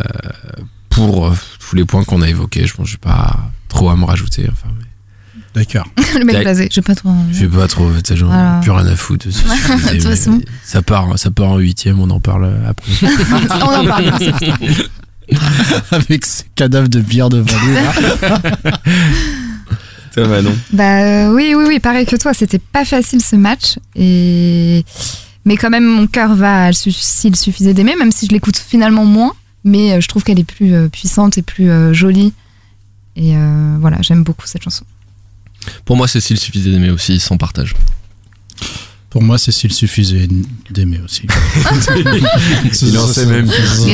pour 0.90 1.28
euh, 1.28 1.34
tous 1.60 1.76
les 1.76 1.86
points 1.86 2.04
qu'on 2.04 2.22
a 2.22 2.30
évoqués, 2.30 2.68
je 2.68 2.74
pense 2.74 2.86
que 2.86 2.92
j'ai 2.92 2.98
pas 2.98 3.36
trop 3.68 3.90
à 3.90 3.96
me 3.96 4.06
rajouter. 4.06 4.48
Enfin, 4.52 4.70
mais 4.78 4.86
D'accord. 5.56 5.88
Le 6.20 6.26
mec 6.26 6.40
blasé, 6.42 6.68
je 6.72 6.76
vais 6.76 6.82
pas 6.86 6.96
trop. 6.96 7.12
je 7.32 7.40
sais 7.40 7.48
pas 7.48 7.68
trop, 7.68 7.90
tu 7.94 8.00
sais, 8.06 8.16
genre, 8.16 8.30
Voilà. 8.30 8.60
plus 8.62 8.72
rien 8.72 8.86
à 8.86 8.96
foutre. 8.96 9.28
de 9.28 9.32
toute 9.92 10.04
façon. 10.04 10.40
Ça 10.64 10.82
part, 10.82 11.18
ça 11.18 11.32
part 11.32 11.50
en 11.52 11.58
huitième, 11.58 12.00
on 12.00 12.10
en 12.10 12.20
parle 12.20 12.54
après. 12.68 12.92
On 13.62 13.66
en 13.66 13.86
parle. 13.86 14.12
Avec 15.92 16.26
ces 16.26 16.44
cadavres 16.56 16.88
de 16.88 17.02
bière 17.02 17.30
devant 17.30 17.46
lui. 17.66 17.74
là. 17.76 17.94
Ça 20.16 20.24
va, 20.24 20.42
non 20.42 20.56
Bah 20.74 21.04
euh, 21.04 21.34
oui, 21.34 21.54
oui, 21.56 21.66
oui, 21.68 21.80
pareil 21.80 22.06
que 22.06 22.16
toi, 22.16 22.34
c'était 22.34 22.60
pas 22.60 22.84
facile 22.86 23.24
ce 23.24 23.36
match. 23.36 23.78
Et... 23.96 24.84
Mais 25.46 25.56
quand 25.56 25.70
même, 25.70 25.86
mon 25.86 26.08
cœur 26.08 26.36
va 26.36 26.72
s'il 26.74 27.36
suffisait 27.36 27.74
d'aimer, 27.74 27.96
même 27.96 28.12
si 28.12 28.26
je 28.28 28.32
l'écoute 28.32 28.58
finalement 28.58 29.06
moins. 29.06 29.34
Mais 29.64 29.94
euh, 29.94 30.02
je 30.02 30.08
trouve 30.08 30.24
qu'elle 30.24 30.40
est 30.40 30.44
plus 30.44 30.74
euh, 30.74 30.88
puissante 30.90 31.38
et 31.38 31.42
plus 31.42 31.70
jolie. 31.94 32.34
Et 33.16 33.36
euh, 33.36 33.78
voilà, 33.80 33.98
j'aime 34.02 34.24
beaucoup 34.24 34.48
cette 34.48 34.64
chanson. 34.64 34.86
Pour 35.86 35.96
moi, 35.98 36.08
c'est 36.08 36.20
s'il 36.22 36.38
suffisait 36.40 36.72
d'aimer 36.72 36.90
aussi, 36.90 37.20
sans 37.20 37.38
partage. 37.38 37.76
Pour 39.10 39.24
moi, 39.24 39.40
c'est 39.40 39.52
s'il 39.52 39.74
suffisait 39.74 40.28
d'aimer 40.70 41.00
aussi. 41.04 41.24
Il 42.84 42.98
en 42.98 43.08
sait 43.08 43.26
même 43.26 43.48
plus. 43.48 43.88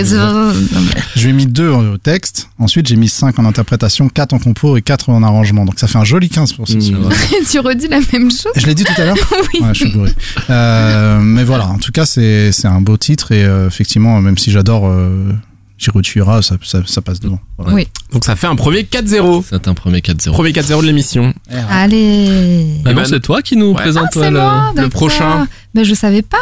Je 1.15 1.23
lui 1.23 1.29
ai 1.29 1.33
mis 1.33 1.45
deux 1.45 1.69
au 1.69 1.97
texte. 1.97 2.49
Ensuite, 2.59 2.87
j'ai 2.87 2.97
mis 2.97 3.07
5 3.07 3.39
en 3.39 3.45
interprétation, 3.45 4.09
4 4.09 4.33
en 4.33 4.39
compo 4.39 4.75
et 4.75 4.81
4 4.81 5.09
en 5.09 5.23
arrangement. 5.23 5.63
Donc 5.63 5.79
ça 5.79 5.87
fait 5.87 5.97
un 5.97 6.03
joli 6.03 6.27
15 6.27 6.53
pour 6.53 6.67
ce 6.67 6.75
Mmh, 6.75 6.81
soir. 6.81 7.01
ouais. 7.07 7.15
tu 7.49 7.59
redis 7.59 7.87
la 7.87 7.99
même 8.11 8.29
chose 8.29 8.51
Je 8.57 8.65
l'ai 8.65 8.75
dit 8.75 8.83
tout 8.83 9.01
à 9.01 9.05
l'heure 9.05 9.15
Oui. 9.53 9.61
Ouais, 9.61 9.69
je 9.73 9.85
suis 9.85 9.91
bourré. 9.93 10.11
Euh, 10.49 11.19
mais 11.21 11.45
voilà, 11.45 11.67
en 11.67 11.77
tout 11.77 11.91
cas, 11.93 12.05
c'est 12.05 12.51
c'est 12.51 12.67
un 12.67 12.81
beau 12.81 12.97
titre 12.97 13.31
et 13.31 13.45
euh, 13.45 13.67
effectivement, 13.67 14.19
même 14.21 14.37
si 14.37 14.51
j'adore 14.51 14.87
euh, 14.87 15.31
Jiro 15.77 16.01
Tuira, 16.01 16.41
ça, 16.41 16.55
ça, 16.63 16.79
ça 16.85 17.01
passe 17.01 17.19
devant. 17.19 17.39
Voilà. 17.57 17.73
Oui. 17.73 17.87
Donc 18.13 18.23
ça 18.23 18.35
fait 18.37 18.47
un 18.47 18.55
premier 18.55 18.83
4-0. 18.83 19.43
C'est 19.49 19.67
un 19.67 19.73
premier 19.73 19.99
4-0. 19.99 20.31
Premier 20.31 20.51
4-0 20.51 20.81
de 20.81 20.85
l'émission. 20.87 21.33
Allez 21.69 22.79
Bah 22.83 22.93
ben, 22.93 23.03
c'est 23.05 23.19
toi 23.19 23.41
qui 23.41 23.57
nous 23.57 23.67
Ouais. 23.69 23.73
présente 23.75 24.05
Ah, 24.07 24.11
toi, 24.13 24.29
le- 24.29 24.39
moi, 24.39 24.69
le 24.71 24.75
d'accord. 24.75 24.89
prochain. 24.91 25.47
Ben, 25.73 25.83
je 25.83 25.93
savais 25.93 26.21
pas. 26.21 26.37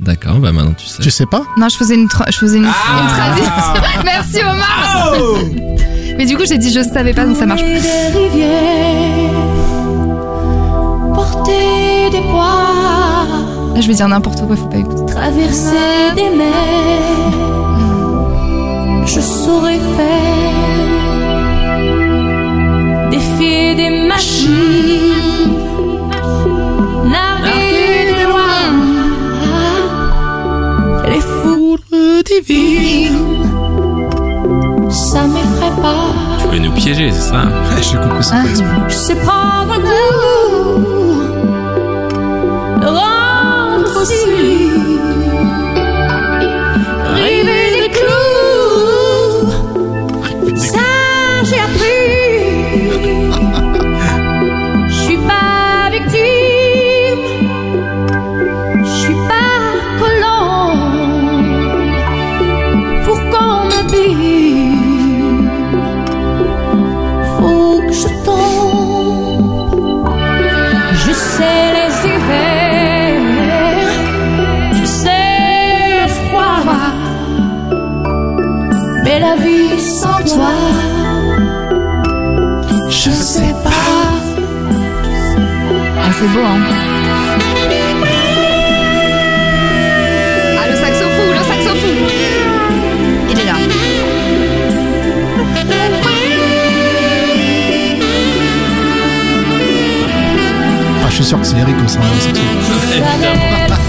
D'accord, 0.00 0.38
bah 0.40 0.52
maintenant 0.52 0.74
tu 0.76 0.86
sais. 0.86 1.02
Tu 1.02 1.10
sais 1.10 1.24
pas 1.26 1.42
Non, 1.56 1.68
je 1.70 1.76
faisais 1.76 1.94
une, 1.94 2.06
tra- 2.06 2.30
je 2.30 2.36
faisais 2.36 2.58
une, 2.58 2.66
Ah. 2.66 3.02
une 3.02 3.08
tradition. 3.08 4.02
Merci 4.04 4.38
Omar. 4.44 5.14
Mais 6.18 6.26
du 6.26 6.36
coup, 6.36 6.42
j'ai 6.46 6.58
dit 6.58 6.70
je 6.72 6.82
savais 6.82 7.14
pas, 7.14 7.24
donc 7.24 7.36
ça 7.36 7.46
marche. 7.46 7.62
Des 7.62 7.78
rivières, 8.18 9.30
porter 11.14 12.10
des 12.10 12.20
poids, 12.30 12.64
Là, 13.74 13.80
je 13.80 13.86
vais 13.88 13.94
dire 13.94 14.08
n'importe 14.08 14.46
quoi, 14.46 14.56
faut 14.56 14.66
pas 14.68 14.78
écouter. 14.78 15.12
traverser 15.12 16.14
des 16.16 16.30
mers. 16.36 17.45
Je 19.06 19.20
saurais 19.20 19.78
faire 19.96 20.52
défier 23.10 23.74
des 23.74 24.06
machines, 24.08 25.54
narguer 27.04 28.12
des 28.12 28.24
lois, 28.24 28.66
les 31.08 31.20
foudres 31.20 32.22
divines. 32.24 33.22
Ça 34.90 35.22
m'effraie 35.26 35.76
pas. 35.80 36.06
Tu 36.40 36.48
veux 36.48 36.58
nous 36.58 36.72
piéger, 36.72 37.10
c'est 37.12 37.30
ça 37.30 37.42
Je 37.80 37.96
coucou, 37.96 38.22
c'est 38.22 38.34
Ah. 38.34 38.44
Je 38.88 38.94
sais 38.94 39.14
prendre 39.16 39.72
un 39.72 39.80
coup, 39.80 40.82
le 42.82 42.88
rendre 42.88 43.92
possible, 43.94 44.85
la 79.26 79.36
vie 79.36 79.80
sans 79.80 80.22
toi, 80.34 80.54
je 82.88 83.10
sais 83.10 83.54
pas. 83.64 83.70
Ah, 85.98 86.10
c'est 86.18 86.28
beau, 86.34 86.44
hein. 86.52 86.60
Ah, 90.58 90.66
le 90.70 90.76
saxo 90.76 91.06
fou, 91.16 91.26
le 91.38 91.42
saxo 91.50 91.72
fou. 91.80 91.92
Il 93.30 93.38
est 93.40 93.44
là. 93.44 93.56
Ah, 101.04 101.08
je 101.08 101.14
suis 101.14 101.24
sûr 101.24 101.40
que 101.40 101.46
c'est 101.46 101.58
Eric 101.58 101.76
au 101.84 101.88
sein 101.88 102.00
de 102.00 103.85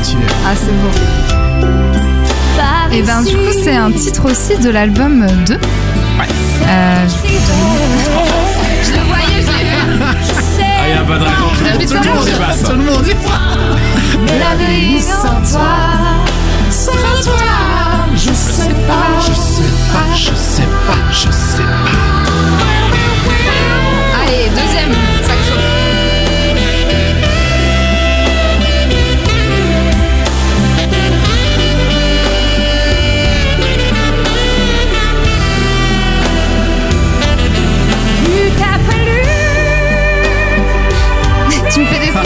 Est 0.00 0.14
motivée. 0.14 0.26
Ah, 0.46 0.54
c'est 0.56 0.72
beau. 0.72 0.90
Et 2.92 3.02
ben, 3.02 3.22
du 3.22 3.36
coup, 3.36 3.52
c'est 3.62 3.76
un 3.76 3.92
titre 3.92 4.30
aussi 4.30 4.56
de 4.58 4.70
l'album 4.70 5.26
2. 5.46 5.54
Euh, 5.54 5.58
je 8.82 8.92
le 8.92 9.00
voyais, 9.06 9.42
je 9.42 9.50
l'ai 9.58 9.64
vu. 9.64 10.02
Ah, 10.02 10.86
il 10.88 10.94
y 10.94 10.98
a 10.98 11.04
pas 11.04 11.18
de 11.18 11.24
réponse. 11.24 11.58
Tout 11.58 12.24
C'est 12.24 12.38
pas 12.38 12.52
ça. 12.52 12.72
le 12.72 12.78
monde 12.78 13.02
dit 13.02 13.14
Mais 14.24 14.38
la 14.38 14.54
vie 14.56 15.00
sans 15.02 15.40
toi, 15.52 15.76
sans 16.70 17.22
toi, 17.22 17.46
je 18.14 18.32
sais 18.32 18.74
pas, 18.88 19.20
je 19.20 19.34
sais 19.34 19.72
pas, 19.92 20.14
je 20.14 20.32
sais 20.34 20.68
pas, 20.86 21.12
je 21.12 21.30
sais 21.30 21.62
pas. 21.62 22.29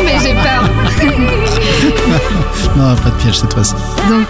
Mais 0.05 0.19
j'ai 0.23 0.35
peur. 0.35 0.65
Non, 2.77 2.97
pas 2.97 3.11
de 3.11 3.15
piège 3.17 3.39
cette 3.39 3.53
fois-ci. 3.53 3.75
Donc, 4.09 4.27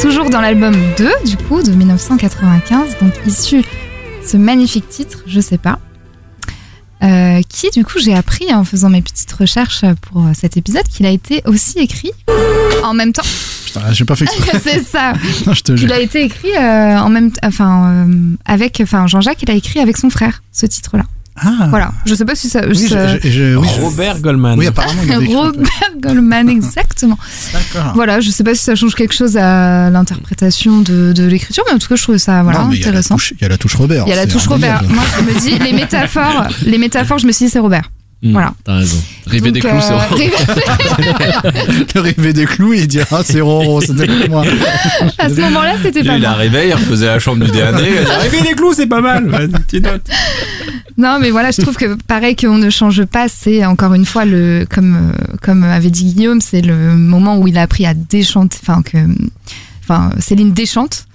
toujours 0.00 0.30
dans 0.30 0.40
l'album 0.40 0.74
2, 0.98 1.10
du 1.26 1.36
coup, 1.36 1.62
de 1.62 1.72
1995, 1.72 2.96
donc 3.00 3.12
issu 3.26 3.64
ce 4.24 4.36
magnifique 4.36 4.88
titre, 4.88 5.18
je 5.26 5.40
sais 5.40 5.58
pas, 5.58 5.78
euh, 7.02 7.40
qui, 7.48 7.70
du 7.70 7.84
coup, 7.84 7.98
j'ai 7.98 8.14
appris 8.14 8.52
en 8.54 8.64
faisant 8.64 8.90
mes 8.90 9.02
petites 9.02 9.32
recherches 9.32 9.84
pour 10.02 10.24
cet 10.34 10.56
épisode 10.56 10.86
qu'il 10.86 11.06
a 11.06 11.10
été 11.10 11.42
aussi 11.46 11.78
écrit 11.78 12.12
en 12.84 12.94
même 12.94 13.12
temps. 13.12 13.22
Putain, 13.66 13.92
j'ai 13.92 14.04
pas 14.04 14.16
fait 14.16 14.24
exprès. 14.24 14.58
C'est 14.62 14.84
ça. 14.84 15.12
Non, 15.46 15.54
je 15.54 15.62
te 15.62 15.76
jure. 15.76 15.88
Il 15.88 15.92
a 15.92 16.00
été 16.00 16.24
écrit 16.24 16.54
euh, 16.56 16.98
en 16.98 17.08
même, 17.08 17.30
enfin, 17.42 18.06
euh, 18.08 18.36
avec, 18.44 18.80
enfin, 18.82 19.06
Jean-Jacques, 19.06 19.42
il 19.42 19.50
a 19.50 19.54
écrit 19.54 19.80
avec 19.80 19.96
son 19.96 20.10
frère 20.10 20.42
ce 20.52 20.66
titre-là. 20.66 21.04
Ah. 21.42 21.66
Voilà. 21.70 21.92
Je 22.06 22.14
sais 22.14 22.24
pas 22.24 22.34
si 22.34 22.48
ça. 22.48 22.62
Oui, 22.68 22.76
ça- 22.76 23.16
je- 23.18 23.20
je- 23.24 23.30
je- 23.30 23.56
oui, 23.56 23.68
je- 23.76 23.80
Robert 23.80 24.20
Goldman. 24.20 24.58
Oui, 24.58 24.66
apparemment, 24.66 25.02
il. 25.04 25.12
Robert 25.36 25.90
Goldman, 26.00 26.48
exactement. 26.48 27.18
D'accord. 27.52 27.92
Voilà, 27.94 28.20
je 28.20 28.30
sais 28.30 28.44
pas 28.44 28.54
si 28.54 28.62
ça 28.64 28.74
change 28.74 28.94
quelque 28.94 29.14
chose 29.14 29.36
à 29.36 29.90
l'interprétation 29.90 30.80
de, 30.80 31.12
de 31.14 31.24
l'écriture, 31.24 31.64
mais 31.68 31.74
en 31.74 31.78
tout 31.78 31.88
cas, 31.88 31.96
je 31.96 32.02
trouvais 32.02 32.18
ça 32.18 32.42
voilà, 32.42 32.60
non, 32.60 32.64
mais 32.66 32.76
il 32.76 32.80
y, 32.80 32.82
a 32.84 32.92
la 32.92 32.98
intéressant. 32.98 33.16
il 33.32 33.42
y 33.42 33.44
a 33.44 33.48
la 33.48 33.56
touche 33.58 33.74
Robert. 33.74 34.04
Il 34.06 34.10
y 34.10 34.12
a 34.12 34.16
la 34.16 34.26
touche 34.26 34.46
Robert. 34.46 34.82
Moi, 34.88 35.02
je 35.18 35.24
me 35.34 35.40
dis, 35.40 35.58
les 35.58 35.72
métaphores, 35.72 36.48
les 36.66 36.78
métaphores, 36.78 37.18
je 37.18 37.26
me 37.26 37.32
suis 37.32 37.46
dit, 37.46 37.50
c'est 37.50 37.58
Robert. 37.58 37.90
Hmm, 38.22 38.32
Voilà. 38.32 38.52
T'as 38.64 38.74
raison. 38.76 38.98
River 39.26 39.50
des 39.50 39.60
clous, 39.60 39.70
c'est 39.80 39.92
euh, 39.92 39.96
horrible. 40.10 40.34
Le 41.94 42.00
rêver 42.02 42.32
des 42.34 42.44
clous, 42.44 42.74
il 42.74 42.86
dit 42.86 43.00
Ah, 43.10 43.20
c'est 43.24 43.40
Roro, 43.40 43.80
c'était 43.80 44.06
pour 44.06 44.28
moi. 44.28 44.44
à 45.18 45.28
ce 45.30 45.40
moment-là, 45.40 45.74
c'était 45.82 46.04
pas 46.04 46.16
il 46.16 46.20
moi. 46.20 46.30
arrivait, 46.30 46.68
il 46.68 46.74
refaisait 46.74 47.06
la 47.06 47.18
chambre 47.18 47.44
du 47.46 47.50
dernier. 47.50 47.98
A 48.06 48.16
Arrivé 48.16 48.40
des 48.48 48.52
clous, 48.54 48.74
c'est 48.74 48.86
pas 48.88 49.00
mal. 49.00 49.48
Tu 49.68 49.80
notes. 49.80 50.06
Non, 51.00 51.18
mais 51.18 51.30
voilà, 51.30 51.50
je 51.50 51.62
trouve 51.62 51.76
que 51.76 51.94
pareil 51.94 52.36
qu'on 52.36 52.58
ne 52.58 52.68
change 52.68 53.06
pas, 53.06 53.26
c'est 53.26 53.64
encore 53.64 53.94
une 53.94 54.04
fois 54.04 54.26
le, 54.26 54.66
comme 54.68 54.96
euh, 54.96 55.36
comme 55.40 55.64
avait 55.64 55.88
dit 55.88 56.04
Guillaume, 56.04 56.42
c'est 56.42 56.60
le 56.60 56.94
moment 56.94 57.38
où 57.38 57.48
il 57.48 57.56
a 57.56 57.62
appris 57.62 57.86
à 57.86 57.94
déchanter, 57.94 58.58
enfin 58.60 58.82
que, 58.82 58.98
Céline 60.20 60.52
déchante. 60.52 61.06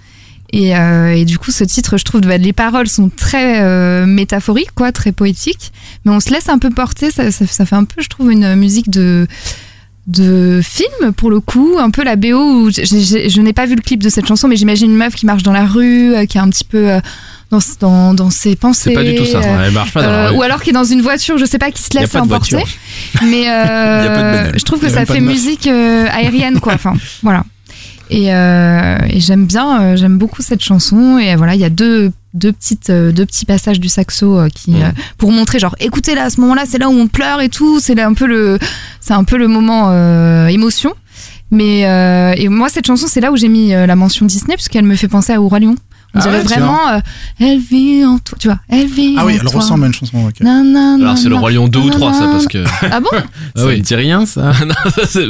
Et, 0.52 0.76
euh, 0.76 1.14
et 1.14 1.24
du 1.24 1.38
coup, 1.38 1.52
ce 1.52 1.62
titre, 1.62 1.98
je 1.98 2.04
trouve, 2.04 2.20
bah, 2.22 2.36
les 2.36 2.52
paroles 2.52 2.88
sont 2.88 3.10
très 3.10 3.62
euh, 3.62 4.06
métaphoriques, 4.06 4.72
quoi, 4.74 4.90
très 4.90 5.12
poétiques, 5.12 5.72
mais 6.04 6.10
on 6.10 6.18
se 6.18 6.30
laisse 6.30 6.48
un 6.48 6.58
peu 6.58 6.70
porter. 6.70 7.12
Ça, 7.12 7.30
fait 7.30 7.76
un 7.76 7.84
peu, 7.84 8.02
je 8.02 8.08
trouve, 8.08 8.32
une 8.32 8.56
musique 8.56 8.90
de 8.90 9.28
de 10.08 10.60
film 10.62 11.12
pour 11.16 11.30
le 11.30 11.40
coup, 11.40 11.78
un 11.78 11.90
peu 11.90 12.04
la 12.04 12.14
BO 12.14 12.38
où 12.38 12.70
je 12.70 13.40
n'ai 13.40 13.52
pas 13.52 13.66
vu 13.66 13.74
le 13.74 13.82
clip 13.82 14.00
de 14.00 14.08
cette 14.08 14.26
chanson, 14.26 14.46
mais 14.46 14.54
j'imagine 14.56 14.90
une 14.90 14.96
meuf 14.96 15.14
qui 15.16 15.26
marche 15.26 15.42
dans 15.42 15.52
la 15.52 15.66
rue, 15.66 16.14
qui 16.28 16.38
est 16.38 16.40
un 16.40 16.48
petit 16.48 16.62
peu 16.62 17.00
dans, 17.50 17.58
dans, 17.80 18.14
dans 18.14 18.30
ses 18.30 18.56
pensées. 18.56 18.90
C'est 18.90 18.94
pas 18.94 19.04
du 19.04 19.14
tout 19.14 19.24
ça. 19.24 19.38
euh, 19.38 19.64
Elle 19.66 19.72
marche 19.72 19.92
pas 19.92 20.02
dans 20.02 20.10
la 20.10 20.16
euh, 20.26 20.30
rue. 20.30 20.36
ou 20.36 20.42
alors 20.42 20.62
qui 20.62 20.70
est 20.70 20.72
dans 20.74 20.84
une 20.84 21.00
voiture, 21.02 21.38
je 21.38 21.44
sais 21.44 21.58
pas, 21.58 21.70
qui 21.70 21.82
se 21.82 21.96
laisse 21.98 22.14
emporter. 22.14 22.64
Mais 23.22 23.48
euh, 23.48 24.52
je 24.56 24.62
trouve 24.64 24.80
que 24.80 24.88
ça 24.88 25.06
fait 25.06 25.20
musique 25.20 25.66
aérienne, 25.66 26.60
quoi. 26.60 26.74
Enfin, 26.74 26.94
voilà. 27.22 27.44
Et, 28.08 28.32
euh, 28.32 28.98
et 29.08 29.18
j'aime 29.20 29.46
bien, 29.46 29.80
euh, 29.80 29.96
j'aime 29.96 30.16
beaucoup 30.16 30.40
cette 30.42 30.62
chanson. 30.62 31.18
Et 31.18 31.34
voilà, 31.34 31.54
il 31.56 31.60
y 31.60 31.64
a 31.64 31.70
deux, 31.70 32.12
deux, 32.34 32.52
petites, 32.52 32.90
euh, 32.90 33.10
deux 33.10 33.26
petits 33.26 33.44
passages 33.46 33.80
du 33.80 33.88
saxo 33.88 34.46
qui, 34.54 34.74
euh, 34.74 34.90
pour 35.18 35.32
montrer, 35.32 35.58
genre, 35.58 35.74
écoutez 35.80 36.14
là, 36.14 36.24
à 36.24 36.30
ce 36.30 36.40
moment-là, 36.40 36.64
c'est 36.68 36.78
là 36.78 36.88
où 36.88 36.92
on 36.92 37.08
pleure 37.08 37.40
et 37.40 37.48
tout. 37.48 37.80
C'est 37.80 38.00
un 38.00 38.14
peu 38.14 38.26
le, 38.26 38.60
c'est 39.00 39.14
un 39.14 39.24
peu 39.24 39.36
le 39.36 39.48
moment 39.48 39.92
émotion. 40.48 40.94
Mais 41.50 41.80
et 42.38 42.48
moi, 42.48 42.68
cette 42.68 42.86
chanson, 42.86 43.06
c'est 43.08 43.20
là 43.20 43.32
où 43.32 43.36
j'ai 43.36 43.48
mis 43.48 43.70
la 43.70 43.96
mention 43.96 44.24
Disney, 44.26 44.54
puisqu'elle 44.54 44.84
me 44.84 44.94
fait 44.96 45.08
penser 45.08 45.32
à 45.32 45.40
Au 45.40 45.48
Roi 45.48 45.58
Lion. 45.60 45.74
On 46.16 46.18
Ah 46.18 46.22
dirait 46.22 46.38
ouais, 46.38 46.42
vraiment, 46.44 46.88
euh, 46.88 46.98
elle 47.40 47.58
vit 47.58 48.04
en 48.04 48.18
toi, 48.18 48.38
tu 48.40 48.48
vois, 48.48 48.58
elle 48.70 48.86
vit 48.86 49.14
Ah 49.18 49.26
oui, 49.26 49.34
en 49.34 49.36
elle 49.36 49.50
toi. 49.50 49.60
ressemble 49.60 49.84
à 49.84 49.86
une 49.88 49.92
chanson. 49.94 50.26
ok. 50.26 50.40
Nan, 50.40 50.72
nan, 50.72 51.02
Alors 51.02 51.18
c'est 51.18 51.24
le 51.28 51.30
nan, 51.34 51.40
Roi 51.40 51.50
Lion 51.50 51.68
2 51.68 51.78
ou 51.78 51.90
3 51.90 52.12
ça 52.14 52.26
parce 52.32 52.46
que 52.46 52.64
Ah 52.90 53.00
bon 53.00 53.08
ah 53.12 53.20
Ça 53.54 53.66
oui. 53.66 53.76
me 53.76 53.80
dit 53.82 53.94
rien, 53.94 54.24
ça. 54.26 54.52
Non, 54.66 54.74
ça, 54.94 55.02
c'est 55.06 55.26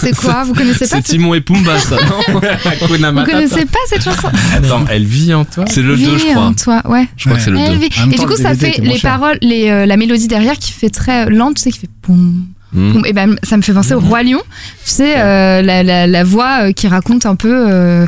C'est 0.00 0.16
quoi 0.16 0.44
Vous 0.44 0.54
connaissez 0.54 0.88
pas 0.88 0.96
c'est 0.96 1.02
Timon 1.02 1.34
et 1.34 1.40
Pumba 1.42 1.78
ça 1.78 1.96
non 1.96 2.40
Hakuna 2.64 3.10
Vous 3.10 3.14
Matata. 3.16 3.32
connaissez 3.36 3.66
pas 3.66 3.78
cette 3.88 4.02
chanson 4.02 4.28
Attends, 4.56 4.84
elle 4.90 5.04
vit 5.04 5.34
en 5.34 5.44
toi 5.44 5.64
C'est 5.68 5.82
le 5.82 5.96
2 5.96 6.18
je 6.18 6.24
crois. 6.30 6.42
en 6.42 6.54
toi, 6.54 6.82
ouais. 6.88 7.06
Je 7.16 7.24
crois 7.26 7.36
que 7.36 7.42
c'est 7.44 7.50
le 7.50 7.58
Elle 7.58 7.78
2. 7.78 7.84
vit. 7.86 7.88
En 7.98 8.00
même 8.06 8.12
Et 8.12 8.16
temps, 8.16 8.22
du 8.22 8.28
coup, 8.28 8.36
le 8.38 8.42
ça 8.42 8.54
DVD 8.54 8.66
fait 8.66 8.72
était 8.72 8.82
moins 8.82 8.92
les 8.94 8.98
cher. 8.98 9.10
paroles, 9.12 9.38
les, 9.42 9.68
euh, 9.68 9.84
la 9.86 9.96
mélodie 9.96 10.28
derrière 10.28 10.56
qui 10.58 10.72
fait 10.72 10.90
très 10.90 11.28
lente, 11.28 11.56
tu 11.56 11.62
sais, 11.62 11.70
qui 11.70 11.80
fait 11.80 11.90
poum, 12.02 12.46
Hmm. 12.72 12.92
poum. 12.92 13.04
Et 13.04 13.12
ben, 13.12 13.34
ça 13.42 13.56
me 13.56 13.62
fait 13.62 13.72
penser 13.72 13.94
au 13.94 14.00
Roi 14.00 14.22
Lion. 14.22 14.40
Tu 14.84 14.90
sais, 14.92 15.14
euh, 15.18 15.60
la, 15.60 15.82
la, 15.82 16.06
la 16.06 16.22
voix 16.24 16.66
euh, 16.68 16.72
qui 16.72 16.86
raconte 16.86 17.26
un 17.26 17.34
peu. 17.34 17.52
euh, 17.68 18.06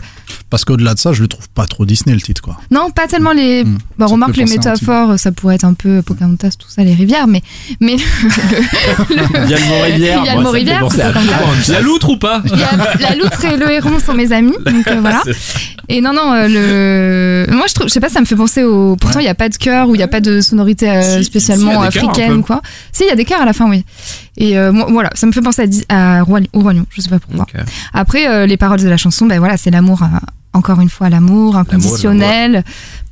Parce 0.53 0.67
qu'au-delà 0.67 0.93
de 0.93 0.99
ça, 0.99 1.15
je 1.15 1.23
le 1.23 1.29
trouve 1.29 1.49
pas 1.49 1.67
trop 1.67 1.87
Disney 1.87 2.15
le 2.15 2.21
titre, 2.21 2.43
quoi. 2.43 2.59
Non, 2.71 2.91
pas 2.91 3.07
tellement 3.07 3.33
les. 3.33 3.65
Bah, 3.65 4.07
Ça 4.07 4.07
remarque 4.09 4.37
les 4.37 4.43
à 4.43 4.55
métaphores, 4.55 5.19
ça 5.19 5.33
pourrait 5.33 5.55
être 5.55 5.65
un 5.65 5.73
peu 5.73 6.03
Pocahontas, 6.03 6.57
tout 6.59 6.69
ça, 6.69 6.85
les 6.85 6.93
rivières, 6.93 7.27
mais. 7.27 7.41
mais 7.81 7.97
Il 7.97 9.51
y 9.51 9.55
a 9.55 9.59
le 9.59 9.67
Mont-Rivière. 9.67 10.21
Il 10.23 10.27
y 10.27 10.29
a 10.29 10.35
le 10.37 10.43
Moi, 10.43 10.91
c'est 10.91 11.01
à 11.01 11.11
Pocahontas. 11.11 11.73
La 11.73 11.81
loutre 11.81 12.11
ou 12.11 12.19
pas 12.19 12.43
la 13.01 13.15
loutre 13.17 13.43
et 13.47 13.57
le 13.57 13.71
héron 13.71 13.99
sont 13.99 14.13
mes 14.13 14.31
amis, 14.31 14.53
donc 14.67 14.87
euh, 14.89 15.01
voilà. 15.01 15.23
Et 15.89 16.03
non, 16.03 16.13
non, 16.13 16.35
euh, 16.35 17.47
le. 17.47 17.51
Moi, 17.51 17.65
je 17.67 17.73
trouve, 17.73 17.89
je 17.89 17.93
sais 17.95 18.01
pas, 18.01 18.11
ça 18.11 18.21
me 18.21 18.27
fait 18.27 18.37
penser 18.37 18.63
au. 18.63 18.97
Pourtant, 18.97 19.21
il 19.21 19.25
y 19.25 19.29
a 19.29 19.35
pas 19.35 19.49
de 19.49 19.57
chœur 19.57 19.89
ou 19.89 19.95
il 19.95 20.01
y 20.01 20.05
a 20.05 20.09
pas 20.09 20.21
de 20.21 20.43
sonorité 20.43 20.91
euh, 20.91 21.01
Si, 21.01 21.19
si, 21.21 21.25
spécialement 21.25 21.81
un 21.81 21.87
africaine, 21.87 22.43
quoi. 22.43 22.61
Si, 22.93 23.05
il 23.05 23.09
y 23.09 23.11
a 23.11 23.17
des 23.17 23.25
chœurs 23.25 23.41
à 23.41 23.47
la 23.47 23.55
fin, 23.55 23.71
oui. 23.71 23.87
Et 24.37 24.59
euh, 24.59 24.71
voilà, 24.89 25.11
ça 25.15 25.27
me 25.27 25.33
fait 25.33 25.43
penser 25.43 25.69
à, 25.89 26.19
à 26.19 26.23
Roi, 26.23 26.41
au 26.53 26.61
Roi 26.61 26.73
Lion, 26.73 26.87
je 26.91 27.01
sais 27.01 27.11
pas 27.11 27.19
pourquoi. 27.19 27.47
Après, 27.93 28.29
euh, 28.29 28.47
les 28.47 28.57
paroles 28.57 28.81
de 28.81 28.89
la 28.89 28.97
chanson, 28.97 29.27
ben 29.27 29.39
voilà, 29.39 29.57
c'est 29.57 29.71
l'amour, 29.71 30.03
euh, 30.03 30.07
encore 30.53 30.81
une 30.81 30.91
fois, 30.91 31.09
l'amour 31.09 31.57
inconditionnel, 31.57 32.65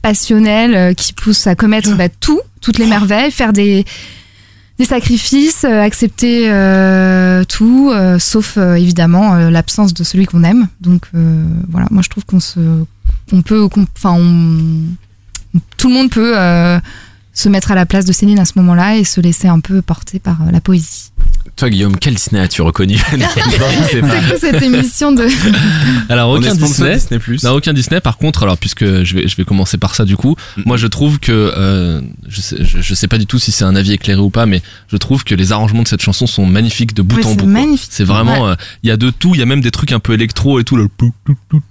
passionnel, 0.02 0.74
euh, 0.74 0.94
qui 0.94 1.12
pousse 1.12 1.46
à 1.46 1.54
commettre 1.54 1.96
bah, 1.96 2.08
tout, 2.08 2.40
toutes 2.60 2.78
les 2.78 2.86
merveilles, 2.86 3.30
faire 3.30 3.52
des, 3.52 3.84
des 4.80 4.86
sacrifices, 4.86 5.64
euh, 5.64 5.82
accepter 5.82 6.50
euh, 6.50 7.44
tout, 7.44 7.90
euh, 7.92 8.18
sauf 8.18 8.56
évidemment 8.56 9.34
l'absence 9.50 9.92
de 9.92 10.02
celui 10.02 10.24
qu'on 10.24 10.42
aime. 10.42 10.68
Donc 10.80 11.06
voilà, 11.68 11.86
moi 11.90 12.02
je 12.02 12.08
trouve 12.08 12.24
qu'on 12.24 12.40
se, 12.40 12.60
on 13.32 13.42
peut, 13.42 13.68
enfin, 13.96 14.16
tout 15.76 15.88
le 15.88 15.94
monde 15.94 16.10
peut 16.10 16.34
se 17.32 17.48
mettre 17.48 17.70
à 17.70 17.74
la 17.74 17.86
place 17.86 18.06
de 18.06 18.12
Céline 18.12 18.38
à 18.38 18.44
ce 18.44 18.52
moment-là 18.56 18.96
et 18.96 19.04
se 19.04 19.20
laisser 19.20 19.48
un 19.48 19.60
peu 19.60 19.82
porter 19.82 20.18
par 20.18 20.38
la 20.50 20.60
poésie. 20.60 21.12
Toi, 21.56 21.68
Guillaume, 21.70 21.96
quel 21.98 22.14
Disney 22.14 22.40
as-tu 22.40 22.62
reconnu. 22.62 22.96
C'est 23.90 24.00
quoi 24.00 24.10
cette 24.38 24.62
émission 24.62 25.12
de 25.12 25.26
Alors 26.08 26.30
aucun 26.30 26.54
Disney. 26.54 26.94
Disney 26.94 27.18
Plus. 27.18 27.42
Non, 27.44 27.50
aucun 27.52 27.72
Disney. 27.72 28.00
Par 28.00 28.16
contre, 28.16 28.42
alors 28.44 28.56
puisque 28.56 28.84
je 29.04 29.14
vais, 29.14 29.28
je 29.28 29.36
vais 29.36 29.44
commencer 29.44 29.76
par 29.76 29.94
ça 29.94 30.04
du 30.04 30.16
coup, 30.16 30.36
Mm. 30.56 30.62
moi 30.66 30.76
je 30.76 30.86
trouve 30.86 31.18
que 31.18 31.32
euh, 31.32 32.00
je, 32.28 32.40
sais, 32.40 32.56
je, 32.60 32.80
je 32.80 32.94
sais 32.94 33.08
pas 33.08 33.18
du 33.18 33.26
tout 33.26 33.38
si 33.38 33.52
c'est 33.52 33.64
un 33.64 33.76
avis 33.76 33.92
éclairé 33.92 34.20
ou 34.20 34.30
pas, 34.30 34.46
mais 34.46 34.62
je 34.90 34.96
trouve 34.96 35.22
que 35.24 35.34
les 35.34 35.52
arrangements 35.52 35.82
de 35.82 35.88
cette 35.88 36.02
chanson 36.02 36.26
sont 36.26 36.46
magnifiques 36.46 36.94
de 36.94 37.02
bout 37.02 37.16
Ouais, 37.16 37.26
en 37.26 37.30
c'est 37.30 37.36
bout. 37.36 37.78
C'est 37.90 38.04
vraiment, 38.04 38.48
euh, 38.48 38.54
il 38.82 38.88
y 38.88 38.90
a 38.90 38.96
de 38.96 39.10
tout. 39.10 39.34
Il 39.34 39.38
y 39.38 39.42
a 39.42 39.46
même 39.46 39.60
des 39.60 39.70
trucs 39.70 39.92
un 39.92 40.00
peu 40.00 40.12
électro 40.14 40.60
et 40.60 40.64
tout 40.64 40.76
le. 40.76 40.88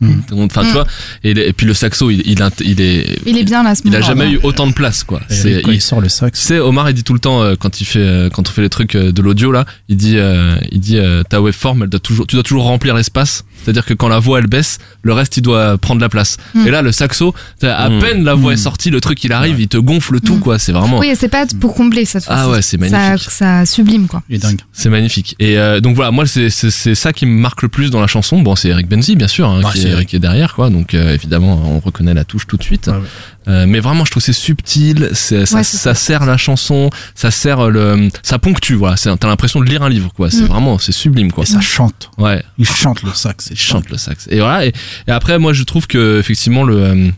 Mm. 0.02 0.12
Enfin, 0.44 0.62
tu 0.64 0.70
Mm. 0.70 0.72
vois. 0.74 0.88
Et, 1.24 1.32
et 1.32 1.54
puis 1.54 1.66
le 1.66 1.74
saxo, 1.74 2.10
il, 2.12 2.22
il, 2.26 2.40
il 2.62 2.82
est. 2.82 3.20
Il 3.26 3.38
est 3.38 3.44
bien 3.44 3.64
là 3.64 3.76
ce 3.76 3.82
Il 3.86 3.96
a 3.96 4.02
jamais 4.02 4.32
eu 4.32 4.40
autant 4.44 4.68
de 4.68 4.74
place, 4.74 5.04
quoi. 5.04 5.22
Et 5.30 5.34
C'est, 5.34 5.62
quand 5.62 5.72
il- 5.72 5.76
il 5.78 5.82
sort 5.82 6.02
le 6.02 6.08
tu 6.08 6.14
sax. 6.14 6.40
sais, 6.40 6.60
Omar, 6.60 6.90
il 6.90 6.94
dit 6.94 7.04
tout 7.04 7.14
le 7.14 7.20
temps 7.20 7.42
euh, 7.42 7.56
quand 7.60 7.82
il 7.82 7.86
fait, 7.86 8.00
euh, 8.00 8.30
quand 8.30 8.48
on 8.48 8.52
fait 8.52 8.62
les 8.62 8.70
trucs 8.70 8.96
euh, 8.96 9.12
de 9.12 9.22
l'audio 9.22 9.52
là, 9.52 9.66
il 9.88 9.98
dit, 9.98 10.18
euh, 10.18 10.56
il 10.72 10.80
dit, 10.80 10.98
euh, 10.98 11.24
ta 11.24 11.42
waveform, 11.42 11.84
elle 11.84 11.90
doit 11.90 12.00
tu 12.00 12.14
dois 12.36 12.44
toujours 12.44 12.64
remplir 12.64 12.96
l'espace. 12.96 13.46
C'est-à-dire 13.64 13.86
que 13.86 13.94
quand 13.94 14.08
la 14.08 14.20
voix 14.20 14.40
elle 14.40 14.48
baisse, 14.48 14.78
le 15.04 15.14
reste 15.14 15.38
il 15.38 15.42
doit 15.42 15.78
prendre 15.78 16.02
la 16.02 16.10
place. 16.10 16.38
Mm. 16.56 16.68
Et 16.68 16.72
là, 16.72 16.82
le 16.82 16.92
saxo, 16.92 17.34
à 17.64 17.90
Mm. 17.90 18.00
peine 18.00 18.24
la 18.24 18.34
voix 18.36 18.52
Mm. 18.52 18.54
est 18.54 18.58
sortie, 18.58 18.90
le 18.90 19.02
truc 19.02 19.24
il 19.24 19.34
arrive, 19.34 19.60
il 19.60 19.68
te 19.68 19.78
gonfle 19.78 20.20
tout, 20.20 20.36
Mm. 20.36 20.40
quoi. 20.40 20.60
C'est 20.60 20.72
vraiment, 20.72 21.00
Oui, 21.00 21.08
et 21.10 21.16
c'est 21.16 21.30
pas 21.30 21.46
pour 21.60 21.74
combler 21.76 22.06
cette 22.06 22.26
fois-ci. 22.26 22.42
ah 22.44 22.50
ouais, 22.50 22.62
c'est 22.62 22.78
magnifique. 22.78 23.30
ça 23.30 23.66
sublime 23.66 24.08
quoi. 24.08 24.24
Il 24.30 24.36
est 24.38 24.40
dingue. 24.40 24.60
C'est 24.74 24.90
magnifique. 24.90 25.36
Et 25.40 25.58
euh, 25.58 25.80
donc 25.82 25.96
voilà, 25.96 26.12
moi 26.12 26.26
c'est 26.26 26.50
ça 26.50 27.14
qui 27.14 27.26
me 27.26 27.40
marque 27.40 27.62
le 27.62 27.70
plus 27.70 27.90
dans 27.92 28.02
la 28.02 28.08
chanson. 28.08 28.42
Bon, 28.42 28.56
c'est 28.56 28.70
Eric 28.70 28.88
Benzi 28.88 29.16
bien 29.16 29.28
sûr, 29.28 29.48
hein, 29.50 29.62
Ah, 29.66 29.70
qui, 29.74 29.86
est, 29.86 29.90
Eric. 29.92 30.10
qui 30.10 30.16
est 30.16 30.20
derrière 30.20 30.54
quoi. 30.56 30.70
Donc 30.70 30.94
euh, 30.94 31.14
évidemment, 31.14 31.62
on 31.66 31.80
reconnaît 31.80 32.14
la 32.14 32.24
touche 32.24 32.48
tout 32.48 32.58
de 32.58 32.64
suite. 32.64 32.88
Ouais, 32.88 32.94
ouais. 32.94 33.00
Euh, 33.48 33.66
mais 33.68 33.80
vraiment, 33.80 34.06
je 34.06 34.12
trouve 34.12 34.22
c'est 34.22 34.34
subtil, 34.34 35.10
ça, 35.14 35.46
ça 35.64 35.94
sert 35.96 36.26
la 36.26 36.38
chanson, 36.38 36.90
ça 37.16 37.32
sert 37.32 37.70
le, 37.70 38.10
ça 38.22 38.38
ponctue 38.38 38.74
voilà. 38.76 38.96
T'as 38.98 39.28
l'impression 39.28 39.60
de 39.62 39.66
lire 39.66 39.82
un 39.82 39.90
livre 39.90 40.12
quoi. 40.14 40.30
C'est 40.30 40.44
Mm. 40.44 40.46
vraiment, 40.48 40.78
c'est 40.78 40.92
sublime 40.92 41.32
quoi. 41.32 41.44
Et 41.44 41.48
ça 41.48 41.62
chante. 41.62 42.12
Ouais, 42.18 42.44
Il 42.58 42.66
chante 42.68 43.02
le 43.04 43.12
sax. 43.14 43.49
C'est 43.50 43.56
il 43.56 43.60
chante 43.60 43.90
le 43.90 43.98
sax. 43.98 44.28
Et 44.30 44.40
voilà. 44.40 44.66
Et, 44.66 44.74
et 45.08 45.12
après, 45.12 45.40
moi, 45.40 45.54
je 45.54 45.64
trouve 45.64 45.88
que 45.88 46.20
effectivement 46.20 46.64
le 46.64 46.76
euh, 46.84 47.10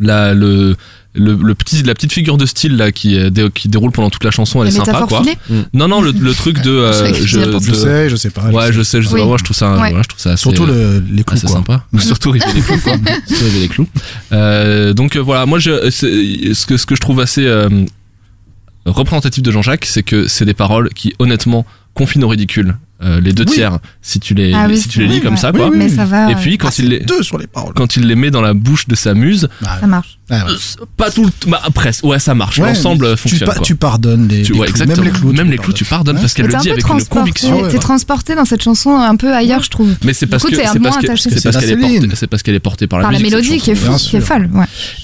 la 0.00 0.34
le 0.34 0.76
le, 1.18 1.32
le 1.34 1.54
petit 1.54 1.82
la 1.82 1.94
petite 1.94 2.12
figure 2.12 2.36
de 2.36 2.44
style 2.44 2.76
là 2.76 2.92
qui 2.92 3.16
euh, 3.18 3.30
dé- 3.30 3.48
qui 3.54 3.70
déroule 3.70 3.90
pendant 3.90 4.10
toute 4.10 4.22
la 4.24 4.30
chanson, 4.30 4.62
elle 4.62 4.68
La 4.68 4.74
est 4.82 4.84
sympa 4.84 5.06
quoi. 5.08 5.22
filée. 5.22 5.38
Non 5.72 5.88
non, 5.88 6.02
le, 6.02 6.10
le 6.12 6.34
truc 6.34 6.60
de 6.60 6.70
euh, 6.70 7.14
Je 7.14 7.26
je- 7.26 7.40
de 7.40 7.74
sais, 7.74 8.10
je 8.10 8.16
sais 8.16 8.28
pas. 8.28 8.50
Ouais, 8.50 8.70
je 8.70 8.82
sais, 8.82 9.00
je 9.00 9.08
sais. 9.08 9.14
Oui. 9.14 9.24
Moi, 9.24 9.38
je 9.38 9.44
trouve 9.44 9.56
ça, 9.56 9.70
Ouais. 9.72 9.76
voilà, 9.88 10.02
je 10.02 10.08
trouve 10.08 10.20
ça 10.20 10.32
assez, 10.32 10.42
Surtout 10.42 10.66
le, 10.66 11.02
les 11.10 11.24
coups, 11.24 11.38
assez 11.38 11.46
quoi. 11.46 11.56
sympa. 11.56 11.86
Mm. 11.92 11.98
Surtout 12.00 12.32
les 12.34 12.40
clous, 12.40 12.62
quoi. 12.84 12.92
Surtout 13.26 13.44
les 13.58 13.68
clous. 13.68 13.88
Euh, 14.32 14.92
donc 14.92 15.16
euh, 15.16 15.20
voilà, 15.20 15.46
moi, 15.46 15.58
je, 15.58 15.88
ce 15.90 16.66
que 16.66 16.76
ce 16.76 16.84
que 16.84 16.94
je 16.94 17.00
trouve 17.00 17.20
assez 17.20 17.46
euh, 17.46 17.70
représentatif 18.84 19.42
de 19.42 19.50
Jean-Jacques, 19.50 19.86
c'est 19.86 20.02
que 20.02 20.28
c'est 20.28 20.44
des 20.44 20.54
paroles 20.54 20.90
qui, 20.94 21.14
honnêtement, 21.18 21.64
confinent 21.96 22.24
au 22.24 22.28
ridicule. 22.28 22.76
Euh, 23.02 23.20
les 23.20 23.34
deux 23.34 23.44
Oui. 23.46 23.52
tiers, 23.56 23.78
si 24.00 24.20
tu 24.20 24.32
les, 24.32 24.54
Ah 24.54 24.64
oui, 24.70 24.78
si 24.78 24.88
tu 24.88 25.00
les 25.00 25.04
lis 25.06 25.12
vrai, 25.16 25.20
comme 25.24 25.34
ouais. 25.34 25.38
ça, 25.40 25.52
quoi. 25.52 25.68
Oui, 25.68 25.76
Mais 25.76 25.90
ça 25.90 26.06
va. 26.06 26.30
Et 26.30 26.34
puis 26.34 26.56
quand 26.56 26.68
Ah, 26.70 26.74
il 26.78 26.88
les 26.88 27.00
deux 27.00 27.22
sur 27.22 27.36
les 27.36 27.46
paroles. 27.46 27.74
quand 27.74 27.94
il 27.96 28.06
les 28.06 28.14
met 28.14 28.30
dans 28.30 28.40
la 28.40 28.54
bouche 28.54 28.88
de 28.88 28.94
sa 28.94 29.12
muse, 29.12 29.50
ça 29.80 29.86
marche. 29.86 30.18
euh, 30.32 30.36
pas 30.96 31.10
tout 31.10 31.26
le 31.26 31.30
bah, 31.50 31.60
presque, 31.74 32.04
ouais, 32.04 32.18
ça 32.18 32.34
marche. 32.34 32.58
Ouais, 32.58 32.68
L'ensemble 32.68 33.10
tu, 33.10 33.16
fonctionne. 33.18 33.48
pa- 33.48 33.54
quoi. 33.56 33.62
tu 33.66 33.74
pardonnes 33.76 34.28
les, 34.28 34.44
Tu- 34.44 34.54
les 34.54 34.58
ouais, 34.60 34.68
clous. 34.68 34.86
Même 34.86 35.04
les 35.04 35.10
clous. 35.10 35.32
Même 35.34 35.44
tu 35.44 35.52
les 35.52 35.58
clous, 35.58 35.72
tu 35.74 35.84
pardonnes. 35.84 36.16
parce 36.18 36.32
qu'elle 36.32 36.46
le 36.46 36.54
dit 36.58 36.70
avec 36.70 36.88
une 36.88 37.04
conviction. 37.04 37.68
t'es 37.68 37.78
transporté 37.78 38.34
dans 38.34 38.46
cette 38.46 38.62
chanson 38.62 38.96
un 38.96 39.16
peu 39.16 39.30
ailleurs, 39.34 39.62
je 39.62 39.68
trouve. 39.68 39.94
Mais 40.02 40.14
c'est 40.14 40.26
parce 40.26 40.42
que 40.42 40.48
c'est 40.56 40.62
qu'elle 40.62 40.76
est 40.76 40.80
portée, 40.80 41.66
Céline. 41.66 42.10
c'est 42.14 42.26
parce 42.28 42.42
qu'elle 42.42 42.54
est 42.54 42.60
portée 42.60 42.86
par 42.86 43.00
la 43.00 43.10
mélodie 43.18 43.58
qui 43.58 43.72
est, 43.72 43.74
folle. 44.20 44.48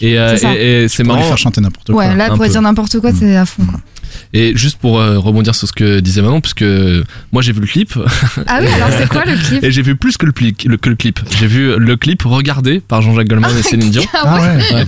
Et, 0.00 0.18
euh, 0.18 0.88
C'est 0.88 1.04
marrant. 1.04 1.22
faire 1.24 1.36
chanter 1.36 1.60
n'importe 1.60 1.92
quoi. 1.92 2.06
ouais 2.06 2.16
là, 2.16 2.30
pour 2.30 2.46
dire 2.46 2.62
n'importe 2.62 2.98
quoi, 3.00 3.12
Mm. 3.12 3.16
c'est 3.20 3.36
à 3.36 3.44
fond. 3.44 3.64
Et 4.32 4.52
juste 4.56 4.78
pour 4.78 4.98
euh, 5.00 5.18
rebondir 5.18 5.54
sur 5.54 5.68
ce 5.68 5.72
que 5.72 6.00
disait 6.00 6.22
Manon, 6.22 6.40
puisque 6.40 6.64
moi 7.32 7.42
j'ai 7.42 7.52
vu 7.52 7.60
le 7.60 7.66
clip 7.66 7.92
Ah 8.46 8.58
oui, 8.60 8.66
alors 8.68 8.88
c'est 8.96 9.08
quoi 9.08 9.24
le 9.24 9.36
clip 9.36 9.62
et 9.64 9.70
j'ai 9.70 9.82
vu 9.82 9.96
plus 9.96 10.16
que 10.16 10.26
le, 10.26 10.32
pli- 10.32 10.54
le- 10.66 10.76
que 10.76 10.88
le 10.90 10.96
clip. 10.96 11.20
J'ai 11.38 11.46
vu 11.46 11.76
le 11.78 11.96
clip 11.96 12.22
regardé 12.22 12.80
par 12.80 13.02
Jean-Jacques 13.02 13.28
Goldman 13.28 13.50
et 13.58 13.62
Céline 13.62 13.90
Dion. 13.90 14.02
Ah 14.14 14.40
ouais. 14.40 14.58
Ah 14.70 14.74
ouais. 14.76 14.86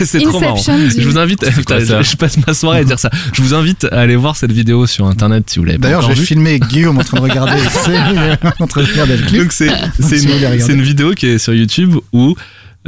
C'est 0.04 0.20
trop 0.20 0.40
marrant. 0.40 0.54
Du- 0.94 1.00
Je 1.02 1.08
vous 1.08 1.18
invite, 1.18 1.40
quoi, 1.40 1.50
putain, 1.50 1.80
ça 1.84 2.02
je, 2.02 2.10
je 2.10 2.16
passe 2.16 2.36
ma 2.46 2.54
soirée 2.54 2.80
à 2.80 2.84
dire 2.84 2.98
ça. 2.98 3.10
Je 3.32 3.42
vous 3.42 3.54
invite 3.54 3.84
à 3.90 4.00
aller 4.00 4.16
voir 4.16 4.36
cette 4.36 4.52
vidéo 4.52 4.86
sur 4.86 5.06
internet 5.06 5.48
si 5.48 5.58
vous 5.58 5.64
l'avez 5.64 5.78
pas 5.78 5.88
D'ailleurs, 5.88 6.02
j'ai 6.02 6.14
filmé 6.26 6.58
Guillaume 6.60 6.98
en 6.98 7.04
train 7.04 7.18
de 7.18 7.22
regarder 7.22 7.58
Céline 7.84 8.36
en 8.58 8.66
train 8.66 8.82
de 8.82 8.86
regarder 8.88 9.16
le 9.16 9.22
clip. 9.24 9.40
Donc 9.42 9.52
une, 9.60 10.60
c'est 10.60 10.72
une 10.72 10.82
vidéo 10.82 11.12
qui 11.12 11.26
est 11.26 11.38
sur 11.38 11.54
YouTube 11.54 11.94
où 12.12 12.34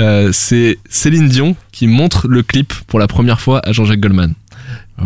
euh, 0.01 0.31
c'est 0.33 0.79
Céline 0.89 1.29
Dion 1.29 1.55
qui 1.71 1.87
montre 1.87 2.27
le 2.29 2.43
clip 2.43 2.73
pour 2.87 2.99
la 2.99 3.07
première 3.07 3.41
fois 3.41 3.61
à 3.67 3.73
Jean-Jacques 3.73 4.01
Goldman. 4.01 4.35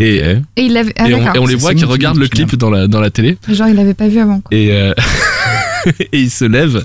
Et, 0.00 0.20
Ok. 0.20 0.42
Et 0.56 0.62
il 0.64 0.72
l'avait. 0.72 0.92
Ah, 0.98 1.08
et, 1.08 1.14
on, 1.14 1.18
d'accord. 1.18 1.36
et 1.36 1.38
on 1.38 1.46
les 1.46 1.54
voit 1.54 1.74
qui 1.74 1.84
regardent 1.84 2.18
le 2.18 2.28
clip 2.28 2.54
dans 2.56 2.70
la, 2.70 2.86
dans 2.86 3.00
la 3.00 3.10
télé. 3.10 3.38
Genre, 3.48 3.68
il 3.68 3.74
l'avait 3.76 3.94
pas 3.94 4.08
vu 4.08 4.18
avant. 4.18 4.40
Quoi. 4.40 4.56
Et, 4.56 4.72
euh, 4.72 4.92
et 6.12 6.20
il 6.20 6.30
se 6.30 6.44
lève 6.44 6.84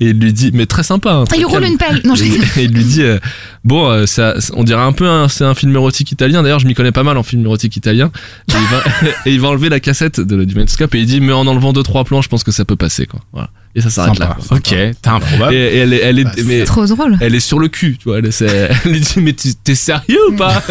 et 0.00 0.06
il 0.08 0.18
lui 0.18 0.32
dit, 0.32 0.50
mais 0.52 0.66
très 0.66 0.82
sympa. 0.82 1.12
hein, 1.12 1.20
Ah, 1.22 1.26
très 1.28 1.38
il 1.38 1.44
roule 1.46 1.60
calme. 1.60 1.72
une 1.72 1.78
pelle. 1.78 2.00
Non, 2.04 2.14
Et 2.16 2.64
il- 2.64 2.72
lui 2.72 2.84
dit 2.84 3.02
euh, 3.02 3.18
bon 3.64 3.88
euh, 3.88 4.06
ça 4.06 4.34
on 4.54 4.64
dirait 4.64 4.82
un 4.82 4.92
peu 4.92 5.06
c'est 5.28 5.44
un 5.44 5.54
film 5.54 5.74
érotique 5.76 6.10
italien 6.12 6.42
d'ailleurs 6.42 6.58
je 6.58 6.66
m'y 6.66 6.74
connais 6.74 6.92
pas 6.92 7.02
mal 7.04 7.16
en 7.18 7.22
film 7.22 7.44
érotique 7.44 7.76
italien 7.76 8.10
et 8.48 8.52
il 8.56 8.66
va, 9.06 9.08
et 9.26 9.32
il 9.34 9.40
va 9.40 9.48
enlever 9.48 9.68
la 9.68 9.78
cassette 9.80 10.18
de, 10.18 10.44
du 10.44 10.54
Metascope 10.54 10.94
et 10.94 10.98
il 11.00 11.06
dit 11.06 11.20
mais 11.20 11.32
en 11.32 11.46
enlevant 11.46 11.72
deux 11.74 11.82
trois 11.82 12.04
plans 12.04 12.22
je 12.22 12.28
pense 12.28 12.42
que 12.42 12.50
ça 12.52 12.64
peut 12.64 12.76
passer 12.76 13.06
quoi 13.06 13.20
voilà 13.32 13.50
et 13.74 13.80
ça 13.82 13.90
s'arrête 13.90 14.18
là 14.18 14.36
quoi. 14.48 14.56
Ok, 14.56 14.62
t'es 14.70 14.94
improbable. 15.08 15.54
et, 15.54 15.58
et 15.58 15.76
elle 15.76 15.92
est 15.92 16.00
elle 16.02 16.18
est 16.18 16.24
Bah, 16.24 16.32
c'est 16.36 16.44
mais 16.44 16.64
Trop 16.64 16.86
drôle. 16.86 17.18
elle 17.20 17.34
est 17.34 17.40
sur 17.40 17.58
le 17.58 17.68
cul 17.68 17.98
tu 17.98 18.08
vois 18.08 18.18
elle, 18.18 18.26
est- 18.26 18.40
elle 18.84 18.90
lui 18.90 19.00
dit 19.00 19.14
mais 19.20 19.34
t'es 19.34 19.74
sérieux 19.74 20.18
ou 20.30 20.36
pas? 20.36 20.62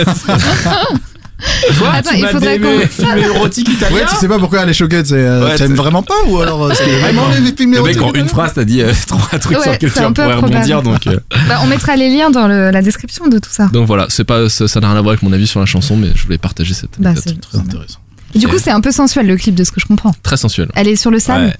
Toi, 1.77 1.91
Attends, 1.93 2.09
tu 2.11 2.17
il 2.17 2.21
m'as 2.23 2.29
faudrait 2.29 2.59
qu'on- 2.59 2.77
les 2.79 2.83
italiens 2.85 3.95
Ouais, 3.95 4.05
tu 4.09 4.15
sais 4.15 4.27
pas 4.27 4.39
pourquoi 4.39 4.61
elle 4.63 4.69
est 4.69 4.73
choquée. 4.73 5.01
tu 5.03 5.09
sais, 5.09 5.15
euh, 5.15 5.45
Ouais, 5.45 5.55
T'aimes 5.55 5.67
c'est- 5.69 5.73
vraiment 5.73 6.03
pas 6.03 6.13
ou 6.27 6.39
alors 6.39 6.65
euh, 6.65 6.71
c'est 6.75 6.85
vraiment 6.99 7.27
les 7.29 7.53
films 7.55 7.75
Le 7.75 7.81
mec, 7.83 7.95
érotiques 7.95 8.01
en 8.01 8.13
une 8.13 8.27
phrase, 8.27 8.51
t'as 8.55 8.65
dit 8.65 8.81
euh, 8.81 8.91
trois 9.07 9.39
trucs 9.39 9.57
Ouais, 9.57 9.63
sur 9.63 9.71
lesquels 9.71 9.89
c'est 9.89 9.99
tu 10.01 10.05
un 10.05 10.11
peu 10.11 10.23
pourrais 10.23 10.35
rebondir, 10.35 10.81
donc. 10.81 11.07
euh, 11.07 11.17
Bah, 11.47 11.59
on 11.63 11.67
mettra 11.67 11.95
les 11.95 12.09
liens 12.09 12.29
dans 12.29 12.47
le- 12.47 12.71
la 12.71 12.81
description 12.81 13.27
de 13.27 13.39
tout 13.39 13.49
ça. 13.51 13.67
donc 13.67 13.87
voilà 13.87 14.07
c'est 14.09 14.23
pas 14.25 14.49
ça 14.49 14.67
ça 14.67 14.79
n'a 14.81 14.89
rien 14.89 14.97
à 14.97 15.01
voir 15.01 15.13
avec 15.13 15.23
mon 15.23 15.31
avis 15.33 15.47
sur 15.47 15.59
la 15.59 15.65
chanson 15.65 15.95
mais 15.95 16.09
je 16.15 16.23
voulais 16.23 16.37
partager 16.37 16.73
cette 16.73 16.99
Bah, 16.99 17.11
anecdote 17.11 17.35
c'est 17.41 17.41
Très 17.49 17.57
intéressant. 17.59 17.99
Et 18.35 18.39
du 18.39 18.47
coup, 18.47 18.57
c'est 18.59 18.69
un 18.71 18.81
peu 18.81 18.91
sensuel 18.91 19.25
le 19.25 19.35
clip 19.37 19.55
de 19.55 19.63
ce 19.63 19.71
que 19.71 19.79
je 19.79 19.87
comprends. 19.87 20.13
très 20.21 20.37
sensuel 20.37 20.69
Elle 20.75 20.87
est 20.87 20.95
sur 20.95 21.09
le 21.09 21.17
sable, 21.19 21.45
ouais. 21.45 21.53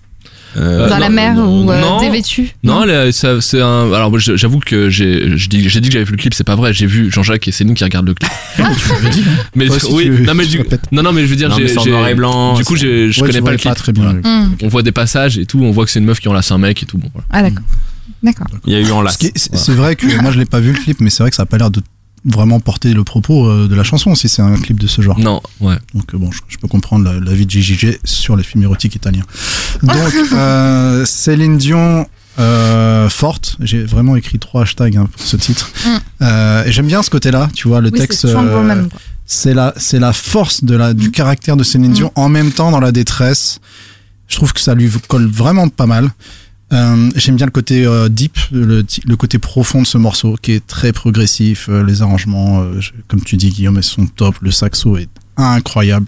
Euh, 0.57 0.89
dans 0.89 0.97
la 0.97 1.09
mer 1.09 1.35
non, 1.35 1.63
ou 1.63 1.71
euh, 1.71 1.81
non. 1.81 1.99
c'est 3.11 3.61
un. 3.61 3.93
Alors, 3.93 4.17
j'avoue 4.19 4.59
que 4.59 4.89
j'ai, 4.89 5.29
dit 5.47 5.63
que 5.63 5.69
j'avais 5.69 6.03
vu 6.03 6.11
le 6.11 6.17
clip, 6.17 6.33
c'est 6.33 6.43
pas 6.43 6.55
vrai. 6.55 6.73
J'ai 6.73 6.87
vu 6.87 7.11
Jean-Jacques 7.11 7.47
et 7.47 7.51
Céline 7.51 7.75
qui 7.75 7.83
regardent 7.83 8.07
le 8.07 8.13
clip. 8.15 8.31
Hein 8.59 8.71
Mais 9.55 9.67
oui, 9.91 10.09
non 10.09 10.33
mais 10.33 10.43
non 10.91 11.03
non 11.03 11.13
mais 11.13 11.21
je 11.23 11.27
veux 11.27 11.35
dire, 11.35 11.51
j'ai, 11.55 11.91
noir 11.91 12.07
et 12.07 12.15
blanc. 12.15 12.55
du 12.55 12.63
coup, 12.63 12.75
je 12.75 13.07
Ouais, 13.21 13.27
connais 13.27 13.41
pas 13.41 13.51
le 13.51 13.57
clip. 13.57 13.75
très 13.75 13.91
bien. 13.91 14.13
Hmm. 14.13 14.55
On 14.63 14.67
voit 14.67 14.83
des 14.83 14.91
passages 14.91 15.37
et 15.37 15.45
tout. 15.45 15.59
On 15.61 15.71
voit 15.71 15.85
que 15.85 15.91
c'est 15.91 15.99
une 15.99 16.05
meuf 16.05 16.19
qui 16.19 16.27
enlace 16.27 16.51
un 16.51 16.57
mec 16.57 16.81
et 16.83 16.85
tout. 16.85 16.97
Bon, 16.97 17.09
voilà. 17.13 17.27
Ah, 17.31 17.41
d'accord. 17.41 17.65
D'accord. 18.23 18.47
Il 18.65 18.73
y 18.73 18.75
a 18.75 18.79
eu 18.79 18.91
en 18.91 19.03
c'est 19.07 19.71
vrai 19.71 19.95
que 19.95 20.21
moi 20.21 20.31
je 20.31 20.39
l'ai 20.39 20.45
pas 20.45 20.59
vu 20.59 20.73
le 20.73 20.79
clip, 20.79 20.99
mais 20.99 21.09
c'est 21.09 21.23
vrai 21.23 21.29
que 21.29 21.35
ça 21.35 21.43
a 21.43 21.45
pas 21.45 21.57
l'air 21.57 21.71
de 21.71 21.81
vraiment 22.25 22.59
porter 22.59 22.93
le 22.93 23.03
propos 23.03 23.47
euh, 23.49 23.67
de 23.67 23.75
la 23.75 23.83
chanson 23.83 24.13
si 24.15 24.27
c'est 24.29 24.41
un 24.41 24.55
clip 24.55 24.79
de 24.79 24.87
ce 24.87 25.01
genre. 25.01 25.19
Non, 25.19 25.41
ouais. 25.61 25.77
Donc 25.93 26.13
euh, 26.13 26.17
bon, 26.17 26.31
je, 26.31 26.39
je 26.47 26.57
peux 26.57 26.67
comprendre 26.67 27.05
la- 27.05 27.19
l'avis 27.19 27.45
de 27.45 27.51
JJG 27.51 27.99
sur 28.03 28.35
les 28.35 28.43
films 28.43 28.63
érotiques 28.63 28.95
italiens. 28.95 29.23
Donc 29.83 30.13
euh, 30.33 31.05
Céline 31.05 31.57
Dion 31.57 32.07
euh, 32.39 33.09
forte. 33.09 33.57
J'ai 33.59 33.83
vraiment 33.83 34.15
écrit 34.15 34.39
trois 34.39 34.61
hashtags 34.63 34.95
hein, 34.97 35.07
pour 35.11 35.21
ce 35.25 35.37
titre. 35.37 35.71
Mm. 35.85 35.89
Euh, 36.23 36.63
et 36.65 36.71
j'aime 36.71 36.87
bien 36.87 37.03
ce 37.03 37.09
côté-là. 37.09 37.49
Tu 37.53 37.67
vois, 37.67 37.81
le 37.81 37.89
Oui, 37.91 37.99
texte. 37.99 38.25
Euh, 38.25 38.87
c'est 39.25 39.53
la 39.53 39.73
c'est 39.77 39.99
la 39.99 40.11
force 40.13 40.63
de 40.63 40.75
la 40.75 40.93
du 40.93 41.11
caractère 41.11 41.55
de 41.55 41.63
Céline 41.63 41.93
Dion 41.93 42.11
en 42.15 42.29
même 42.29 42.51
temps 42.51 42.71
dans 42.71 42.79
la 42.79 42.91
détresse. 42.91 43.59
Je 44.27 44.35
trouve 44.35 44.53
que 44.53 44.59
ça 44.59 44.73
lui 44.75 44.89
colle 45.07 45.27
vraiment 45.27 45.69
pas 45.69 45.85
mal. 45.85 46.09
Euh, 46.71 47.09
J'aime 47.15 47.35
bien 47.35 47.45
le 47.47 47.51
côté 47.51 47.85
euh, 47.85 48.09
deep, 48.09 48.37
le, 48.51 48.85
le 49.05 49.15
côté 49.15 49.39
profond 49.39 49.81
de 49.81 49.87
ce 49.87 49.97
morceau 49.97 50.35
qui 50.41 50.51
est 50.51 50.65
très 50.65 50.93
progressif. 50.93 51.67
euh, 51.69 51.83
les 51.83 52.01
arrangements, 52.01 52.63
comme 53.07 53.21
tu 53.23 53.37
dis 53.37 53.49
Guillaume, 53.49 53.77
ils 53.77 53.83
sont 53.83 54.05
top. 54.05 54.35
Le 54.41 54.51
saxo 54.51 54.97
est 54.97 55.09
incroyable 55.37 56.07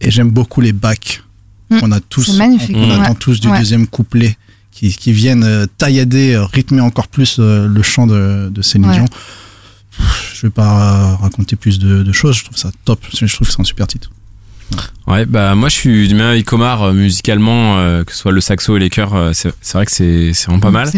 et 0.00 0.10
j'aime 0.10 0.30
beaucoup 0.30 0.60
les 0.60 0.72
backs. 0.72 1.22
Mm. 1.70 1.78
On 1.82 1.92
a 1.92 2.00
tous, 2.00 2.36
magnifique. 2.36 2.76
on, 2.76 2.84
on 2.84 2.88
Ouais. 2.98 3.04
attend 3.04 3.14
tous 3.14 3.40
du 3.40 3.48
Ouais. 3.48 3.58
deuxième 3.58 3.86
couplet 3.86 4.36
qui, 4.72 4.90
qui 4.92 5.12
viennent 5.12 5.66
taillader, 5.76 6.42
rythmer 6.52 6.80
encore 6.80 7.08
plus 7.08 7.38
le 7.38 7.82
chant 7.82 8.06
de, 8.06 8.48
de 8.50 8.62
Céline 8.62 8.88
Ouais. 8.88 8.94
Dion. 8.96 9.04
Je 10.34 10.46
vais 10.46 10.50
pas 10.50 11.16
raconter 11.16 11.56
plus 11.56 11.78
de, 11.78 12.02
de 12.02 12.12
choses. 12.12 12.36
Je 12.38 12.44
trouve 12.44 12.56
ça 12.56 12.70
top. 12.86 13.00
Je 13.12 13.26
trouve 13.34 13.46
que 13.46 13.52
c'est 13.52 13.60
un 13.60 13.64
super 13.64 13.86
titre. 13.86 14.10
Ouais, 15.06 15.24
bah 15.26 15.54
moi 15.54 15.68
je 15.68 15.74
suis 15.74 16.06
du 16.08 16.14
même 16.14 16.28
avec 16.28 16.44
Comar 16.46 16.82
euh, 16.82 16.92
musicalement, 16.92 17.78
euh, 17.78 18.04
que 18.04 18.12
ce 18.12 18.18
soit 18.18 18.32
le 18.32 18.40
saxo 18.40 18.76
et 18.76 18.80
les 18.80 18.90
chœurs, 18.90 19.14
euh, 19.14 19.30
c'est 19.34 19.50
c'est 19.60 19.74
vrai 19.78 19.86
que 19.86 19.92
c'est 19.92 20.32
c'est 20.34 20.46
vraiment 20.46 20.60
pas 20.60 20.70
mal. 20.70 20.90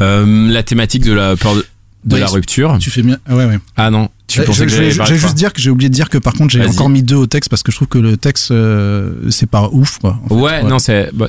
Euh, 0.00 0.48
la 0.50 0.62
thématique 0.62 1.04
de 1.04 1.12
la 1.12 1.36
peur 1.36 1.54
de, 1.54 1.64
de 2.04 2.14
Ouais, 2.14 2.20
la 2.20 2.26
rupture. 2.26 2.76
Tu 2.80 2.90
fais 2.90 3.02
bien. 3.02 3.16
Ah 3.26 3.34
ouais, 3.34 3.46
ouais. 3.46 3.58
Ah 3.76 3.90
non, 3.90 4.10
tu 4.26 4.42
pensais 4.42 4.68
je, 4.68 4.76
que 4.98 5.10
de 5.10 5.14
juste 5.16 5.34
dire 5.34 5.52
que 5.54 5.60
j'ai 5.62 5.70
oublié 5.70 5.88
de 5.88 5.94
dire 5.94 6.10
que 6.10 6.18
par 6.18 6.34
contre 6.34 6.52
j'ai 6.52 6.64
encore 6.66 6.90
mis 6.90 7.02
deux 7.02 7.16
au 7.16 7.26
texte 7.26 7.48
parce 7.48 7.62
que 7.62 7.72
je 7.72 7.76
trouve 7.78 7.88
que 7.88 7.98
le 7.98 8.16
texte 8.18 8.50
euh, 8.50 9.14
c'est 9.30 9.48
pas 9.48 9.70
ouf 9.72 9.98
quoi. 9.98 10.20
en 10.24 10.28
fait. 10.28 10.34
Ouais, 10.34 10.62
non, 10.64 10.78
c'est 10.78 11.10
bah, 11.14 11.28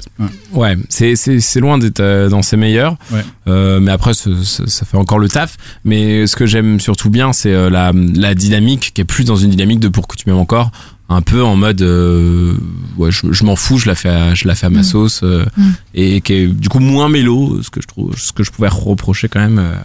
Ouais. 0.53 0.75
ouais, 0.75 0.77
c'est 0.89 1.59
loin 1.61 1.77
d'être 1.77 2.01
euh, 2.01 2.27
dans 2.27 2.41
ses 2.41 2.57
meilleurs. 2.57 2.97
Ouais. 3.11 3.23
Euh, 3.47 3.79
mais 3.79 3.91
après, 3.91 4.13
ça 4.13 4.85
fait 4.85 4.97
encore 4.97 5.19
le 5.19 5.29
taf. 5.29 5.55
Mais 5.85 6.27
ce 6.27 6.35
que 6.35 6.45
j'aime 6.45 6.79
surtout 6.81 7.09
bien, 7.09 7.31
c'est 7.31 7.53
euh, 7.53 7.69
la 7.69 7.93
la 7.93 8.35
dynamique 8.35 8.91
qui 8.93 8.99
est 9.01 9.05
plus 9.05 9.23
dans 9.23 9.37
une 9.37 9.51
dynamique 9.51 9.79
de 9.79 9.87
pour 9.87 10.07
que 10.07 10.17
tu 10.17 10.23
m'aimes 10.27 10.37
encore, 10.39 10.71
un 11.09 11.21
peu 11.21 11.43
en 11.43 11.55
mode 11.55 11.81
euh, 11.81 12.53
ouais, 12.97 13.11
je, 13.11 13.31
je 13.31 13.43
m'en 13.45 13.55
fous, 13.55 13.77
je 13.77 13.87
la 13.87 13.95
fais 13.95 14.09
à, 14.09 14.33
je 14.33 14.47
la 14.47 14.55
fais 14.55 14.65
à 14.65 14.69
ma 14.69 14.81
Mm. 14.81 14.83
sauce 14.83 15.21
euh, 15.23 15.45
Mm. 15.55 15.69
et 15.95 16.21
qui 16.21 16.33
est 16.33 16.47
du 16.47 16.67
coup 16.69 16.79
moins 16.79 17.07
mélo, 17.09 17.61
ce 17.63 17.69
que 17.69 17.81
je 17.81 17.87
trouve, 17.87 18.17
ce 18.17 18.31
que 18.33 18.43
je 18.43 18.51
pouvais 18.51 18.67
reprocher 18.67 19.29
quand 19.29 19.39
même 19.39 19.59
euh, 19.59 19.75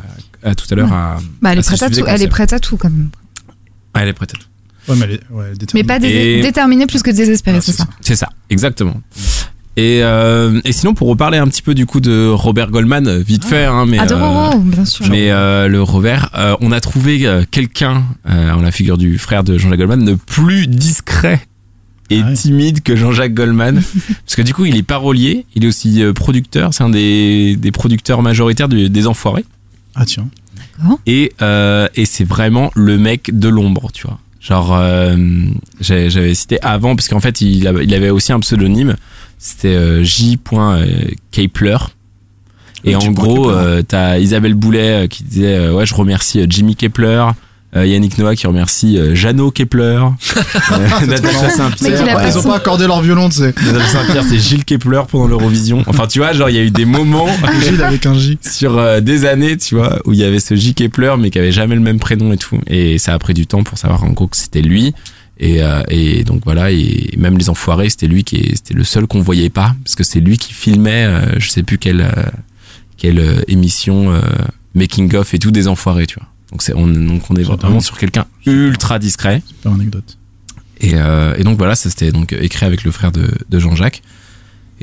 à 0.43 0.55
tout 0.55 0.67
à 0.71 0.75
l'heure. 0.75 0.93
À, 0.93 1.19
Bah, 1.41 1.53
elle, 1.53 1.59
est 1.61 1.63
prête 1.63 1.83
à 1.83 1.91
tout. 1.91 2.05
elle 2.07 2.23
est 2.23 2.29
prête 2.29 2.53
à 2.53 2.59
tout, 2.59 2.77
quand 2.77 2.91
même. 2.91 3.11
Elle 3.95 4.09
est 4.09 4.13
prête. 4.13 4.35
à 4.35 4.39
tout. 4.39 4.47
Ouais, 4.89 4.97
mais 4.97 5.05
elle 5.05 5.11
est, 5.13 5.21
ouais, 5.31 5.45
elle 5.47 5.53
est 5.63 5.75
Mais 5.75 5.83
déterminée. 5.83 5.85
pas 5.85 6.07
Et- 6.09 6.43
déterminée 6.43 6.87
plus 6.89 7.03
que 7.05 7.11
désespérée, 7.11 7.61
c'est 7.61 7.71
c'est 7.73 7.79
ça. 7.79 7.87
C'est 8.01 8.17
ça, 8.17 8.29
exactement. 8.51 9.01
Et, 9.79 10.01
euh, 10.03 10.61
et 10.65 10.73
sinon, 10.73 10.93
pour 10.93 11.09
reparler 11.09 11.39
un 11.39 11.49
petit 11.49 11.63
peu 11.63 11.75
du 11.75 11.87
coup 11.87 12.01
de 12.01 12.29
Robert 12.29 12.71
Goldman, 12.71 13.19
vite 13.23 13.45
fait, 13.47 13.65
hein, 13.65 13.87
mais, 13.89 13.99
euh, 14.01 14.51
bien 14.63 14.85
sûr. 14.85 15.07
mais 15.11 15.31
euh, 15.31 15.67
le 15.69 15.83
Robert, 15.83 16.29
euh, 16.37 16.55
on 16.61 16.73
a 16.73 16.81
trouvé 16.81 17.27
quelqu'un 17.51 18.05
euh, 18.29 18.51
en 18.53 18.61
la 18.61 18.71
figure 18.71 18.99
du 18.99 19.17
frère 19.19 19.45
de 19.45 19.57
Jean-Jacques 19.57 19.79
Goldman 19.79 20.05
de 20.05 20.15
plus 20.15 20.67
discret 20.67 21.41
et 22.11 22.21
Ah 22.23 22.29
ouais. 22.29 22.35
timide 22.35 22.83
que 22.83 22.97
Jean-Jacques 22.97 23.33
Goldman, 23.33 23.83
parce 24.27 24.37
que 24.37 24.43
du 24.43 24.53
coup, 24.53 24.67
il 24.67 24.77
est 24.77 24.83
parolier, 24.83 25.47
il 25.55 25.65
est 25.65 25.69
aussi 25.69 26.03
producteur, 26.15 26.75
c'est 26.75 26.85
un 26.85 26.91
des, 26.91 27.57
des 27.57 27.73
producteurs 27.73 28.21
majoritaires 28.21 28.69
du- 28.69 28.91
des 28.91 29.07
Enfoirés, 29.07 29.47
Ah 29.95 30.05
tiens. 30.05 30.29
et, 31.07 31.33
euh, 31.41 31.89
et 31.95 32.05
c'est 32.05 32.25
vraiment 32.25 32.71
le 32.75 32.99
mec 32.99 33.31
de 33.33 33.49
l'ombre, 33.49 33.89
tu 33.95 34.07
vois. 34.07 34.19
Genre, 34.41 34.75
euh, 34.77 35.17
j'avais 35.81 36.35
cité 36.35 36.59
avant, 36.63 36.95
parce 36.97 37.09
qu'en 37.09 37.21
fait, 37.21 37.41
il, 37.41 37.67
a- 37.69 37.83
il 37.83 37.95
avait 37.95 38.11
aussi 38.11 38.33
un 38.33 38.41
pseudonyme, 38.41 38.97
c'était 39.45 39.75
euh, 39.75 40.05
J. 40.05 40.39
Kepler. 41.33 41.77
Et 42.85 42.95
Ah, 42.95 42.99
en 42.99 43.11
gros, 43.11 43.51
euh, 43.51 43.83
t'as 43.87 44.19
Isabelle 44.19 44.55
Boulet 44.55 45.05
euh, 45.05 45.07
qui 45.09 45.25
disait 45.25 45.57
euh, 45.57 45.73
Ouais, 45.73 45.85
je 45.85 45.95
remercie 45.95 46.41
euh, 46.41 46.47
Jimmy 46.49 46.77
Kepler. 46.77 47.27
euh, 47.77 47.87
Yannick 47.87 48.19
Noah 48.19 48.35
qui 48.37 48.47
remercie 48.47 48.99
euh, 48.99 49.15
Jeannot 49.17 49.51
Kepler. 49.51 49.99
euh, 50.73 51.07
Natacha 51.07 51.43
Mec, 51.43 51.51
il 51.51 51.51
Saint-Pierre. 51.57 52.17
Ouais, 52.17 52.29
ils 52.29 52.39
ont 52.39 52.43
pas 52.43 52.57
accordé 52.57 52.87
leur 52.87 53.01
violon, 53.03 53.29
tu 53.29 53.37
sais. 53.39 53.55
Natacha 53.67 53.87
Saint-Pierre, 53.89 54.25
c'est 54.29 54.39
Gilles 54.39 54.65
Kepler 54.65 55.01
pendant 55.11 55.27
l'Eurovision. 55.27 55.83
Enfin, 55.87 56.07
tu 56.07 56.19
vois, 56.21 56.33
genre, 56.33 56.49
il 56.51 56.57
y 56.57 56.59
a 56.59 56.63
eu 56.63 56.71
des 56.71 56.85
moments 56.85 57.29
Gilles 57.65 57.83
avec 57.83 58.05
un 58.07 58.15
J. 58.15 58.39
sur 58.43 58.79
euh, 58.79 59.01
des 59.01 59.25
années, 59.27 59.57
tu 59.57 59.75
vois, 59.77 59.99
où 60.05 60.13
il 60.13 60.19
y 60.21 60.25
avait 60.25 60.41
ce 60.41 60.55
J 60.55 60.75
Kepler, 60.75 61.15
mais 61.19 61.31
qui 61.31 61.39
avait 61.39 61.53
jamais 61.53 61.75
le 61.75 61.81
même 61.81 61.99
prénom 61.99 62.33
et 62.33 62.37
tout. 62.37 62.59
Et 62.69 62.99
ça 62.99 63.13
a 63.15 63.19
pris 63.19 63.35
du 63.35 63.47
temps 63.47 63.63
pour 63.65 63.77
savoir 63.79 64.05
en 64.05 64.11
gros 64.11 64.27
que 64.29 64.37
c'était 64.37 64.63
lui. 64.63 64.93
Et, 65.39 65.63
euh, 65.63 65.83
et 65.89 66.25
donc 66.25 66.43
voilà, 66.45 66.71
et 66.71 67.11
même 67.17 67.37
les 67.39 67.49
enfoirés, 67.49 67.89
c'était 67.91 68.07
lui 68.07 68.23
qui 68.23 68.53
c'était 68.55 68.75
le 68.75 68.85
seul 68.85 69.07
qu'on 69.07 69.21
voyait 69.21 69.51
pas, 69.51 69.75
parce 69.83 69.95
que 69.97 70.05
c'est 70.05 70.21
lui 70.21 70.39
qui 70.39 70.53
filmait, 70.53 71.05
euh, 71.07 71.41
je 71.41 71.49
sais 71.49 71.63
plus 71.63 71.79
quelle 71.79 72.03
euh, 72.03 72.31
quelle 72.97 73.19
euh, 73.19 73.41
émission 73.49 74.13
euh, 74.13 74.21
making 74.75 75.15
of 75.17 75.33
et 75.35 75.39
tout 75.39 75.51
des 75.51 75.67
enfoirés, 75.69 76.07
tu 76.07 76.17
vois. 76.19 76.29
Donc 76.51 76.63
c'est 76.63 76.75
on 76.75 76.87
donc 76.87 77.31
on 77.31 77.37
est 77.37 77.43
vraiment 77.43 77.81
sur 77.81 77.99
quelqu'un 77.99 78.27
ultra 78.47 78.99
discret. 78.99 79.43
Super 79.47 79.73
anecdote. 79.73 80.19
Et, 80.81 80.95
euh, 80.95 81.35
et 81.39 81.45
donc 81.45 81.59
voilà, 81.59 81.75
ça 81.75 81.89
c'était 81.91 82.13
donc 82.13 82.33
écrit 82.33 82.67
avec 82.67 82.85
le 82.85 82.91
frère 82.91 83.11
de, 83.11 83.29
de 83.49 83.59
Jean-Jacques. 83.59 84.03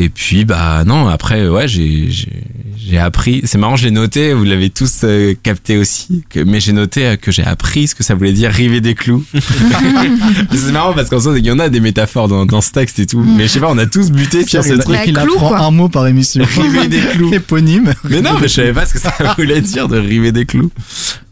Et 0.02 0.08
puis 0.08 0.46
bah 0.46 0.86
non, 0.86 1.10
après 1.10 1.46
ouais, 1.50 1.68
j'ai 1.68 2.10
j'ai 2.10 2.42
j'ai 2.78 2.98
appris. 2.98 3.42
C'est 3.44 3.58
marrant, 3.58 3.76
je 3.76 3.84
l'ai 3.84 3.92
noté. 3.92 4.34
Vous 4.34 4.46
l'avez 4.46 4.70
tous 4.70 5.02
euh, 5.04 5.34
capté 5.44 5.78
aussi. 5.78 6.24
Que, 6.30 6.40
mais 6.40 6.62
j'ai 6.62 6.72
noté 6.72 7.06
euh, 7.06 7.16
que 7.18 7.32
j'ai 7.32 7.44
appris 7.44 7.90
ce 7.90 7.96
que 7.96 8.04
ça 8.04 8.16
voulait 8.16 8.32
dire 8.32 8.50
river 8.50 8.80
des 8.80 8.96
clous. 8.96 9.26
c'est 9.34 10.72
marrant 10.72 10.94
parce 10.94 11.10
qu'en 11.10 11.20
soi, 11.20 11.38
il 11.38 11.46
y 11.46 11.52
en 11.52 11.60
a 11.60 11.68
des 11.68 11.82
métaphores 11.82 12.30
dans, 12.30 12.46
dans 12.46 12.62
ce 12.62 12.72
texte 12.72 12.98
et 13.00 13.06
tout. 13.06 13.20
Mais 13.20 13.44
je 13.44 13.48
sais 13.50 13.60
pas, 13.60 13.70
on 13.70 13.78
a 13.78 13.88
tous 13.88 14.10
buté 14.10 14.48
sur 14.48 14.64
ce 14.64 14.74
truc. 14.76 14.98
Il 15.06 15.14
clou, 15.14 15.34
apprend 15.34 15.50
quoi. 15.50 15.60
un 15.60 15.72
mot 15.72 15.90
par 15.90 16.08
émission. 16.08 16.46
River 16.58 16.88
des 16.88 17.02
clous. 17.02 17.34
Éponyme. 17.34 17.94
Mais 18.10 18.22
non, 18.22 18.40
mais 18.40 18.48
je 18.48 18.54
savais 18.54 18.74
pas 18.74 18.86
ce 18.86 18.94
que 18.94 19.00
ça 19.00 19.14
voulait 19.38 19.60
dire 19.60 19.90
de 19.90 19.98
river 20.00 20.32
des 20.32 20.46
clous. 20.46 20.72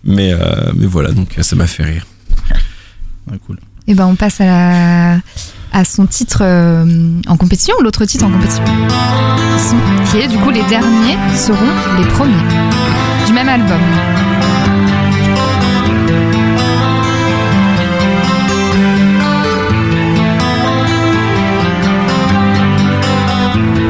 Mais 0.04 0.34
euh, 0.34 0.74
mais 0.76 0.88
voilà, 0.88 1.14
donc 1.14 1.30
ça 1.40 1.56
m'a 1.56 1.68
fait 1.68 1.84
rire. 1.84 2.06
Ouais, 3.32 3.38
cool. 3.48 3.60
Et 3.88 3.94
ben, 3.94 4.08
on 4.08 4.16
passe 4.16 4.42
à, 4.42 4.46
la- 4.46 5.20
à 5.72 5.86
son 5.86 6.06
titre 6.06 6.40
euh, 6.42 6.86
en 7.28 7.38
compétition, 7.38 7.76
l'autre 7.82 8.06
titre 8.06 8.26
en 8.26 8.32
compétition. 8.32 8.64
Qui 10.12 10.18
est, 10.18 10.28
du 10.28 10.38
coup, 10.38 10.50
les 10.50 10.64
derniers 10.64 11.18
seront 11.36 11.58
les 11.98 12.06
premiers. 12.08 12.34
Du 13.26 13.34
même 13.34 13.50
album. 13.50 13.80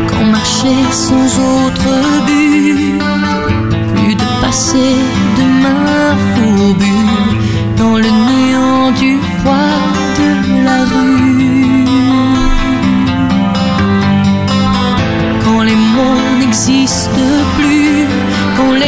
Quand 0.09 0.25
marcher 0.25 0.91
sans 0.91 1.39
autre 1.39 2.25
but, 2.25 2.36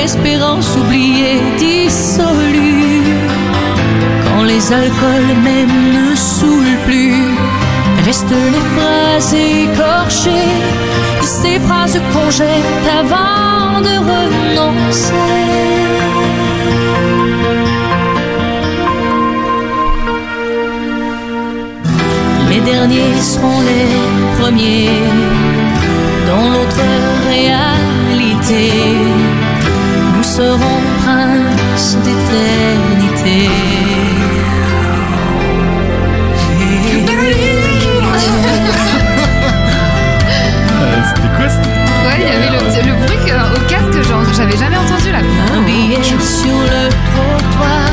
espérance 0.09 0.75
oubliée, 0.75 1.39
dissolue. 1.59 3.03
Quand 4.25 4.43
les 4.51 4.63
alcools 4.73 5.33
même 5.49 5.75
ne 5.97 6.15
saoulent 6.15 6.81
plus, 6.87 7.25
restent 8.05 8.41
les 8.55 8.65
phrases 8.73 9.33
écorchées, 9.33 10.55
ces 11.21 11.59
phrases 11.67 11.99
qu'on 12.11 12.29
jette 12.31 12.85
avant 13.01 13.81
de 13.87 13.95
renoncer. 14.11 15.13
Les 22.51 22.61
derniers 22.71 23.15
seront 23.33 23.61
les 23.71 23.87
premiers 24.39 25.03
dans 26.29 26.49
notre 26.57 26.87
réalité. 27.29 29.18
Nous 30.39 30.45
serons 30.45 30.81
princes 31.03 31.97
d'éternité. 31.97 33.49
C'était 41.07 41.27
quoi 41.35 41.45
Ouais, 42.05 42.17
il 42.19 42.27
y 42.27 42.31
avait 42.31 42.49
le, 42.49 42.87
le 42.87 42.93
bruit 43.05 43.17
que- 43.25 43.31
au 43.55 43.67
casque, 43.67 44.07
genre, 44.09 44.21
j'avais 44.35 44.55
jamais 44.57 44.77
entendu 44.77 45.11
là. 45.11 45.19
Un 45.55 45.61
billet 45.63 46.01
sur 46.03 46.47
le 46.51 46.89
trottoir. 46.89 47.89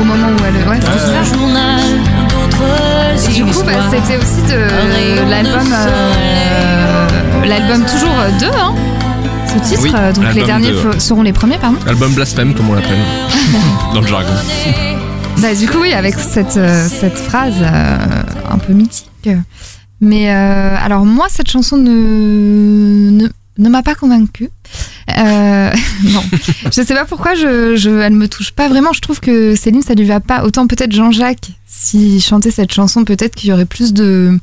Au 0.00 0.04
moment 0.04 0.26
où 0.28 0.44
elle. 0.46 0.68
Ouais, 0.68 0.80
c'était 0.80 0.92
Un 0.92 1.24
ça. 1.24 1.34
journal 1.34 1.80
d'autres 2.28 3.32
Du 3.34 3.44
coup, 3.44 3.62
bah, 3.64 3.72
c'était 3.90 4.16
aussi 4.16 4.42
de 4.52 5.30
l'album. 5.30 5.72
euh, 5.72 7.06
l'album 7.46 7.84
toujours 7.84 8.14
2, 8.40 8.46
hein 8.46 8.74
ce 9.54 9.68
titre. 9.68 9.82
Oui, 9.82 9.92
euh, 9.94 10.12
donc 10.12 10.34
les 10.34 10.44
derniers 10.44 10.72
seront 10.98 11.22
les 11.22 11.32
premiers, 11.32 11.58
pardon. 11.58 11.78
Album 11.86 12.12
blasphème, 12.14 12.54
comme 12.54 12.70
on 12.70 12.74
l'appelle 12.74 12.98
dans 13.94 14.00
le 14.00 14.06
jargon. 14.06 14.32
Bah, 15.38 15.54
du 15.54 15.68
coup, 15.68 15.78
oui, 15.80 15.92
avec 15.92 16.14
cette, 16.14 16.56
euh, 16.56 16.88
cette 16.88 17.18
phrase 17.18 17.56
euh, 17.60 18.22
un 18.50 18.58
peu 18.58 18.72
mythique. 18.72 19.28
Mais 20.00 20.28
alors, 20.28 21.06
moi, 21.06 21.26
cette 21.30 21.50
chanson 21.50 21.76
ne, 21.76 23.10
ne, 23.10 23.28
ne 23.58 23.68
m'a 23.68 23.82
pas 23.82 23.94
convaincue. 23.94 24.50
Euh, 25.16 25.70
non, 26.04 26.22
je 26.64 26.82
sais 26.82 26.94
pas 26.94 27.04
pourquoi 27.04 27.34
je, 27.34 27.76
je, 27.76 27.90
elle 27.90 28.14
me 28.14 28.28
touche 28.28 28.52
pas 28.52 28.68
vraiment. 28.68 28.92
Je 28.92 29.00
trouve 29.00 29.20
que 29.20 29.54
Céline, 29.54 29.82
ça 29.82 29.94
lui 29.94 30.04
va 30.04 30.20
pas. 30.20 30.44
Autant 30.44 30.66
peut-être 30.66 30.92
Jean-Jacques, 30.92 31.52
s'il 31.66 32.22
chantait 32.22 32.50
cette 32.50 32.72
chanson, 32.72 33.04
peut-être 33.04 33.34
qu'il 33.34 33.50
y 33.50 33.52
aurait 33.52 33.66
plus 33.66 33.92
de. 33.92 34.38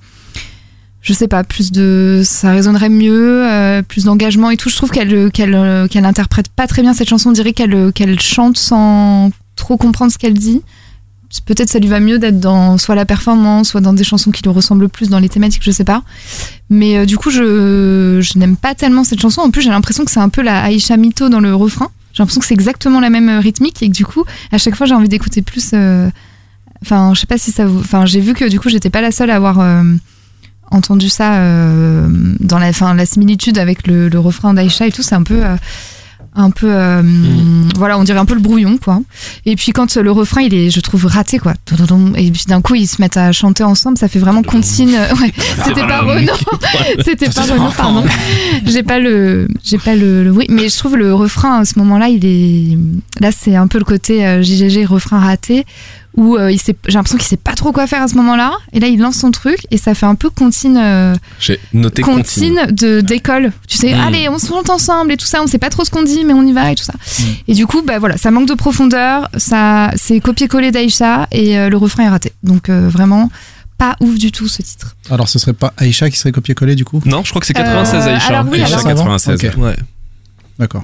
Je 1.02 1.14
sais 1.14 1.28
pas, 1.28 1.44
plus 1.44 1.72
de. 1.72 2.22
Ça 2.24 2.52
résonnerait 2.52 2.90
mieux, 2.90 3.50
euh, 3.50 3.82
plus 3.82 4.06
d'engagement 4.06 4.52
et 4.52 4.58
tout. 4.58 4.70
Je 4.70 4.76
trouve 4.76 4.92
qu'elle 4.92 5.32
qu'elle 5.32 5.88
qu'elle 5.90 6.06
interprète 6.06 6.50
pas 6.50 6.68
très 6.68 6.84
bien 6.84 6.94
cette 6.94 7.10
chanson. 7.10 7.30
On 7.30 7.34
dirait 7.34 7.54
qu'elle 7.54 7.92
qu'elle 7.92 8.20
chante 8.20 8.58
sans 8.58 9.32
trop 9.56 9.78
comprendre 9.78 10.12
ce 10.12 10.18
qu'elle 10.18 10.36
dit 10.36 10.62
peut-être 11.40 11.70
ça 11.70 11.80
lui 11.80 11.88
va 11.88 12.02
mieux 12.02 12.20
d'être 12.20 12.40
dans 12.40 12.78
soit 12.78 12.96
la 12.96 13.06
performance, 13.06 13.70
soit 13.70 13.80
dans 13.80 13.94
des 13.94 14.04
chansons 14.04 14.32
qui 14.32 14.44
lui 14.44 14.52
ressemblent 14.52 14.90
plus 14.90 15.10
dans 15.10 15.20
les 15.20 15.30
thématiques, 15.30 15.64
je 15.64 15.72
sais 15.72 15.86
pas. 15.86 16.04
Mais 16.70 16.98
euh, 16.98 17.06
du 17.06 17.18
coup, 17.18 17.30
je, 17.30 18.20
je 18.22 18.38
n'aime 18.38 18.58
pas 18.58 18.76
tellement 18.76 19.06
cette 19.06 19.22
chanson. 19.22 19.42
En 19.42 19.50
plus, 19.50 19.62
j'ai 19.62 19.70
l'impression 19.70 20.04
que 20.04 20.12
c'est 20.12 20.20
un 20.20 20.30
peu 20.30 20.42
la 20.42 20.62
Aïcha 20.62 20.98
Mito 20.98 21.30
dans 21.30 21.40
le 21.40 21.56
refrain. 21.56 21.90
J'ai 22.14 22.22
l'impression 22.22 22.42
que 22.42 22.48
c'est 22.48 22.54
exactement 22.54 23.00
la 23.00 23.10
même 23.10 23.30
euh, 23.30 23.40
rythmique 23.40 23.82
et 23.82 23.88
que 23.88 23.94
du 23.94 24.06
coup, 24.06 24.26
à 24.52 24.58
chaque 24.58 24.76
fois, 24.76 24.86
j'ai 24.86 24.94
envie 24.94 25.08
d'écouter 25.08 25.42
plus. 25.42 25.74
Enfin, 26.84 27.14
je 27.14 27.20
sais 27.20 27.28
pas 27.28 27.38
si 27.38 27.52
ça 27.52 27.66
vous. 27.66 27.80
Enfin, 27.80 28.06
j'ai 28.06 28.20
vu 28.20 28.34
que 28.34 28.46
du 28.46 28.60
coup, 28.60 28.68
j'étais 28.68 28.90
pas 28.90 29.02
la 29.02 29.12
seule 29.12 29.30
à 29.30 29.36
avoir 29.36 29.60
entendu 30.72 31.10
ça 31.10 31.36
euh, 31.36 32.08
dans 32.40 32.58
la, 32.60 32.70
enfin, 32.70 32.94
la 32.94 33.06
similitude 33.06 33.58
avec 33.58 33.88
le, 33.88 34.10
le 34.10 34.20
refrain 34.20 34.54
d'Aïcha 34.54 34.88
et 34.88 34.92
tout. 34.92 35.04
C'est 35.04 35.16
un 35.16 35.24
peu. 35.24 35.44
euh, 35.46 35.56
un 36.34 36.50
peu 36.50 36.68
euh, 36.70 37.02
voilà 37.76 38.00
on 38.00 38.06
dirait 38.06 38.18
un 38.20 38.24
peu 38.24 38.36
le 38.36 38.40
brouillon 38.40 38.78
quoi. 38.78 39.02
Et 39.46 39.58
puis 39.58 39.74
quand 39.74 39.94
le 39.98 40.12
refrain 40.12 40.40
il 40.42 40.54
est 40.54 40.70
je 40.70 40.80
trouve 40.80 41.06
raté 41.06 41.40
quoi. 41.40 41.56
Et 42.16 42.32
puis 42.32 42.44
d'un 42.48 42.62
coup 42.62 42.76
ils 42.76 42.88
se 42.88 43.02
mettent 43.02 43.18
à 43.18 43.34
chanter 43.34 43.66
ensemble 43.66 43.98
ça 43.98 44.08
fait 44.08 44.20
vraiment 44.20 44.42
comptine 44.42 44.92
ouais. 45.22 45.34
C'était 45.66 45.86
pas 45.86 46.00
Renaud. 46.04 46.32
C'était 47.04 47.28
pas 47.30 47.42
Renaud 47.42 47.72
pardon. 47.76 48.06
J'ai 48.66 48.82
pas 48.82 49.00
le 49.00 49.50
j'ai 49.62 49.78
pas 49.78 49.94
le, 49.96 50.24
le 50.24 50.32
oui 50.32 50.46
mais 50.48 50.70
je 50.70 50.78
trouve 50.78 50.96
le 50.96 51.14
refrain 51.14 51.60
à 51.60 51.66
ce 51.66 51.78
moment-là 51.80 52.08
il 52.08 52.24
est 52.26 52.78
là 53.20 53.32
c'est 53.38 53.58
un 53.58 53.68
peu 53.68 53.78
le 53.80 53.84
côté 53.84 54.42
JGG 54.42 54.86
refrain 54.86 55.20
raté 55.20 55.66
où 56.18 56.36
euh, 56.36 56.52
il 56.52 56.60
sait 56.60 56.76
j'ai 56.88 56.96
l'impression 56.96 57.18
qu'il 57.18 57.28
sait 57.28 57.38
pas 57.38 57.54
trop 57.54 57.72
quoi 57.72 57.88
faire 57.88 58.02
à 58.02 58.08
ce 58.08 58.16
moment-là 58.16 58.52
et 58.74 58.80
là 58.82 58.88
il 58.88 59.00
lance 59.00 59.16
son 59.16 59.32
truc 59.32 59.58
et 59.72 59.78
ça 59.78 59.94
fait 59.96 60.06
un 60.06 60.16
peu 60.16 60.30
comptine 60.30 60.78
euh, 60.78 61.16
J'ai 61.40 61.60
noté 61.74 62.02
comptine 62.02 62.68
de 62.72 63.00
d'école. 63.02 63.52
Tu 63.68 63.78
sais, 63.78 63.94
Mm. 63.96 64.00
allez, 64.00 64.30
on 64.30 64.38
se 64.38 64.48
chante 64.48 64.70
ensemble 64.70 65.12
et 65.14 65.18
tout 65.18 65.26
ça. 65.26 65.42
On 65.42 65.48
sait 65.48 65.58
pas 65.58 65.70
trop 65.70 65.86
ce 65.86 65.90
qu'on 65.90 66.04
dit, 66.04 66.24
mais 66.26 66.34
on 66.34 66.44
y 66.46 66.52
va 66.54 66.72
et 66.72 66.76
tout 66.76 66.84
ça. 66.84 66.94
Et 67.48 67.54
du 67.54 67.66
coup, 67.68 67.82
bah 67.82 67.98
voilà, 68.00 68.18
ça 68.18 68.30
manque 68.32 68.48
de 68.48 68.54
profondeur. 68.54 69.30
Ça, 69.38 69.92
c'est 69.96 70.20
copier-coller 70.20 70.72
d'Aïcha 70.72 71.28
et 71.32 71.58
euh, 71.58 71.70
le 71.70 71.78
refrain 71.78 72.04
est 72.04 72.10
raté. 72.10 72.34
Donc 72.44 72.70
euh, 72.70 72.90
vraiment 72.90 73.30
pas 73.78 73.96
ouf 74.00 74.18
du 74.20 74.32
tout 74.32 74.48
ce 74.48 74.62
titre. 74.62 74.96
Alors 75.10 75.28
ce 75.30 75.40
serait 75.40 75.54
pas 75.54 75.74
Aïcha 75.78 76.10
qui 76.10 76.18
serait 76.18 76.32
copié-collé 76.32 76.76
du 76.76 76.86
coup? 76.86 77.02
Non, 77.06 77.24
je 77.24 77.30
crois 77.30 77.40
que 77.40 77.48
c'est 77.48 77.54
96 77.54 78.06
Euh, 78.08 78.14
Aïcha. 78.16 78.28
alors 78.28 78.46
oui, 78.52 78.62
Aïcha 78.62 78.74
alors- 78.76 78.84
96. 78.88 79.44
Ok. 79.46 79.58
Ouais. 79.58 79.76
D'accord. 80.60 80.84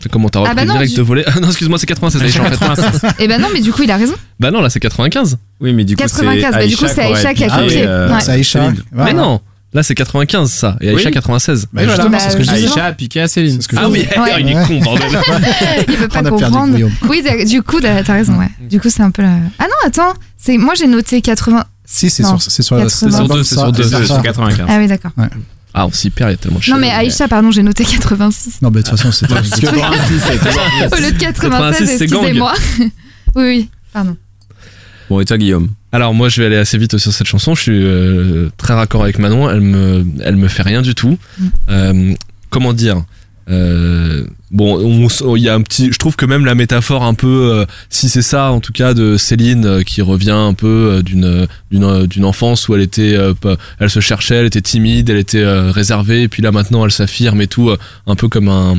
C'est 0.00 0.10
comment 0.12 0.28
t'as 0.28 0.40
Ah 0.40 0.42
repris 0.50 0.54
bah 0.56 0.64
non, 0.66 0.72
direct 0.74 0.90
du- 0.92 0.96
de 0.98 1.02
voler 1.02 1.24
Ah 1.26 1.40
non, 1.40 1.48
excuse-moi, 1.48 1.78
c'est 1.78 1.86
96 1.86 2.22
Aïcha 2.22 2.42
en 2.42 2.50
fait. 2.76 3.22
Et 3.22 3.28
ben 3.28 3.40
non, 3.40 3.48
mais 3.52 3.60
du 3.60 3.72
coup, 3.72 3.82
il 3.82 3.90
a 3.90 3.96
raison. 3.96 4.14
Bah 4.38 4.50
non, 4.50 4.60
là 4.60 4.68
c'est 4.70 4.80
95. 4.80 5.38
Oui, 5.60 5.72
mais 5.72 5.84
du 5.84 5.96
coup, 5.96 6.02
c'est 6.06 6.16
95, 6.22 6.52
bah, 6.52 6.66
du 6.66 6.76
coup, 6.76 6.84
c'est 6.88 7.00
Aïcha 7.02 7.34
qui 7.34 7.44
a 7.44 7.46
aurait 7.48 7.62
copié. 7.64 7.84
euh, 7.86 8.12
Ouais. 8.12 8.20
C'est 8.20 8.32
Aïcha. 8.32 8.72
Mais 8.92 9.12
non, 9.14 9.40
là 9.72 9.82
c'est 9.82 9.94
95 9.94 10.50
ça. 10.52 10.76
Et 10.80 10.88
Aïcha 10.90 11.06
Oui. 11.06 11.12
96. 11.12 11.68
Bah, 11.72 11.84
justement, 11.86 12.18
c'est 12.18 12.30
ce 12.30 12.36
que 12.36 12.42
je 12.42 12.48
Bah, 12.48 12.54
disais. 12.56 12.68
Aïcha 12.68 12.84
a 12.84 12.92
piqué 12.92 13.20
à 13.22 13.28
Céline. 13.28 13.62
Ce 13.62 13.68
que 13.68 13.76
je 13.76 13.80
Ah 13.82 13.88
oui. 13.88 14.00
Ouais. 14.16 14.40
il 14.40 14.48
est 14.50 14.66
con, 14.66 14.78
bordel. 14.80 15.08
Il 15.88 15.96
veut 15.96 16.08
pas 16.08 16.22
comprendre. 16.22 16.76
Oui, 17.08 17.24
du 17.46 17.62
coup, 17.62 17.80
t'as 17.80 18.02
raison, 18.12 18.34
ouais. 18.38 18.50
Du 18.68 18.78
coup, 18.80 18.90
c'est 18.90 19.02
un 19.02 19.10
peu 19.10 19.22
la... 19.22 19.30
Ah 19.58 19.64
non, 19.64 19.86
attends. 19.86 20.12
Moi, 20.58 20.74
j'ai 20.76 20.86
noté 20.86 21.20
80. 21.22 21.64
Si, 21.84 22.08
c'est 22.10 22.22
sur, 22.24 22.40
sur, 22.40 22.76
80. 22.78 22.86
c'est 22.90 23.10
sur 23.10 23.28
deux, 23.28 23.42
c'est 23.82 23.96
deux, 23.98 24.04
sur 24.06 24.22
95. 24.22 24.66
Ah 24.68 24.76
oui, 24.78 24.86
d'accord. 24.86 25.12
Ah, 25.74 25.86
on 25.86 25.92
s'y 25.92 26.10
perd, 26.10 26.30
il 26.30 26.32
y 26.32 26.34
a 26.34 26.36
tellement 26.36 26.58
de 26.58 26.64
Non, 26.64 26.72
choses. 26.74 26.80
mais 26.80 26.90
Aïcha, 26.90 27.28
pardon, 27.28 27.50
j'ai 27.50 27.62
noté 27.62 27.84
86. 27.84 28.60
Non, 28.60 28.70
mais 28.70 28.82
de 28.82 28.88
toute 28.88 28.98
façon, 28.98 29.10
c'était. 29.10 29.32
Au 29.32 29.36
lieu 29.36 31.12
de 31.12 31.18
96, 31.18 31.20
86, 31.20 31.86
c'est 31.86 32.06
gang. 32.06 32.20
excusez-moi. 32.22 32.52
oui, 32.78 32.90
oui, 33.44 33.70
pardon. 33.92 34.16
Bon, 35.08 35.20
et 35.20 35.24
toi, 35.24 35.38
Guillaume? 35.38 35.70
Alors 35.94 36.14
moi 36.14 36.30
je 36.30 36.40
vais 36.40 36.46
aller 36.46 36.56
assez 36.56 36.78
vite 36.78 36.96
sur 36.96 37.12
cette 37.12 37.26
chanson. 37.26 37.54
Je 37.54 37.60
suis 37.60 37.84
euh, 37.84 38.48
très 38.56 38.72
raccord 38.72 39.02
avec 39.02 39.18
Manon. 39.18 39.50
Elle 39.50 39.60
me, 39.60 40.06
elle 40.20 40.36
me 40.36 40.48
fait 40.48 40.62
rien 40.62 40.80
du 40.80 40.94
tout. 40.94 41.18
Mm. 41.38 41.46
Euh, 41.68 42.14
comment 42.48 42.72
dire? 42.72 43.04
Euh, 43.48 44.26
Bon, 44.52 45.08
il 45.34 45.42
y 45.42 45.48
a 45.48 45.54
un 45.54 45.62
petit. 45.62 45.90
Je 45.90 45.98
trouve 45.98 46.14
que 46.14 46.26
même 46.26 46.44
la 46.44 46.54
métaphore 46.54 47.04
un 47.04 47.14
peu, 47.14 47.52
euh, 47.54 47.64
si 47.88 48.10
c'est 48.10 48.20
ça 48.20 48.52
en 48.52 48.60
tout 48.60 48.72
cas 48.72 48.92
de 48.92 49.16
Céline 49.16 49.64
euh, 49.64 49.82
qui 49.82 50.02
revient 50.02 50.30
un 50.30 50.52
peu 50.52 50.66
euh, 50.66 51.02
d'une 51.02 51.48
d'une 51.70 52.06
d'une 52.06 52.24
enfance 52.26 52.68
où 52.68 52.74
elle 52.74 52.82
était, 52.82 53.16
elle 53.78 53.90
se 53.90 54.00
cherchait, 54.00 54.34
elle 54.34 54.46
était 54.46 54.60
timide, 54.60 55.08
elle 55.08 55.16
était 55.16 55.42
réservée, 55.42 56.22
et 56.22 56.28
puis 56.28 56.42
là 56.42 56.52
maintenant 56.52 56.84
elle 56.84 56.92
s'affirme 56.92 57.40
et 57.40 57.46
tout, 57.46 57.74
un 58.06 58.14
peu 58.14 58.28
comme 58.28 58.48
un 58.48 58.74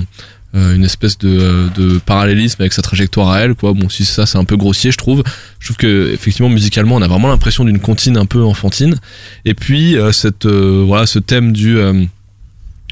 une 0.56 0.86
espèce 0.86 1.18
de, 1.18 1.70
de 1.76 1.98
parallélisme 1.98 2.62
avec 2.62 2.74
sa 2.74 2.84
trajectoire 2.84 3.32
à 3.32 3.40
elle 3.40 3.56
quoi 3.56 3.74
bon 3.74 3.90
si 3.90 4.06
ça 4.06 4.28
c'est 4.28 4.38
un 4.38 4.44
peu 4.44 4.56
grossier 4.56 4.92
je 4.92 4.98
trouve 4.98 5.24
je 5.58 5.66
trouve 5.66 5.78
que 5.78 6.12
effectivement 6.14 6.48
musicalement 6.48 6.98
on 6.98 7.02
a 7.02 7.08
vraiment 7.08 7.30
l'impression 7.30 7.66
d'une 7.66 7.80
comptine 7.80 8.18
un 8.18 8.28
peu 8.28 8.44
enfantine 8.44 8.98
et 9.46 9.56
puis 9.56 9.96
cette 10.12 10.46
voilà 10.46 11.08
ce 11.08 11.18
thème 11.18 11.54
du 11.54 11.80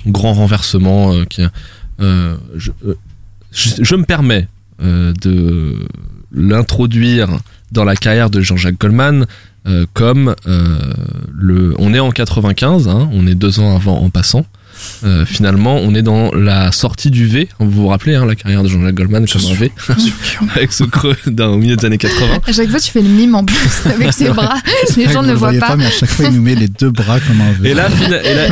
grand 0.08 0.34
renversement 0.34 1.14
euh, 1.14 1.26
qui 1.26 1.42
euh, 2.02 2.38
je, 2.56 2.72
euh, 2.86 2.96
je, 3.52 3.84
je 3.84 3.96
me 3.96 4.06
permets 4.06 4.48
de 4.80 5.78
l'introduire 6.32 7.30
dans 7.72 7.84
la 7.84 7.96
carrière 7.96 8.32
de 8.32 8.42
Jean-Jacques 8.42 8.80
Goldman 8.80 9.28
comme 9.94 10.36
le 11.32 11.76
on 11.78 11.94
est 11.94 12.00
en 12.00 12.10
95 12.10 12.88
hein, 12.88 13.08
on 13.14 13.28
est 13.28 13.36
deux 13.36 13.60
ans 13.60 13.76
avant 13.76 14.02
en 14.02 14.10
passant 14.10 14.44
euh, 15.04 15.26
finalement, 15.26 15.78
on 15.78 15.94
est 15.96 16.02
dans 16.02 16.32
la 16.34 16.72
sortie 16.72 17.10
du 17.12 17.26
V. 17.26 17.50
Vous 17.60 17.70
vous 17.70 17.88
rappelez 17.88 18.16
hein, 18.16 18.26
la 18.26 18.36
carrière 18.36 18.64
de 18.64 18.68
Jean-Jacques 18.68 18.96
Goldman 18.96 19.26
comme 19.28 19.42
un 19.52 19.54
V, 19.54 19.72
avec 20.56 20.72
ce 20.74 20.84
creux 20.84 21.16
au 21.28 21.58
milieu 21.58 21.76
des 21.76 21.86
années 21.86 21.98
80. 21.98 22.26
À 22.48 22.52
chaque 22.52 22.70
fois, 22.70 22.80
tu 22.80 22.92
fais 22.92 23.02
le 23.02 23.10
mime 23.10 23.36
en 23.36 23.44
plus 23.44 23.58
avec 23.86 24.14
ses 24.14 24.30
bras. 24.30 24.56
Les 24.98 25.06
gens 25.10 25.22
Vous 25.22 25.28
ne 25.28 25.32
le 25.34 25.38
voient 25.38 25.54
pas. 25.54 25.76
mais 25.76 25.86
à 25.86 25.92
chaque 25.92 26.10
fois, 26.10 26.26
il 26.26 26.36
nous 26.36 26.42
met 26.42 26.56
les 26.56 26.68
deux 26.68 26.92
bras 26.92 27.20
comme 27.20 27.42
un 27.42 27.52
V. 27.54 27.70
Et 27.70 27.74
là, 27.74 27.90
fina- 27.90 28.24
et 28.24 28.34
là, 28.36 28.48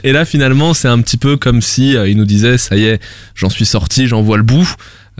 et 0.04 0.12
là, 0.12 0.24
finalement, 0.24 0.74
c'est 0.74 0.88
un 0.88 1.00
petit 1.00 1.16
peu 1.16 1.36
comme 1.36 1.60
si 1.62 1.96
euh, 1.96 2.08
il 2.08 2.16
nous 2.16 2.24
disait 2.26 2.58
ça 2.58 2.76
y 2.76 2.84
est, 2.84 3.00
j'en 3.34 3.48
suis 3.50 3.66
sorti, 3.66 4.06
j'en 4.06 4.22
vois 4.22 4.36
le 4.36 4.42
bout. 4.42 4.68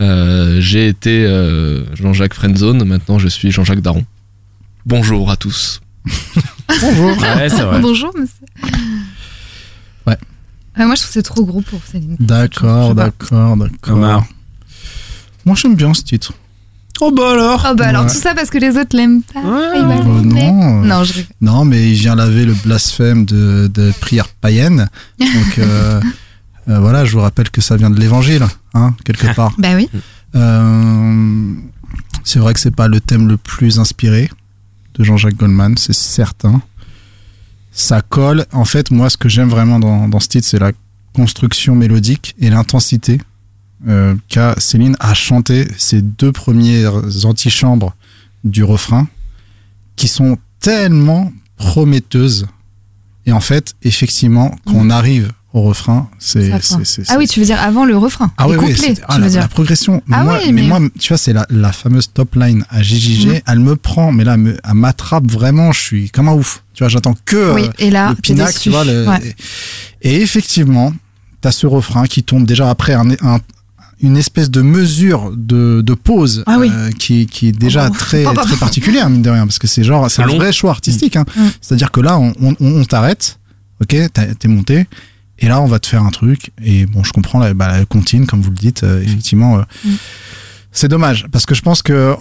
Euh, 0.01 0.59
J'ai 0.59 0.87
été 0.87 1.25
euh, 1.25 1.83
Jean-Jacques 1.95 2.33
Friendzone, 2.33 2.83
maintenant 2.83 3.17
je 3.17 3.27
suis 3.29 3.51
Jean-Jacques 3.51 3.81
Daron. 3.81 4.05
Bonjour 4.85 5.31
à 5.31 5.37
tous. 5.37 5.81
Bonjour. 6.81 7.17
Ouais, 7.17 7.49
c'est 7.49 7.61
vrai. 7.63 7.79
Bonjour, 7.79 8.13
monsieur. 8.17 8.75
Ouais. 10.77 10.83
Ah, 10.83 10.85
moi, 10.85 10.95
je 10.95 11.01
trouve 11.01 11.07
que 11.09 11.13
c'est 11.13 11.23
trop 11.23 11.45
gros 11.45 11.61
pour 11.61 11.79
Céline. 11.89 12.17
D'accord, 12.19 12.95
d'accord, 12.95 13.57
d'accord. 13.57 14.25
Moi, 15.45 15.55
j'aime 15.55 15.75
bien 15.75 15.93
ce 15.93 16.03
titre. 16.03 16.33
Oh 17.01 17.11
bah 17.11 17.31
alors 17.31 17.67
Oh 17.69 17.75
bah 17.75 17.87
alors 17.87 18.03
Ouais. 18.05 18.09
tout 18.09 18.15
ça 18.15 18.33
parce 18.33 18.49
que 18.49 18.57
les 18.57 18.77
autres 18.77 18.95
l'aiment 18.95 19.21
pas. 19.21 19.41
Ouais, 19.41 19.81
bah 19.81 19.95
l'aimer. 19.97 20.51
non. 20.51 20.81
Non, 20.81 21.03
je. 21.03 21.21
Non, 21.41 21.65
mais 21.65 21.89
il 21.91 21.95
vient 21.95 22.15
laver 22.15 22.45
le 22.45 22.53
blasphème 22.53 23.25
de, 23.25 23.69
de 23.73 23.91
prière 23.99 24.29
païenne. 24.29 24.87
Donc 25.19 25.29
euh, 25.59 25.99
euh, 26.69 26.79
voilà, 26.79 27.03
je 27.03 27.11
vous 27.11 27.19
rappelle 27.19 27.49
que 27.49 27.59
ça 27.59 27.75
vient 27.75 27.89
de 27.89 27.99
l'évangile, 27.99 28.45
hein, 28.73 28.95
quelque 29.03 29.33
part. 29.35 29.53
Bah 29.57 29.75
oui. 29.75 29.89
Euh, 30.35 31.53
c'est 32.23 32.39
vrai 32.39 32.53
que 32.53 32.59
c'est 32.61 32.73
pas 32.75 32.87
le 32.87 33.01
thème 33.01 33.27
le 33.27 33.35
plus 33.37 33.77
inspiré 33.79 34.29
de 34.97 35.03
Jean-Jacques 35.03 35.35
Goldman, 35.35 35.77
c'est 35.77 35.93
certain. 35.93 36.61
Ça 37.75 38.01
colle. 38.01 38.45
En 38.53 38.63
fait, 38.65 38.89
moi, 38.89 39.09
ce 39.09 39.17
que 39.17 39.27
j'aime 39.27 39.49
vraiment 39.49 39.79
dans, 39.79 40.07
dans 40.07 40.19
ce 40.21 40.29
titre, 40.29 40.47
c'est 40.47 40.59
la 40.59 40.71
construction 41.13 41.75
mélodique 41.75 42.33
et 42.39 42.49
l'intensité 42.49 43.19
euh, 43.87 44.15
qu'a 44.29 44.55
Céline 44.57 44.95
à 44.99 45.13
chanter 45.13 45.67
ces 45.77 46.01
deux 46.01 46.31
premières 46.31 47.25
antichambres 47.25 47.93
du 48.45 48.63
refrain 48.63 49.07
qui 49.97 50.07
sont 50.07 50.37
tellement 50.59 51.31
prometteuses. 51.57 52.47
Et 53.25 53.33
en 53.33 53.41
fait, 53.41 53.75
effectivement, 53.81 54.55
quand 54.65 54.75
on 54.75 54.89
arrive 54.89 55.31
au 55.55 55.61
refrain, 55.61 56.09
c'est. 56.19 56.51
Ah 57.07 57.15
oui, 57.17 57.27
tu 57.29 57.39
veux 57.39 57.45
dire 57.45 57.59
avant 57.61 57.85
le 57.85 57.97
refrain. 57.97 58.29
ah 58.37 58.47
oui, 58.49 58.55
ah, 59.07 59.15
veux 59.15 59.21
la, 59.23 59.29
dire. 59.29 59.39
la 59.39 59.47
progression. 59.47 60.03
Ah 60.11 60.23
moi, 60.25 60.39
oui, 60.43 60.51
mais, 60.51 60.61
mais- 60.63 60.67
moi, 60.67 60.79
tu 60.99 61.07
vois, 61.07 61.17
c'est 61.17 61.31
la, 61.31 61.45
la 61.49 61.71
fameuse 61.71 62.11
top 62.13 62.35
line 62.35 62.65
à 62.69 62.83
JJG. 62.83 63.41
Elle 63.47 63.59
me 63.59 63.77
prend, 63.77 64.11
mais 64.11 64.25
là, 64.25 64.33
elle 64.33 64.41
me- 64.41 64.57
elle 64.61 64.73
m'attrape 64.73 65.25
vraiment. 65.31 65.71
Je 65.71 65.79
suis 65.79 66.09
comme 66.09 66.27
un 66.27 66.33
ouf. 66.33 66.63
Tu 66.73 66.83
vois, 66.83 66.89
j'attends 66.89 67.15
que 67.23 67.53
Oui, 67.53 67.63
euh, 67.63 67.71
et 67.79 67.89
là, 67.89 68.09
le 68.09 68.15
t'es 68.15 68.21
pinac, 68.33 68.47
déçu. 68.47 68.59
tu 68.63 68.69
vois. 68.69 68.83
Le, 68.83 69.07
Ouais. 69.07 69.35
et, 70.01 70.15
et 70.17 70.21
effectivement, 70.21 70.93
t'as 71.39 71.51
ce 71.51 71.65
refrain 71.67 72.05
qui 72.05 72.21
tombe 72.23 72.45
déjà 72.45 72.69
après 72.69 72.93
un, 72.93 73.09
un- 73.21 73.39
une 74.01 74.17
espèce 74.17 74.51
de 74.51 74.61
mesure 74.61 75.31
de, 75.37 75.81
de 75.81 75.93
pause 75.93 76.43
Ah 76.47 76.57
oui. 76.59 76.69
euh, 76.69 76.91
qui, 76.91 77.27
qui 77.27 77.47
est 77.47 77.51
déjà 77.57 77.87
Oh, 77.89 77.95
très, 77.97 78.23
très 78.35 78.57
particulière, 78.57 79.09
mine 79.09 79.21
de 79.21 79.29
rien, 79.29 79.47
parce 79.47 79.57
que 79.59 79.67
c'est 79.67 79.85
genre, 79.85 80.11
c'est 80.11 80.21
un 80.21 80.25
long. 80.25 80.35
vrai 80.35 80.51
choix 80.51 80.71
artistique. 80.71 81.15
Hein. 81.15 81.23
Mm. 81.37 81.41
C'est-à-dire 81.61 81.91
que 81.91 82.01
là, 82.01 82.19
on, 82.19 82.33
on, 82.41 82.55
on 82.59 82.83
t'arrête, 82.83 83.39
ok, 83.81 83.95
t'es 84.37 84.47
monté, 84.49 84.85
et 85.39 85.47
là, 85.47 85.61
on 85.61 85.65
va 85.67 85.79
te 85.79 85.87
faire 85.87 86.03
un 86.03 86.11
truc, 86.11 86.51
et 86.63 86.85
bon, 86.85 87.03
je 87.03 87.11
comprends 87.11 87.39
la, 87.39 87.53
bah, 87.53 87.77
la 87.77 87.85
comptine, 87.85 88.25
comme 88.25 88.41
vous 88.41 88.51
le 88.51 88.55
dites, 88.57 88.83
euh, 88.83 89.01
effectivement. 89.01 89.57
euh, 89.57 89.61
Mm. 89.85 89.89
C'est 90.71 90.87
dommage, 90.89 91.25
parce 91.31 91.45
que 91.45 91.55
je 91.55 91.61
pense 91.61 91.81
que 91.81 92.15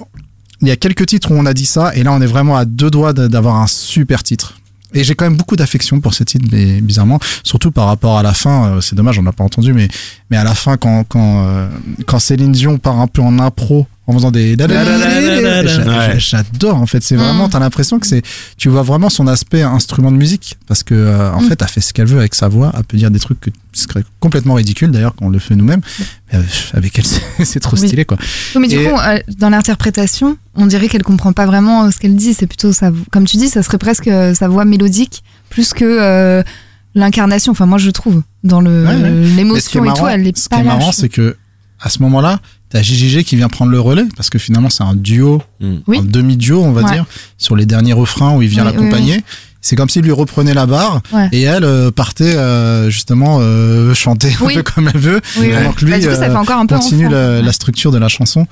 il 0.61 0.69
y 0.69 0.71
a 0.71 0.77
quelques 0.77 1.07
titres 1.07 1.31
où 1.33 1.35
on 1.35 1.47
a 1.47 1.53
dit 1.55 1.67
ça, 1.67 1.95
et 1.97 2.03
là, 2.05 2.13
on 2.13 2.21
est 2.21 2.27
vraiment 2.27 2.57
à 2.57 2.65
deux 2.65 2.91
doigts 2.91 3.13
d'avoir 3.13 3.57
un 3.57 3.67
super 3.67 4.23
titre. 4.23 4.55
Et 4.97 5.03
j'ai 5.03 5.17
quand 5.17 5.25
même 5.25 5.37
beaucoup 5.37 5.57
d'affection 5.57 6.01
pour 6.01 6.15
ce 6.15 6.23
titre, 6.23 6.47
mais 6.53 6.81
bizarrement, 6.81 7.19
surtout 7.43 7.73
par 7.73 7.87
rapport 7.87 8.17
à 8.17 8.23
la 8.23 8.33
fin. 8.33 8.69
euh, 8.77 8.81
c'est 8.81 8.95
dommage, 8.95 9.19
on 9.19 9.23
n'a 9.25 9.33
pas 9.33 9.43
entendu, 9.43 9.73
mais 9.73 9.89
mais 10.31 10.37
à 10.37 10.45
la 10.45 10.55
fin, 10.55 10.77
quand 10.77 11.03
quand 11.09 11.45
euh, 11.47 11.69
quand 12.07 12.21
Céline 12.21 12.53
Dion 12.53 12.79
part 12.79 13.01
un 13.01 13.09
peu 13.09 13.21
en 13.21 13.41
impro 13.41 13.89
en 14.07 14.13
faisant 14.13 14.31
des 14.31 14.57
j'adore 16.19 16.77
en 16.77 16.87
fait. 16.87 17.03
C'est 17.03 17.17
vraiment, 17.17 17.47
Mm. 17.47 17.51
t'as 17.51 17.59
l'impression 17.59 17.99
que 17.99 18.07
c'est, 18.07 18.23
tu 18.57 18.69
vois 18.69 18.83
vraiment 18.83 19.09
son 19.11 19.27
aspect 19.27 19.63
instrument 19.63 20.11
de 20.13 20.17
musique 20.17 20.57
parce 20.67 20.83
que 20.83 20.95
euh, 20.95 21.33
en 21.33 21.41
Mm. 21.41 21.49
fait, 21.49 21.63
elle 21.63 21.69
fait 21.69 21.81
ce 21.81 21.93
qu'elle 21.93 22.07
veut 22.07 22.19
avec 22.19 22.35
sa 22.35 22.49
voix. 22.49 22.73
Elle 22.77 22.85
peut 22.85 22.97
dire 22.97 23.11
des 23.11 23.19
trucs 23.19 23.41
que 23.41 23.51
seraient 23.73 24.05
complètement 24.21 24.55
ridicules 24.55 24.91
d'ailleurs 24.91 25.15
quand 25.17 25.27
on 25.27 25.31
le 25.31 25.39
fait 25.39 25.57
nous-mêmes. 25.57 25.81
Mais 26.33 26.39
euh, 26.39 26.43
avec 26.75 26.99
elle, 26.99 27.05
c'est- 27.45 27.61
trop 27.61 27.77
stylé 27.77 28.05
quoi. 28.05 28.19
Oui, 28.55 28.61
mais 28.61 28.69
du 28.69 28.77
Et- 28.77 28.85
coup, 28.85 28.97
euh, 28.99 29.19
dans 29.39 29.51
l'interprétation, 29.51 30.37
on 30.55 30.67
dirait 30.67 30.89
qu'elle 30.89 31.03
comprend 31.03 31.33
pas 31.33 31.47
vraiment 31.47 31.91
ce 31.91 31.99
qu'elle 31.99 32.15
dit. 32.17 32.35
C'est 32.35 32.47
plutôt 32.47 32.73
sa, 32.73 32.91
comme 33.11 33.25
tu 33.27 33.37
dis, 33.37 33.49
ça 33.49 33.63
serait 33.63 33.79
presque 33.79 34.09
sa 34.35 34.49
voix 34.49 34.65
mélodique 34.65 35.23
plus 35.51 35.73
que 35.73 35.85
euh, 35.85 36.43
l'incarnation. 36.95 37.53
Enfin, 37.53 37.67
moi, 37.67 37.79
je 37.79 37.91
trouve 37.91 38.23
dans 38.45 38.61
le 38.61 38.85
Ouais, 38.85 38.95
ouais. 38.97 39.11
L'émotion 39.37 39.85
et 39.85 39.93
tout, 39.97 40.07
elle 40.07 40.27
est 40.27 40.37
ce 40.37 40.49
qui 40.49 40.55
est 40.61 40.63
marrant, 40.63 40.93
c'est 40.93 41.09
que 41.09 41.37
à 41.81 41.89
ce 41.91 42.01
moment-là, 42.03 42.41
t'as 42.75 42.83
JJG 42.83 43.23
qui 43.23 43.37
vient 43.37 43.49
prendre 43.49 43.71
le 43.71 43.79
relais 43.79 44.03
parce 44.17 44.29
que 44.31 44.39
finalement, 44.39 44.69
c'est 44.69 44.83
un 44.83 44.95
duo, 44.97 45.41
Mm. 45.61 45.75
Oui. 45.87 45.99
un 45.99 46.03
demi-duo, 46.05 46.61
on 46.63 46.73
va 46.73 46.83
Ouais. 46.83 46.93
dire, 46.93 47.07
sur 47.39 47.55
les 47.55 47.67
derniers 47.67 47.93
refrains 47.93 48.35
où 48.35 48.43
il 48.43 48.49
vient 48.49 48.65
Oui, 48.65 48.73
oui, 48.75 48.77
l'accompagner. 48.77 49.25
C'est 49.61 49.77
comme 49.77 49.89
s'il 49.89 50.03
lui 50.03 50.11
reprenait 50.13 50.53
la 50.55 50.67
barre 50.67 51.01
Ouais. 51.13 51.29
et 51.33 51.43
elle 51.43 51.65
euh, 51.65 51.91
partait 51.91 52.35
euh, 52.35 52.91
justement 52.91 53.39
euh, 53.41 53.95
chanter 53.95 54.29
un 54.43 54.47
peu 54.55 54.63
comme 54.63 54.91
elle 54.93 55.01
veut. 55.01 55.21
Oui, 55.39 55.47
oui. 55.47 55.53
pendant 55.55 55.73
que 55.73 55.85
lui, 55.85 55.93
Bah, 55.93 55.99
du 56.01 56.09
coup, 56.09 56.15
ça 56.15 56.29
fait 56.29 56.37
encore 56.37 56.59
un 56.59 56.67
peu 56.67 56.77
continue 56.77 57.09
la, 57.09 57.41
la 57.41 57.53
structure 57.53 57.93
de 57.93 57.99
la 57.99 58.09
chanson. 58.09 58.47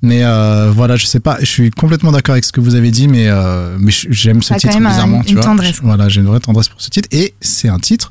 Mais 0.00 0.24
euh, 0.24 0.70
voilà, 0.74 0.96
je 0.96 1.04
sais 1.06 1.20
pas, 1.20 1.36
je 1.40 1.44
suis 1.46 1.70
complètement 1.70 2.10
d'accord 2.12 2.32
avec 2.32 2.44
ce 2.44 2.52
que 2.52 2.60
vous 2.60 2.74
avez 2.74 2.90
dit, 2.90 3.06
mais, 3.06 3.26
euh, 3.28 3.76
mais 3.80 3.92
j'aime 3.92 4.42
ce 4.42 4.54
titre 4.54 4.78
bizarrement. 4.78 5.22
tu 5.22 5.30
une 5.30 5.34
vois. 5.34 5.44
tendresse. 5.44 5.76
Voilà, 5.82 6.08
j'ai 6.08 6.20
une 6.20 6.26
vraie 6.26 6.40
tendresse 6.40 6.68
pour 6.68 6.80
ce 6.80 6.88
titre. 6.88 7.08
Et 7.12 7.34
c'est 7.40 7.68
un 7.68 7.78
titre 7.80 8.08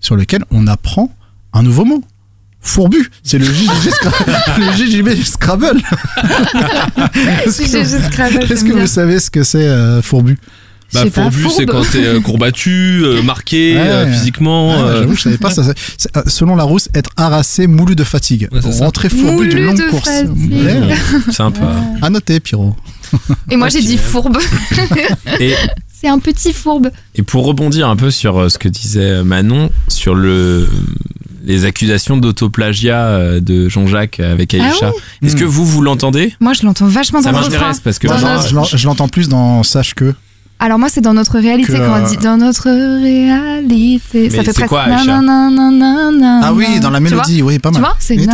sur 0.00 0.16
lequel 0.16 0.44
on 0.50 0.66
apprend 0.66 1.12
un 1.52 1.62
nouveau 1.62 1.84
mot. 1.84 2.02
Fourbu, 2.64 3.08
c'est 3.22 3.38
le 3.38 3.44
JJB 3.44 5.08
Scrabble. 5.22 5.80
Est-ce 7.46 7.58
que, 7.62 7.84
Scrabble, 8.10 8.44
est-ce 8.50 8.64
que 8.64 8.72
vous 8.72 8.86
savez 8.86 9.20
ce 9.20 9.30
que 9.30 9.42
c'est 9.44 9.68
euh, 9.68 10.02
fourbu? 10.02 10.38
Bah, 10.92 11.04
fourbu, 11.12 11.46
c'est 11.54 11.66
quand 11.66 11.82
t'es 11.90 12.04
euh, 12.06 12.20
courbattu, 12.20 13.00
euh, 13.04 13.22
marqué 13.22 13.74
Ouais. 13.74 13.80
euh, 13.80 14.12
physiquement. 14.12 14.74
Euh, 14.74 15.00
J'avoue, 15.00 15.16
je 15.16 15.22
savais 15.22 15.38
pas. 15.38 15.50
Ça, 15.50 15.64
c'est- 15.64 15.74
c'est, 15.98 16.28
selon 16.30 16.54
la 16.56 16.62
rousse, 16.64 16.88
être 16.94 17.10
harassé, 17.16 17.66
moulu 17.66 17.96
de 17.96 18.04
fatigue. 18.04 18.48
Ouais, 18.52 18.60
c'est 18.62 18.72
ça. 18.72 18.84
Rentrer 18.84 19.08
fourbu 19.08 19.48
d'une 19.48 19.64
longue 19.66 19.76
de 19.78 19.90
course. 19.90 20.08
Ouais. 20.08 20.94
Sympa. 21.32 21.74
À 22.00 22.10
noter, 22.10 22.38
Pierrot. 22.40 22.76
Et 23.50 23.56
moi, 23.56 23.68
j'ai 23.68 23.82
dit 23.82 23.98
fourbe. 23.98 24.38
Et, 25.40 25.54
c'est 25.92 26.08
un 26.08 26.18
petit 26.18 26.52
fourbe. 26.52 26.90
et 27.14 27.22
pour 27.22 27.44
rebondir 27.46 27.88
un 27.88 27.96
peu 27.96 28.10
sur 28.10 28.50
ce 28.50 28.58
que 28.58 28.68
disait 28.68 29.22
Manon, 29.24 29.70
sur 29.88 30.14
le 30.14 30.68
les 31.44 31.64
accusations 31.64 32.16
d'autoplagiat 32.16 32.98
euh, 33.06 33.40
de 33.40 33.68
Jean-Jacques 33.68 34.18
avec 34.20 34.54
Ah 34.54 34.64
Aïcha. 34.64 34.90
oui 35.22 35.28
Est-ce 35.28 35.36
que 35.36 35.44
vous, 35.44 35.64
vous 35.66 35.82
l'entendez? 35.82 36.34
Moi, 36.40 36.52
je 36.54 36.64
l'entends 36.64 36.86
vachement 36.86 37.22
Ça 37.22 37.30
dans 37.32 37.38
le 37.38 37.44
refrain. 37.44 37.58
m'intéresse 37.58 37.80
parce 37.80 37.98
que 37.98 38.06
moi, 38.08 38.64
je 38.74 38.86
l'entends 38.86 39.08
plus 39.08 39.28
dans 39.28 39.62
Sache 39.62 39.94
que. 39.94 40.14
Alors 40.60 40.78
moi, 40.78 40.88
c'est 40.88 41.00
dans 41.00 41.12
notre 41.14 41.38
réalité 41.38 41.72
Que, 41.74 41.78
quand 41.78 42.00
on 42.00 42.04
euh, 42.04 42.08
dit 42.08 42.16
dans 42.16 42.36
notre 42.36 42.70
réalité. 42.70 44.30
ça 44.30 44.42
fait 44.44 44.52
presque 44.52 44.68
quoi. 44.68 44.84
Ah 44.86 46.52
oui, 46.54 46.80
dans 46.80 46.90
la 46.90 46.98
Tu 46.98 47.04
mélodie, 47.04 47.42
oui, 47.42 47.58
pas 47.58 47.68
Tu 47.70 47.74
mal. 47.74 47.82
vois, 47.82 47.96
c'est 47.98 48.16
Oui, 48.16 48.26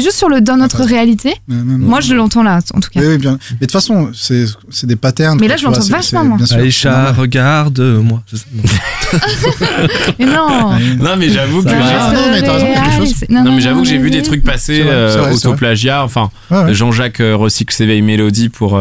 juste 0.00 0.12
sur 0.12 0.28
le 0.28 0.40
dans 0.40 0.56
notre 0.56 0.82
réalité. 0.84 1.34
Moi, 1.48 2.00
je 2.00 2.14
l'entends 2.14 2.42
là, 2.42 2.60
en 2.74 2.80
tout 2.80 2.90
cas. 2.90 3.00
Oui, 3.00 3.06
oui, 3.08 3.18
bien. 3.18 3.32
Mais 3.52 3.56
de 3.60 3.66
toute 3.66 3.72
façon, 3.72 4.10
c'est 4.14 4.44
c'est 4.70 4.86
des 4.86 4.96
patterns. 4.96 5.38
Mais 5.40 5.48
là, 5.48 5.54
tu 5.56 5.62
je 5.62 5.66
l'entends 5.66 5.80
vachement, 5.86 6.24
moi. 6.24 6.38
Aïcha, 6.52 7.12
regarde-moi. 7.12 8.22
Non. 10.18 10.72
Mais 10.78 10.96
non. 10.98 11.16
Mais 11.18 11.28
j'avoue 11.28 11.62
que 11.62 11.68
j'ai- 11.68 13.26
non, 13.28 13.44
mais 13.54 13.60
j'avoue 13.60 13.82
que 13.82 13.88
vu 13.98 14.10
des 14.10 14.22
trucs 14.22 14.44
passer 14.44 14.82
euh, 14.86 15.32
autoplagiat. 15.32 16.04
Enfin. 16.04 16.30
Jean-Jacques 16.70 17.20
euh, 17.20 17.36
recycle 17.36 17.74
ses 17.74 17.86
vieilles 17.86 18.02
mélodies 18.02 18.48
pour 18.50 18.78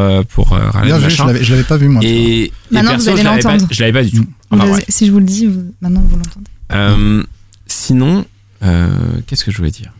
Bien 0.83 0.97
vu, 0.97 1.09
je 1.09 1.51
l'avais- 1.51 1.63
pas 1.63 1.77
vu, 1.77 1.87
moi. 1.87 2.01
Et 2.03 2.51
Maintenant, 2.83 2.91
perso, 2.91 3.03
vous 3.03 3.09
allez 3.11 3.21
je 3.21 3.23
l'avais 3.25 3.41
pas- 3.41 3.51
l'entendre. 3.53 3.67
Je 3.71 3.79
l'avais 3.81 3.93
pas 3.93 4.03
du 4.03 4.11
tout. 4.11 4.25
Enfin, 4.51 4.65
le-. 4.65 4.83
Si 4.89 5.05
je 5.07 5.11
vous 5.11 5.19
le 5.19 5.25
dis, 5.25 5.45
vous- 5.47 5.73
maintenant 5.81 6.03
vous 6.07 6.17
l'entendez. 6.17 6.45
Euh, 6.73 7.23
sinon, 7.67 8.25
euh, 8.63 8.87
qu'est-ce 9.27 9.43
que 9.45 9.51
je 9.51 9.57
voulais 9.57 9.71
dire? 9.71 9.91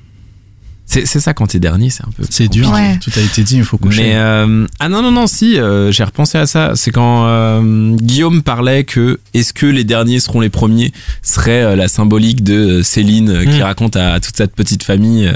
C'est 0.93 1.05
ça 1.21 1.33
quand 1.33 1.47
t'es 1.47 1.59
dernier, 1.61 1.89
c'est 1.89 2.03
un 2.03 2.11
peu. 2.11 2.23
C'est 2.29 2.49
dur, 2.49 2.69
Ouais. 2.69 2.99
tout 3.01 3.11
a 3.15 3.21
été 3.21 3.43
dit, 3.43 3.55
il 3.55 3.63
faut 3.63 3.77
coucher. 3.77 4.03
Mais 4.03 4.15
euh, 4.15 4.67
ah 4.81 4.89
non 4.89 5.01
non 5.01 5.11
non 5.13 5.25
si 5.25 5.57
euh, 5.57 5.89
j'ai 5.89 6.03
repensé 6.03 6.37
à 6.37 6.45
ça 6.45 6.73
c'est 6.75 6.91
quand 6.91 7.27
euh, 7.27 7.95
Guillaume 7.95 8.41
parlait 8.43 8.83
que 8.83 9.17
est-ce 9.33 9.53
que 9.53 9.65
les 9.65 9.85
derniers 9.85 10.19
seront 10.19 10.41
les 10.41 10.49
premiers 10.49 10.91
serait 11.23 11.63
euh, 11.63 11.75
la 11.77 11.87
symbolique 11.87 12.43
de 12.43 12.81
Céline 12.81 13.29
euh, 13.29 13.45
qui 13.45 13.59
Mm. 13.59 13.63
raconte 13.63 13.95
à, 13.95 14.19
toute 14.19 14.35
cette 14.35 14.53
petite 14.53 14.83
famille 14.83 15.27
euh, 15.27 15.33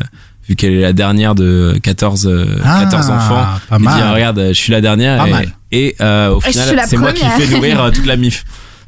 vu 0.48 0.56
qu'elle 0.56 0.74
est 0.74 0.82
la 0.82 0.94
dernière 0.94 1.36
de 1.36 1.78
14 1.82 2.28
euh, 2.28 2.46
Ah, 2.64 2.82
14 2.84 3.10
enfants 3.10 3.46
pas 3.70 3.76
il 3.76 3.78
dit 3.80 3.84
mal. 3.84 4.02
ah, 4.04 4.14
regarde 4.14 4.42
je 4.50 4.54
suis 4.54 4.72
la 4.72 4.82
dernière 4.82 5.18
Pas 5.20 5.28
et, 5.28 5.32
mal. 5.32 5.50
et, 5.72 5.96
euh, 6.02 6.30
au 6.36 6.40
final 6.42 6.82
c'est 6.88 6.98
moi 6.98 7.14
qui 7.14 7.26
fais 7.26 7.48
nourrir 7.48 7.82
euh, 7.84 7.92
toute 7.92 8.06
la 8.06 8.16
mif 8.18 8.44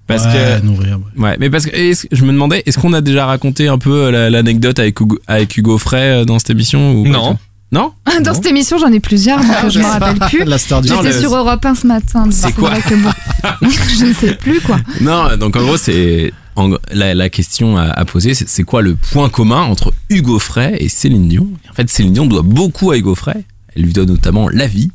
parce 0.05 0.23
Ouais, 0.25 0.59
que 0.61 0.65
nourrir, 0.65 0.99
ouais. 1.17 1.21
Ouais, 1.23 1.35
mais 1.37 1.49
parce 1.49 1.65
que 1.65 1.71
je 1.75 2.23
me 2.23 2.31
demandais, 2.31 2.63
est-ce 2.65 2.79
qu'on 2.79 2.93
a 2.93 3.01
déjà 3.01 3.25
raconté 3.25 3.67
un 3.67 3.77
peu 3.77 4.05
euh, 4.05 4.11
la- 4.11 4.29
l'anecdote 4.29 4.79
avec 4.79 4.97
Hugo, 5.01 5.19
avec 5.27 5.57
Hugo 5.57 5.77
Frey 5.77 6.23
dans 6.25 6.39
cette 6.39 6.49
émission 6.51 6.93
ou 6.93 7.03
pas 7.11 7.35
Non. 7.71 7.91
Non 8.07 8.21
Dans 8.21 8.33
cette 8.33 8.45
émission, 8.45 8.77
j'en 8.77 8.91
ai 8.91 8.99
plusieurs, 9.01 9.39
donc 9.39 9.51
euh, 9.65 9.69
je 9.69 9.79
me 9.79 9.85
rappelle 9.85 10.19
plus. 10.29 10.43
La 10.45 10.57
star 10.57 10.81
du 10.81 10.89
Non, 10.89 11.01
J'étais 11.01 11.15
le- 11.15 11.19
sur 11.21 11.35
Europe 11.35 11.65
1 11.65 11.75
ce 11.75 11.87
matin. 11.87 12.23
donc 12.23 12.33
C'est 12.33 12.53
quoi 12.53 12.71
que 12.79 12.95
Je 13.61 14.05
ne 14.05 14.13
sais 14.13 14.35
plus 14.35 14.61
quoi. 14.61 14.77
Non, 15.01 15.35
donc 15.37 15.55
en 15.57 15.61
gros, 15.63 15.75
c'est 15.77 16.31
en- 16.55 16.69
la, 16.93 17.13
la 17.13 17.29
question 17.29 17.77
à, 17.77 17.83
à 17.89 18.05
poser, 18.05 18.33
c'est 18.35 18.63
quoi 18.63 18.81
le 18.81 18.95
point 18.95 19.27
commun 19.29 19.63
entre 19.63 19.93
Hugo 20.09 20.39
Frey 20.39 20.77
et 20.79 20.87
Céline 20.89 21.27
Dion? 21.27 21.47
En 21.69 21.73
fait, 21.73 21.89
Céline 21.89 22.13
Dion 22.13 22.25
doit 22.25 22.41
beaucoup 22.41 22.91
à 22.91 22.97
Hugo 22.97 23.15
Frey. 23.15 23.43
Elle 23.75 23.83
lui 23.83 23.93
donne 23.93 24.09
notamment 24.09 24.47
la 24.49 24.65
vie. 24.65 24.91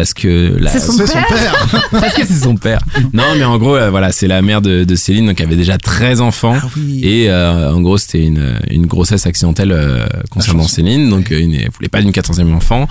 Parce 0.00 0.14
que 0.14 0.56
la- 0.58 0.70
C'est 0.70 0.78
son 0.80 0.92
C'est 0.92 1.06
son 1.08 1.12
père. 1.28 1.68
parce 1.90 2.14
que 2.14 2.24
c'est 2.26 2.42
son 2.42 2.56
père. 2.56 2.80
Non, 3.12 3.24
mais 3.36 3.44
en 3.44 3.58
gros, 3.58 3.76
euh, 3.76 3.90
voilà, 3.90 4.12
c'est 4.12 4.28
la 4.28 4.40
mère 4.40 4.62
de, 4.62 4.84
de 4.84 4.94
Céline, 4.94 5.26
donc 5.26 5.38
elle 5.40 5.46
avait 5.48 5.56
déjà 5.56 5.76
13 5.76 6.22
enfants. 6.22 6.56
Ah 6.58 6.66
oui. 6.74 7.00
Et 7.04 7.30
euh, 7.30 7.70
en 7.74 7.82
gros, 7.82 7.98
c'était 7.98 8.24
une, 8.24 8.58
une 8.70 8.86
grossesse 8.86 9.26
accidentelle 9.26 9.72
euh, 9.72 10.06
concernant 10.30 10.62
chanson. 10.62 10.76
Céline. 10.76 11.10
Donc, 11.10 11.30
euh, 11.32 11.38
une, 11.38 11.52
elle 11.54 11.68
voulait 11.70 11.90
pas 11.90 12.00
d'une 12.00 12.12
14e 12.12 12.50
enfant. 12.54 12.88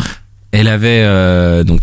Elle 0.52 0.68
avait 0.68 1.02
euh, 1.02 1.64
donc 1.64 1.82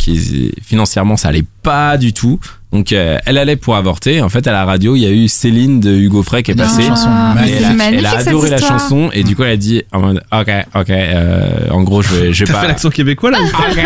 financièrement, 0.62 1.16
ça 1.16 1.28
allait 1.28 1.44
pas 1.64 1.96
du 1.98 2.12
tout. 2.12 2.38
Donc, 2.76 2.92
euh, 2.92 3.16
elle 3.24 3.38
allait 3.38 3.56
pour 3.56 3.74
avorter. 3.74 4.20
En 4.20 4.28
fait, 4.28 4.46
à 4.46 4.52
la 4.52 4.66
radio, 4.66 4.96
il 4.96 5.00
y 5.02 5.06
a 5.06 5.10
eu 5.10 5.28
Céline 5.28 5.80
de 5.80 5.90
Hugo 5.90 6.22
Frey 6.22 6.42
qui 6.42 6.50
est 6.50 6.54
Ah, 6.60 6.64
passée. 6.64 6.82
elle, 6.84 7.64
a, 7.64 7.88
elle 7.90 8.04
a 8.06 8.18
cette 8.18 8.28
adoré 8.28 8.50
la 8.50 8.58
chanson. 8.58 9.08
Et 9.14 9.24
du 9.24 9.34
coup 9.34 9.44
elle 9.44 9.52
a 9.52 9.56
dit 9.56 9.82
en 9.92 10.00
mode, 10.00 10.22
ok 10.32 10.50
ok 10.74 10.90
euh, 10.90 11.70
en 11.70 11.82
gros 11.82 12.02
je 12.02 12.08
vais 12.14 12.32
je 12.34 12.44
vais 12.44 12.52
T'as 12.52 12.58
fait 12.58 12.66
pas 12.66 12.68
l'accent 12.68 12.90
québécois 12.90 13.30
là 13.30 13.38
ok. 13.42 13.78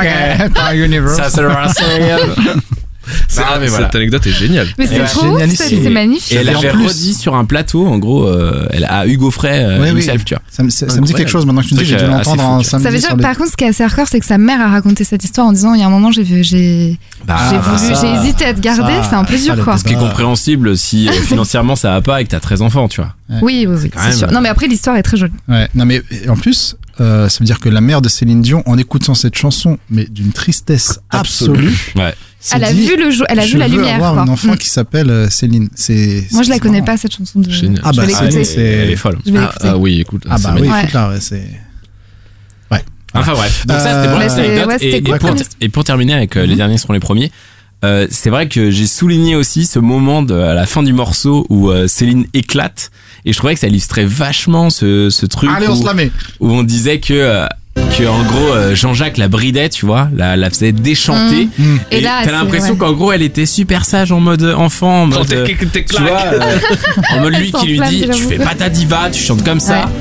Ok. 0.00 1.08
Ça 1.14 1.30
C'est- 1.30 1.42
Ah, 3.38 3.58
mais 3.60 3.68
voilà. 3.68 3.86
Cette 3.86 3.94
anecdote 3.96 4.26
est 4.26 4.32
géniale. 4.32 4.66
Mais 4.78 4.86
c'est 4.86 5.04
trop 5.04 5.26
ouf, 5.26 5.42
c'est 5.48 5.68
c'est 5.82 5.90
magnifique. 5.90 6.32
Et 6.32 6.36
elle 6.36 6.54
en 6.54 6.58
avait 6.58 6.70
plus- 6.70 6.86
redit 6.86 7.14
sur 7.14 7.34
un 7.34 7.44
plateau, 7.44 7.86
en 7.86 7.98
gros, 7.98 8.26
euh, 8.26 8.66
elle 8.70 8.84
a 8.84 9.06
Hugo 9.06 9.30
Frey 9.30 9.62
euh, 9.64 9.80
Oui, 9.82 9.90
oui. 9.94 10.00
himself, 10.00 10.24
tu 10.24 10.34
vois. 10.34 10.42
Ça 10.50 10.62
me, 10.62 10.70
ça 10.70 10.86
me 10.86 11.06
dit 11.06 11.14
quelque 11.14 11.30
chose 11.30 11.46
maintenant 11.46 11.62
que 11.62 11.68
tu 11.68 11.74
me 11.74 11.78
dis, 11.80 11.86
j'ai 11.86 11.96
dû 11.96 12.04
euh, 12.04 12.06
assez 12.18 12.30
l'entendre 12.30 12.62
tu 12.62 12.68
vois. 12.68 12.80
samedi. 12.80 12.84
Ça 12.84 12.90
veut 12.90 12.98
dire, 12.98 13.16
par 13.16 13.36
contre, 13.36 13.50
ce 13.50 13.56
qui 13.56 13.64
est 13.64 13.68
assez 13.68 13.82
hardcore, 13.84 14.06
c'est 14.08 14.20
que 14.20 14.26
sa 14.26 14.38
mère 14.38 14.60
a 14.60 14.68
raconté 14.68 15.04
cette 15.04 15.24
histoire 15.24 15.46
en 15.46 15.52
disant 15.52 15.74
il 15.74 15.80
y 15.80 15.82
a 15.82 15.86
un 15.86 15.90
moment, 15.90 16.10
j'ai 16.12 16.98
Bah, 17.26 17.36
bah, 17.52 18.20
hésité 18.22 18.44
à 18.44 18.54
te 18.54 18.60
garder, 18.60 18.92
c'est 19.08 19.16
un 19.16 19.24
peu 19.24 19.38
dur, 19.38 19.62
quoi. 19.64 19.78
Ce 19.78 19.84
qui 19.84 19.92
est 19.94 19.96
compréhensible 19.96 20.76
si 20.76 21.08
financièrement 21.24 21.76
ça 21.76 21.90
va 21.92 22.00
pas 22.00 22.20
et 22.20 22.24
que 22.24 22.30
t'as 22.30 22.40
13 22.40 22.62
enfants, 22.62 22.88
tu 22.88 23.00
vois. 23.00 23.14
Oui, 23.42 23.66
oui, 23.68 23.76
oui, 23.94 24.12
sûr. 24.12 24.30
Non, 24.32 24.40
mais 24.40 24.48
après, 24.48 24.66
l'histoire 24.66 24.96
est 24.96 25.02
très 25.02 25.16
jolie. 25.16 25.32
Ouais, 25.48 25.68
non 25.74 25.84
mais 25.84 26.02
en 26.28 26.36
plus, 26.36 26.76
euh, 27.00 27.28
ça 27.28 27.38
veut 27.40 27.44
dire 27.46 27.60
que 27.60 27.68
la 27.68 27.80
mère 27.80 28.02
de 28.02 28.08
Céline 28.08 28.42
Dion, 28.42 28.62
en 28.66 28.76
écoutant 28.78 29.14
cette 29.14 29.36
chanson, 29.36 29.78
mais 29.90 30.04
d'une 30.06 30.32
tristesse 30.32 31.00
absolue, 31.10 31.76
Ouais. 31.96 32.14
Elle 32.52 32.62
a 32.64 32.72
dit, 32.72 32.86
vu 32.86 32.96
le 32.96 33.10
jour, 33.10 33.26
elle 33.28 33.40
a 33.40 33.46
je 33.46 33.52
vu 33.54 33.58
la 33.58 33.66
veux 33.66 33.76
lumière, 33.76 33.96
avoir 33.96 34.14
quoi. 34.14 34.22
un 34.22 34.28
enfant 34.28 34.52
Mm. 34.52 34.58
qui 34.58 34.68
s'appelle 34.68 35.10
euh, 35.10 35.28
Céline. 35.28 35.68
C'est. 35.74 36.24
Moi, 36.30 36.44
je 36.44 36.50
la 36.50 36.58
connais 36.60 36.74
marrant. 36.80 36.92
pas, 36.92 36.96
cette 36.96 37.12
chanson 37.14 37.40
de. 37.40 37.50
Génial. 37.50 37.80
Ah 37.84 37.90
je 37.92 37.96
bah 37.96 38.06
vais 38.06 38.12
c'est- 38.12 38.20
l'écouter. 38.22 38.44
c'est. 38.44 38.60
Elle 38.62 38.90
est 38.90 38.96
folle. 38.96 39.18
Je 39.26 39.32
vais 39.32 39.38
Ah, 39.40 39.52
ah 39.62 39.76
oui, 39.76 40.00
écoute. 40.00 40.22
Ah 40.30 40.36
bah 40.42 40.54
oui. 40.54 40.68
Ouais. 40.68 40.80
écoute 40.82 40.92
là, 40.94 41.10
ouais, 41.10 41.20
c'est. 41.20 41.42
Enfin 43.14 43.32
bref. 43.32 43.66
Donc 43.66 43.78
ça 43.80 43.86
Euh, 43.86 44.02
c'était 44.02 44.08
pour 44.10 44.18
Mais 44.18 44.24
la 44.24 44.28
c'est- 44.30 44.40
anecdote. 44.44 44.66
ouais, 44.68 44.78
c'était 44.78 44.98
et, 44.98 45.02
cool 45.02 45.14
et 45.14 45.18
pour, 45.18 45.28
comme 45.30 45.38
et 45.62 45.68
pour 45.70 45.82
terminer 45.84 46.12
avec 46.14 46.36
euh, 46.36 46.42
les 46.44 46.52
Mhm. 46.52 46.56
derniers 46.58 46.78
seront 46.78 46.92
les 46.92 47.00
premiers. 47.00 47.32
euh, 47.84 48.06
c'est 48.10 48.28
vrai 48.28 48.48
que 48.48 48.70
j'ai 48.70 48.86
souligné 48.86 49.34
aussi 49.34 49.64
ce 49.64 49.78
moment 49.78 50.22
de, 50.22 50.34
à 50.34 50.52
la 50.52 50.66
fin 50.66 50.82
du 50.82 50.92
morceau 50.92 51.46
où 51.48 51.70
euh, 51.70 51.88
Céline 51.88 52.26
éclate 52.34 52.90
et 53.24 53.32
je 53.32 53.38
trouvais 53.38 53.54
que 53.54 53.60
ça 53.60 53.66
illustrait 53.68 54.04
vachement 54.04 54.70
ce, 54.70 55.10
ce 55.10 55.26
truc 55.26 55.50
Allez, 55.54 55.68
on 55.68 55.72
où, 55.72 55.76
se 55.80 55.86
la 55.86 55.94
met. 55.94 56.10
où 56.40 56.50
on 56.52 56.62
disait 56.62 57.00
que 57.00 57.14
euh, 57.14 57.46
que 57.96 58.04
en 58.06 58.22
gros 58.24 58.52
euh, 58.54 58.74
Jean-Jacques 58.74 59.18
la 59.18 59.28
bridait 59.28 59.68
tu 59.68 59.86
vois 59.86 60.08
la, 60.14 60.36
la 60.36 60.50
faisait 60.50 60.72
déchanter 60.72 61.48
Mm. 61.58 61.76
Et 61.90 61.98
et, 61.98 62.00
là, 62.00 62.20
t'as 62.24 62.32
l'impression 62.32 62.72
ouais. 62.72 62.78
qu'en 62.78 62.92
gros 62.92 63.12
elle 63.12 63.22
était 63.22 63.46
super 63.46 63.84
sage 63.84 64.12
en 64.12 64.20
mode 64.20 64.42
enfant 64.56 65.02
en 65.02 65.06
mode 65.06 65.26
t'es- 65.26 65.36
euh, 65.36 65.46
que 65.46 65.64
t'es 65.64 65.84
tu 65.84 66.00
vois 66.02 66.22
euh, 66.32 66.58
en 67.16 67.20
mode 67.20 67.34
lui 67.38 67.52
qui 67.52 67.66
lui 67.66 67.80
dit 67.88 68.08
tu 68.12 68.22
fais 68.24 68.38
pas 68.38 68.54
ta 68.54 68.68
diva 68.68 69.08
tu 69.10 69.22
chantes 69.22 69.44
comme 69.44 69.60
ça 69.60 69.86
Ouais. 69.86 69.92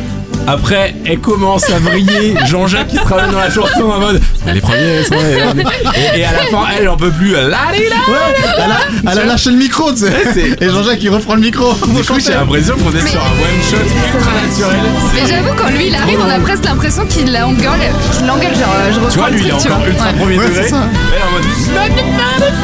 Après, 0.47 0.95
elle 1.05 1.19
commence 1.19 1.69
à 1.69 1.77
vriller. 1.79 2.35
Jean-Jacques 2.47 2.87
qui 2.87 2.95
se 2.97 3.03
ramène 3.03 3.31
dans 3.31 3.39
la 3.39 3.49
chanson 3.51 3.83
en 3.83 3.99
mode 3.99 4.21
les 4.53 4.61
premiers 4.61 5.03
sont 5.03 5.13
et, 5.15 6.19
et 6.19 6.25
à 6.25 6.31
la 6.31 6.39
fin, 6.39 6.63
elle 6.79 6.87
en 6.89 6.95
peut 6.97 7.11
plus. 7.11 7.33
La, 7.33 7.41
la, 7.41 7.49
la. 7.49 7.59
Ouais, 7.59 8.35
elle 8.57 8.71
a, 8.71 9.11
elle 9.11 9.19
a 9.19 9.25
lâché 9.25 9.49
le 9.51 9.57
micro, 9.57 9.91
tu 9.91 9.99
sais. 9.99 10.55
Et 10.61 10.69
Jean-Jacques 10.69 10.99
il 11.03 11.09
reprend 11.09 11.35
le 11.35 11.41
micro. 11.41 11.73
Du 11.73 12.03
coup, 12.03 12.19
j'ai 12.19 12.33
l'impression 12.33 12.75
qu'on 12.75 12.91
est 12.97 13.07
sur 13.07 13.19
un 13.21 13.25
one 13.25 13.61
shot 13.69 13.77
ultra 14.15 14.31
naturel. 14.41 14.79
Mais 15.13 15.27
j'avoue, 15.29 15.53
quand 15.57 15.69
lui 15.69 15.87
il 15.87 15.95
arrive, 15.95 16.19
on 16.25 16.29
a 16.29 16.39
presque 16.39 16.63
l'impression 16.65 17.05
qu'il 17.05 17.31
l'engueule, 17.33 17.91
qu'il 18.17 18.25
l'engueule, 18.25 18.55
genre 18.55 18.73
euh, 18.77 18.91
je 18.93 18.99
reprends 18.99 19.11
Tu 19.11 19.17
vois, 19.19 19.29
lui, 19.29 19.41
il 19.41 19.47
est 19.49 19.53
encore 19.53 19.77
vois. 19.79 19.87
ultra 19.87 20.13
premier 20.13 20.35
degré. 20.37 20.63
c'est 20.63 20.69
ça. 20.69 20.83
Elle 21.13 21.23
en 21.23 21.31
mode. 21.31 22.57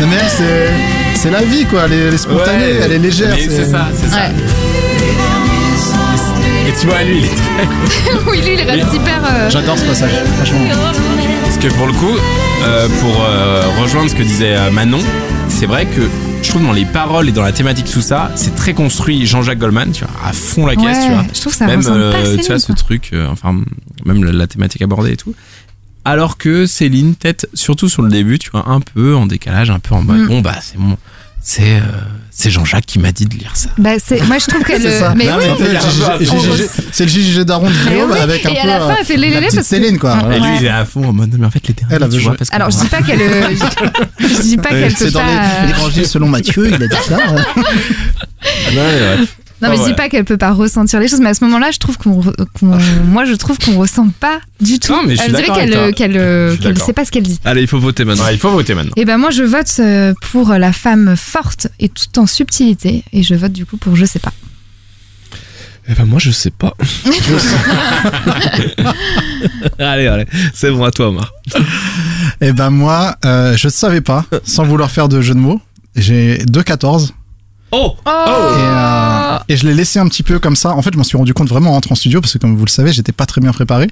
Non, 0.00 0.06
mais 0.08 0.16
elle, 0.20 0.30
c'est. 0.30 0.70
C'est 1.18 1.30
la 1.30 1.42
vie 1.42 1.64
quoi, 1.64 1.82
elle 1.86 1.92
est, 1.94 1.96
elle 2.08 2.14
est 2.14 2.18
spontanée, 2.18 2.64
Ouais. 2.64 2.80
elle 2.84 2.92
est 2.92 2.98
légère. 2.98 3.34
C'est 3.38 3.64
ça, 3.64 3.88
c'est 3.94 4.10
ça. 4.10 4.16
Ouais. 4.16 4.32
Tu 6.80 6.86
vois, 6.86 7.02
lui, 7.04 7.18
il 7.18 7.24
est 7.24 7.30
oui, 8.30 8.40
lui 8.42 8.54
il 8.54 8.60
reste 8.60 8.92
hyper. 8.94 9.20
euh, 9.24 9.50
J'adore 9.50 9.78
ce 9.78 9.84
passage, 9.84 10.10
franchement. 10.36 10.60
Parce 11.44 11.56
que 11.56 11.68
pour 11.74 11.86
le 11.86 11.92
coup, 11.94 12.14
euh, 12.64 12.88
pour 13.00 13.22
euh, 13.22 13.62
rejoindre 13.80 14.10
ce 14.10 14.14
que 14.14 14.22
disait 14.22 14.54
euh, 14.56 14.70
Manon, 14.70 14.98
c'est 15.48 15.66
vrai 15.66 15.86
que 15.86 16.02
je 16.42 16.48
trouve 16.50 16.62
dans 16.64 16.72
les 16.72 16.84
paroles 16.84 17.28
et 17.28 17.32
dans 17.32 17.42
la 17.42 17.52
thématique 17.52 17.90
tout 17.90 18.00
ça, 18.02 18.30
c'est 18.34 18.54
très 18.54 18.74
construit 18.74 19.26
Jean-Jacques 19.26 19.58
Goldman, 19.58 19.90
tu 19.92 20.04
vois, 20.04 20.12
à 20.28 20.32
fond 20.32 20.66
la 20.66 20.76
caisse, 20.76 21.04
tu 21.06 21.10
vois. 21.12 21.24
je 21.32 21.40
trouve 21.40 21.52
que 21.52 21.58
ça 21.58 21.66
même 21.66 21.78
ressemble 21.78 22.10
pas 22.12 22.18
euh, 22.18 22.36
tu 22.36 22.46
vois 22.46 22.58
ce 22.58 22.72
truc, 22.72 23.10
euh, 23.14 23.26
enfin 23.30 23.56
même 24.04 24.22
la, 24.24 24.32
la 24.32 24.46
thématique 24.46 24.82
abordée 24.82 25.12
et 25.12 25.16
tout. 25.16 25.34
Alors 26.04 26.36
que 26.36 26.66
Céline, 26.66 27.14
peut-être 27.16 27.48
surtout 27.54 27.88
sur 27.88 28.02
le 28.02 28.10
début, 28.10 28.38
tu 28.38 28.50
vois, 28.50 28.68
un 28.68 28.80
peu 28.80 29.16
en 29.16 29.26
décalage, 29.26 29.70
un 29.70 29.78
peu 29.80 29.94
en 29.94 30.02
mode 30.02 30.18
Mm. 30.18 30.26
bon 30.28 30.40
bah 30.40 30.54
c'est 30.60 30.78
mon, 30.78 30.96
c'est 31.48 31.76
euh, 31.76 31.80
c'est 32.32 32.50
Jean-Jacques 32.50 32.86
qui 32.86 32.98
m'a 32.98 33.12
dit 33.12 33.24
de 33.26 33.36
lire 33.36 33.52
ça. 33.54 33.68
Bah, 33.78 33.90
c'est, 34.04 34.20
moi 34.24 34.38
je 34.38 34.46
trouve 34.46 34.64
qu'elle. 34.64 34.82
C'est 34.82 34.98
ça. 34.98 35.14
Mais 35.16 35.26
Non, 35.26 35.36
oui, 35.38 35.44
mais 35.46 35.50
En 35.52 35.56
fait, 35.56 35.64
il 35.68 35.72
y 35.72 35.76
a 35.76 35.80
un 35.80 36.18
JJJ, 36.18 36.18
peu- 36.18 36.24
JJJ, 36.24 36.62
c'est 36.90 37.04
le 37.04 37.10
JJJ 37.10 37.38
Daron 37.44 37.70
de 37.70 37.72
Guillaume 37.88 38.10
oui, 38.10 38.18
avec 38.18 38.44
un 38.44 38.48
et 38.50 38.54
peu. 38.54 38.60
à 38.60 38.66
la 38.66 38.80
fin, 38.80 38.86
euh, 38.90 38.94
elle 38.98 39.06
fait 39.06 39.40
parce 39.40 39.54
que- 39.54 39.62
Céline 39.62 39.98
quoi. 39.98 40.18
Et 40.34 40.40
lui 40.40 40.48
il 40.60 40.66
est 40.66 40.68
à 40.68 40.84
fond 40.84 41.04
en 41.08 41.12
mode 41.12 41.36
mais 41.38 41.46
en 41.46 41.50
fait 41.50 41.66
les 41.68 41.74
derniers, 41.74 41.94
Elle 42.04 42.08
tu 42.10 42.18
vois, 42.18 42.34
parce 42.34 42.50
que 42.50 42.56
Alors 42.56 42.70
je 42.72 42.78
dis 42.78 42.88
pas 42.88 43.00
qu'elle. 43.00 43.22
euh, 43.22 43.50
je, 44.18 44.42
dis 44.42 44.56
pas 44.56 44.70
qu'elle 44.70 44.96
C'est 44.96 45.12
dans 45.12 45.22
l'évangile 45.68 46.06
selon 46.06 46.28
Matthieu, 46.28 46.66
il 46.68 46.74
a 46.74 46.78
dit 46.88 46.96
ça. 47.06 47.16
Non, 49.62 49.70
mais 49.70 49.76
je 49.76 49.82
Ouais. 49.82 49.88
dis 49.88 49.94
pas 49.94 50.08
qu'elle 50.10 50.24
peut 50.26 50.36
pas 50.36 50.52
ressentir 50.52 51.00
les 51.00 51.08
choses, 51.08 51.20
mais 51.20 51.30
à 51.30 51.34
ce 51.34 51.42
moment-là, 51.44 51.70
je 51.70 51.78
trouve 51.78 51.96
qu'on, 51.96 52.20
moi, 53.06 53.24
je 53.24 53.32
trouve 53.34 53.58
qu'on 53.58 53.78
ressent 53.78 54.08
pas 54.20 54.40
du 54.60 54.78
tout. 54.78 54.92
Non, 54.92 55.02
mais 55.06 55.16
je 55.16 55.22
suis 55.22 55.26
elle 55.26 55.30
dirait 55.30 55.42
d'accord 55.46 55.56
qu'elle, 55.56 55.74
avec 55.76 55.96
toi. 55.96 56.06
qu'elle, 56.06 56.12
Je 56.12 56.50
suis 56.50 56.58
qu'elle 56.62 56.72
d'accord. 56.74 56.86
sait 56.86 56.92
pas 56.92 57.04
ce 57.06 57.10
qu'elle 57.10 57.22
dit. 57.22 57.40
Allez, 57.44 57.62
il 57.62 57.68
faut 57.68 57.78
voter 57.80 58.04
maintenant. 58.04 58.24
Ouais, 58.24 58.34
il 58.34 58.38
faut 58.38 58.50
voter 58.50 58.74
maintenant. 58.74 58.92
Et 58.96 59.06
ben 59.06 59.16
moi, 59.16 59.30
je 59.30 59.42
vote 59.44 59.72
euh, 59.78 60.12
pour 60.30 60.52
la 60.52 60.72
femme 60.72 61.16
forte 61.16 61.68
et 61.80 61.88
tout 61.88 62.18
en 62.18 62.26
subtilité, 62.26 63.02
et 63.12 63.22
je 63.22 63.34
vote 63.34 63.52
du 63.52 63.64
coup 63.64 63.78
pour 63.78 63.96
je 63.96 64.04
sais 64.04 64.18
pas. 64.18 64.32
Eh 65.88 65.94
ben 65.94 66.04
moi 66.04 66.18
je 66.20 66.32
sais 66.32 66.50
pas. 66.50 66.74
allez, 69.78 70.06
allez, 70.06 70.26
c'est 70.52 70.70
bon 70.70 70.84
à 70.84 70.90
toi 70.90 71.08
Omar. 71.08 71.32
Et 72.40 72.52
ben 72.52 72.70
moi, 72.70 73.16
euh, 73.24 73.56
je 73.56 73.68
ne 73.68 73.72
savais 73.72 74.00
pas, 74.00 74.24
sans 74.44 74.64
vouloir 74.64 74.90
faire 74.90 75.08
de 75.08 75.20
jeu 75.20 75.34
de 75.34 75.38
mots. 75.38 75.60
J'ai 75.94 76.38
2,14 76.38 77.10
Oh 77.72 77.96
et, 78.06 78.08
euh, 78.08 79.38
et 79.48 79.56
je 79.56 79.66
l'ai 79.66 79.74
laissé 79.74 79.98
un 79.98 80.08
petit 80.08 80.22
peu 80.22 80.38
comme 80.38 80.56
ça. 80.56 80.74
En 80.74 80.82
fait, 80.82 80.90
je 80.92 80.98
m'en 80.98 81.04
suis 81.04 81.16
rendu 81.16 81.34
compte 81.34 81.48
vraiment 81.48 81.70
en 81.70 81.74
rentrant 81.74 81.92
en 81.92 81.96
studio 81.96 82.20
parce 82.20 82.32
que, 82.32 82.38
comme 82.38 82.56
vous 82.56 82.64
le 82.64 82.70
savez, 82.70 82.92
j'étais 82.92 83.12
pas 83.12 83.26
très 83.26 83.40
bien 83.40 83.52
préparé. 83.52 83.88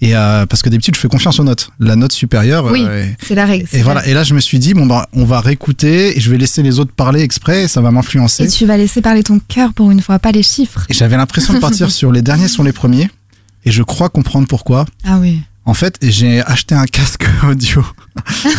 Et 0.00 0.14
euh, 0.14 0.46
parce 0.46 0.62
que 0.62 0.68
d'habitude, 0.68 0.94
je 0.94 1.00
fais 1.00 1.08
confiance 1.08 1.40
aux 1.40 1.44
notes. 1.44 1.70
La 1.80 1.96
note 1.96 2.12
supérieure. 2.12 2.66
Oui, 2.66 2.84
euh, 2.86 3.06
c'est 3.20 3.34
la 3.34 3.46
règle. 3.46 3.66
et 3.72 3.82
voilà. 3.82 4.06
Et 4.06 4.14
là, 4.14 4.22
je 4.22 4.34
me 4.34 4.40
suis 4.40 4.60
dit, 4.60 4.74
bon, 4.74 4.86
bah, 4.86 5.08
on 5.12 5.24
va 5.24 5.40
réécouter 5.40 6.16
et 6.16 6.20
je 6.20 6.30
vais 6.30 6.38
laisser 6.38 6.62
les 6.62 6.78
autres 6.78 6.92
parler 6.92 7.20
exprès 7.22 7.64
et 7.64 7.68
ça 7.68 7.80
va 7.80 7.90
m'influencer. 7.90 8.44
Et 8.44 8.48
tu 8.48 8.64
vas 8.66 8.76
laisser 8.76 9.02
parler 9.02 9.24
ton 9.24 9.40
cœur 9.40 9.72
pour 9.72 9.90
une 9.90 10.00
fois, 10.00 10.20
pas 10.20 10.30
les 10.30 10.44
chiffres. 10.44 10.86
Et 10.88 10.94
j'avais 10.94 11.16
l'impression 11.16 11.52
de 11.54 11.58
partir 11.58 11.90
sur 11.98 12.12
les 12.12 12.22
derniers 12.22 12.48
sont 12.48 12.62
les 12.62 12.72
premiers. 12.72 13.10
Et 13.64 13.72
je 13.72 13.82
crois 13.82 14.08
comprendre 14.08 14.46
pourquoi. 14.46 14.86
Ah 15.04 15.18
oui. 15.18 15.40
En 15.64 15.74
fait, 15.74 15.98
j'ai 16.00 16.40
acheté 16.42 16.74
un 16.74 16.86
casque 16.86 17.26
audio 17.46 17.84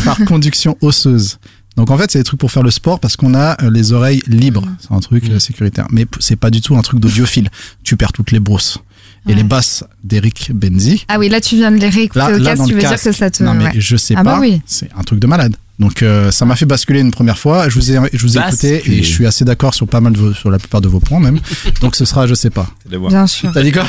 par 0.04 0.18
conduction 0.26 0.78
osseuse. 0.82 1.40
Donc 1.80 1.92
en 1.92 1.98
fait, 1.98 2.12
c'est 2.12 2.20
des 2.20 2.24
trucs 2.26 2.42
pour 2.42 2.52
faire 2.52 2.62
le 2.64 2.72
sport 2.72 3.00
parce 3.00 3.16
qu'on 3.16 3.34
a 3.34 3.56
euh, 3.64 3.72
les 3.72 3.94
oreilles 3.94 4.22
libres. 4.28 4.66
C'est 4.82 4.92
un 4.92 5.00
truc 5.00 5.24
euh, 5.30 5.40
sécuritaire. 5.40 5.88
Mais 5.92 6.06
c'est 6.20 6.36
pas 6.36 6.50
du 6.50 6.60
tout 6.60 6.76
un 6.76 6.82
truc 6.82 7.00
d'audiophile. 7.00 7.50
Tu 7.84 7.96
perds 7.96 8.12
toutes 8.12 8.32
les 8.32 8.42
brousses. 8.42 8.80
Et 9.26 9.30
Ouais. 9.32 9.36
les 9.36 9.44
basses 9.44 9.84
d'Eric 10.04 10.52
Benzi. 10.54 11.06
Ah 11.08 11.20
oui, 11.20 11.30
là 11.30 11.40
tu 11.42 11.56
viens 11.56 11.72
de 11.72 11.78
les 11.78 11.90
réécouter 11.90 12.20
Là, 12.20 12.30
au 12.32 12.38
là, 12.38 12.52
casque, 12.56 12.68
tu 12.68 12.74
veux 12.74 12.80
casque. 12.82 13.04
dire 13.04 13.12
que 13.12 13.18
ça 13.18 13.30
te. 13.32 13.44
Non 13.44 13.54
mais 13.54 13.66
ouais. 13.66 13.72
je 13.76 13.96
sais 13.98 14.14
Ah 14.18 14.24
bah 14.24 14.34
pas. 14.34 14.40
oui. 14.40 14.62
C'est 14.66 14.90
un 14.98 15.04
truc 15.04 15.20
de 15.20 15.28
malade. 15.28 15.56
Donc 15.78 16.04
euh, 16.04 16.32
ça 16.32 16.44
m'a 16.46 16.56
fait 16.58 16.66
basculer 16.66 17.00
une 17.00 17.12
première 17.12 17.38
fois. 17.40 17.70
Je 17.70 17.76
vous 17.80 17.92
ai, 17.92 18.00
je 18.12 18.22
vous 18.26 18.38
ai 18.38 18.42
écouté 18.42 18.82
et 18.92 19.04
je 19.04 19.08
suis 19.10 19.26
assez 19.26 19.46
d'accord 19.46 19.74
sur 19.74 19.88
pas 19.88 20.02
mal 20.02 20.12
de 20.14 20.18
vos, 20.18 20.34
sur 20.34 20.50
la 20.52 20.58
plupart 20.60 20.82
de 20.82 20.88
vos 20.90 21.00
points 21.00 21.20
même. 21.22 21.40
Donc 21.82 21.96
ce 21.96 22.04
sera 22.06 22.28
je 22.28 22.34
sais 22.34 22.50
pas. 22.50 22.68
Bien 22.86 23.28
sûr. 23.28 23.52
T'as 23.54 23.64
dit 23.64 23.72
quoi? 23.72 23.86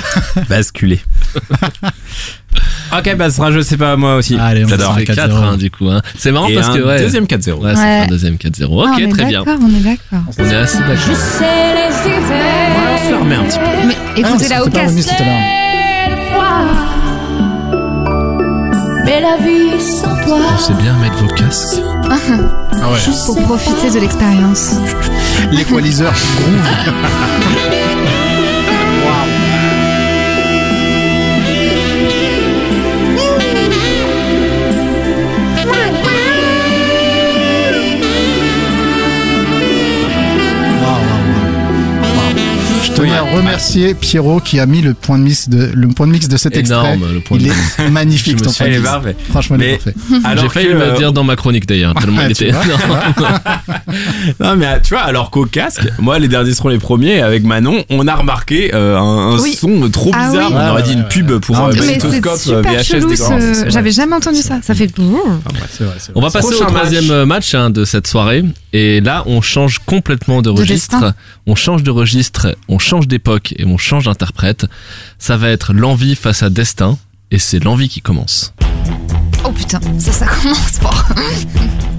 Basculer. 0.48 1.00
ok, 2.98 3.16
bah 3.16 3.30
ce 3.30 3.36
sera 3.36 3.52
je 3.52 3.60
sais 3.60 3.76
pas 3.76 3.96
moi 3.96 4.16
aussi. 4.16 4.36
Allez, 4.38 4.64
on 4.64 4.68
J'adore. 4.68 4.94
C'est 4.98 5.06
faire 5.06 5.16
4 5.16 5.28
4-0. 5.34 5.44
hein, 5.44 5.56
du 5.56 5.70
coup. 5.70 5.88
Hein. 5.88 6.00
C'est 6.18 6.32
marrant 6.32 6.48
Et 6.48 6.54
parce 6.54 6.68
un 6.68 6.74
que 6.74 6.82
ouais. 6.82 6.98
deuxième 7.00 7.24
4-0. 7.26 7.52
Ouais, 7.62 7.74
fait 7.74 7.80
Ouais. 7.80 8.00
un 8.00 8.06
deuxième 8.06 8.34
4-0. 8.36 8.64
Ok, 8.66 8.88
Ah, 8.90 8.94
on 8.94 8.98
est 8.98 9.08
très 9.08 9.24
bien. 9.26 9.42
d'accord, 9.44 9.58
on 9.62 9.68
est 9.68 9.80
d'accord. 9.82 10.24
On 10.38 10.44
est 10.44 10.54
assez 10.54 10.78
d'accord. 10.78 10.94
Je 10.96 11.12
sais 11.14 11.74
les 11.74 12.10
hivers. 12.10 12.76
On 12.92 13.06
se 13.06 13.10
la 13.12 13.18
remet 13.18 13.34
un 13.36 13.44
petit 13.44 13.58
peu. 13.58 13.64
Mais 13.86 13.96
Ah, 13.98 14.18
écoutez-la 14.18 14.60
au 14.62 14.64
c'était 14.64 14.78
pas 14.78 14.84
revenu 14.86 15.02
casque. 15.02 15.16
tout 15.16 15.22
à 15.22 15.26
l'heure. 15.26 16.10
le 16.10 16.16
froid. 16.32 16.62
Mais 19.04 19.20
la 19.20 19.36
vie 19.44 19.80
sans 19.80 20.16
toi. 20.26 20.38
C'est 20.58 20.76
bien 20.76 20.94
mettre 20.98 21.16
vos 21.16 21.28
casques. 21.34 21.80
Ah 22.82 22.90
ouais. 22.92 22.98
Pour 23.26 23.42
profiter 23.42 23.90
de 23.90 23.98
l'expérience. 24.00 24.74
L'équaliseur 25.52 26.12
groove. 26.12 26.68
tenais 43.00 43.16
à 43.16 43.22
remercier 43.22 43.94
Pierrot 43.94 44.40
qui 44.40 44.60
a 44.60 44.66
mis 44.66 44.80
le 44.82 44.94
point 44.94 45.18
de 45.18 45.22
mix 45.24 45.48
de, 45.48 45.70
le 45.74 45.88
point 45.88 46.06
de, 46.06 46.12
mix 46.12 46.28
de 46.28 46.36
cet 46.36 46.56
extrait. 46.56 46.94
Énorme 46.94 47.12
le 47.12 47.20
point 47.20 47.36
de 47.38 47.42
Il 47.42 47.48
mix. 47.48 47.78
est 47.78 47.90
magnifique 47.90 48.36
ton 48.42 48.52
point 48.52 48.68
de 48.68 48.76
mix. 48.78 48.88
Franchement, 49.30 49.56
il 49.58 49.64
est 49.64 49.72
parfait. 49.76 49.94
J'ai 50.40 50.48
failli 50.48 50.66
que, 50.68 50.72
le 50.72 50.82
euh, 50.82 50.96
dire 50.96 51.12
dans 51.12 51.24
ma 51.24 51.36
chronique 51.36 51.66
d'ailleurs, 51.66 51.94
tellement 52.00 52.20
Ah, 52.22 52.28
il 52.28 52.34
tu 52.36 52.44
était. 52.44 52.54
Non 54.40 54.56
mais 54.56 54.80
tu 54.82 54.90
vois 54.94 55.02
alors 55.02 55.30
qu'au 55.30 55.44
casque, 55.46 55.82
moi 55.98 56.18
les 56.18 56.28
derniers 56.28 56.54
seront 56.54 56.68
les 56.68 56.78
premiers 56.78 57.20
avec 57.20 57.44
Manon, 57.44 57.84
on 57.90 58.06
a 58.06 58.14
remarqué 58.14 58.70
euh, 58.74 58.96
un, 58.96 59.32
un 59.34 59.38
Oui. 59.40 59.54
son 59.54 59.88
trop 59.90 60.10
Ah 60.14 60.28
bizarre. 60.30 60.50
oui. 60.50 60.56
On 60.58 60.70
aurait 60.70 60.82
dit 60.82 60.92
une 60.92 61.08
pub 61.08 61.38
pour 61.38 61.58
un 61.58 61.68
magnétoscope 61.72 62.38
euh, 62.48 62.62
VHS. 62.62 63.70
J'avais 63.70 63.90
jamais 63.92 64.14
entendu 64.14 64.40
ça. 64.40 64.58
Ça 64.62 64.74
fait. 64.74 64.90
On 66.14 66.20
va 66.20 66.30
passer 66.30 66.54
au 66.54 66.64
troisième 66.64 67.06
match. 67.24 67.26
match 67.26 67.54
hein, 67.54 67.70
de 67.70 67.84
cette 67.84 68.06
soirée. 68.06 68.44
Et 68.72 69.00
là, 69.00 69.24
on 69.26 69.40
change 69.40 69.78
complètement 69.80 70.42
de 70.42 70.50
registre. 70.50 71.14
on 71.46 71.54
change 71.54 71.82
de 71.82 71.90
registre, 71.90 72.56
on 72.68 72.78
change 72.78 73.08
d'époque 73.08 73.52
et 73.58 73.64
on 73.64 73.78
change 73.78 74.04
d'interprète. 74.04 74.66
Ça 75.18 75.36
va 75.36 75.48
être 75.50 75.72
l'envie 75.72 76.14
face 76.14 76.42
à 76.42 76.50
destin. 76.50 76.96
Et 77.32 77.38
c'est 77.38 77.62
l'envie 77.62 77.88
qui 77.88 78.00
commence. 78.00 78.52
Oh 79.44 79.50
putain, 79.52 79.80
ça, 79.98 80.12
ça 80.12 80.26
commence 80.42 80.78
fort. 80.80 81.04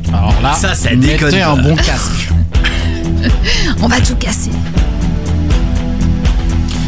Alors 0.10 0.36
là, 0.42 0.54
Ça, 0.54 0.74
ça 0.76 0.90
mettez 0.92 1.14
déconne 1.14 1.36
un 1.36 1.56
bon 1.58 1.76
casque. 1.76 2.30
On 3.82 3.88
va 3.88 4.00
tout 4.02 4.16
casser. 4.16 4.52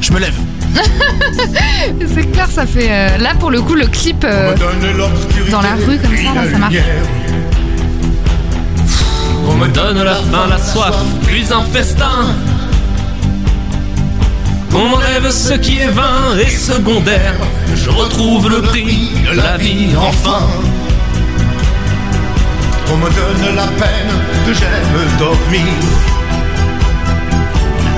Je 0.01 0.11
me 0.11 0.19
lève. 0.19 0.35
C'est 2.13 2.31
clair, 2.31 2.49
ça 2.51 2.65
fait. 2.65 2.89
euh, 2.91 3.17
là, 3.19 3.35
pour 3.35 3.51
le 3.51 3.61
coup, 3.61 3.75
le 3.75 3.85
clip 3.87 4.23
euh, 4.25 4.55
dans 5.51 5.61
la 5.61 5.75
rue 5.75 5.97
comme 5.99 6.17
ça, 6.17 6.33
là, 6.33 6.51
ça 6.51 6.57
marche. 6.57 6.75
On 9.47 9.55
me 9.55 9.67
donne 9.67 10.01
la 10.03 10.15
faim, 10.15 10.47
la 10.49 10.57
soif, 10.57 10.95
puis 11.25 11.45
un 11.51 11.63
festin. 11.63 12.35
On 14.73 14.89
m'enlève 14.89 15.29
ce 15.29 15.53
qui 15.53 15.79
est 15.79 15.89
vain 15.91 16.37
et 16.39 16.49
secondaire. 16.49 17.35
Je 17.75 17.89
retrouve 17.89 18.49
le 18.49 18.61
prix 18.61 19.09
de 19.29 19.35
la 19.37 19.57
vie 19.57 19.89
enfin. 19.97 20.47
On 22.91 22.97
me 22.97 23.09
donne 23.09 23.55
la 23.55 23.67
peine 23.67 24.13
que 24.45 24.53
j'aime 24.53 25.17
dormir. 25.19 25.73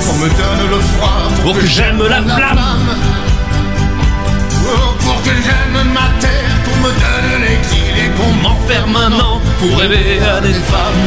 On 0.09 0.17
me 0.17 0.27
donne 0.27 0.69
le 0.69 0.79
froid 0.79 1.29
Pour 1.43 1.57
que 1.57 1.65
j'aime 1.65 2.01
la 2.07 2.21
flamme. 2.21 2.59
Oh, 4.67 4.93
pour 4.99 5.21
que 5.23 5.29
j'aime 5.29 5.93
ma 5.93 6.09
terre, 6.19 6.51
qu'on 6.65 6.77
me 6.77 6.89
donne 6.89 7.41
l'exil 7.41 7.95
et 7.97 8.09
qu'on 8.17 8.29
On 8.29 8.49
m'enferme 8.49 8.91
maintenant 8.91 9.41
pour 9.59 9.77
rêver 9.79 10.19
à 10.21 10.41
des 10.41 10.53
femmes. 10.53 11.05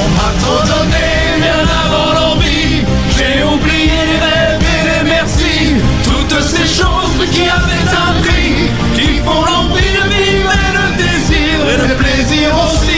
On 0.00 0.08
m'a 0.16 0.32
trop 0.40 0.62
donné, 0.66 1.06
Bien 1.40 1.64
avant 1.84 2.12
l'envie, 2.14 2.84
j'ai 3.16 3.42
oublié 3.42 3.98
les 4.10 4.20
rêves 4.26 4.62
et 4.62 4.82
les 4.88 5.10
merci. 5.10 5.76
Toutes 6.04 6.40
ces 6.42 6.66
choses 6.66 7.28
qui 7.32 7.42
avaient 7.42 7.88
un 8.06 8.12
prix, 8.22 8.70
qui 8.94 9.18
font 9.24 9.44
l'envie 9.44 9.92
de 9.98 10.04
vivre 10.14 10.52
et 10.52 10.72
le 10.78 10.86
désir 11.02 11.54
et 11.68 11.88
le 11.88 11.94
plaisir 11.94 12.48
aussi. 12.64 12.91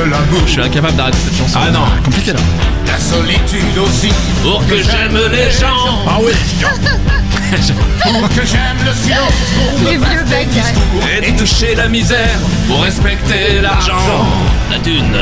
J'aime 0.00 0.10
l'amour. 0.10 0.40
Je 0.46 0.52
suis 0.52 0.60
incapable 0.60 0.96
d'arrêter 0.96 1.18
cette 1.24 1.38
chanson. 1.38 1.58
Ah 1.62 1.70
non. 1.70 1.80
Compliqué 2.04 2.32
là. 2.32 2.40
La 2.86 2.98
solitude 2.98 3.78
aussi, 3.78 4.08
Pour 4.42 4.66
que 4.66 4.76
j'aime 4.76 5.18
les 5.30 5.50
gens. 5.50 6.04
Ah 6.06 6.18
oui. 6.22 6.32
pour 8.02 8.28
que 8.28 8.46
j'aime 8.46 8.78
le 8.84 8.92
silence, 8.92 9.32
me 9.80 9.90
Les 9.90 9.96
vieux 9.96 10.24
becs. 10.28 11.22
Et 11.22 11.32
toucher 11.32 11.74
la 11.74 11.88
misère 11.88 12.38
pour 12.66 12.82
respecter 12.82 13.60
l'argent. 13.60 14.26
La 14.70 14.78
thune. 14.78 15.18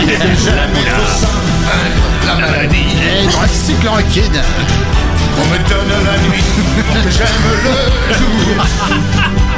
J'aime 0.00 0.74
être 0.86 1.08
sain, 1.16 1.28
vaincre 1.64 2.26
la 2.26 2.34
maladie. 2.34 2.86
Hydroxychloroquine. 3.24 4.42
On 5.40 5.46
me 5.46 5.58
donne 5.68 6.04
la 6.04 6.18
nuit 6.28 6.42
pour 6.74 7.04
que 7.04 7.10
j'aime 7.10 7.26
le 7.46 8.14
jour. 8.14 8.66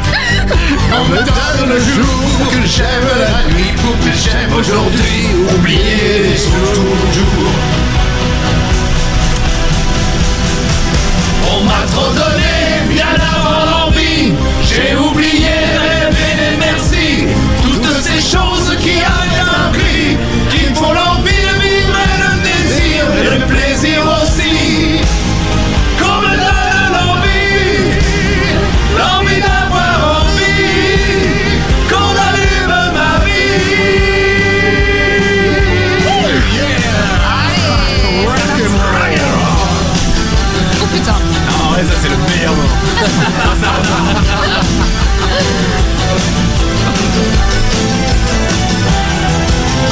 On 0.93 1.05
me 1.09 1.17
donne 1.17 1.69
le 1.69 1.79
jour 1.79 2.51
que 2.51 2.67
j'aime 2.67 3.09
la 3.19 3.55
nuit, 3.55 3.73
pour 3.77 3.97
que 3.99 4.13
j'aime 4.13 4.53
aujourd'hui, 4.59 5.29
oublier 5.57 6.37
toujours. 6.75 7.55
On 11.53 11.65
m'a 11.65 11.87
trop 11.93 12.13
donné, 12.13 12.89
bien 12.89 13.15
avant 13.15 13.65
l'envie. 13.71 14.33
J'ai 14.63 14.95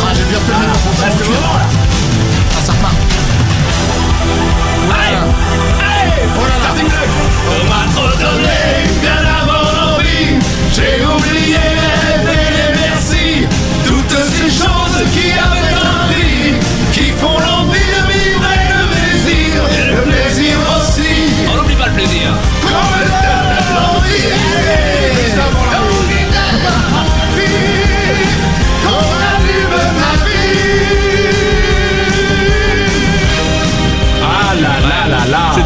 Ah, 0.00 0.12
j'ai 0.14 0.24
bien 0.24 0.38
fait 0.38 0.52
le 0.52 0.68
en 0.68 0.92
Ah, 1.04 1.11
ce 1.11 1.24
moment 1.24 1.54
là. 1.54 1.66
Ah, 2.56 2.61
ça 2.64 2.72
repart. 2.72 2.94
On 7.50 7.64
m'a 7.68 7.82
trop 7.94 8.11
donné, 8.18 8.61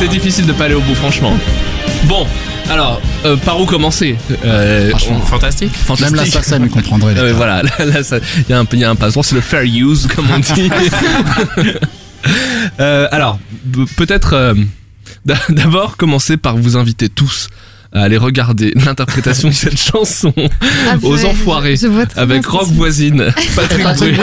C'était 0.02 0.14
difficile 0.14 0.46
de 0.46 0.52
pas 0.52 0.64
aller 0.64 0.74
au 0.74 0.80
bout, 0.80 0.96
franchement. 0.96 1.32
Bon, 2.06 2.26
alors, 2.68 3.00
euh, 3.24 3.36
par 3.36 3.60
où 3.60 3.66
commencer 3.66 4.16
euh, 4.44 4.90
Franchement, 4.90 5.20
on- 5.22 5.26
fantastique. 5.26 5.72
Fantastique. 5.72 6.16
Même 6.16 6.24
l'assassin 6.24 6.58
me 6.58 6.68
comprendrait. 6.68 7.14
Euh, 7.16 7.22
les 7.26 7.30
gars. 7.30 7.36
voilà, 7.36 7.62
là, 7.78 7.84
là, 7.84 8.02
ça- 8.02 8.18
il 8.36 8.50
y 8.50 8.52
a 8.52 8.58
un 8.58 8.64
peu, 8.64 8.76
il 8.76 8.80
y 8.80 8.84
a 8.84 8.90
un 8.90 8.96
passeport, 8.96 9.24
c'est 9.24 9.36
le 9.36 9.40
fair 9.40 9.62
use, 9.62 10.08
comme 10.12 10.26
on 10.28 10.40
dit. 10.40 10.70
Euh, 12.80 13.08
alors, 13.10 13.38
peut-être 13.96 14.32
euh, 14.34 14.54
d'a- 15.26 15.34
d'abord 15.48 15.96
commencer 15.96 16.36
par 16.36 16.56
vous 16.56 16.76
inviter 16.76 17.08
tous 17.08 17.48
à 17.92 18.02
aller 18.02 18.16
regarder 18.16 18.72
l'interprétation 18.86 19.48
de 19.48 19.54
cette 19.54 19.78
chanson 19.78 20.32
Ah, 20.60 20.96
aux 21.02 21.24
enfoirés 21.24 21.76
je- 21.76 21.88
je 21.88 22.20
avec 22.20 22.46
Rock 22.46 22.68
Voisine, 22.68 23.32
Patrick 23.56 23.82
Bruel 23.84 24.16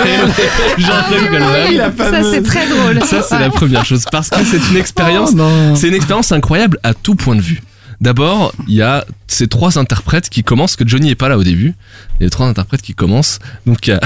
et 0.77 0.81
Jean-Jacques 0.81 1.31
Goldman. 1.31 1.91
Ça, 1.97 2.23
c'est 2.31 2.41
très 2.43 2.67
drôle. 2.67 3.03
Ça, 3.03 3.21
c'est 3.21 3.39
la 3.39 3.49
première 3.49 3.85
chose 3.85 4.05
parce 4.11 4.29
que 4.29 4.43
c'est 4.43 4.69
une 4.71 4.77
expérience 4.77 5.29
Oh 5.33 5.37
non. 5.37 5.75
c'est 5.75 5.87
une 5.87 5.93
expérience 5.95 6.31
incroyable 6.31 6.77
à 6.83 6.93
tout 6.93 7.15
point 7.15 7.35
de 7.35 7.41
vue. 7.41 7.61
D'abord, 8.01 8.53
il 8.67 8.75
y 8.75 8.81
a 8.81 9.05
ces 9.29 9.47
trois 9.47 9.77
interprètes 9.77 10.29
qui 10.29 10.43
commencent, 10.43 10.75
que 10.75 10.85
Johnny 10.87 11.09
est 11.11 11.15
pas 11.15 11.29
là 11.29 11.37
au 11.37 11.43
début. 11.43 11.73
Les 12.19 12.29
trois 12.29 12.47
interprètes 12.47 12.81
qui 12.81 12.93
commencent. 12.93 13.39
Donc, 13.65 13.87
il 13.87 13.91
y 13.91 13.93
a, 13.93 13.99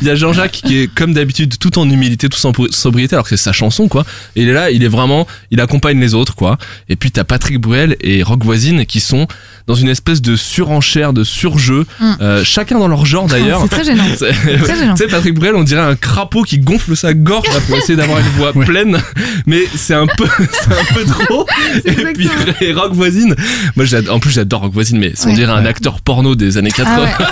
il 0.00 0.06
y 0.06 0.10
a 0.10 0.14
Jean-Jacques 0.14 0.52
qui 0.64 0.78
est, 0.78 0.86
comme 0.94 1.12
d'habitude, 1.12 1.58
tout 1.58 1.78
en 1.78 1.88
humilité, 1.90 2.28
tout 2.28 2.38
en 2.46 2.52
sobriété, 2.70 3.14
alors 3.14 3.24
que 3.28 3.36
c'est 3.36 3.42
sa 3.42 3.52
chanson, 3.52 3.88
quoi. 3.88 4.06
Et 4.36 4.42
il 4.42 4.48
est 4.48 4.52
là, 4.54 4.70
il 4.70 4.82
est 4.84 4.88
vraiment, 4.88 5.26
il 5.50 5.60
accompagne 5.60 6.00
les 6.00 6.14
autres, 6.14 6.34
quoi. 6.34 6.56
Et 6.88 6.96
puis, 6.96 7.10
t'as 7.10 7.24
Patrick 7.24 7.58
Bruel 7.58 7.96
et 8.00 8.22
Rock 8.22 8.42
Voisine 8.44 8.86
qui 8.86 9.00
sont 9.00 9.26
dans 9.66 9.74
une 9.74 9.88
espèce 9.88 10.22
de 10.22 10.36
surenchère, 10.36 11.12
de 11.12 11.24
surjeu, 11.24 11.84
Mm. 12.00 12.12
euh, 12.20 12.44
chacun 12.44 12.78
dans 12.78 12.88
leur 12.88 13.04
genre 13.06 13.26
d'ailleurs. 13.26 13.60
C'est 13.62 13.68
très 13.68 13.84
gênant. 13.84 14.04
C'est- 14.16 14.32
Très 14.58 14.76
gênant. 14.76 14.94
Tu 14.96 15.02
sais, 15.04 15.08
Patrick 15.08 15.34
Bruel, 15.34 15.54
on 15.56 15.64
dirait 15.64 15.80
un 15.80 15.96
crapaud 15.96 16.42
qui 16.42 16.58
gonfle 16.58 16.96
sa 16.96 17.14
gorge 17.14 17.48
là, 17.48 17.60
pour 17.66 17.76
essayer 17.76 17.96
d'avoir 17.96 18.18
une 18.20 18.28
voix 18.36 18.56
Ouais. 18.56 18.64
pleine, 18.64 18.98
mais 19.46 19.60
c'est 19.74 19.94
un 19.94 20.06
peu, 20.06 20.26
c'est 20.52 20.72
un 20.72 20.94
peu 20.94 21.04
trop. 21.04 21.46
Et 21.84 21.92
puis 22.12 22.28
et 22.60 22.72
Rock 22.72 22.92
Voisine, 22.92 23.34
moi, 23.76 23.84
j'adore- 23.84 24.03
en 24.10 24.18
plus, 24.20 24.30
j'adore 24.32 24.60
Rock 24.62 24.72
Voisine, 24.72 24.98
mais 24.98 25.12
on 25.24 25.28
Ouais. 25.28 25.34
dirait 25.34 25.52
un 25.52 25.64
acteur 25.66 26.00
porno 26.00 26.34
des 26.34 26.56
années 26.58 26.70
80. 26.70 27.06
Ah 27.18 27.24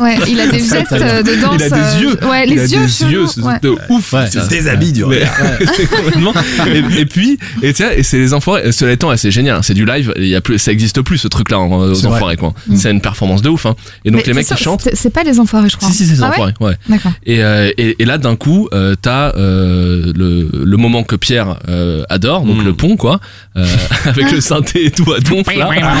ouais, 0.00 0.18
il 0.28 0.40
a 0.40 0.46
des 0.46 0.60
Ça, 0.60 0.78
gestes 0.78 0.92
euh, 0.92 1.22
de 1.22 1.34
danse. 1.40 1.54
Il 1.58 1.62
a 1.62 1.68
des 1.70 1.74
euh, 1.74 2.00
yeux, 2.00 2.18
Ouais, 2.28 2.44
il 2.46 2.54
les 2.54 2.60
a 2.60 2.64
yeux. 2.64 2.86
des 2.86 3.12
yeux, 3.12 3.26
c'est 3.26 3.40
ouais. 3.42 3.58
de 3.62 3.74
ouf. 3.88 4.12
Ouais. 4.12 4.26
ça. 4.30 4.40
Tu 4.40 4.46
te 4.46 4.50
déshabilles 4.50 4.92
du 4.92 5.04
regard. 5.04 5.32
Et, 6.66 7.00
et 7.00 7.06
puis, 7.06 7.38
et 7.62 7.70
et 7.70 8.02
c'est 8.02 8.18
les 8.18 8.34
enfoirés. 8.34 8.68
et 8.68 8.72
Cela 8.72 8.92
étant, 8.92 9.16
c'est 9.16 9.30
génial. 9.30 9.56
hein, 9.56 9.62
C'est 9.62 9.74
du 9.74 9.84
live. 9.84 10.12
Il 10.16 10.26
y 10.26 10.34
a 10.36 10.40
plus, 10.40 10.58
ça 10.58 10.72
existe 10.72 11.00
plus 11.02 11.18
ce 11.18 11.28
truc-là 11.28 11.58
en- 11.58 11.70
aux 11.90 12.06
enfoirés, 12.06 12.36
quoi. 12.36 12.54
Mm. 12.68 12.76
C'est 12.76 12.90
une 12.90 13.00
performance 13.00 13.42
de 13.42 13.48
ouf. 13.48 13.66
Hein. 13.66 13.74
Et 14.04 14.10
donc 14.10 14.20
Mais 14.22 14.26
les 14.28 14.34
mecs 14.34 14.46
c'est 14.46 14.54
qui 14.54 14.64
ça, 14.64 14.70
chantent. 14.70 14.88
c'est- 14.92 15.10
pas 15.10 15.22
les 15.24 15.38
enfoirés, 15.40 15.68
je 15.68 15.76
crois. 15.76 15.88
Si 15.90 15.94
si, 15.96 16.06
c'est 16.06 16.14
les 16.14 16.22
Ah 16.22 16.30
enfoirés. 16.30 16.54
Ouais. 16.60 16.74
D'accord. 16.88 17.12
Et, 17.26 17.42
euh, 17.42 17.70
et, 17.76 18.04
là, 18.04 18.18
d'un 18.18 18.36
coup, 18.36 18.68
euh, 18.72 18.94
t'as 19.00 19.32
euh, 19.36 20.12
le, 20.16 20.48
le 20.64 20.76
moment 20.76 21.02
que 21.02 21.16
Pierre 21.16 21.58
euh, 21.68 22.02
adore, 22.08 22.44
donc 22.44 22.58
Mm. 22.58 22.64
le 22.64 22.72
pont, 22.74 22.96
quoi, 22.96 23.20
euh, 23.56 23.66
avec 24.06 24.30
le 24.32 24.40
synthé 24.40 24.86
et 24.86 24.90
tout 24.90 25.12
à 25.12 25.20
donf. 25.20 25.46
Là. 25.70 25.94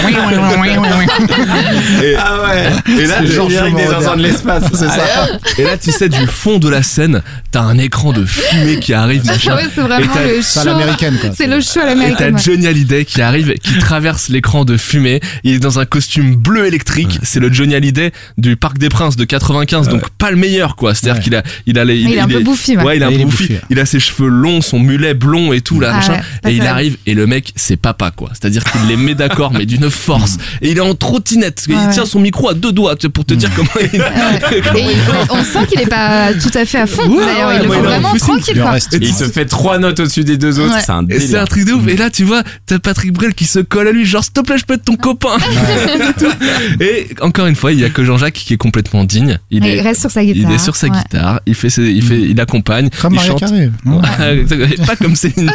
Et, 2.02 2.14
Ah 2.18 2.42
ouais. 2.42 3.02
et 3.02 3.06
là, 3.06 3.14
C'est 3.20 3.26
genre, 3.32 3.48
avec 3.60 3.74
des 3.74 3.82
de 3.84 4.22
l'espace, 4.22 4.64
c'est 4.72 4.86
ça. 4.88 5.28
et 5.58 5.64
là, 5.64 5.76
tu 5.78 5.90
sais, 5.92 6.08
du 6.08 6.26
fond 6.26 6.58
de 6.58 6.68
la 6.68 6.82
scène, 6.82 7.22
t'as 7.50 7.62
un 7.62 7.78
écran 7.78 8.12
de 8.12 8.24
fumée 8.24 8.78
qui 8.80 8.92
arrive, 8.94 9.24
machin. 9.26 9.54
Ouais, 9.56 9.64
c'est 9.74 9.80
vraiment 9.80 10.04
le 10.14 10.42
show. 10.42 10.64
l'américaine, 10.64 11.16
quoi. 11.20 11.30
C'est 11.36 11.46
le 11.46 11.60
show 11.60 11.80
à 11.80 11.82
Et 11.82 11.86
t'as 11.86 11.94
l'américaine. 11.94 12.38
Johnny 12.38 12.66
Hallyday 12.66 13.04
qui 13.04 13.20
arrive, 13.22 13.54
qui 13.62 13.78
traverse 13.78 14.28
l'écran 14.28 14.64
de 14.64 14.76
fumée. 14.76 15.20
Il 15.44 15.54
est 15.54 15.58
dans 15.58 15.78
un 15.78 15.84
costume 15.84 16.34
bleu 16.36 16.66
électrique. 16.66 17.18
C'est 17.22 17.40
le 17.40 17.52
Johnny 17.52 17.74
Hallyday 17.74 18.12
du 18.38 18.56
Parc 18.56 18.78
des 18.78 18.88
Princes 18.88 19.16
de 19.16 19.24
95, 19.24 19.88
donc 19.88 20.08
pas 20.10 20.30
le 20.30 20.36
meilleur, 20.36 20.76
quoi. 20.76 20.94
C'est-à-dire 20.94 21.12
Ouais. 21.18 21.22
qu'il 21.24 21.34
a, 21.36 21.42
il 21.66 21.78
a 21.78 21.84
les, 21.84 21.96
Il 21.98 22.12
est 22.12 22.20
un 22.20 22.28
peu 22.28 22.40
bouffi, 22.40 22.76
ouais. 22.76 22.96
Il 22.96 23.02
a 23.02 23.08
un 23.08 23.10
Il 23.10 23.24
bouffi. 23.24 23.56
Il 23.70 23.78
a 23.78 23.86
ses 23.86 24.00
cheveux 24.00 24.28
longs, 24.28 24.60
son 24.60 24.78
mulet 24.78 25.14
blond 25.14 25.52
et 25.52 25.60
tout 25.60 25.80
là, 25.80 25.90
Ah 25.92 25.96
machin. 25.96 26.20
et 26.46 26.52
il 26.52 26.62
arrive 26.66 26.96
et 27.06 27.14
le 27.14 27.26
mec, 27.26 27.52
c'est 27.56 27.76
papa, 27.76 28.10
quoi. 28.14 28.30
C'est-à-dire 28.32 28.64
qu'il 28.64 28.86
les 28.88 28.96
met 28.96 29.14
d'accord, 29.14 29.51
mais 29.52 29.66
d'une 29.66 29.90
force. 29.90 30.36
Et 30.60 30.70
il 30.70 30.76
est 30.78 30.80
en 30.80 30.94
trottinette. 30.94 31.64
il 31.68 31.76
tient 31.92 32.06
son 32.06 32.20
micro 32.20 32.48
à 32.50 32.54
deux 32.54 32.72
doigts 32.72 32.94
pour 33.12 33.24
te 33.24 33.34
dire 33.34 33.50
comment 33.54 33.68
il. 33.80 34.00
Ouais. 34.00 34.62
comment 34.64 34.78
Et 34.78 34.82
il- 34.82 34.90
il- 34.90 35.30
on 35.30 35.44
sent 35.44 35.66
qu'il 35.68 35.80
est 35.80 35.86
pas 35.86 36.32
tout 36.34 36.50
à 36.56 36.64
fait 36.64 36.78
à 36.78 36.86
fond. 36.86 37.08
Ouais, 37.08 37.24
D'ailleurs, 37.24 37.48
ouais, 37.48 37.56
il 37.56 37.62
le 37.62 37.70
fait 37.70 37.76
il 37.78 37.78
est 37.78 37.82
vraiment 37.82 38.14
tranquille, 38.14 38.64
Il 38.92 39.02
il 39.04 39.14
se 39.14 39.24
fait 39.24 39.44
trois 39.46 39.78
notes 39.78 40.00
au-dessus 40.00 40.24
des 40.24 40.36
deux 40.36 40.58
autres. 40.60 40.74
Ouais. 40.74 40.80
C'est 40.84 40.92
un 40.92 41.04
c'est 41.18 41.36
un 41.38 41.44
truc 41.44 41.64
de 41.66 41.72
ouf. 41.72 41.86
Et 41.88 41.96
là, 41.96 42.10
tu 42.10 42.24
vois, 42.24 42.42
t'as 42.66 42.78
Patrick 42.78 43.12
Bruel 43.12 43.34
qui 43.34 43.44
se 43.44 43.58
colle 43.58 43.88
à 43.88 43.92
lui, 43.92 44.04
genre, 44.04 44.22
s'il 44.24 44.32
te 44.32 44.40
plaît, 44.40 44.58
je 44.58 44.64
peux 44.64 44.74
être 44.74 44.84
ton 44.84 44.96
copain. 44.96 45.36
et, 46.80 47.08
encore 47.20 47.46
une 47.46 47.56
fois, 47.56 47.72
il 47.72 47.80
y 47.80 47.84
a 47.84 47.90
que 47.90 48.04
Jean-Jacques 48.04 48.34
qui 48.34 48.54
est 48.54 48.58
complètement 48.58 49.04
digne. 49.04 49.38
Il 49.50 49.64
Il 49.64 49.66
est, 49.70 49.80
reste 49.80 50.00
sur 50.00 50.10
sa 50.10 50.22
il 50.22 50.32
guitare. 50.34 50.52
est 50.52 50.58
sur 50.58 50.76
sa 50.76 50.88
ouais. 50.88 50.92
guitare. 50.96 51.40
Il 51.46 51.54
fait, 51.54 51.70
ses- 51.70 51.82
il 51.90 52.02
fait, 52.02 52.20
il 52.20 52.40
accompagne. 52.40 52.88
Comme 53.00 53.14
il 53.14 53.20
chante. 53.20 53.42
Pas 54.86 54.96
comme 54.96 55.16
Céline. 55.16 55.50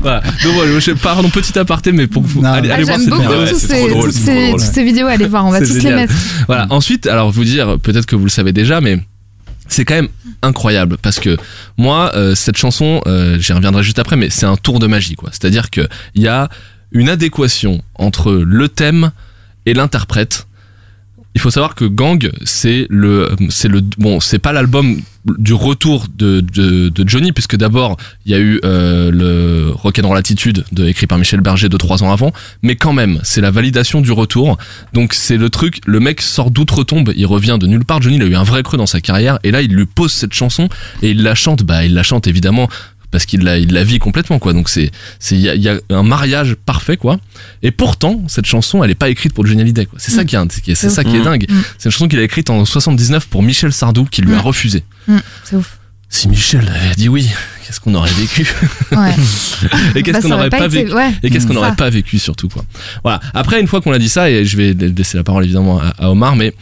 voilà. 0.00 0.20
Donc 0.42 0.52
voilà, 0.54 0.78
je 0.78 0.90
pardon, 0.92 1.28
petit 1.30 1.58
aparté, 1.58 1.92
mais 1.92 2.06
pour 2.06 2.22
que 2.22 2.28
vous 2.28 2.40
Allez, 2.52 2.70
allez 2.70 2.84
voir 2.84 2.96
J'aime 2.98 3.04
cette 3.04 3.10
beaucoup 3.10 3.22
vidéo. 3.22 3.40
ouais, 3.42 3.50
tous 3.50 3.58
c'est 3.58 3.66
ces, 3.66 3.78
trop 3.78 3.88
drôle, 3.88 4.04
toutes 4.04 4.12
ces- 4.14 4.50
toutes 4.52 4.84
vidéos. 4.84 5.06
Allez 5.06 5.26
voir, 5.26 5.46
on 5.46 5.50
va 5.50 5.60
tous 5.60 5.74
les 5.82 5.92
mettre. 5.94 6.14
Voilà. 6.46 6.66
Ensuite, 6.70 7.06
alors 7.06 7.30
vous 7.30 7.44
dire, 7.44 7.78
peut-être 7.82 8.06
que 8.06 8.16
vous 8.16 8.24
le 8.24 8.30
savez 8.30 8.52
déjà, 8.52 8.80
mais 8.80 8.98
c'est 9.68 9.84
quand 9.84 9.94
même 9.94 10.08
incroyable 10.42 10.96
parce 11.02 11.20
que 11.20 11.36
moi, 11.76 12.12
euh, 12.14 12.34
cette 12.34 12.56
chanson, 12.56 13.00
euh, 13.06 13.38
j'y 13.38 13.52
reviendrai 13.52 13.82
juste 13.82 13.98
après, 13.98 14.16
mais 14.16 14.30
c'est 14.30 14.46
un 14.46 14.56
tour 14.56 14.78
de 14.78 14.86
magie, 14.86 15.14
quoi. 15.14 15.28
C'est-à-dire 15.32 15.70
que 15.70 15.86
il 16.14 16.22
y 16.22 16.28
a 16.28 16.48
une 16.92 17.08
adéquation 17.10 17.82
entre 17.96 18.32
le 18.32 18.68
thème 18.68 19.10
et 19.66 19.74
l'interprète. 19.74 20.46
Il 21.34 21.40
faut 21.40 21.50
savoir 21.50 21.74
que 21.74 21.84
Gang, 21.84 22.30
c'est 22.44 22.86
le, 22.88 23.30
c'est 23.50 23.68
le, 23.68 23.82
bon, 23.98 24.18
c'est 24.20 24.38
pas 24.38 24.52
l'album 24.52 24.96
du 25.38 25.54
retour 25.54 26.06
de, 26.16 26.40
de, 26.40 26.88
de 26.88 27.08
Johnny, 27.08 27.32
puisque 27.32 27.56
d'abord 27.56 27.96
il 28.26 28.32
y 28.32 28.34
a 28.34 28.38
eu 28.38 28.60
euh, 28.64 29.10
le 29.10 29.72
Rock'n'Roll 29.72 30.16
Attitude, 30.16 30.64
de, 30.72 30.86
écrit 30.86 31.06
par 31.06 31.18
Michel 31.18 31.40
Berger 31.40 31.68
de 31.68 31.76
trois 31.76 32.02
ans 32.02 32.12
avant, 32.12 32.32
mais 32.62 32.76
quand 32.76 32.92
même, 32.92 33.20
c'est 33.22 33.40
la 33.40 33.50
validation 33.50 34.00
du 34.00 34.12
retour. 34.12 34.58
Donc 34.92 35.14
c'est 35.14 35.36
le 35.36 35.50
truc, 35.50 35.80
le 35.86 36.00
mec 36.00 36.20
sort 36.20 36.50
d'outre-tombe, 36.50 37.12
il 37.16 37.26
revient 37.26 37.58
de 37.60 37.66
nulle 37.66 37.84
part. 37.84 38.00
Johnny, 38.00 38.16
il 38.16 38.22
a 38.22 38.26
eu 38.26 38.36
un 38.36 38.44
vrai 38.44 38.62
creux 38.62 38.78
dans 38.78 38.86
sa 38.86 39.00
carrière, 39.00 39.38
et 39.44 39.50
là 39.50 39.62
il 39.62 39.72
lui 39.72 39.86
pose 39.86 40.12
cette 40.12 40.34
chanson 40.34 40.68
et 41.02 41.10
il 41.10 41.22
la 41.22 41.34
chante. 41.34 41.62
Bah, 41.62 41.84
il 41.84 41.94
la 41.94 42.02
chante 42.02 42.26
évidemment 42.26 42.68
parce 43.10 43.24
qu'il 43.26 43.40
la, 43.42 43.58
il 43.58 43.72
la 43.72 43.84
vit 43.84 43.98
complètement 43.98 44.38
quoi. 44.38 44.52
Donc 44.52 44.68
c'est, 44.68 44.90
c'est, 45.18 45.34
il 45.34 45.40
y 45.40 45.48
a, 45.48 45.54
il 45.54 45.62
y 45.62 45.68
a 45.68 45.78
un 45.90 46.02
mariage 46.02 46.54
parfait 46.66 46.96
quoi. 46.96 47.18
Et 47.62 47.70
pourtant, 47.70 48.22
cette 48.28 48.46
chanson, 48.46 48.84
elle 48.84 48.90
est 48.90 48.94
pas 48.94 49.08
écrite 49.08 49.32
pour 49.32 49.46
Johnny 49.46 49.60
Hallyday 49.62 49.86
quoi. 49.86 49.98
C'est 50.00 50.10
ça 50.12 50.24
qui 50.24 50.36
est, 50.36 50.38
c'est 50.50 50.60
qui 50.60 50.70
est- 50.72 50.74
c'est 50.74 50.90
ça 50.90 51.04
qui 51.04 51.16
est 51.16 51.20
Mm. 51.20 51.24
dingue. 51.24 51.46
Mm. 51.48 51.60
C'est 51.78 51.84
une 51.86 51.90
chanson 51.92 52.08
qu'il 52.08 52.18
a 52.18 52.22
écrite 52.22 52.50
en 52.50 52.64
79 52.64 53.26
pour 53.28 53.42
Michel 53.42 53.72
Sardou, 53.72 54.04
qui 54.04 54.22
lui 54.22 54.34
a 54.34 54.38
Mm. 54.38 54.40
refusé. 54.40 54.84
Mm, 55.06 55.16
C'est 55.44 55.56
ouf. 55.56 55.78
Si 56.10 56.26
Michel 56.28 56.66
avait 56.66 56.94
dit 56.94 57.08
oui, 57.10 57.28
qu'est-ce 57.66 57.80
qu'on 57.80 57.94
aurait 57.94 58.10
vécu? 58.12 58.46
Ouais. 58.92 59.14
Et 59.94 60.02
qu'est-ce 60.02 60.12
Bah, 60.16 60.22
qu'on 60.22 60.28
n'aurait 60.28 60.40
aurait 60.42 60.50
pas, 60.50 60.66
été- 60.66 60.84
vécu? 60.84 60.92
Ouais. 60.94 61.10
Et 61.22 61.28
qu'est-ce 61.30 61.46
qu'on 61.46 61.52
n'aurait 61.52 61.76
pas 61.76 61.90
vécu 61.90 62.18
surtout 62.18 62.48
quoi. 62.48 62.64
Voilà. 63.02 63.20
Après, 63.34 63.60
une 63.60 63.66
fois 63.66 63.82
qu'on 63.82 63.92
a 63.92 63.98
dit 63.98 64.08
ça, 64.08 64.30
et 64.30 64.44
je 64.46 64.56
vais 64.56 64.72
laisser 64.72 65.18
la 65.18 65.22
parole 65.24 65.44
évidemment 65.44 65.78
à, 65.80 65.88
à 65.98 66.10
Omar, 66.10 66.34
mais 66.34 66.54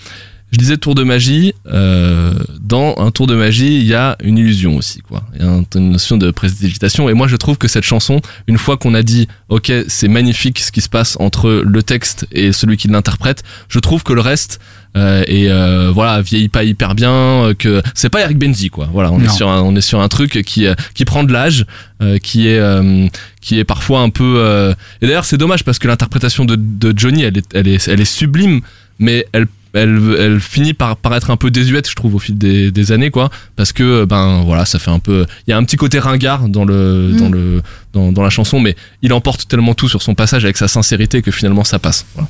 je 0.57 0.59
disais 0.59 0.77
tour 0.79 0.95
de 0.95 1.03
magie. 1.05 1.53
euh, 1.73 2.33
dans 2.61 2.95
un 2.99 3.11
tour 3.11 3.27
de 3.27 3.35
magie, 3.37 3.77
il 3.77 3.85
y 3.87 3.95
a 3.95 4.17
une 4.23 4.39
illusion 4.39 4.77
aussi 4.77 5.01
quoi. 5.01 5.23
Il 5.35 5.43
y 5.43 5.45
a 5.47 5.51
un- 5.51 5.65
une 5.75 5.91
notion 5.93 6.17
de 6.17 6.31
précipitation. 6.31 7.09
Et 7.09 7.15
moi, 7.15 7.29
je 7.29 7.37
trouve 7.37 7.59
que 7.59 7.69
cette 7.69 7.85
chanson, 7.85 8.21
une 8.49 8.59
fois 8.59 8.77
qu'on 8.77 8.95
a 8.95 9.03
dit, 9.03 9.29
ok, 9.51 9.71
c'est 9.89 10.09
magnifique 10.09 10.59
ce 10.61 10.73
qui 10.73 10.81
se 10.81 10.89
passe 10.89 11.17
entre 11.21 11.63
le 11.65 11.83
texte 11.83 12.27
et 12.33 12.53
celui 12.53 12.77
qui 12.77 12.89
l'interprète, 12.89 13.43
je 13.69 13.79
trouve 13.79 14.03
que 14.03 14.13
le 14.15 14.21
reste 14.23 14.59
euh, 14.97 15.23
et 15.29 15.51
euh, 15.51 15.91
voilà 15.93 16.23
vieillit 16.23 16.49
pas 16.49 16.65
hyper 16.65 16.95
bien 16.95 17.13
euh, 17.13 17.55
que 17.55 17.83
c'est 17.95 18.09
pas 18.09 18.23
Eric 18.23 18.39
Benji 18.39 18.71
quoi 18.71 18.89
voilà 18.91 19.13
on 19.13 19.19
est 19.21 19.29
sur 19.29 19.49
un, 19.51 19.61
on 19.61 19.77
est 19.77 19.83
sur 19.83 20.01
un 20.01 20.09
truc 20.09 20.43
qui 20.47 20.65
euh, 20.67 20.75
qui 20.95 21.05
prend 21.05 21.23
de 21.23 21.33
l'âge 21.35 21.67
euh, 22.03 22.17
qui 22.17 22.49
est 22.49 22.59
euh, 22.59 23.07
qui 23.43 23.59
est 23.59 23.65
parfois 23.65 24.01
un 24.01 24.09
peu 24.09 24.37
euh, 24.39 24.73
et 25.03 25.07
d'ailleurs 25.07 25.27
c'est 25.27 25.37
dommage 25.37 25.65
parce 25.65 25.79
que 25.79 25.87
l'interprétation 25.87 26.47
de, 26.47 26.57
de 26.57 26.95
Johnny 26.97 27.25
elle 27.25 27.37
est 27.37 27.47
elle 27.53 27.69
est 27.69 27.87
elle 27.89 28.01
est 28.01 28.07
sublime 28.07 28.61
mais 28.99 29.27
elle 29.33 29.47
elle, 29.77 30.01
elle 30.19 30.41
finit 30.41 30.75
par 30.75 30.97
paraître 30.97 31.31
un 31.31 31.37
peu 31.37 31.51
désuète 31.51 31.89
je 31.89 31.95
trouve 31.95 32.15
au 32.15 32.19
fil 32.19 32.37
des, 32.37 32.71
des 32.71 32.93
années 32.93 33.11
quoi 33.11 33.31
parce 33.57 33.73
que 33.73 34.05
ben 34.05 34.43
voilà 34.45 34.65
ça 34.65 34.79
fait 34.79 34.91
un 34.91 34.99
peu 34.99 35.27
il 35.47 35.51
y 35.51 35.53
a 35.53 35.57
un 35.57 35.65
petit 35.65 35.77
côté 35.77 35.99
ringard 35.99 36.49
dans 36.49 36.65
le 36.65 36.97
Mm. 36.97 37.17
dans 37.17 37.29
le 37.31 37.63
dans, 37.93 38.13
dans 38.13 38.23
la 38.23 38.31
chanson 38.31 38.61
mais 38.61 38.77
il 39.03 39.13
emporte 39.13 39.49
tellement 39.49 39.75
tout 39.75 39.89
sur 39.89 40.03
son 40.03 40.15
passage 40.15 40.45
avec 40.45 40.57
sa 40.57 40.69
sincérité 40.69 41.23
que 41.23 41.31
finalement 41.31 41.65
ça 41.65 41.79
passe 41.79 42.07
voilà. 42.15 42.29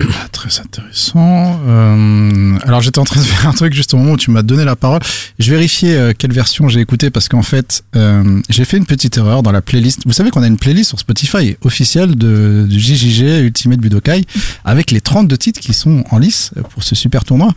Ah, 0.00 0.28
Très 0.32 0.60
intéressant. 0.60 1.60
Euh, 1.66 2.58
alors 2.64 2.80
j'étais 2.80 2.98
en 2.98 3.04
train 3.04 3.20
de 3.20 3.26
faire 3.26 3.48
un 3.48 3.52
truc 3.52 3.72
juste 3.72 3.94
au 3.94 3.96
moment 3.96 4.12
où 4.12 4.16
tu 4.16 4.30
m'as 4.30 4.42
donné 4.42 4.64
la 4.64 4.76
parole. 4.76 5.00
Je 5.38 5.50
vérifiais 5.50 5.94
euh, 5.94 6.12
quelle 6.16 6.32
version 6.32 6.68
j'ai 6.68 6.80
écouté 6.80 7.10
parce 7.10 7.28
qu'en 7.28 7.42
fait 7.42 7.84
euh, 7.96 8.40
j'ai 8.48 8.64
fait 8.64 8.76
une 8.76 8.86
petite 8.86 9.16
erreur 9.16 9.42
dans 9.42 9.52
la 9.52 9.62
playlist. 9.62 10.02
Vous 10.06 10.12
savez 10.12 10.30
qu'on 10.30 10.42
a 10.42 10.46
une 10.46 10.58
playlist 10.58 10.90
sur 10.90 10.98
Spotify 10.98 11.56
officielle 11.62 12.16
de, 12.16 12.66
du 12.68 12.78
JJG 12.78 13.44
Ultimate 13.44 13.80
Budokai 13.80 14.24
avec 14.64 14.90
les 14.90 15.00
32 15.00 15.36
titres 15.38 15.60
qui 15.60 15.72
sont 15.72 16.04
en 16.10 16.18
lice 16.18 16.50
pour 16.70 16.82
ce 16.82 16.94
super 16.94 17.24
tournoi. 17.24 17.52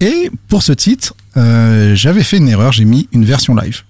Et 0.00 0.30
pour 0.48 0.62
ce 0.62 0.72
titre, 0.72 1.14
j'avais 1.36 2.24
fait 2.24 2.38
une 2.38 2.48
erreur, 2.48 2.72
j'ai 2.72 2.84
mis 2.84 3.08
une 3.12 3.24
version 3.24 3.54
live. 3.54 3.82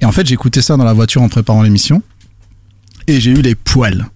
Et 0.00 0.04
en 0.04 0.12
fait 0.12 0.26
j'ai 0.26 0.34
écouté 0.34 0.60
ça 0.60 0.76
dans 0.76 0.84
la 0.84 0.92
voiture 0.92 1.22
en 1.22 1.28
préparant 1.28 1.62
l'émission 1.62 2.02
et 3.06 3.20
j'ai 3.20 3.30
eu 3.30 3.42
les 3.42 3.54
poils. 3.54 4.06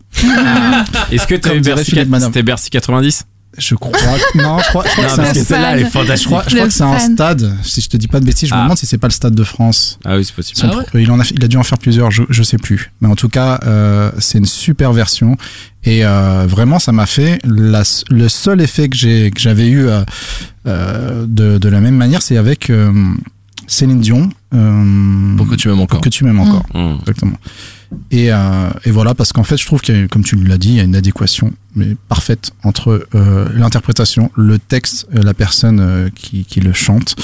Est-ce 1.10 1.26
que 1.26 1.34
t'as 1.34 1.50
Comme 1.50 1.58
eu 1.58 1.60
dirait 1.60 1.76
Bercy, 1.76 1.90
c'était 2.26 2.42
Bercy 2.42 2.70
90 2.70 3.24
Je 3.58 3.74
crois. 3.76 3.92
que- 3.92 4.42
Non, 4.42 4.58
je 4.58 4.68
crois, 4.68 4.84
je 4.84 4.90
crois 4.92 5.04
que 5.04 5.10
c'est 5.10 5.20
un 5.20 5.76
je 5.76 6.24
crois, 6.24 6.44
je 6.48 6.54
crois 6.56 6.66
que 6.66 6.72
c'est 6.72 7.12
stade. 7.12 7.56
Si 7.62 7.80
je 7.80 7.88
te 7.88 7.96
dis 7.96 8.08
pas 8.08 8.18
de 8.20 8.24
bêtises, 8.24 8.48
je 8.48 8.54
me 8.54 8.58
Ah. 8.58 8.62
demande 8.64 8.78
si 8.78 8.86
c'est 8.86 8.98
pas 8.98 9.06
le 9.06 9.12
stade 9.12 9.34
de 9.34 9.44
France. 9.44 9.98
Ah 10.04 10.16
oui, 10.16 10.24
c'est 10.24 10.34
possible. 10.34 10.58
Son 10.58 10.68
Ah 10.72 10.76
ouais 10.78 11.02
il, 11.02 11.10
en 11.10 11.20
a, 11.20 11.24
il 11.30 11.44
a 11.44 11.48
dû 11.48 11.56
en 11.56 11.62
faire 11.62 11.78
plusieurs, 11.78 12.10
je, 12.10 12.22
je 12.30 12.42
sais 12.42 12.58
plus. 12.58 12.90
Mais 13.00 13.08
en 13.08 13.14
tout 13.16 13.28
cas, 13.28 13.60
euh, 13.64 14.10
c'est 14.18 14.38
une 14.38 14.44
super 14.46 14.92
version. 14.92 15.36
Et 15.84 16.04
euh, 16.04 16.46
vraiment, 16.48 16.78
ça 16.78 16.92
m'a 16.92 17.06
fait 17.06 17.38
la, 17.44 17.82
le 18.10 18.28
seul 18.28 18.60
effet 18.60 18.88
que 18.88 18.96
j'ai 18.96 19.30
que 19.30 19.40
j'avais 19.40 19.68
eu 19.68 19.86
euh, 20.66 21.26
de, 21.26 21.58
de 21.58 21.68
la 21.68 21.80
même 21.80 21.96
manière, 21.96 22.22
c'est 22.22 22.36
avec 22.38 22.70
euh, 22.70 22.92
Céline 23.66 24.00
Dion. 24.00 24.30
Euh, 24.54 25.36
pour 25.36 25.48
que 25.48 25.54
tu 25.56 25.68
m'aimes 25.68 25.80
encore 25.80 25.98
pour 26.00 26.04
que 26.04 26.08
tu 26.08 26.24
m'aimes 26.24 26.40
encore. 26.40 26.64
Mmh. 26.74 26.96
Exactement. 27.00 27.36
Et, 28.10 28.32
euh, 28.32 28.70
et 28.84 28.90
voilà, 28.90 29.14
parce 29.14 29.32
qu'en 29.32 29.44
fait, 29.44 29.56
je 29.56 29.66
trouve 29.66 29.80
qu'il 29.80 29.96
y 29.98 30.02
a, 30.02 30.08
comme 30.08 30.24
tu 30.24 30.36
l'as 30.36 30.58
dit, 30.58 30.68
il 30.70 30.74
y 30.76 30.80
a 30.80 30.84
une 30.84 30.96
adéquation 30.96 31.52
mais 31.76 31.96
parfaite 32.08 32.52
entre 32.62 33.06
euh, 33.14 33.48
l'interprétation, 33.54 34.30
le 34.36 34.58
texte, 34.58 35.06
euh, 35.14 35.22
la 35.22 35.34
personne 35.34 35.80
euh, 35.80 36.08
qui, 36.14 36.44
qui 36.44 36.60
le 36.60 36.72
chante. 36.72 37.16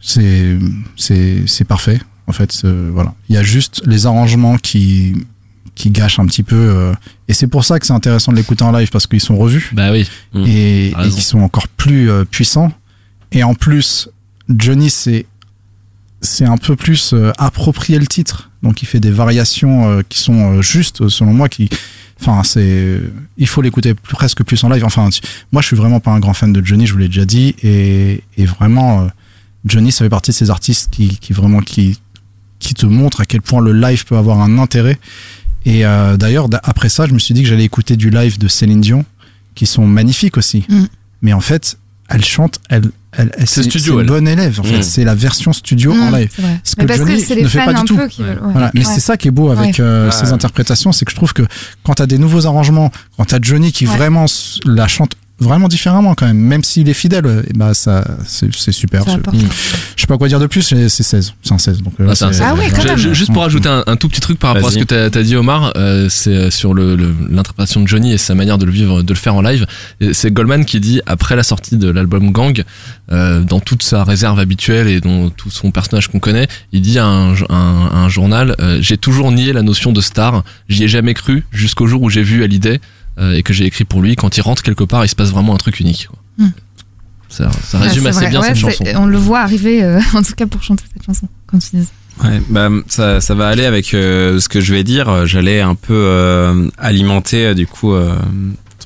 C'est 0.00 0.58
c'est 0.96 1.42
c'est 1.46 1.64
parfait. 1.64 2.00
En 2.26 2.32
fait, 2.32 2.50
euh, 2.64 2.90
voilà. 2.92 3.14
Il 3.28 3.34
y 3.34 3.38
a 3.38 3.42
juste 3.42 3.82
les 3.86 4.06
arrangements 4.06 4.56
qui 4.58 5.14
qui 5.74 5.90
gâchent 5.90 6.18
un 6.18 6.26
petit 6.26 6.42
peu. 6.42 6.56
euh, 6.56 6.92
et 7.28 7.34
c'est 7.34 7.46
pour 7.46 7.64
ça 7.64 7.78
que 7.78 7.86
c'est 7.86 7.92
intéressant 7.92 8.32
de 8.32 8.36
l'écouter 8.36 8.64
en 8.64 8.72
live 8.72 8.90
parce 8.90 9.06
qu'ils 9.06 9.20
sont 9.20 9.36
revus 9.36 9.70
bah 9.72 9.92
oui 9.92 10.08
Mm. 10.34 10.44
et, 10.46 10.88
et 10.88 11.08
qui 11.10 11.20
sont 11.22 11.40
encore 11.40 11.68
plus 11.68 12.10
euh, 12.10 12.24
puissants. 12.24 12.72
Et 13.32 13.42
en 13.44 13.54
plus, 13.54 14.08
Johnny, 14.48 14.90
c'est 14.90 15.26
c'est 16.20 16.44
un 16.46 16.56
peu 16.56 16.74
plus 16.74 17.12
euh, 17.12 17.30
approprié 17.38 17.98
le 17.98 18.06
titre. 18.06 18.47
Donc 18.62 18.82
il 18.82 18.86
fait 18.86 19.00
des 19.00 19.10
variations 19.10 19.88
euh, 19.88 20.02
qui 20.08 20.20
sont 20.20 20.58
euh, 20.58 20.62
justes, 20.62 21.08
selon 21.08 21.32
moi. 21.32 21.48
Qui, 21.48 21.68
enfin, 22.20 22.42
c'est 22.44 23.00
il 23.36 23.46
faut 23.46 23.62
l'écouter 23.62 23.94
presque 23.94 24.42
plus 24.42 24.62
en 24.64 24.68
live. 24.68 24.84
Enfin, 24.84 25.08
moi, 25.52 25.62
je 25.62 25.66
suis 25.66 25.76
vraiment 25.76 26.00
pas 26.00 26.10
un 26.10 26.20
grand 26.20 26.34
fan 26.34 26.52
de 26.52 26.64
Johnny, 26.64 26.86
je 26.86 26.92
vous 26.92 26.98
l'ai 26.98 27.08
déjà 27.08 27.24
dit. 27.24 27.54
Et, 27.62 28.22
et 28.36 28.44
vraiment, 28.46 29.02
euh, 29.02 29.08
Johnny, 29.64 29.92
ça 29.92 30.04
fait 30.04 30.10
partie 30.10 30.32
de 30.32 30.36
ces 30.36 30.50
artistes 30.50 30.90
qui, 30.90 31.18
qui 31.18 31.32
vraiment 31.32 31.60
qui 31.60 31.98
qui 32.58 32.74
te 32.74 32.86
montrent 32.86 33.20
à 33.20 33.24
quel 33.24 33.40
point 33.40 33.60
le 33.60 33.72
live 33.72 34.04
peut 34.04 34.16
avoir 34.16 34.40
un 34.40 34.58
intérêt. 34.58 34.98
Et 35.64 35.84
euh, 35.84 36.16
d'ailleurs, 36.16 36.48
après 36.62 36.88
ça, 36.88 37.06
je 37.06 37.12
me 37.12 37.18
suis 37.18 37.34
dit 37.34 37.42
que 37.42 37.48
j'allais 37.48 37.64
écouter 37.64 37.96
du 37.96 38.10
live 38.10 38.38
de 38.38 38.48
Céline 38.48 38.80
Dion, 38.80 39.04
qui 39.54 39.66
sont 39.66 39.86
magnifiques 39.86 40.36
aussi. 40.36 40.64
Mm. 40.68 40.84
Mais 41.22 41.32
en 41.32 41.40
fait, 41.40 41.78
elle 42.08 42.24
chante, 42.24 42.60
elle, 42.68 42.90
elle, 43.16 43.30
elle- 43.38 43.46
C'est 43.46 43.62
c'est 43.62 43.70
studio, 43.70 43.94
c'est 43.96 44.00
une 44.02 44.06
bonne 44.06 44.28
élève. 44.28 44.60
En 44.60 44.62
fait, 44.62 44.78
Mm. 44.78 44.82
c'est 44.82 45.04
la 45.04 45.14
version 45.14 45.52
studio 45.52 45.92
en 45.92 46.10
Mmh, 46.10 46.16
live. 46.16 46.30
Ce 46.62 46.76
que 46.76 46.84
parce 46.84 47.00
que 47.00 47.06
Johnny 47.06 47.20
c'est 47.20 47.34
les 47.34 47.42
ne 47.42 47.48
fait 47.48 47.58
fans 47.60 47.72
pas 47.72 47.80
du 47.80 47.84
tout. 47.84 47.96
peu 47.96 48.06
qui 48.08 48.22
veulent. 48.22 48.38
ouais. 48.42 48.52
Voilà, 48.52 48.70
mais 48.74 48.86
Ouais. 48.86 48.92
c'est 48.94 49.00
ça 49.00 49.16
qui 49.16 49.28
est 49.28 49.30
beau 49.32 49.50
avec 49.50 49.80
euh, 49.80 50.10
ces 50.10 50.32
interprétations, 50.32 50.92
c'est 50.92 51.04
que 51.04 51.10
je 51.10 51.16
trouve 51.16 51.32
que 51.32 51.42
quand 51.84 51.94
t'as 51.94 52.06
des 52.06 52.18
nouveaux 52.18 52.46
arrangements, 52.46 52.90
quand 53.16 53.24
t'as 53.26 53.38
Johnny 53.40 53.72
qui 53.72 53.86
Ouais. 53.86 53.96
vraiment 53.96 54.26
la 54.64 54.88
chante 54.88 55.12
vraiment 55.40 55.68
différemment 55.68 56.14
quand 56.14 56.26
même. 56.26 56.38
Même 56.38 56.64
s'il 56.64 56.88
est 56.88 56.94
fidèle, 56.94 57.44
et 57.48 57.52
bah 57.56 57.74
ça, 57.74 58.04
c'est 58.26 58.54
c'est 58.54 58.72
super. 58.72 59.04
Ça. 59.04 59.16
Je 59.96 60.00
sais 60.00 60.06
pas 60.06 60.18
quoi 60.18 60.28
dire 60.28 60.40
de 60.40 60.46
plus. 60.46 60.62
C'est 60.62 60.88
c'est 60.88 61.02
16. 61.02 61.34
C'est 61.42 61.52
un 61.54 61.58
16. 61.58 61.82
Donc, 61.82 61.94
euh, 62.00 62.08
Ah, 62.10 62.14
c'est 62.14 62.24
un 62.24 62.32
c'est- 62.32 62.42
Ah 62.42 62.54
ouais, 62.54 62.70
quand 62.74 62.84
même. 62.84 62.96
juste 63.14 63.32
pour 63.32 63.44
ajouter 63.44 63.68
un, 63.68 63.84
un 63.86 63.96
tout 63.96 64.08
petit 64.08 64.20
truc 64.20 64.38
par 64.38 64.54
rapport 64.54 64.68
à 64.68 64.72
ce 64.72 64.78
que 64.78 64.84
t'as 64.84 65.04
as 65.18 65.22
dit 65.22 65.36
Omar, 65.36 65.72
euh, 65.76 66.08
c'est 66.08 66.30
euh, 66.34 66.50
sur 66.50 66.74
le- 66.74 66.96
le- 66.96 67.14
l'interprétation 67.30 67.80
de 67.80 67.88
Johnny 67.88 68.12
et 68.12 68.18
sa 68.18 68.34
manière 68.34 68.58
de 68.58 68.64
le 68.64 68.72
vivre, 68.72 69.02
de 69.02 69.12
le 69.12 69.18
faire 69.18 69.34
en 69.34 69.42
live. 69.42 69.66
Et 70.00 70.14
C'est 70.14 70.30
Goldman 70.32 70.64
qui 70.64 70.80
dit 70.80 71.00
après 71.06 71.36
la 71.36 71.42
sortie 71.42 71.76
de 71.76 71.88
l'album 71.90 72.32
Gang, 72.32 72.62
euh, 73.12 73.40
dans 73.42 73.60
toute 73.60 73.82
sa 73.82 74.04
réserve 74.04 74.38
habituelle 74.40 74.88
et 74.88 75.00
dans 75.00 75.30
tout 75.30 75.50
son 75.50 75.70
personnage 75.70 76.08
qu'on 76.08 76.18
connaît, 76.20 76.48
il 76.72 76.82
dit 76.82 76.98
à 76.98 77.06
un, 77.06 77.34
un- 77.34 77.88
à 77.92 77.96
un 77.98 78.08
journal 78.08 78.56
euh, 78.60 78.78
j'ai 78.80 78.96
toujours 78.98 79.30
nié 79.32 79.52
la 79.52 79.62
notion 79.62 79.92
de 79.92 80.00
star, 80.00 80.42
j'y 80.68 80.84
ai 80.84 80.88
jamais 80.88 81.14
cru 81.14 81.44
jusqu'au 81.52 81.86
jour 81.86 82.02
où 82.02 82.10
j'ai 82.10 82.22
vu 82.22 82.42
Hallyday 82.42 82.80
et 83.20 83.42
que 83.42 83.52
j'ai 83.52 83.64
écrit 83.64 83.84
pour 83.84 84.00
lui. 84.02 84.16
Quand 84.16 84.36
il 84.36 84.40
rentre 84.40 84.62
quelque 84.62 84.84
part, 84.84 85.04
il 85.04 85.08
se 85.08 85.16
passe 85.16 85.30
vraiment 85.30 85.54
un 85.54 85.58
truc 85.58 85.80
unique. 85.80 86.08
quoi. 86.08 86.18
Hmm. 86.38 86.50
Ça, 87.28 87.50
résume 87.74 88.06
assez 88.06 88.20
vrai. 88.20 88.30
bien 88.30 88.40
Ouais, 88.40 88.46
cette 88.48 88.56
chanson. 88.58 88.84
On 88.96 89.06
le 89.06 89.18
voit 89.18 89.40
arriver, 89.40 89.82
euh, 89.82 90.00
en 90.14 90.22
tout 90.22 90.32
cas 90.34 90.46
pour 90.46 90.62
chanter 90.62 90.84
cette 90.92 91.04
chanson, 91.04 91.28
quand 91.46 91.58
tu 91.58 91.76
dis. 91.76 91.86
Ouais, 92.24 92.40
bah, 92.48 92.68
ça, 92.88 93.20
ça 93.20 93.34
va 93.34 93.48
aller 93.48 93.64
avec 93.64 93.92
euh, 93.94 94.40
ce 94.40 94.48
que 94.48 94.60
je 94.60 94.74
vais 94.74 94.82
dire. 94.82 95.08
Euh, 95.08 95.26
J'allais 95.26 95.60
un 95.60 95.74
peu 95.74 95.94
euh, 95.94 96.68
alimenter 96.78 97.46
euh, 97.46 97.54
du 97.54 97.66
coup 97.66 97.92
euh, 97.92 98.16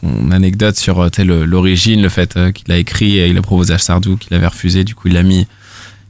ton 0.00 0.30
anecdote 0.32 0.76
sur 0.76 1.00
euh, 1.00 1.08
euh, 1.20 1.46
l'origine, 1.46 2.02
le 2.02 2.08
fait 2.10 2.36
euh, 2.36 2.50
qu'il 2.52 2.70
a 2.72 2.76
écrit 2.78 3.18
et 3.18 3.28
il 3.28 3.38
a 3.38 3.42
proposé 3.42 3.72
à 3.72 3.78
Sardou, 3.78 4.16
qu'il 4.16 4.34
avait 4.34 4.46
refusé. 4.48 4.84
Du 4.84 4.94
coup, 4.94 5.08
il 5.08 5.14
l'a 5.14 5.22
mis, 5.22 5.46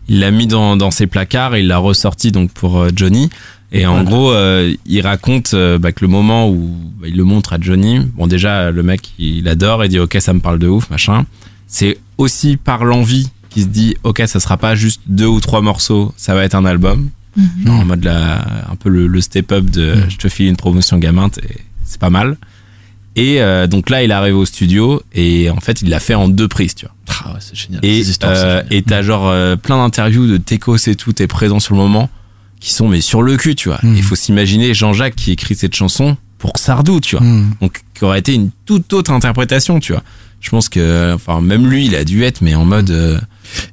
il 0.08 0.20
l'a 0.20 0.30
mis 0.30 0.46
dans, 0.46 0.76
dans 0.76 0.90
ses 0.90 1.06
placards 1.06 1.54
et 1.54 1.60
il 1.60 1.68
l'a 1.68 1.78
ressorti 1.78 2.32
donc 2.32 2.50
pour 2.50 2.80
euh, 2.80 2.88
Johnny. 2.96 3.30
Et 3.74 3.86
en 3.86 3.92
Voilà. 3.94 4.04
gros, 4.10 4.30
euh, 4.32 4.74
il 4.86 5.00
raconte 5.00 5.54
euh, 5.54 5.78
bah, 5.78 5.92
que 5.92 6.04
le 6.04 6.08
moment 6.08 6.48
où 6.50 6.76
bah, 7.00 7.06
il 7.08 7.16
le 7.16 7.24
montre 7.24 7.52
à 7.54 7.58
Johnny, 7.60 8.00
bon 8.00 8.26
déjà 8.26 8.70
le 8.70 8.82
mec 8.82 9.12
il 9.18 9.48
adore 9.48 9.82
et 9.82 9.88
dit 9.88 9.98
ok 9.98 10.16
ça 10.20 10.32
me 10.34 10.40
parle 10.40 10.58
de 10.58 10.68
ouf 10.68 10.90
machin. 10.90 11.24
C'est 11.66 11.98
aussi 12.18 12.56
par 12.58 12.84
l'envie 12.84 13.30
qu'il 13.48 13.62
se 13.62 13.68
dit 13.68 13.96
ok 14.04 14.22
ça 14.26 14.40
sera 14.40 14.56
pas 14.58 14.74
juste 14.74 15.00
deux 15.06 15.26
ou 15.26 15.40
trois 15.40 15.62
morceaux, 15.62 16.12
ça 16.16 16.34
va 16.34 16.44
être 16.44 16.54
un 16.54 16.64
album. 16.66 17.08
Mhm. 17.36 17.48
Genre 17.66 17.80
en 17.80 17.84
mode 17.86 18.04
la, 18.04 18.42
un 18.70 18.76
peu 18.78 18.90
le, 18.90 19.06
le 19.06 19.20
step-up 19.22 19.64
de 19.64 19.94
Mm. 19.94 20.10
je 20.10 20.16
te 20.18 20.28
file 20.28 20.48
une 20.48 20.56
promotion 20.56 20.98
gamin, 20.98 21.30
c'est 21.84 21.98
pas 22.00 22.10
mal. 22.10 22.36
Et 23.16 23.42
euh, 23.42 23.66
donc 23.66 23.90
là, 23.90 24.02
il 24.02 24.10
arrive 24.12 24.36
au 24.36 24.44
studio 24.46 25.02
et 25.14 25.50
en 25.50 25.60
fait, 25.60 25.82
il 25.82 25.90
l'a 25.90 26.00
fait 26.00 26.14
en 26.14 26.28
deux 26.28 26.48
prises, 26.48 26.74
tu 26.74 26.86
vois. 26.86 26.94
Ah 27.24 27.32
ouais, 27.32 27.38
c'est 27.40 27.54
génial. 27.54 27.80
Et 27.84 28.02
euh, 28.24 28.80
t'as 28.86 29.02
genre 29.02 29.28
euh, 29.28 29.56
plein 29.56 29.76
d'interviews 29.76 30.26
de 30.26 30.38
Tekos 30.38 30.76
et 30.88 30.94
tout, 30.94 31.12
t'es 31.12 31.26
présent 31.26 31.60
sur 31.60 31.74
le 31.74 31.80
moment, 31.80 32.08
qui 32.62 32.72
sont 32.72 32.88
mais 32.88 33.00
sur 33.00 33.22
le 33.22 33.36
cul, 33.36 33.54
tu 33.56 33.68
vois. 33.68 33.80
Mm. 33.82 33.96
Il 33.96 34.02
faut 34.02 34.14
s'imaginer 34.14 34.72
Jean-Jacques 34.72 35.16
qui 35.16 35.32
écrit 35.32 35.54
cette 35.56 35.74
chanson 35.74 36.16
pour 36.38 36.58
Sardou, 36.58 37.00
tu 37.00 37.16
vois. 37.16 37.24
Hmm. 37.24 37.50
Donc 37.60 37.80
qui 37.94 38.04
aurait 38.04 38.18
été 38.18 38.34
une 38.34 38.50
toute 38.66 38.92
autre 38.92 39.10
interprétation, 39.12 39.78
tu 39.80 39.92
vois. 39.92 40.02
Je 40.40 40.50
pense 40.50 40.68
que, 40.68 41.12
enfin, 41.14 41.40
même 41.40 41.68
lui, 41.68 41.86
il 41.86 41.94
a 41.94 42.02
dû 42.04 42.24
être, 42.24 42.40
mais 42.40 42.54
en 42.56 42.64
mode, 42.64 42.90
euh, 42.90 43.18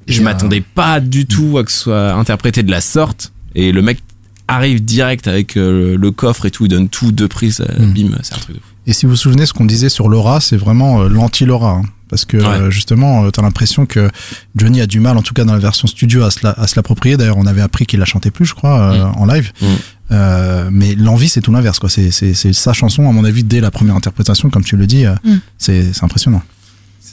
je 0.07 0.19
Et, 0.19 0.23
m'attendais 0.23 0.61
pas 0.61 0.99
du 0.99 1.25
tout 1.25 1.57
à 1.57 1.63
que 1.63 1.71
ce 1.71 1.79
soit 1.79 2.13
interprété 2.13 2.61
de 2.61 2.69
la 2.69 2.79
sorte. 2.81 3.31
Et 3.55 3.71
le 3.71 3.81
mec 3.81 3.99
arrive 4.47 4.83
direct 4.85 5.27
avec 5.27 5.57
euh, 5.57 5.97
le 5.97 6.11
coffre 6.11 6.45
et 6.45 6.51
tout, 6.51 6.65
il 6.65 6.69
donne 6.69 6.89
tout, 6.89 7.11
deux 7.11 7.27
prises, 7.27 7.61
euh, 7.61 7.85
Mm. 7.87 7.93
bim, 7.93 8.17
c'est 8.21 8.35
un 8.35 8.39
truc 8.39 8.55
de 8.55 8.61
fou. 8.61 8.67
Et 8.87 8.93
si 8.93 9.05
vous 9.07 9.11
vous 9.11 9.15
souvenez, 9.17 9.45
ce 9.47 9.53
qu'on 9.53 9.65
disait 9.65 9.89
sur 9.89 10.07
Laura, 10.09 10.39
c'est 10.39 10.57
vraiment 10.57 11.01
euh, 11.01 11.09
l'anti-Laura. 11.09 11.71
hein. 11.71 11.83
Parce 12.09 12.25
que 12.25 12.37
Ouais. 12.37 12.43
euh, 12.45 12.69
justement, 12.71 13.23
euh, 13.25 13.29
t'as 13.29 13.41
l'impression 13.43 13.85
que 13.85 14.09
Johnny 14.55 14.81
a 14.81 14.87
du 14.87 14.99
mal, 14.99 15.17
en 15.17 15.21
tout 15.21 15.33
cas 15.33 15.43
dans 15.45 15.53
la 15.53 15.59
version 15.59 15.87
studio, 15.87 16.23
à 16.23 16.31
se 16.31 16.39
la- 16.43 16.51
à 16.51 16.67
se 16.67 16.75
l'approprier. 16.75 17.17
D'ailleurs, 17.17 17.37
on 17.37 17.45
avait 17.45 17.61
appris 17.61 17.85
qu'il 17.85 17.99
la 17.99 18.05
chantait 18.05 18.31
plus, 18.31 18.45
je 18.45 18.55
crois, 18.55 18.79
euh, 18.93 19.03
en 19.15 19.25
live. 19.25 19.51
Mm. 19.61 19.65
Euh, 20.11 20.69
mais 20.71 20.95
l'envie, 20.95 21.29
c'est 21.29 21.41
tout 21.41 21.51
l'inverse. 21.51 21.77
quoi. 21.79 21.89
C'est 21.89 22.09
c'est- 22.11 22.33
c'est 22.33 22.51
sa 22.53 22.73
chanson, 22.73 23.07
à 23.07 23.11
mon 23.11 23.23
avis, 23.25 23.43
dès 23.43 23.61
la 23.61 23.69
première 23.71 23.95
interprétation, 23.95 24.49
comme 24.49 24.63
tu 24.63 24.75
le 24.75 24.87
dis. 24.87 25.05
euh, 25.05 25.13
Mm. 25.23 25.35
C'est 25.57 25.93
c'est 25.93 26.03
impressionnant. 26.03 26.41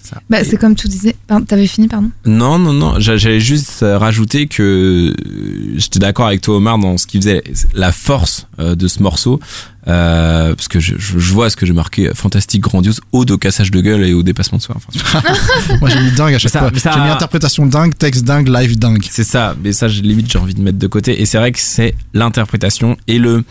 Ça. 0.08 0.20
Bah, 0.30 0.44
c'est 0.44 0.56
comme 0.56 0.74
tu 0.74 0.88
disais. 0.88 1.16
T'avais 1.48 1.66
fini, 1.66 1.88
pardon 1.88 2.10
Non, 2.24 2.58
non, 2.58 2.72
non. 2.72 3.00
j'a- 3.00 3.16
J'allais 3.16 3.40
juste 3.40 3.78
rajouter 3.82 4.46
que 4.46 4.62
euh, 4.62 5.74
j'étais 5.76 5.98
d'accord 5.98 6.26
avec 6.28 6.40
toi, 6.42 6.56
Omar, 6.56 6.78
dans 6.78 6.96
ce 6.96 7.06
qui 7.06 7.18
faisait 7.18 7.42
la 7.74 7.90
force 7.92 8.46
euh, 8.60 8.74
de 8.76 8.86
ce 8.88 9.02
morceau. 9.02 9.40
Euh, 9.88 10.54
parce 10.54 10.66
que 10.68 10.80
je, 10.80 10.94
vois 11.32 11.48
ce 11.48 11.56
que 11.56 11.64
j'ai 11.64 11.72
marqué 11.72 12.10
fantastique, 12.14 12.60
grandiose, 12.62 13.00
ode 13.12 13.30
au 13.30 13.38
cassage 13.38 13.70
de 13.70 13.80
gueule 13.80 14.04
et 14.04 14.14
au 14.14 14.22
dépassement 14.24 14.58
de 14.58 14.62
soi. 14.62 14.74
Enfin, 14.76 15.22
Moi, 15.80 15.88
j'ai 15.90 16.00
mis 16.00 16.10
dingue 16.12 16.34
à 16.34 16.38
chaque 16.38 16.50
Ça- 16.52 16.58
fois. 16.60 16.70
ça- 16.76 16.90
J'ai 16.92 17.00
mis 17.00 17.08
interprétation 17.08 17.66
dingue, 17.66 17.96
texte 17.96 18.24
dingue, 18.24 18.48
live 18.48 18.78
dingue. 18.78 19.04
c'est 19.08 19.22
ça. 19.24 19.54
Mais 19.62 19.72
ça, 19.72 19.86
j'ai- 19.88 20.02
limite, 20.02 20.30
j'ai 20.30 20.38
envie 20.38 20.54
de 20.54 20.60
mettre 20.60 20.78
de 20.78 20.86
côté. 20.88 21.20
Et 21.20 21.26
c'est 21.26 21.38
vrai 21.38 21.52
que 21.52 21.60
c'est 21.60 21.94
l'interprétation 22.14 22.96
et 23.06 23.18
le 23.18 23.44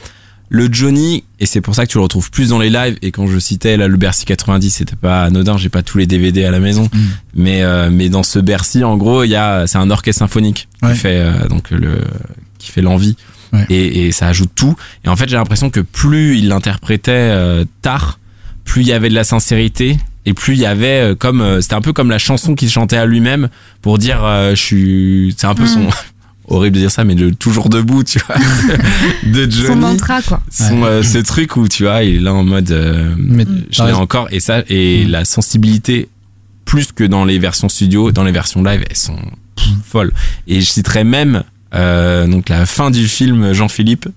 le 0.56 0.70
Johnny. 0.72 1.24
Et 1.40 1.46
c'est 1.46 1.62
pour 1.62 1.76
ça 1.76 1.86
que 1.86 1.92
tu 1.92 1.98
le 1.98 2.04
retrouves 2.04 2.32
plus 2.32 2.50
dans 2.50 2.60
les 2.60 2.70
lives. 2.70 2.98
Et 3.02 3.12
quand 3.12 3.28
je 3.28 3.38
citais 3.40 3.76
là 3.78 3.88
le 3.88 3.98
Bercy 3.98 4.26
90, 4.26 4.70
c'était 4.72 4.96
pas 4.96 5.24
anodin. 5.24 5.58
J'ai 5.58 5.70
pas 5.70 5.84
tous 5.84 5.98
les 5.98 6.08
DVD 6.08 6.46
à 6.46 6.52
la 6.52 6.60
maison. 6.60 6.90
Mm. 6.94 7.00
Mais 7.36 7.64
euh, 7.64 7.90
mais 7.92 8.10
dans 8.10 8.24
ce 8.24 8.40
Bercy, 8.40 8.84
en 8.84 8.98
gros, 8.98 9.24
il 9.24 9.30
y 9.30 9.36
a 9.36 9.68
c'est 9.68 9.78
un 9.78 9.90
orchestre 9.92 10.20
symphonique 10.20 10.68
Ouais. 10.82 10.94
qui 10.94 10.98
fait 11.00 11.18
euh, 11.18 11.48
donc 11.48 11.72
le 11.72 12.00
qui 12.58 12.72
fait 12.72 12.82
l'envie. 12.82 13.16
Ouais. 13.54 13.66
Et, 13.70 14.08
et 14.08 14.12
ça 14.12 14.28
ajoute 14.28 14.52
tout. 14.56 14.76
Et 15.06 15.10
en 15.10 15.16
fait, 15.16 15.30
j'ai 15.30 15.36
l'impression 15.38 15.70
que 15.70 15.80
plus 15.82 16.38
il 16.38 16.48
l'interprétait 16.48 17.12
euh, 17.12 17.64
tard, 17.82 18.20
plus 18.64 18.82
il 18.82 18.88
y 18.88 18.94
avait 18.94 19.10
de 19.10 19.14
la 19.16 19.24
sincérité 19.24 19.98
et 20.26 20.34
plus 20.34 20.54
il 20.56 20.60
y 20.62 20.66
avait 20.66 21.16
comme 21.20 21.62
c'était 21.62 21.76
un 21.76 21.82
peu 21.82 21.94
comme 21.94 22.10
la 22.10 22.18
chanson 22.18 22.56
qu'il 22.56 22.70
chantait 22.70 22.98
à 22.98 23.06
lui-même 23.06 23.50
pour 23.84 23.98
dire 24.00 24.22
euh, 24.24 24.56
je 24.56 24.62
suis 24.62 25.36
c'est 25.38 25.46
un 25.48 25.54
peu 25.54 25.64
Mm. 25.66 25.68
son 25.68 25.88
horrible 26.48 26.76
de 26.76 26.82
dire 26.82 26.92
ça 26.92 27.04
mais 27.04 27.16
de 27.16 27.30
toujours 27.32 27.70
debout 27.70 28.04
tu 28.04 28.20
vois 28.28 28.36
de 29.26 29.50
Son 29.50 29.62
Johnny 29.68 29.80
mantra, 29.82 30.22
quoi. 30.22 30.42
son 30.52 30.84
euh, 30.84 31.02
ce 31.04 31.18
truc 31.18 31.58
où 31.58 31.68
tu 31.68 31.84
vois 31.84 32.04
il 32.04 32.16
est 32.18 32.20
là 32.20 32.34
en 32.34 32.44
mode 32.44 32.72
euh, 32.72 33.14
Mais 33.18 33.46
je 33.72 33.84
l'ai 33.84 33.94
encore 33.94 34.28
et 34.32 34.40
ça 34.40 34.64
et 34.70 35.06
Mm. 35.06 35.10
la 35.10 35.26
sensibilité 35.26 36.10
plus 36.66 36.92
que 36.92 37.04
dans 37.04 37.26
les 37.26 37.40
versions 37.40 37.70
studio 37.70 38.12
dans 38.12 38.24
les 38.24 38.32
versions 38.32 38.64
live 38.64 38.84
elles 38.90 38.96
sont 38.98 39.18
pff, 39.56 39.68
folles 39.86 40.12
et 40.48 40.62
je 40.62 40.66
citerai 40.70 41.04
même 41.04 41.44
euh, 41.74 42.28
donc 42.28 42.50
la 42.50 42.66
fin 42.66 42.92
du 42.92 43.08
film 43.08 43.54
Jean-Philippe 43.54 44.08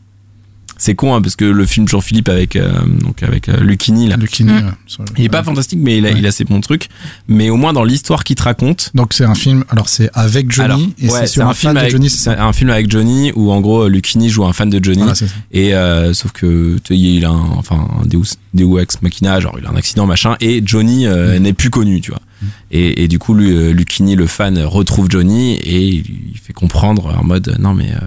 c'est 0.78 0.94
con 0.94 1.14
hein, 1.14 1.20
parce 1.20 1.36
que 1.36 1.44
le 1.44 1.66
film 1.66 1.86
Jean-Philippe 1.88 2.28
avec 2.28 2.56
euh, 2.56 2.72
donc 3.00 3.22
avec 3.22 3.48
euh, 3.48 3.60
Lucchini 3.60 4.08
là 4.08 4.16
Lucchini, 4.16 4.52
Mm. 4.52 4.56
ouais, 4.56 4.62
sur 4.86 5.02
le- 5.02 5.08
il 5.18 5.24
est 5.24 5.28
pas 5.28 5.42
fantastique 5.42 5.78
mais 5.82 5.98
il 5.98 6.06
a, 6.06 6.10
Ouais. 6.10 6.14
il 6.18 6.26
a 6.26 6.30
ses 6.30 6.44
bons 6.44 6.60
trucs 6.60 6.88
mais 7.28 7.50
au 7.50 7.56
moins 7.56 7.72
dans 7.72 7.84
l'histoire 7.84 8.24
qu'il 8.24 8.36
te 8.36 8.42
raconte 8.44 8.90
Donc 8.94 9.12
c'est 9.12 9.24
un 9.24 9.34
film. 9.34 9.64
Alors 9.68 9.88
c'est 9.88 10.08
avec 10.14 10.50
Johnny 10.50 10.64
alors, 10.66 10.80
et 10.98 11.10
ouais, 11.10 11.18
c'est 11.20 11.26
sur 11.26 11.46
un, 11.46 11.52
fan 11.52 11.76
avec, 11.76 11.90
de 11.90 11.96
Johnny. 11.96 12.08
c'est 12.10 12.30
un 12.30 12.52
film 12.52 12.70
avec 12.70 12.90
Johnny 12.90 13.32
où 13.34 13.50
en 13.52 13.60
gros 13.60 13.88
Lucchini 13.88 14.28
joue 14.30 14.44
un 14.46 14.52
fan 14.52 14.70
de 14.70 14.82
Johnny 14.82 14.98
Voilà, 14.98 15.14
c'est 15.14 15.26
ça. 15.26 15.34
et 15.52 15.74
euh, 15.74 16.14
sauf 16.14 16.32
que 16.32 16.78
tu 16.84 16.94
sais, 16.94 16.98
il 16.98 17.24
a 17.24 17.30
un, 17.30 17.40
enfin 17.58 17.86
un 18.02 18.06
Deus, 18.06 18.36
Deus 18.54 18.78
ex 18.80 19.02
machina 19.02 19.40
genre 19.40 19.56
il 19.58 19.66
a 19.66 19.70
un 19.70 19.76
accident 19.76 20.06
machin 20.06 20.36
et 20.40 20.62
Johnny 20.64 21.06
euh, 21.06 21.38
Mm. 21.38 21.42
n'est 21.42 21.52
plus 21.52 21.70
connu 21.70 22.00
tu 22.00 22.10
vois 22.12 22.20
et, 22.70 23.02
et 23.02 23.08
du 23.08 23.18
coup 23.18 23.34
lui 23.34 23.50
euh, 23.50 23.72
Lucchini 23.72 24.14
le 24.14 24.26
fan 24.28 24.56
retrouve 24.60 25.08
Johnny 25.10 25.54
et 25.54 25.82
il 25.88 26.02
lui 26.02 26.34
fait 26.40 26.52
comprendre 26.52 27.16
en 27.18 27.24
mode 27.24 27.56
non 27.58 27.74
mais 27.74 27.90
euh, 27.90 27.98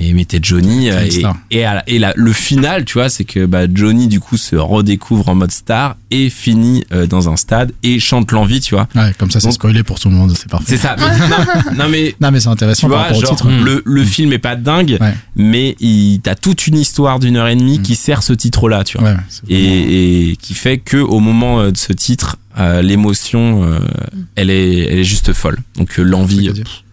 mais 0.00 0.12
mais 0.14 0.24
t'es 0.24 0.38
Johnny 0.42 0.90
euh, 0.90 1.04
et, 1.50 1.58
et, 1.58 1.64
à 1.64 1.74
la- 1.74 1.84
et 1.88 1.98
la- 1.98 2.14
le 2.16 2.32
final 2.32 2.84
tu 2.86 2.94
vois 2.94 3.08
c'est 3.10 3.24
que 3.24 3.44
bah, 3.44 3.66
Johnny 3.72 4.08
du 4.08 4.18
coup 4.18 4.36
se 4.38 4.56
redécouvre 4.56 5.28
en 5.28 5.34
mode 5.34 5.52
star 5.52 5.96
et 6.10 6.30
finit 6.30 6.84
euh, 6.92 7.06
dans 7.06 7.28
un 7.28 7.36
stade 7.36 7.72
et 7.82 8.00
chante 8.00 8.32
l'envie 8.32 8.60
tu 8.60 8.74
vois 8.74 8.88
Ouais, 8.96 9.12
comme 9.18 9.30
ça, 9.30 9.38
c'est 9.40 9.52
spoilé 9.52 9.82
pour 9.84 10.00
tout 10.00 10.08
le 10.08 10.14
monde. 10.16 10.34
C'est 10.36 10.48
parfait. 10.48 10.64
c'est 10.68 10.76
ça 10.78 10.96
Mais- 10.98 11.28
non, 11.76 11.84
non, 11.84 11.88
mais 11.90 12.14
Non, 12.20 12.30
mais 12.30 12.40
c'est 12.40 12.46
tu 12.46 12.52
intéressant 12.52 12.88
par 12.88 13.08
vois, 13.12 13.18
au 13.18 13.22
titre. 13.22 13.46
Mm. 13.48 13.64
le, 13.64 13.82
le 13.84 14.04
film 14.04 14.32
est 14.32 14.38
pas 14.38 14.56
dingue, 14.56 14.96
Ouais. 15.00 15.14
mais 15.36 15.76
il 15.80 16.20
t'as 16.22 16.34
toute 16.34 16.66
une 16.66 16.76
histoire 16.78 17.20
d'une 17.20 17.36
heure 17.36 17.46
et 17.48 17.54
demie 17.56 17.78
Mm. 17.78 17.82
qui 17.82 17.94
sert 17.94 18.22
ce 18.22 18.32
titre-là, 18.32 18.82
tu 18.84 18.98
vois. 18.98 19.10
Ouais, 19.10 19.16
Et, 19.48 20.30
et 20.30 20.36
qui 20.36 20.54
fait 20.54 20.78
que 20.78 20.96
au 20.96 21.20
moment 21.20 21.60
euh, 21.60 21.70
de 21.70 21.76
ce 21.76 21.92
titre, 21.92 22.36
euh, 22.58 22.82
l'émotion, 22.82 23.62
euh, 23.64 23.78
elle 24.34 24.50
est, 24.50 24.78
elle 24.78 24.98
est 24.98 25.04
juste 25.04 25.32
folle. 25.32 25.58
Donc 25.76 25.98
euh, 25.98 26.02
l'envie, 26.02 26.38
Truc 26.46 26.48
à 26.48 26.52
dire. 26.52 26.64
fantastique. 26.64 26.84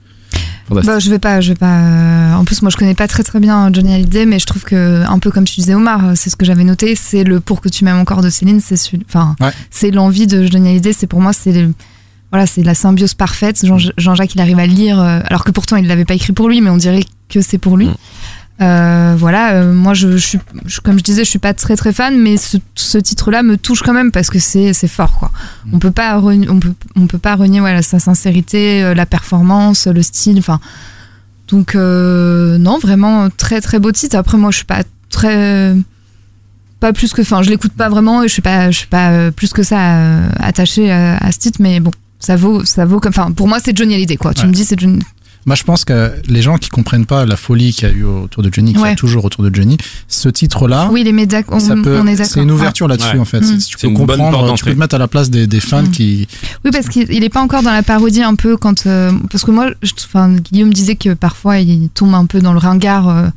Bah, 0.69 0.99
je 0.99 1.09
vais 1.09 1.19
pas, 1.19 1.39
je 1.41 1.49
vais 1.49 1.55
pas. 1.55 1.79
euh, 1.79 2.33
En 2.35 2.43
plus, 2.45 2.61
moi, 2.61 2.69
je 2.69 2.77
connais 2.77 2.93
pas 2.95 3.07
très 3.07 3.23
très 3.23 3.39
bien 3.39 3.71
Johnny 3.73 3.93
Hallyday, 3.93 4.25
mais 4.25 4.37
je 4.39 4.45
trouve 4.45 4.63
que 4.63 5.03
un 5.07 5.19
peu 5.19 5.31
comme 5.31 5.45
tu 5.45 5.55
disais 5.55 5.73
Omar, 5.75 6.05
euh, 6.09 6.11
c'est 6.15 6.29
ce 6.29 6.35
que 6.35 6.45
j'avais 6.45 6.63
noté, 6.63 6.95
c'est 6.95 7.23
le 7.23 7.39
pour 7.39 7.61
que 7.61 7.69
tu 7.69 7.85
m'aimes 7.85 7.97
encore 7.99 8.21
de 8.21 8.29
Céline, 8.29 8.59
c'est 8.59 8.75
enfin, 9.07 9.35
Ouais. 9.39 9.51
c'est 9.71 9.91
l'envie 9.91 10.27
de 10.27 10.45
Johnny 10.45 10.69
Hallyday. 10.69 10.93
C'est 10.93 11.07
pour 11.07 11.21
moi, 11.21 11.31
c'est 11.33 11.51
le- 11.53 11.73
voilà, 12.31 12.45
c'est 12.45 12.63
la 12.63 12.73
symbiose 12.75 13.13
parfaite. 13.13 13.65
Jean- 13.65 13.77
Jean-Jacques, 13.97 14.35
il 14.35 14.41
arrive 14.41 14.59
à 14.59 14.67
lire, 14.67 14.99
euh, 14.99 15.21
alors 15.25 15.43
que 15.45 15.51
pourtant 15.51 15.77
il 15.77 15.87
l'avait 15.87 16.03
pas 16.05 16.15
écrit 16.15 16.33
pour 16.33 16.49
lui, 16.49 16.59
mais 16.61 16.69
on 16.69 16.77
dirait 16.77 17.03
que 17.29 17.39
c'est 17.41 17.57
pour 17.57 17.77
lui. 17.77 17.87
Mm. 17.87 17.95
Euh, 18.59 19.13
voilà, 19.17 19.51
euh, 19.53 19.71
moi 19.73 19.93
je, 19.93 20.11
je 20.13 20.17
suis, 20.17 20.39
je- 20.65 20.79
comme 20.81 20.97
je 20.97 21.03
disais, 21.03 21.23
je 21.23 21.29
suis 21.29 21.37
pas 21.37 21.53
très 21.53 21.75
très 21.75 21.93
fan, 21.93 22.17
mais 22.19 22.37
ce, 22.37 22.57
ce 22.73 22.97
titre-là 22.97 23.43
me 23.43 23.55
touche 23.55 23.83
quand 23.83 23.93
même 23.93 24.11
parce 24.11 24.29
que 24.31 24.39
c'est 24.39 24.73
c'est 24.73 24.87
fort 24.87 25.13
quoi. 25.19 25.31
On 25.71 25.77
peut 25.77 25.91
pas 25.91 26.19
on 26.19 26.59
peut 26.59 26.73
on 26.95 27.05
peut 27.05 27.19
pas 27.19 27.35
renier 27.35 27.59
voilà 27.59 27.83
sa 27.83 27.99
sincérité, 27.99 28.83
euh, 28.83 28.93
la 28.95 29.05
performance, 29.05 29.85
le 29.85 30.01
style, 30.01 30.39
enfin. 30.39 30.59
Donc 31.49 31.75
euh, 31.75 32.57
non, 32.57 32.79
vraiment 32.79 33.29
très 33.29 33.61
très 33.61 33.77
beau 33.79 33.91
titre. 33.91 34.15
Après 34.15 34.37
moi 34.39 34.49
je 34.51 34.57
suis 34.57 34.65
pas 34.65 34.81
très 35.09 35.75
pas 36.79 36.93
plus 36.93 37.13
que 37.13 37.21
enfin 37.21 37.43
je 37.43 37.49
l'écoute 37.49 37.73
pas 37.73 37.89
vraiment 37.89 38.23
et 38.23 38.27
je 38.27 38.33
suis 38.33 38.41
pas 38.41 38.69
je 38.71 38.77
suis 38.79 38.87
pas 38.87 39.31
plus 39.31 39.53
que 39.53 39.63
ça 39.63 39.97
euh, 39.97 40.29
attachée 40.39 40.91
à, 40.91 41.17
à 41.17 41.31
ce 41.31 41.37
titre 41.39 41.57
mais 41.61 41.79
bon 41.79 41.91
ça 42.19 42.35
vaut 42.35 42.65
ça 42.65 42.85
vaut 42.85 42.99
comme 42.99 43.09
enfin 43.15 43.31
pour 43.31 43.47
moi 43.47 43.59
c'est 43.63 43.75
Johnny 43.77 43.93
Hallyday 43.95 44.17
quoi. 44.17 44.33
Tu 44.33 44.45
me 44.47 44.51
dis 44.51 44.65
c'est 44.65 44.79
Johnny 44.79 44.99
Moi, 45.47 45.55
je 45.55 45.63
pense 45.63 45.83
que 45.85 46.11
les 46.27 46.41
gens 46.43 46.57
qui 46.57 46.69
comprennent 46.69 47.05
pas 47.05 47.25
la 47.25 47.37
folie 47.37 47.73
qu'il 47.73 47.87
y 47.87 47.91
a 47.91 47.93
eu 47.95 48.03
autour 48.03 48.43
de 48.43 48.53
Johnny, 48.53 48.73
qu'il 48.73 48.81
y 48.81 48.83
a 48.83 48.87
Ouais. 48.89 48.95
toujours 48.95 49.25
autour 49.25 49.43
de 49.43 49.55
Johnny, 49.55 49.77
ce 50.09 50.29
titre-là, 50.29 50.89
Oui, 50.91 51.03
les 51.03 51.13
médias, 51.13 51.41
on, 51.47 51.59
ça 51.59 51.73
peut, 51.75 51.99
on 51.99 52.05
est 52.05 52.17
d'accord. 52.17 52.25
c'est 52.33 52.41
une 52.43 52.51
ouverture 52.51 52.87
là-dessus 52.87 53.13
Ouais. 53.13 53.19
en 53.19 53.25
fait. 53.25 53.39
Mm. 53.39 53.59
Si 53.59 53.69
tu 53.69 53.77
C'est 53.79 53.87
peux 53.87 53.93
comprendre, 53.93 54.53
tu 54.55 54.65
peux 54.65 54.73
te 54.73 54.79
mettre 54.79 54.95
à 54.95 54.97
la 54.99 55.07
place 55.07 55.29
des, 55.29 55.47
des 55.47 55.59
fans 55.61 55.83
Mm. 55.83 55.91
qui. 55.91 56.27
Oui, 56.65 56.71
parce 56.71 56.89
qu'il 56.89 57.11
il 57.11 57.23
est 57.23 57.29
pas 57.29 57.41
encore 57.41 57.63
dans 57.63 57.71
la 57.71 57.81
parodie 57.81 58.21
un 58.23 58.35
peu 58.35 58.57
quand. 58.57 58.85
euh, 58.87 59.11
parce 59.31 59.43
que 59.45 59.51
moi, 59.51 59.69
je- 59.81 59.93
enfin, 60.05 60.33
Guillaume 60.51 60.73
disait 60.73 60.95
que 60.95 61.13
parfois 61.13 61.59
il 61.59 61.89
tombe 61.93 62.13
un 62.13 62.25
peu 62.25 62.41
dans 62.41 62.51
le 62.53 62.59
ringard 62.59 63.07
euh, 63.07 63.27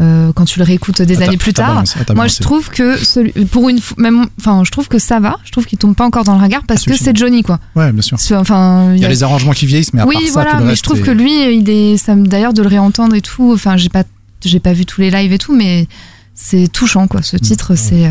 euh, 0.00 0.32
quand 0.34 0.44
tu 0.46 0.58
le 0.58 0.64
réécoutes 0.64 1.02
des 1.02 1.20
Ah, 1.20 1.24
années 1.26 1.36
plus 1.36 1.52
tard. 1.52 1.82
ah, 2.08 2.14
Moi, 2.14 2.26
je 2.26 2.38
trouve 2.38 2.70
que 2.70 2.96
celui- 2.96 3.32
pour 3.46 3.68
une, 3.68 3.78
même, 3.98 4.26
enfin, 4.40 4.62
je 4.64 4.70
trouve 4.70 4.88
que 4.88 4.98
ça 4.98 5.20
va. 5.20 5.36
Je 5.44 5.52
trouve 5.52 5.66
qu'il 5.66 5.78
tombe 5.78 5.94
pas 5.94 6.06
encore 6.06 6.24
dans 6.24 6.32
le 6.34 6.40
ringard 6.40 6.62
parce 6.66 6.84
que 6.84 6.96
c'est 6.96 7.16
Johnny, 7.16 7.42
quoi. 7.42 7.60
Ouais, 7.76 7.92
bien 7.92 8.02
sûr. 8.02 8.18
C'est- 8.18 8.34
Enfin, 8.34 8.94
Il 8.94 9.00
y 9.02 9.04
a 9.04 9.08
les 9.08 9.22
arrangements 9.22 9.52
qui 9.52 9.66
vieillissent, 9.66 9.92
mais 9.92 10.00
à 10.00 10.06
oui, 10.06 10.14
part 10.14 10.22
ça, 10.24 10.32
voilà. 10.32 10.50
tout 10.52 10.56
le 10.58 10.64
Mais 10.64 10.74
je 10.76 10.82
trouve 10.82 10.98
est- 10.98 11.02
que 11.02 11.10
lui, 11.10 11.56
il 11.58 11.68
est, 11.68 11.96
ça 11.98 12.14
me 12.16 12.26
d'ailleurs 12.26 12.54
de 12.54 12.62
le 12.62 12.68
réentendre 12.68 13.14
et 13.14 13.20
tout. 13.20 13.52
Enfin, 13.52 13.76
j'ai 13.76 13.88
pas, 13.90 14.04
j'ai 14.44 14.60
pas 14.60 14.72
vu 14.72 14.86
tous 14.86 15.00
les 15.02 15.10
lives 15.10 15.32
et 15.32 15.38
tout, 15.38 15.54
mais 15.54 15.86
c'est 16.34 16.68
touchant, 16.68 17.06
quoi. 17.06 17.20
Ce 17.22 17.36
titre, 17.36 17.74
c'est. 17.74 18.06
euh, 18.06 18.10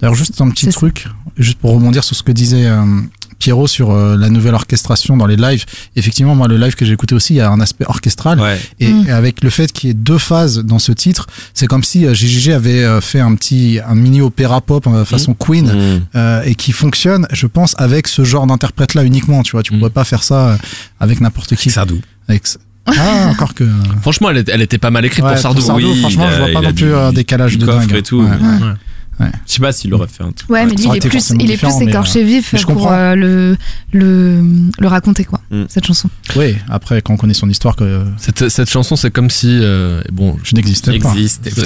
D'ailleurs, 0.00 0.14
juste 0.14 0.38
un 0.42 0.50
petit 0.50 0.66
ça. 0.66 0.72
truc, 0.72 1.08
juste 1.38 1.58
pour 1.58 1.72
rebondir 1.72 2.04
sur 2.04 2.14
ce 2.14 2.22
que 2.22 2.32
disait 2.32 2.66
euh, 2.66 2.84
Pierrot 3.42 3.66
sur 3.66 3.90
euh, 3.90 4.16
la 4.16 4.28
nouvelle 4.30 4.54
orchestration 4.54 5.16
dans 5.16 5.26
les 5.26 5.34
lives. 5.34 5.64
Effectivement, 5.96 6.36
moi, 6.36 6.46
le 6.46 6.56
live 6.56 6.76
que 6.76 6.84
j'ai 6.84 6.92
écouté 6.92 7.12
aussi, 7.16 7.34
il 7.34 7.38
y 7.38 7.40
a 7.40 7.50
un 7.50 7.60
aspect 7.60 7.84
orchestral. 7.88 8.38
Ouais. 8.40 8.56
Et 8.78 8.88
Mm. 8.92 9.08
avec 9.10 9.42
le 9.42 9.50
fait 9.50 9.72
qu'il 9.72 9.88
y 9.88 9.90
ait 9.90 9.94
deux 9.94 10.18
phases 10.18 10.58
dans 10.60 10.78
ce 10.78 10.92
titre, 10.92 11.26
c'est 11.52 11.66
comme 11.66 11.82
si 11.82 12.06
euh, 12.06 12.14
GGG 12.14 12.52
avait 12.52 12.84
euh, 12.84 13.00
fait 13.00 13.18
un 13.18 13.34
petit, 13.34 13.80
un 13.84 13.96
mini 13.96 14.20
opéra 14.20 14.60
pop 14.60 14.86
euh, 14.86 15.04
façon 15.04 15.34
Queen. 15.34 15.66
Mmh. 15.66 16.00
euh, 16.14 16.42
et 16.44 16.54
qui 16.54 16.70
fonctionne, 16.70 17.26
je 17.32 17.46
pense, 17.48 17.74
avec 17.78 18.06
ce 18.06 18.22
genre 18.22 18.46
d'interprète-là 18.46 19.02
uniquement. 19.02 19.42
Tu 19.42 19.52
vois, 19.52 19.62
tu 19.64 19.74
Mm. 19.74 19.78
pourrais 19.78 19.90
pas 19.90 20.04
faire 20.04 20.22
ça 20.22 20.50
euh, 20.50 20.56
avec 21.00 21.20
n'importe 21.20 21.56
qui. 21.56 21.68
Sardou. 21.70 22.00
Avec... 22.28 22.44
Ah, 22.86 23.26
encore 23.30 23.54
que. 23.54 23.64
Franchement, 24.02 24.30
elle, 24.30 24.38
était- 24.38 24.52
elle 24.52 24.62
était 24.62 24.78
pas 24.78 24.90
mal 24.90 25.04
écrite 25.04 25.24
Ouais, 25.24 25.32
pour 25.32 25.38
Sardou. 25.40 25.60
Sardou, 25.60 25.86
oui, 25.92 25.98
franchement, 26.00 26.26
a- 26.26 26.32
je 26.32 26.38
vois 26.38 26.52
pas 26.52 26.60
non 26.68 26.72
plus 26.72 26.94
un 26.94 27.12
décalage 27.12 27.52
du 27.52 27.58
de 27.58 27.66
dingue. 27.66 27.92
et 27.94 28.02
tout. 28.02 28.22
Ouais. 28.22 28.28
Ouais. 28.28 28.72
Ouais. 29.20 29.26
Je 29.46 29.52
sais 29.52 29.60
pas 29.60 29.72
s'il 29.72 29.92
aurait 29.94 30.08
fait 30.08 30.24
un 30.24 30.32
truc. 30.32 30.48
Ouais, 30.50 30.64
mais 30.64 30.72
lui, 30.72 30.84
il 30.84 30.96
est 30.96 31.08
plus, 31.08 31.32
il 31.38 31.50
est 31.50 31.56
plus 31.56 31.80
écorché 31.82 32.24
vif 32.24 32.52
mais 32.54 32.58
je 32.58 32.66
pour 32.66 32.90
euh, 32.90 33.14
le, 33.14 33.56
le, 33.92 34.42
le 34.78 34.88
raconter, 34.88 35.24
quoi, 35.24 35.40
Mm. 35.50 35.64
cette 35.68 35.84
chanson. 35.86 36.08
Oui, 36.34 36.56
après, 36.70 37.02
quand 37.02 37.12
on 37.12 37.16
connaît 37.18 37.34
son 37.34 37.48
histoire, 37.50 37.76
que 37.76 37.84
euh, 37.84 38.04
Cette, 38.16 38.48
cette 38.48 38.70
chanson, 38.70 38.96
c'est 38.96 39.10
comme 39.10 39.28
si, 39.30 39.48
euh, 39.60 40.00
bon, 40.12 40.38
je 40.42 40.54
n'existais 40.54 40.98
pas. 40.98 41.10
Existe. 41.12 41.54
Tout 41.54 41.60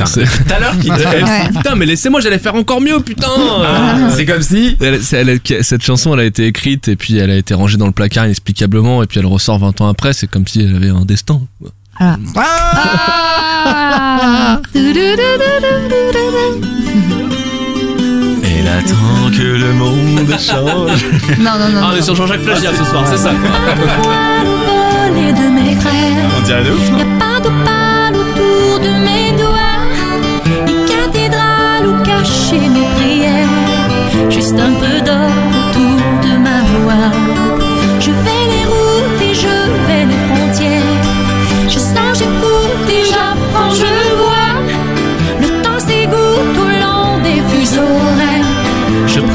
à 0.55 0.59
l'heure 0.59 0.78
qu'il 0.78 0.93
Ouais. 1.16 1.48
putain, 1.55 1.77
mais 1.77 1.86
laissez-moi, 1.86 2.20
j'allais 2.20 2.39
faire 2.40 2.55
encore 2.56 2.81
mieux, 2.81 3.01
putain. 3.01 3.28
Ah, 3.28 4.10
C'est 4.16 4.27
comme 4.27 4.43
si. 4.43 4.77
Elle- 4.81 5.02
c'est- 5.02 5.16
elle- 5.18 5.40
cette 5.64 5.82
chanson, 5.85 6.12
elle 6.14 6.20
a 6.20 6.24
été 6.24 6.47
écrite 6.47 6.89
et 6.89 6.97
puis 6.97 7.16
elle 7.18 7.31
a 7.31 7.36
été 7.36 7.55
rangée 7.55 7.77
dans 7.77 7.86
le 7.86 7.93
placard 7.93 8.24
inexplicablement 8.27 9.02
et 9.02 9.06
puis 9.06 9.20
elle 9.20 9.27
ressort 9.27 9.59
20 9.60 9.81
ans 9.81 9.89
après. 9.89 10.12
C'est 10.12 10.27
comme 10.27 10.47
si 10.47 10.60
elle 10.62 10.74
avait 10.74 10.89
un 10.90 11.05
destin. 11.05 11.40
Ah. 11.98 12.16
Elle 18.66 18.78
attend 18.78 19.30
que 19.30 19.43
le 19.43 19.72
monde 19.72 20.30
change. 20.38 21.05
Non, 21.38 21.52
non, 21.59 21.68
non. 21.68 21.80
Ah, 21.82 21.86
on 21.86 21.90
non. 21.90 21.97
est 21.97 22.02
sur 22.02 22.14
Jean-Jacques 22.16 22.43
Plagiat 22.43 22.70
ce 22.76 22.84
soir, 22.84 23.05
c'est 23.06 23.16
ça. 23.18 23.30
de. 23.30 23.36
On 26.38 26.43
dirait 26.43 26.64
de 26.64 26.70
ouf. 26.70 26.90
A 26.94 27.05
pas 27.18 27.40
d'opale 27.43 28.14
autour 28.16 28.80
de 28.80 28.88
mes 29.06 29.32
doigts, 29.36 29.78
ni 30.66 30.74
cathédrale 30.86 31.86
où 31.86 32.02
cacher 32.02 32.59
mes 32.68 32.86
prières. 32.97 34.30
Juste 34.30 34.55
un 34.59 34.72
peu 34.72 35.01
d'or 35.05 35.30
autour 35.51 36.01
de 36.30 36.36
ma 36.38 36.60
voix. 36.72 37.45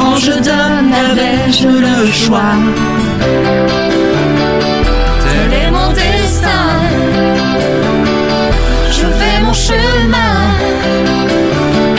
Prends, 0.02 0.15
je 0.15 0.32
donne, 0.32 0.91
avais-je 0.91 1.68
le 1.68 2.11
choix? 2.11 2.56
Tel 5.23 5.53
est 5.61 5.72
mon 5.72 5.90
destin. 5.91 6.65
Je 8.98 9.06
fais 9.19 9.38
mon 9.44 9.53
chemin. 9.53 10.38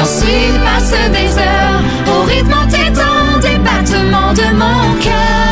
Ainsi 0.01 0.37
passent 0.65 1.11
des 1.17 1.31
heures 1.47 1.83
au 2.13 2.25
rythme 2.25 2.55
entêtant 2.65 3.39
des 3.41 3.59
battements 3.69 4.33
de 4.33 4.49
mon 4.63 4.83
cœur. 5.07 5.45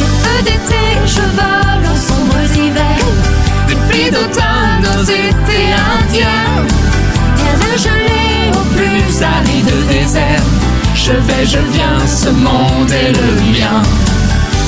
Des 0.00 0.12
feux 0.22 0.42
d'été, 0.48 0.84
je 1.06 1.24
vole 1.38 1.84
aux 1.92 2.00
sombres 2.08 2.52
hivers. 2.56 3.12
Des 3.68 3.78
pluies 3.88 4.10
d'automne 4.10 4.84
aux 4.98 5.04
étés 5.04 5.68
indiens. 5.94 6.45
Je 10.94 11.12
vais, 11.12 11.46
je 11.46 11.58
viens, 11.72 11.98
ce 12.06 12.30
monde 12.30 12.90
est 12.90 13.12
le 13.12 13.28
mien. 13.52 13.82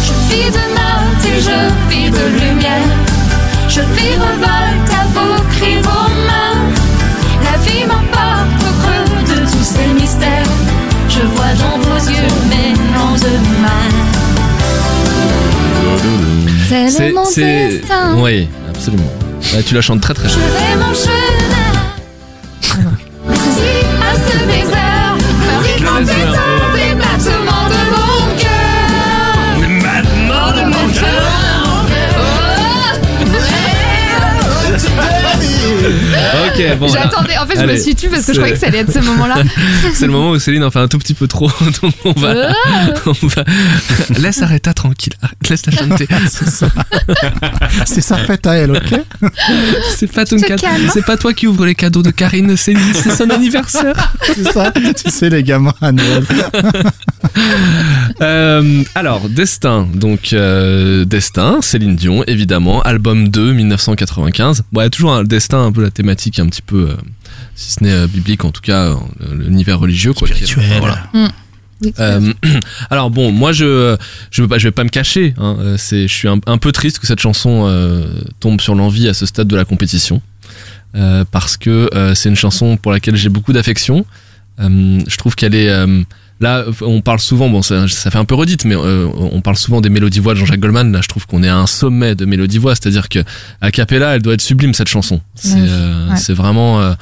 Je 0.04 0.12
vis 0.32 0.50
de 0.50 0.64
notes 0.78 1.24
et 1.24 1.40
je 1.40 1.58
vis 1.90 2.10
de 2.10 2.24
lumière. 2.40 2.88
Je 3.68 3.80
vis 3.80 4.14
revolte 4.14 4.92
à 4.92 5.04
vos 5.14 5.42
cris, 5.52 5.78
vos 5.82 6.08
mains. 6.28 6.60
La 7.44 7.58
vie 7.64 7.84
m'emporte 7.86 8.62
au 8.62 8.72
creux 8.82 9.34
de 9.34 9.40
tous 9.50 9.64
ces 9.64 9.88
mystères. 10.00 10.46
Je 11.08 11.20
vois 11.34 11.52
dans 11.54 11.78
vos 11.78 12.08
yeux 12.08 12.32
mes 12.50 12.74
lendemains. 12.94 13.88
C'est, 16.68 17.12
mon 17.12 17.24
destin. 17.24 18.14
oui, 18.18 18.48
absolument. 18.68 19.10
Ouais, 19.54 19.62
tu 19.62 19.74
la 19.74 19.80
chantes 19.80 20.00
très 20.02 20.14
très 20.14 20.28
Je 20.28 20.34
bien. 20.36 20.44
vais 20.46 20.76
mon 20.76 20.94
chemin. 20.94 21.58
Si 26.06 26.47
Ok, 36.58 36.78
bon. 36.78 36.88
J'attendais, 36.92 37.36
en 37.38 37.46
fait, 37.46 37.60
je 37.60 37.64
me 37.66 37.76
suis 37.76 37.94
tue 37.94 38.08
parce 38.08 38.26
que 38.26 38.32
je 38.32 38.38
croyais 38.38 38.54
que 38.54 38.60
ça 38.60 38.66
allait 38.66 38.78
être 38.78 38.92
ce 38.92 38.98
moment-là. 39.00 39.36
C'est 39.94 40.06
le 40.06 40.12
moment 40.12 40.30
où 40.30 40.38
Céline 40.38 40.64
en 40.64 40.70
fait 40.70 40.78
un 40.78 40.88
tout 40.88 40.98
petit 40.98 41.14
peu 41.14 41.26
trop. 41.26 41.50
Donc 41.82 41.94
on 42.04 42.12
va, 42.12 42.52
on 43.06 43.26
va. 43.26 43.44
Laisse 44.18 44.42
Aretha 44.42 44.74
tranquille. 44.74 45.14
Laisse-la 45.48 45.72
chanter. 45.72 46.08
C'est 46.28 46.48
ça. 46.48 46.68
c'est 47.86 48.00
sa 48.00 48.16
fête 48.18 48.46
à 48.46 48.54
elle, 48.54 48.72
ok 48.72 49.00
C'est 49.96 50.12
pas 50.12 50.24
ton 50.24 50.38
calmes. 50.38 50.90
C'est 50.92 51.04
pas 51.04 51.16
toi 51.16 51.32
qui 51.32 51.46
ouvre 51.46 51.66
les 51.66 51.74
cadeaux 51.74 52.02
de 52.02 52.10
Karine. 52.10 52.56
Céline, 52.56 52.94
c'est 52.94 53.14
son 53.14 53.30
anniversaire. 53.30 54.14
C'est 54.22 54.52
ça. 54.52 54.72
tu 54.72 55.10
sais, 55.10 55.30
les 55.30 55.42
gamins 55.42 55.74
à 55.80 55.92
Noël. 55.92 56.24
Euh, 58.20 58.82
alors, 58.94 59.28
Destin. 59.28 59.86
Donc, 59.94 60.32
euh, 60.32 61.04
Destin, 61.04 61.60
Céline 61.62 61.96
Dion, 61.96 62.24
évidemment. 62.26 62.82
Album 62.82 63.28
2, 63.28 63.52
1995. 63.52 64.64
Bon, 64.72 64.80
il 64.80 64.84
y 64.84 64.86
a 64.86 64.90
toujours 64.90 65.12
un 65.12 65.24
Destin, 65.24 65.66
un 65.66 65.72
peu 65.72 65.82
la 65.82 65.90
thématique, 65.90 66.38
un 66.38 66.47
petit 66.48 66.62
peu, 66.62 66.90
euh, 66.90 66.96
si 67.54 67.72
ce 67.72 67.84
n'est 67.84 67.92
euh, 67.92 68.06
biblique, 68.06 68.44
en 68.44 68.50
tout 68.50 68.60
cas, 68.60 68.86
euh, 68.90 68.96
l'univers 69.32 69.78
religieux. 69.78 70.12
Quoi, 70.12 70.28
Spirituel. 70.28 70.64
voilà. 70.78 71.10
Euh, 72.00 72.32
alors 72.90 73.08
bon, 73.10 73.30
moi 73.30 73.52
je 73.52 73.96
je 74.32 74.42
veux 74.42 74.48
pas 74.48 74.58
je 74.58 74.66
vais 74.66 74.72
pas 74.72 74.82
me 74.84 74.88
cacher. 74.88 75.34
Hein, 75.38 75.76
c'est 75.76 76.08
je 76.08 76.12
suis 76.12 76.26
un, 76.26 76.40
un 76.46 76.58
peu 76.58 76.72
triste 76.72 76.98
que 76.98 77.06
cette 77.06 77.20
chanson 77.20 77.66
euh, 77.68 78.04
tombe 78.40 78.60
sur 78.60 78.74
l'envie 78.74 79.06
à 79.08 79.14
ce 79.14 79.26
stade 79.26 79.46
de 79.46 79.54
la 79.54 79.64
compétition 79.64 80.20
euh, 80.96 81.24
parce 81.30 81.56
que 81.56 81.88
euh, 81.94 82.14
c'est 82.14 82.28
une 82.28 82.36
chanson 82.36 82.76
pour 82.76 82.90
laquelle 82.92 83.16
j'ai 83.16 83.28
beaucoup 83.28 83.52
d'affection. 83.52 84.04
Euh, 84.60 84.98
je 85.06 85.16
trouve 85.16 85.36
qu'elle 85.36 85.54
est 85.54 85.68
euh, 85.68 86.02
là 86.40 86.64
on 86.82 87.00
parle 87.00 87.18
souvent 87.18 87.48
bon 87.48 87.62
ça, 87.62 87.88
ça 87.88 88.10
fait 88.10 88.18
un 88.18 88.24
peu 88.24 88.34
redite 88.34 88.64
mais 88.64 88.76
euh, 88.76 89.08
on 89.14 89.40
parle 89.40 89.56
souvent 89.56 89.80
des 89.80 89.88
mélodies 89.90 90.20
voix 90.20 90.34
de 90.34 90.38
Jean-Jacques 90.38 90.60
Goldman. 90.60 90.92
Là 90.92 91.00
je 91.02 91.08
trouve 91.08 91.26
qu'on 91.26 91.42
est 91.42 91.48
à 91.48 91.56
un 91.56 91.66
sommet 91.66 92.14
de 92.14 92.24
mélodie 92.24 92.58
voix, 92.58 92.74
c'est-à-dire 92.74 93.08
que 93.08 93.20
a 93.60 93.70
cappella 93.70 94.14
elle 94.16 94.22
doit 94.22 94.34
être 94.34 94.40
sublime 94.40 94.74
cette 94.74 94.88
chanson. 94.88 95.20
C'est 95.34 95.56
euh, 95.58 96.10
Ouais. 96.14 96.34
vraiment 96.34 96.80
euh, 96.80 96.94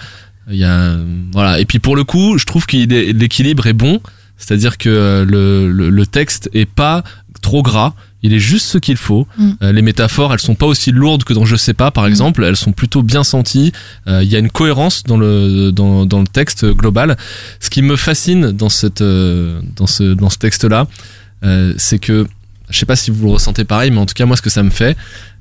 il 0.50 0.56
y 0.56 0.64
a 0.64 0.96
voilà 1.32 1.58
et 1.60 1.64
puis 1.64 1.78
pour 1.80 1.96
le 1.96 2.04
coup 2.04 2.38
je 2.38 2.44
trouve 2.46 2.66
que 2.66 2.76
l'équilibre 2.76 3.66
est 3.66 3.72
bon 3.72 4.00
c'est-à-dire 4.38 4.78
que 4.78 4.88
euh, 4.88 5.24
le, 5.24 5.70
le, 5.72 5.90
le 5.90 6.06
texte 6.06 6.50
est 6.52 6.68
pas 6.70 7.02
trop 7.42 7.62
gras, 7.62 7.94
il 8.22 8.32
est 8.32 8.38
juste 8.38 8.66
ce 8.66 8.78
qu'il 8.78 8.96
faut. 8.96 9.26
Mm. 9.38 9.50
Euh, 9.62 9.72
les 9.72 9.82
métaphores, 9.82 10.32
elles 10.32 10.40
sont 10.40 10.54
pas 10.54 10.66
aussi 10.66 10.90
lourdes 10.90 11.22
que 11.24 11.32
dans 11.32 11.44
Je 11.44 11.56
sais 11.56 11.74
pas, 11.74 11.90
par 11.90 12.04
Mm. 12.04 12.08
exemple, 12.08 12.44
elles 12.44 12.56
sont 12.56 12.72
plutôt 12.72 13.02
bien 13.02 13.22
senties. 13.24 13.72
Euh, 14.08 14.22
Il 14.22 14.28
y 14.30 14.36
a 14.36 14.38
une 14.38 14.50
cohérence 14.50 15.02
dans 15.04 15.16
le 15.18 15.70
dans, 15.72 16.06
dans 16.06 16.20
le 16.20 16.26
texte 16.26 16.64
global. 16.66 17.16
Ce 17.60 17.70
qui 17.70 17.82
me 17.82 17.96
fascine 17.96 18.50
dans 18.52 18.68
cette 18.70 19.00
euh, 19.02 19.60
dans 19.76 19.86
ce 19.86 20.14
dans 20.14 20.30
ce 20.30 20.38
texte-là, 20.38 20.86
euh, 21.44 21.74
c'est 21.76 21.98
que 21.98 22.26
je 22.70 22.78
sais 22.78 22.86
pas 22.86 22.96
si 22.96 23.10
vous 23.12 23.26
le 23.26 23.32
ressentez 23.34 23.64
pareil, 23.64 23.90
mais 23.92 23.98
en 23.98 24.06
tout 24.06 24.14
cas 24.14 24.26
moi 24.26 24.36
ce 24.36 24.42
que 24.42 24.50
ça 24.50 24.62
me 24.62 24.70
fait. 24.70 24.96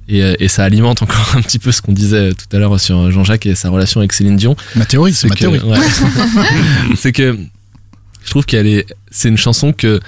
Et, 0.07 0.19
et 0.39 0.47
ça 0.49 0.63
alimente 0.63 1.01
encore 1.01 1.33
un 1.35 1.41
petit 1.41 1.57
peu 1.57 1.71
ce 1.71 1.81
qu'on 1.81 1.91
disait 1.93 2.33
tout 2.35 2.55
à 2.55 2.59
l'heure 2.59 2.79
sur 2.79 3.09
Jean-Jacques 3.09 3.47
et 3.47 3.55
sa 3.55 3.69
relation 3.71 4.01
avec 4.01 4.13
Céline 4.13 4.35
Dion 4.35 4.55
Ma 4.75 4.85
théorie, 4.85 5.13
c'est 5.13 5.27
ma 5.27 5.33
que- 5.33 5.39
théorie. 5.39 5.59
ouais. 5.61 5.79
c'est 6.95 7.11
que 7.11 7.35
je 8.23 8.29
trouve 8.29 8.45
qu'elle 8.45 8.67
est 8.67 8.85
c'est 9.09 9.29
une 9.29 9.37
chanson 9.37 9.73
que 9.73 9.99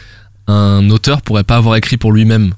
un 0.47 0.89
auteur 0.89 1.21
pourrait 1.21 1.43
pas 1.43 1.57
avoir 1.57 1.75
écrit 1.75 1.97
pour 1.97 2.11
lui-même. 2.11 2.53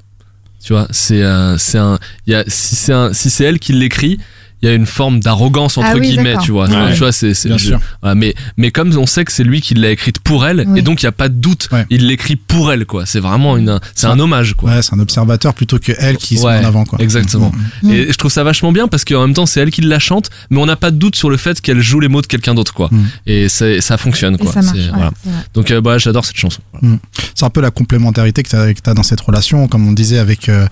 Tu 0.64 0.74
vois, 0.74 0.88
c'est 0.92 1.24
euh, 1.24 1.58
c'est 1.58 1.78
un, 1.78 2.00
y 2.28 2.34
a 2.34 2.44
si 2.48 2.76
c'est 2.76 2.94
un, 2.94 3.14
si 3.14 3.30
c'est 3.30 3.46
elle 3.46 3.60
qui 3.60 3.74
l'écrit, 3.74 4.20
il 4.62 4.70
y 4.70 4.72
a 4.72 4.76
une 4.76 4.86
forme 4.86 5.20
d'arrogance 5.20 5.78
entre 5.78 5.88
Ah 5.92 5.96
oui, 5.96 6.02
guillemets, 6.10 6.36
tu 6.44 6.52
vois. 6.52 6.68
Ouais. 6.70 6.92
Tu 6.94 7.00
vois, 7.00 7.12
c'est 7.12 7.34
c'est 7.34 7.48
Bien 7.50 7.58
je- 7.58 7.66
sûr. 7.68 7.80
voilà, 8.02 8.16
mais 8.16 8.36
mais 8.58 8.72
comme 8.72 8.96
on 8.98 9.06
sait 9.06 9.24
que 9.26 9.32
c'est 9.32 9.44
lui 9.44 9.62
qui 9.62 9.74
l'a 9.74 9.90
écrite 9.92 10.20
pour 10.20 10.46
elle, 10.46 10.66
Oui. 10.68 10.80
et 10.80 10.82
donc 10.82 11.02
il 11.02 11.06
y 11.06 11.08
a 11.08 11.12
pas 11.14 11.30
de 11.30 11.36
doute, 11.36 11.70
Ouais. 11.72 11.86
il 11.90 12.08
l'écrit 12.08 12.36
pour 12.36 12.72
elle, 12.72 12.86
quoi. 12.86 13.06
C'est 13.06 13.20
vraiment 13.20 13.58
une, 13.58 13.80
c'est 13.96 14.08
un 14.08 14.20
hommage, 14.20 14.54
quoi. 14.56 14.72
Ouais, 14.72 14.82
c'est 14.82 14.94
un 14.94 15.00
observateur 15.00 15.54
plutôt 15.54 15.80
que 15.80 15.94
elle 15.98 16.18
qui 16.18 16.38
se 16.38 16.46
met 16.46 16.60
en 16.60 16.66
avant, 16.66 16.84
quoi. 16.86 17.00
exactement. 17.02 17.52
Mm. 17.84 17.92
Et 17.92 18.08
je 18.12 18.18
trouve 18.18 18.32
ça 18.32 18.44
vachement 18.44 18.72
bien 18.72 18.88
parce 18.88 19.06
qu'en 19.06 19.22
même 19.22 19.34
temps 19.34 19.46
c'est 19.46 19.60
elle 19.62 19.72
qui 19.72 19.82
la 19.82 20.00
chante, 20.00 20.30
mais 20.50 20.60
on 20.60 20.66
n'a 20.66 20.76
pas 20.76 20.92
de 20.92 20.98
doute 20.98 21.16
sur 21.16 21.30
le 21.30 21.38
fait 21.38 21.62
qu'elle 21.62 21.82
joue 21.82 22.00
les 22.00 22.08
mots 22.10 22.22
de 22.22 22.28
quelqu'un 22.28 22.54
d'autre, 22.54 22.74
quoi. 22.74 22.90
Mm. 22.92 23.04
Et 23.28 23.50
c'est- 23.50 23.82
ça 23.82 23.98
fonctionne, 23.98 24.38
quoi. 24.38 24.52
ça 24.52 24.62
marche. 24.62 24.78
Voilà. 24.94 25.12
Mm. 25.26 25.30
Donc 25.54 25.72
euh, 25.72 25.82
bah, 25.82 25.98
j'adore 25.98 26.26
cette 26.26 26.38
chanson. 26.38 26.62
Voilà. 26.74 26.98
C'est 27.36 27.46
un 27.46 27.50
peu 27.50 27.62
la 27.62 27.72
complémentarité 27.72 28.44
que 28.44 28.50
tu 28.50 28.90
as, 28.90 28.94
dans 28.94 29.04
cette 29.04 29.22
relation, 29.22 29.68
comme 29.68 29.88
on 29.88 29.94
disait 29.94 30.18
avec 30.20 30.50
euh, 30.50 30.68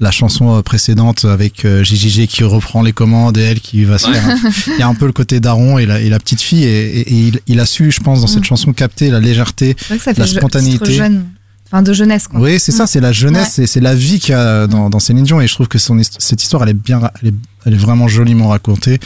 la 0.00 0.10
chanson 0.10 0.56
euh, 0.56 0.62
précédente 0.62 1.24
avec 1.24 1.64
euh, 1.64 1.84
JJG 1.84 2.26
qui 2.26 2.42
reprend 2.44 2.82
les 2.82 2.92
commandes 2.92 3.27
elle 3.36 3.60
qui 3.60 3.84
va 3.84 3.98
se 3.98 4.10
faire. 4.10 4.26
un- 4.28 4.38
Il 4.76 4.78
y 4.78 4.82
a 4.82 4.88
un 4.88 4.94
peu 4.94 5.06
le 5.06 5.12
côté 5.12 5.40
daron 5.40 5.78
et 5.78 5.86
la, 5.86 6.00
et 6.00 6.08
la 6.08 6.18
petite 6.18 6.40
fille 6.40 6.64
et, 6.64 7.00
et- 7.00 7.00
et 7.12 7.14
il, 7.28 7.40
il 7.46 7.60
a 7.60 7.66
su, 7.66 7.90
je 7.90 8.00
pense, 8.00 8.20
dans 8.20 8.26
cette 8.26 8.40
Mm. 8.40 8.44
chanson 8.44 8.72
capter 8.72 9.10
la 9.10 9.20
légèreté. 9.20 9.76
Ça 10.00 10.12
La 10.16 10.26
spontanéité. 10.26 10.92
jeune. 10.92 11.24
Enfin, 11.70 11.82
de 11.82 11.92
jeunesse, 11.92 12.28
quoi. 12.28 12.40
Oui, 12.40 12.58
c'est 12.58 12.72
ça, 12.72 12.86
c'est 12.86 13.00
la 13.00 13.12
jeunesse, 13.12 13.50
c'est 13.52 13.66
c'est 13.66 13.80
la 13.80 13.94
vie 13.94 14.18
qu'il 14.20 14.30
y 14.30 14.34
a 14.34 14.66
dans, 14.66 14.88
dans 14.88 14.98
Céline 15.00 15.24
Dion 15.24 15.38
et 15.42 15.46
je 15.46 15.52
trouve 15.52 15.68
que 15.68 15.76
son, 15.78 16.00
cette 16.18 16.42
histoire, 16.42 16.62
elle 16.62 16.70
est 16.70 16.72
bien, 16.72 16.98
ra- 16.98 17.12
elle 17.22 17.28
est, 17.28 17.34
elle 17.68 17.74
est 17.74 17.78
vraiment 17.78 18.08
joliment 18.08 18.48
racontée. 18.48 18.98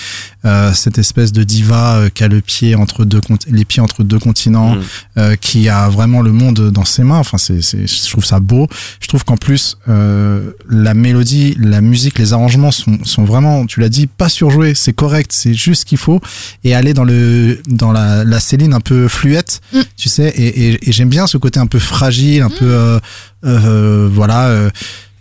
Euh, 0.45 0.73
cette 0.73 0.99
espèce 0.99 1.33
de 1.33 1.43
diva 1.45 1.97
euh, 1.97 2.09
qui 2.09 2.25
a 2.25 2.29
le 2.29 2.41
pied 2.41 2.75
entre 2.75 3.05
deux, 3.05 3.21
les 3.49 3.65
pieds 3.65 3.83
entre 3.83 4.03
deux 4.03 4.19
continents, 4.19 4.75
Mm. 4.77 4.81
euh, 5.19 5.37
qui 5.37 5.69
a 5.69 5.89
vraiment 5.89 6.21
le 6.23 6.33
monde 6.33 6.71
dans 6.71 6.85
ses 6.85 7.05
mains. 7.05 7.19
Enfin, 7.19 7.39
c'est, 7.39 7.61
c'est, 7.63 7.87
je 7.87 8.11
trouve 8.11 8.25
ça 8.25 8.41
beau. 8.41 8.69
Je 9.01 9.07
trouve 9.09 9.25
qu'en 9.25 9.37
plus, 9.37 9.77
euh, 9.89 10.51
la 10.69 10.95
mélodie, 10.95 11.55
la 11.59 11.81
musique, 11.81 12.19
les 12.19 12.33
arrangements 12.33 12.71
sont, 12.71 12.99
sont 13.05 13.25
vraiment, 13.25 13.67
tu 13.67 13.81
l'as 13.81 13.89
dit, 13.89 14.07
pas 14.07 14.29
surjoués. 14.29 14.75
C'est 14.75 14.93
correct, 14.93 15.33
c'est 15.33 15.55
juste 15.55 15.83
ce 15.83 15.87
qu'il 15.87 15.99
faut. 15.99 16.21
Et 16.65 16.75
aller 16.75 16.95
dans 16.95 17.05
le, 17.05 17.61
dans 17.69 17.93
la, 17.93 18.25
la 18.25 18.41
Céline 18.41 18.73
un 18.75 18.81
peu 18.81 19.09
fluette, 19.09 19.61
Mm. 19.73 19.81
tu 19.97 20.09
sais. 20.09 20.29
Et, 20.37 20.69
et, 20.69 20.89
et 20.89 20.93
j'aime 20.93 21.09
bien 21.09 21.27
ce 21.27 21.37
côté 21.39 21.59
un 21.61 21.67
peu 21.67 21.79
fragile, 21.79 22.43
un 22.43 22.51
peu, 22.51 22.65
euh, 22.65 22.99
euh, 23.45 24.09
voilà. 24.13 24.71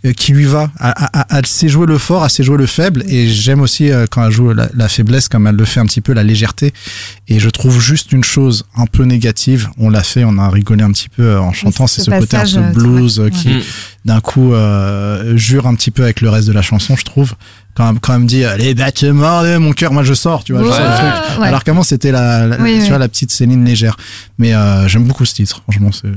Euh, 0.04 0.12
qui 0.12 0.32
lui 0.32 0.44
va. 0.44 0.70
Elle, 1.30 1.46
sait 1.46 1.68
jouer 1.68 1.86
le 1.86 1.98
fort, 1.98 2.24
elle 2.24 2.30
sait 2.30 2.42
jouer 2.42 2.56
le 2.58 2.66
faible. 2.66 3.04
Et 3.08 3.28
j'aime 3.28 3.60
aussi 3.60 3.90
euh, 3.90 4.06
quand 4.10 4.24
elle 4.26 4.32
joue 4.32 4.52
la, 4.52 4.68
la 4.74 4.88
faiblesse, 4.88 5.28
comme 5.28 5.46
elle 5.46 5.56
le 5.56 5.64
fait 5.64 5.80
un 5.80 5.86
petit 5.86 6.00
peu, 6.00 6.12
la 6.12 6.22
légèreté. 6.24 6.72
Et 7.28 7.38
je 7.38 7.48
trouve 7.48 7.80
juste 7.80 8.12
une 8.12 8.24
chose 8.24 8.64
un 8.76 8.86
peu 8.86 9.04
négative. 9.04 9.68
On 9.78 9.90
l'a 9.90 10.02
fait, 10.02 10.24
on 10.24 10.38
a 10.38 10.48
rigolé 10.50 10.82
un 10.82 10.92
petit 10.92 11.08
peu 11.08 11.22
euh, 11.22 11.40
en 11.40 11.52
chantant. 11.52 11.86
ce 11.86 11.96
C'est 12.02 12.10
ce 12.10 12.18
côté 12.18 12.36
un 12.36 12.44
peu 12.44 12.72
blues 12.72 13.20
ouais. 13.20 13.30
qui, 13.30 13.62
d'un 14.04 14.20
coup, 14.20 14.52
euh, 14.54 15.36
jure 15.36 15.66
un 15.66 15.74
petit 15.74 15.90
peu 15.90 16.02
avec 16.02 16.20
le 16.20 16.30
reste 16.30 16.48
de 16.48 16.52
la 16.52 16.62
chanson, 16.62 16.96
je 16.96 17.04
trouve. 17.04 17.34
Quand 17.74 17.90
elle, 17.90 18.00
quand 18.00 18.14
elle 18.14 18.20
me 18.20 18.26
dit 18.26 18.42
les 18.58 18.74
bâtiments 18.74 19.42
de 19.42 19.56
mon 19.56 19.72
cœur, 19.72 19.94
moi 19.94 20.02
je 20.02 20.12
sors, 20.12 20.44
tu 20.44 20.52
vois. 20.52 20.62
je 20.62 20.68
sors 20.68 20.78
le 20.80 20.94
truc. 21.28 21.40
ouais. 21.40 21.46
Alors 21.48 21.64
qu'avant 21.64 21.82
c'était 21.82 22.12
la, 22.12 22.46
la- 22.46 22.60
Oui, 22.60 22.80
tu 22.82 22.88
vois 22.90 22.98
la 22.98 23.08
petite 23.08 23.30
Céline 23.30 23.64
légère. 23.64 23.96
Mais 24.36 24.52
euh, 24.54 24.86
j'aime 24.88 25.04
beaucoup 25.04 25.24
ce 25.24 25.32
titre. 25.34 25.62
Franchement, 25.62 25.90
c'est 25.90 26.08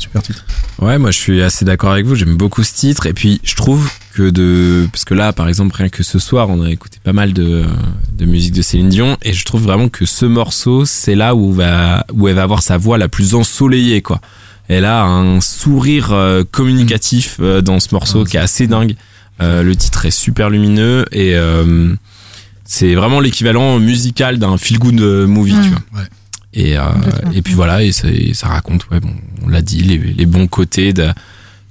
super 0.00 0.22
titre. 0.22 0.44
Ouais, 0.80 0.98
moi 0.98 1.10
je 1.10 1.18
suis 1.18 1.42
assez 1.42 1.64
d'accord 1.64 1.92
avec 1.92 2.06
vous. 2.06 2.14
J'aime 2.14 2.36
beaucoup 2.36 2.62
ce 2.62 2.74
titre. 2.74 3.06
Et 3.06 3.12
puis 3.12 3.40
je 3.44 3.54
trouve 3.54 3.90
que 4.14 4.30
de. 4.30 4.88
Parce 4.90 5.04
que 5.04 5.14
là, 5.14 5.32
par 5.32 5.48
exemple, 5.48 5.74
rien 5.76 5.88
que 5.88 6.02
ce 6.02 6.18
soir, 6.18 6.48
on 6.48 6.62
a 6.62 6.70
écouté 6.70 6.98
pas 7.02 7.12
mal 7.12 7.32
de, 7.32 7.64
de 8.12 8.24
musique 8.24 8.52
de 8.52 8.62
Céline 8.62 8.88
Dion. 8.88 9.16
Et 9.22 9.32
je 9.32 9.44
trouve 9.44 9.62
vraiment 9.62 9.88
que 9.88 10.06
ce 10.06 10.26
morceau, 10.26 10.84
c'est 10.84 11.14
là 11.14 11.34
où, 11.34 11.52
va, 11.52 12.04
où 12.12 12.28
elle 12.28 12.34
va 12.34 12.42
avoir 12.42 12.62
sa 12.62 12.76
voix 12.76 12.98
la 12.98 13.08
plus 13.08 13.34
ensoleillée, 13.34 14.02
quoi. 14.02 14.20
Elle 14.68 14.84
a 14.84 15.02
un 15.04 15.40
sourire 15.40 16.12
euh, 16.12 16.44
communicatif 16.48 17.38
euh, 17.40 17.60
dans 17.60 17.80
ce 17.80 17.88
morceau 17.92 18.24
qui 18.24 18.36
est 18.36 18.40
assez 18.40 18.68
dingue. 18.68 18.94
Euh, 19.42 19.64
le 19.64 19.74
titre 19.74 20.06
est 20.06 20.12
super 20.12 20.48
lumineux 20.48 21.06
et 21.10 21.34
c'est 22.64 22.94
vraiment 22.94 23.18
l'équivalent 23.18 23.80
musical 23.80 24.38
d'un 24.38 24.56
feel 24.58 24.78
good 24.78 25.00
movie, 25.00 25.56
tu 25.62 25.70
vois. 25.70 26.00
Ouais. 26.00 26.08
Et, 26.52 26.76
euh, 26.76 26.82
et 27.32 27.42
puis 27.42 27.54
voilà, 27.54 27.82
et 27.84 27.92
ça, 27.92 28.08
et 28.08 28.34
ça 28.34 28.48
raconte, 28.48 28.88
ouais, 28.90 28.98
bon, 29.00 29.14
on 29.44 29.48
l'a 29.48 29.62
dit, 29.62 29.82
les, 29.82 29.98
les 29.98 30.26
bons 30.26 30.48
côtés 30.48 30.92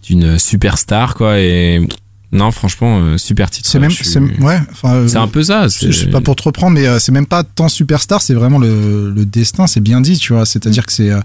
d'une 0.07 0.39
superstar, 0.39 1.15
quoi. 1.15 1.37
Et 1.39 1.85
non, 2.31 2.51
franchement, 2.51 2.99
euh, 3.01 3.17
super 3.17 3.49
titre. 3.49 3.67
C'est 3.69 3.79
même, 3.79 3.91
c'est 3.91 4.19
ouais. 4.19 4.59
Enfin, 4.71 4.93
euh, 4.95 5.07
c'est 5.07 5.17
un 5.17 5.27
peu 5.27 5.43
ça. 5.43 5.67
Je, 5.67 5.87
je 5.87 5.91
suis 5.91 6.07
pas 6.07 6.21
pour 6.21 6.35
te 6.35 6.43
reprendre, 6.43 6.75
mais 6.79 6.87
euh, 6.87 6.99
c'est 6.99 7.11
même 7.11 7.25
pas 7.25 7.43
tant 7.43 7.67
superstar, 7.69 8.21
c'est 8.21 8.33
vraiment 8.35 8.59
le, 8.59 9.11
le 9.11 9.25
destin, 9.25 9.67
c'est 9.67 9.81
bien 9.81 9.99
dit, 9.99 10.17
tu 10.17 10.31
vois. 10.33 10.45
C'est-à-dire 10.45 10.85
que 10.85 10.93
c'est 10.93 11.09
euh, 11.11 11.19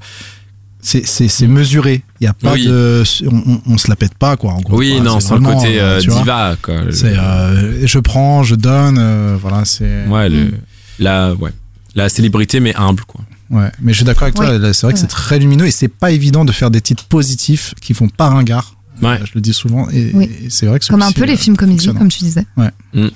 c'est 0.81 1.07
c'est 1.07 1.29
c'est 1.29 1.47
mesuré. 1.47 2.03
Il 2.21 2.25
y 2.25 2.27
a 2.27 2.33
pas 2.33 2.55
Oui. 2.55 2.67
de, 2.67 3.03
on, 3.31 3.37
on, 3.53 3.61
on 3.75 3.79
se 3.79 3.89
la 3.89 3.97
pète 3.97 4.15
pas 4.15 4.37
quoi. 4.37 4.53
En 4.55 4.61
gros, 4.63 4.79
Oui, 4.79 4.95
quoi. 4.97 5.05
non, 5.05 5.21
C'est 5.21 5.29
sans 5.29 5.37
le 5.37 5.45
côté 5.45 5.81
diva, 6.09 6.57
quoi. 6.61 6.75
C'est 6.91 7.17
euh, 7.17 7.87
je 7.87 7.99
prends, 8.01 8.43
je 8.43 8.55
donne, 8.55 8.97
euh, 8.99 9.37
voilà, 9.41 9.65
c'est. 9.65 10.07
ouais, 10.09 10.29
le, 10.29 10.45
Mm. 10.47 10.53
la, 11.01 11.35
ouais, 11.35 11.51
la 11.95 12.09
célébrité, 12.09 12.61
mais 12.61 12.75
humble, 12.77 13.05
quoi. 13.05 13.21
Ouais, 13.51 13.71
mais 13.81 13.93
je 13.93 13.99
suis 13.99 14.05
d'accord 14.05 14.25
avec 14.25 14.35
toi. 14.35 14.47
C'est 14.47 14.57
vrai 14.59 14.73
que 14.73 14.85
Ouais. 14.87 14.95
c'est 14.97 15.07
très 15.07 15.39
lumineux 15.39 15.67
et 15.67 15.71
c'est 15.71 15.89
pas 15.89 16.11
évident 16.11 16.45
de 16.45 16.53
faire 16.53 16.71
des 16.71 16.81
titres 16.81 17.05
positifs 17.05 17.75
qui 17.81 17.95
font 17.95 18.09
pas 18.09 18.29
ringard. 18.29 18.75
Ouais. 19.03 19.19
Je 19.25 19.33
le 19.35 19.41
dis 19.41 19.53
souvent 19.53 19.89
et, 19.91 20.11
Oui. 20.15 20.31
et 20.45 20.51
c'est 20.51 20.67
vrai 20.67 20.79
que 20.79 20.87
Comme 20.87 21.03
un 21.03 21.13
peu 21.13 21.25
les 21.25 21.35
euh, 21.35 21.37
films 21.37 21.57
comédies, 21.57 21.93
comme 21.93 22.09
tu 22.09 22.21
disais. 22.21 22.47
Ouais. 22.57 22.71
Mm. 22.95 23.09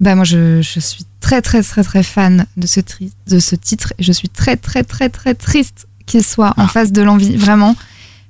Bah 0.00 0.14
moi, 0.14 0.24
je, 0.24 0.62
je 0.62 0.80
suis 0.80 1.04
très 1.20 1.42
très 1.42 1.62
très 1.62 1.84
très 1.84 2.02
fan 2.02 2.46
de 2.56 2.66
ce, 2.66 2.80
tri- 2.80 3.12
de 3.28 3.38
ce 3.38 3.54
titre 3.54 3.92
et 3.98 4.02
je 4.02 4.12
suis 4.12 4.28
très 4.30 4.56
très 4.56 4.82
très 4.82 5.10
très 5.10 5.34
triste 5.34 5.86
qu'il 6.06 6.24
soit 6.24 6.54
en 6.56 6.64
Ah. 6.64 6.68
face 6.68 6.90
de 6.90 7.02
l'envie. 7.02 7.36
Vraiment, 7.36 7.76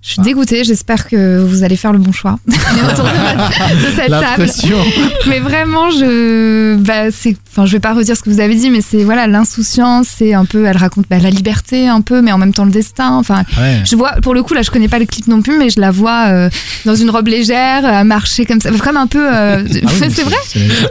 je 0.02 0.08
suis 0.10 0.16
Ah. 0.20 0.24
dégoûtée. 0.24 0.64
J'espère 0.64 1.06
que 1.06 1.38
vous 1.44 1.62
allez 1.62 1.76
faire 1.76 1.92
le 1.92 2.00
bon 2.00 2.10
choix 2.10 2.40
autour 2.48 3.04
de, 3.04 3.86
de 3.86 3.94
cette 3.96 4.08
La 4.08 4.20
table. 4.20 4.42
pression. 4.44 4.78
Mais 5.28 5.38
vraiment, 5.38 5.90
je, 5.92 6.76
bah, 6.78 7.12
c'est, 7.12 7.36
enfin, 7.50 7.66
je 7.66 7.72
vais 7.72 7.80
pas 7.80 7.92
redire 7.94 8.16
ce 8.16 8.22
que 8.22 8.30
vous 8.30 8.40
avez 8.40 8.54
dit, 8.54 8.70
mais 8.70 8.80
c'est 8.80 9.02
voilà 9.04 9.26
l'insouciance, 9.26 10.06
c'est 10.18 10.34
un 10.34 10.44
peu, 10.44 10.64
elle 10.66 10.76
raconte 10.76 11.06
bah, 11.10 11.18
la 11.18 11.30
liberté 11.30 11.88
un 11.88 12.00
peu, 12.00 12.22
mais 12.22 12.32
en 12.32 12.38
même 12.38 12.52
temps 12.54 12.64
le 12.64 12.70
destin. 12.70 13.10
Enfin, 13.12 13.42
Ouais. 13.58 13.80
je 13.84 13.96
vois, 13.96 14.12
pour 14.22 14.34
le 14.34 14.42
coup, 14.42 14.54
là, 14.54 14.62
je 14.62 14.70
connais 14.70 14.88
pas 14.88 14.98
le 14.98 15.06
clip 15.06 15.26
non 15.26 15.42
plus, 15.42 15.58
mais 15.58 15.70
je 15.70 15.80
la 15.80 15.90
vois 15.90 16.26
euh, 16.28 16.50
dans 16.84 16.94
une 16.94 17.10
robe 17.10 17.26
légère, 17.28 17.84
à 17.84 18.04
marcher 18.04 18.44
comme 18.46 18.60
ça, 18.60 18.70
comme 18.70 18.96
un 18.96 19.06
peu. 19.06 19.18
euh, 19.26 19.64
Ah 19.66 19.90
oui, 20.00 20.06
c'est 20.14 20.22
vrai. 20.22 20.36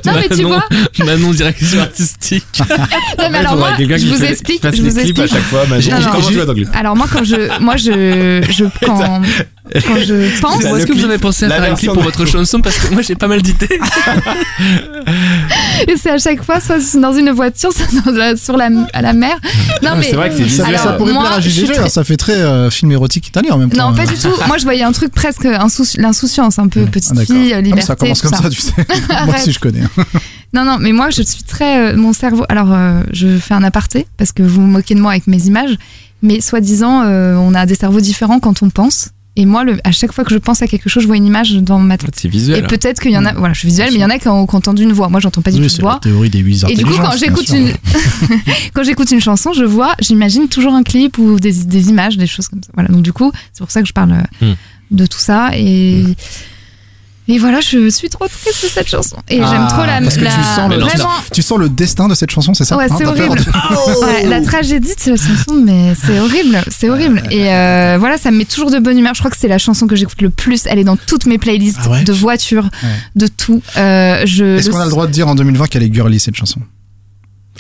Non, 0.06 0.12
mais 0.16 0.28
tu 0.36 0.44
Manon- 0.44 0.48
vois. 0.50 0.66
Manon, 1.06 1.32
direction 1.32 1.80
artistique. 1.82 2.46
Non, 3.18 3.26
mais 3.32 3.40
alors 3.40 3.58
moi, 3.58 3.70
je 3.78 3.84
vous 4.08 4.24
explique, 4.24 4.62
je 4.64 4.82
vous 4.82 5.00
explique. 5.00 5.28
fois. 5.44 5.66
Non, 5.68 5.76
non. 5.78 6.08
Comment 6.12 6.28
tu 6.28 6.34
vas 6.36 6.46
dans 6.46 6.54
le 6.54 6.62
clip 6.64 6.70
Alors 6.76 6.96
moi, 6.96 7.08
quand 7.12 7.24
je, 7.24 7.60
moi, 7.62 7.76
je, 7.78 8.42
je 8.50 8.66
quand, 8.86 8.98
quand 8.98 9.96
je 10.06 10.40
pense, 10.42 10.64
est-ce 10.64 10.86
que 10.86 10.94
vous 10.94 11.04
avez 11.06 11.18
pensé 11.18 11.46
à 11.46 11.50
faire 11.50 11.72
un 11.72 11.76
clip 11.76 11.92
pour 11.94 12.04
votre 12.04 12.26
chanson? 12.26 12.62
Parce 12.62 12.78
que 12.78 12.94
moi 12.94 13.02
j'ai 13.02 13.16
pas 13.16 13.28
mal 13.28 13.42
d'idées. 13.42 13.80
Et 15.88 15.96
c'est 15.98 16.12
à 16.12 16.18
chaque 16.18 16.44
fois, 16.44 16.60
soit 16.60 16.78
dans 17.00 17.14
une 17.14 17.32
voiture, 17.32 17.72
soit 17.74 17.88
dans 18.06 18.12
la- 18.12 18.36
sur 18.36 18.58
la, 18.58 18.70
à 18.94 19.02
la 19.02 19.14
mer. 19.14 19.38
Non, 19.84 19.92
mais 19.98 20.04
c'est 20.04 20.16
vrai 20.16 20.30
que 20.30 20.36
c'est 20.38 20.50
Ça, 20.50 20.66
ça 20.78 20.94
pourrait 20.94 21.14
moi, 21.14 21.24
plaire 21.24 21.38
à 21.38 21.74
très- 21.74 21.90
ça 21.90 22.04
fait 22.04 22.18
très 22.18 22.34
euh, 22.36 22.70
film 22.70 22.92
érotique 22.92 23.28
italien 23.28 23.54
en 23.54 23.58
même 23.58 23.70
temps. 23.70 23.90
Non, 23.90 23.96
pas 23.96 24.04
hein. 24.04 24.06
du 24.06 24.16
tout. 24.20 24.30
Moi, 24.48 24.58
je 24.58 24.64
voyais 24.64 24.84
un 24.84 24.92
truc 24.92 25.12
presque 25.14 25.46
insouci- 25.46 26.00
l'insouciance, 26.00 26.60
un 26.60 26.68
peu 26.68 26.86
petite 26.86 27.14
Ah, 27.18 27.26
fille, 27.26 27.52
Ah, 27.54 27.58
mais 27.58 27.62
liberté. 27.64 27.86
ça 27.86 27.96
commence 27.96 28.22
comme 28.22 28.34
ça, 28.34 28.50
tu 28.50 28.62
sais. 28.62 28.74
Moi 29.26 29.36
aussi, 29.36 29.52
je 29.52 29.60
connais. 29.60 29.82
hein. 29.82 30.04
Non, 30.54 30.66
non, 30.66 30.78
mais 30.80 30.92
moi, 30.92 31.10
je 31.12 31.22
suis 31.22 31.44
très. 31.44 31.92
euh, 31.94 31.98
mon 31.98 32.12
cerveau. 32.14 32.44
Alors, 32.50 32.72
euh, 32.74 33.02
je 33.14 33.38
fais 33.38 33.54
un 33.54 33.64
aparté 33.64 34.08
parce 34.18 34.32
que 34.32 34.42
vous 34.44 34.62
vous 34.62 34.68
moquez 34.68 34.96
de 34.96 35.00
moi 35.02 35.12
avec 35.12 35.28
mes 35.28 35.46
images, 35.46 35.76
mais 36.22 36.42
soi-disant, 36.42 37.04
euh, 37.04 37.36
on 37.36 37.54
a 37.54 37.66
des 37.66 37.76
cerveaux 37.76 38.02
différents 38.02 38.40
quand 38.40 38.62
on 38.64 38.70
pense. 38.70 39.10
Et 39.42 39.46
moi, 39.46 39.64
le, 39.64 39.78
à 39.86 39.92
chaque 39.94 40.12
fois 40.12 40.26
que 40.26 40.34
je 40.34 40.38
pense 40.38 40.62
à 40.62 40.68
quelque 40.68 40.90
chose, 40.90 41.04
je 41.04 41.08
vois 41.08 41.16
une 41.16 41.26
image 41.26 41.54
dans 41.54 41.80
ma 41.80 41.98
tête. 41.98 42.14
C'est 42.18 42.28
Et 42.28 42.32
visuel. 42.32 42.68
peut-être 42.68 43.00
qu'il 43.02 43.12
y 43.12 43.18
en 43.18 43.26
a. 43.26 43.32
Voilà, 43.34 43.54
je 43.54 43.60
suis 43.60 43.70
visuelle, 43.70 43.90
mais 43.92 44.00
il 44.00 44.02
y 44.02 44.06
en 44.06 44.10
a 44.10 44.20
qui 44.20 44.28
ont, 44.28 44.46
qui 44.46 44.54
ont 44.54 44.58
entendu 44.58 44.84
une 44.84 44.92
voix. 44.92 45.08
Moi, 45.08 45.22
j'entends 45.22 45.42
pas 45.42 45.52
du 45.52 45.58
Oui, 45.58 45.62
tout 45.64 45.68
de 45.70 45.72
c'est 45.72 45.82
la 45.82 45.90
voix. 45.92 46.00
théorie 46.02 46.30
des 46.30 46.40
huit 46.40 46.66
Et 46.68 46.76
du 46.76 46.84
coup, 46.86 46.94
quand 46.98 47.16
j'écoute 47.18 47.48
une, 47.50 47.74
quand 48.74 48.84
j'écoute 48.84 49.12
une 49.12 49.22
chanson, 49.22 49.54
je 49.54 49.64
vois, 49.64 49.94
j'imagine 50.02 50.48
toujours 50.50 50.74
un 50.74 50.84
clip 50.84 51.18
ou 51.18 51.40
des, 51.40 51.54
des 51.54 51.90
images, 51.90 52.18
des 52.18 52.28
choses 52.28 52.48
comme 52.50 52.62
ça. 52.62 52.70
Voilà. 52.74 52.90
Donc 52.90 53.02
du 53.02 53.14
coup, 53.14 53.32
c'est 53.54 53.60
pour 53.60 53.72
ça 53.72 53.82
que 53.82 53.88
je 53.88 53.94
parle 53.94 54.12
euh, 54.12 54.46
Hmm. 54.46 54.56
de 54.92 55.06
tout 55.06 55.20
ça 55.20 55.52
et. 55.56 56.04
Et 57.32 57.38
voilà, 57.38 57.60
je 57.62 57.90
suis 57.90 58.10
trop 58.10 58.28
triste 58.28 58.64
de 58.64 58.70
cette 58.70 58.88
chanson. 58.90 59.16
Et 59.30 59.40
Ah, 59.42 59.48
j'aime 59.52 59.68
trop 59.68 59.86
la. 59.86 60.02
parce 60.02 60.18
que 60.18 60.24
la- 60.24 60.32
tu 60.32 60.42
sens 60.44 60.70
le- 60.70 60.78
vraiment, 60.80 61.10
Tu 61.32 61.42
sens 61.44 61.60
le 61.60 61.70
destin 61.70 62.08
de 62.08 62.16
cette 62.16 62.32
chanson, 62.32 62.54
c'est 62.56 62.66
ça 62.66 62.76
Ouais, 62.76 62.86
Hein, 62.90 62.96
c'est 62.98 63.04
t'as 63.04 63.14
peur 63.14 63.30
horrible. 63.30 63.46
Ouais, 64.02 64.26
la 64.26 64.42
tragédie 64.42 64.96
de 64.96 65.00
cette 65.00 65.16
chanson, 65.22 65.62
mais 65.64 65.94
c'est 65.96 66.20
horrible, 66.20 66.60
c'est 66.70 66.90
horrible. 66.90 67.22
Et 67.30 67.54
euh, 67.54 67.98
voilà, 68.00 68.18
ça 68.18 68.32
me 68.32 68.38
met 68.38 68.46
toujours 68.46 68.72
de 68.72 68.80
bonne 68.80 68.98
humeur. 68.98 69.14
Je 69.14 69.20
crois 69.20 69.30
que 69.32 69.38
c'est 69.38 69.48
la 69.48 69.60
chanson 69.60 69.86
que 69.88 69.96
j'écoute 69.96 70.22
le 70.22 70.32
plus. 70.32 70.66
Elle 70.66 70.80
est 70.80 70.84
dans 70.84 70.98
toutes 70.98 71.28
mes 71.28 71.38
playlists 71.38 71.78
Ah 71.86 71.90
ouais 71.92 72.04
de 72.04 72.12
voitures, 72.14 72.64
Ouais. 72.64 72.90
de 73.16 73.28
tout. 73.28 73.62
Euh, 73.78 74.24
je, 74.26 74.58
Est-ce 74.58 74.68
le- 74.68 74.74
qu'on 74.74 74.80
a 74.82 74.86
le 74.86 74.90
droit 74.92 75.06
de 75.08 75.12
dire 75.12 75.28
en 75.28 75.36
2020 75.36 75.68
qu'elle 75.68 75.84
est 75.84 75.94
girly 75.94 76.20
cette 76.20 76.36
chanson? 76.36 76.60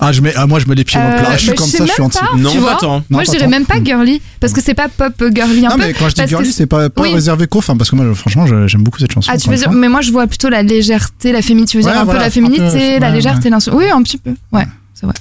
Ah, 0.01 0.11
je 0.11 0.21
mets, 0.21 0.33
ah, 0.35 0.47
moi 0.47 0.59
je 0.59 0.65
mets 0.67 0.75
les 0.75 0.83
pieds 0.83 0.99
dans 0.99 1.07
le 1.09 1.15
Euh, 1.15 1.19
plat. 1.19 1.33
Je 1.35 1.41
suis 1.41 1.49
bah, 1.49 1.55
comme 1.57 1.67
je 1.67 1.77
ça, 1.77 1.85
je 1.85 1.91
suis 1.91 2.01
anti. 2.01 2.17
pas. 2.19 2.29
Non, 2.37 2.51
tu 2.51 2.57
vois. 2.59 2.77
Non, 2.81 3.03
Moi, 3.09 3.23
je 3.25 3.31
dirais 3.31 3.47
même 3.47 3.65
pas 3.65 3.83
girly, 3.83 4.21
parce 4.39 4.53
que 4.53 4.61
c'est 4.61 4.73
pas 4.73 4.87
pop 4.87 5.13
girly 5.33 5.65
un 5.65 5.69
Non, 5.69 5.75
peu. 5.75 5.81
mais 5.87 5.93
quand 5.93 6.07
je 6.09 6.15
dis 6.15 6.27
girly, 6.27 6.51
c'est 6.51 6.67
pas, 6.67 6.89
pas 6.89 7.01
oui. 7.01 7.13
réservé 7.13 7.47
qu'aux 7.47 7.61
femmes, 7.61 7.77
parce 7.77 7.89
que 7.89 7.95
moi, 7.95 8.13
franchement, 8.15 8.45
j'aime 8.67 8.83
beaucoup 8.83 8.99
cette 8.99 9.11
chanson. 9.11 9.29
Ah, 9.33 9.37
tu 9.37 9.49
veux 9.49 9.55
dire, 9.57 9.71
mais 9.71 9.89
moi 9.89 10.01
je 10.01 10.11
vois 10.11 10.27
plutôt 10.27 10.49
la 10.49 10.63
légèreté, 10.63 11.31
la 11.31 11.41
féminité, 11.41 11.71
tu 11.71 11.77
veux 11.79 11.83
Ouais, 11.85 11.91
dire 11.91 12.01
un 12.01 12.05
voilà, 12.05 12.19
peu 12.19 12.25
la 12.25 12.31
féminité, 12.31 12.61
peu, 12.95 12.99
la 12.99 13.07
ouais, 13.09 13.13
légèreté, 13.13 13.49
Oui, 13.73 13.89
un 13.89 14.01
petit 14.03 14.17
peu. 14.17 14.31
Ouais, 14.51 14.65
c'est 14.93 15.05
vrai. 15.05 15.15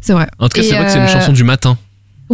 C'est 0.00 0.12
vrai. 0.14 0.26
En 0.38 0.48
tout 0.48 0.56
cas, 0.60 0.62
c'est 0.66 0.74
vrai 0.74 0.84
que 0.86 0.90
c'est 0.92 0.98
une 0.98 1.04
euh, 1.04 1.08
chanson 1.08 1.32
du 1.32 1.44
matin. 1.44 1.76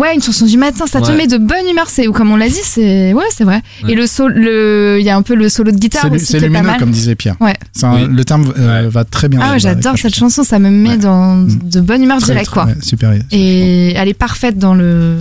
Ouais, 0.01 0.15
une 0.15 0.23
chanson 0.23 0.47
du 0.47 0.57
matin, 0.57 0.87
ça 0.87 1.01
te 1.01 1.11
Ouais. 1.11 1.17
met 1.17 1.27
de 1.27 1.37
bonne 1.37 1.67
humeur. 1.71 1.89
C'est 1.91 2.09
ou 2.09 2.13
comme 2.13 2.31
on 2.33 2.37
l'a 2.37 2.49
dit, 2.49 2.61
c'est 2.63 3.13
ouais, 3.13 3.25
c'est 3.37 3.45
vrai. 3.45 3.61
Ouais. 3.85 3.93
Et 3.93 3.95
le 3.95 4.07
sol, 4.07 4.33
le, 4.35 4.97
il 4.99 5.05
y 5.05 5.11
a 5.11 5.17
un 5.17 5.23
peu 5.23 5.35
le 5.35 5.49
solo 5.49 5.73
de 5.73 5.77
guitare 5.77 6.03
C'est 6.03 6.09
lu- 6.09 6.17
aussi 6.17 6.27
c'est 6.27 6.39
qui 6.39 6.45
est 6.45 6.49
pas 6.49 6.55
lumineux, 6.55 6.67
mal. 6.71 6.81
comme 6.81 6.91
disait 6.91 7.15
Pierre. 7.15 7.37
Ouais. 7.41 7.55
C'est 7.73 7.85
un- 7.85 7.95
Oui. 7.97 8.09
Le 8.11 8.25
terme 8.25 8.53
euh, 8.59 8.89
va 8.91 9.05
très 9.05 9.29
bien. 9.29 9.41
Ah 9.41 9.45
ouais, 9.45 9.49
avec 9.51 9.61
j'adore 9.63 9.93
la 9.93 9.99
cette 9.99 10.15
chanson. 10.15 10.27
chanson, 10.43 10.45
ça 10.45 10.59
me 10.59 10.71
met 10.71 10.91
Ouais. 10.91 10.97
dans 10.99 11.37
Mm. 11.37 11.59
de 11.65 11.81
bonne 11.81 12.03
humeur 12.03 12.19
Très, 12.19 12.33
direct 12.33 12.47
très- 12.47 12.55
quoi. 12.55 12.65
ouais, 12.67 12.75
super. 12.83 13.13
Et 13.31 13.93
elle 13.93 14.09
est 14.09 14.15
parfaite 14.15 14.59
dans 14.59 14.75
le 14.75 15.19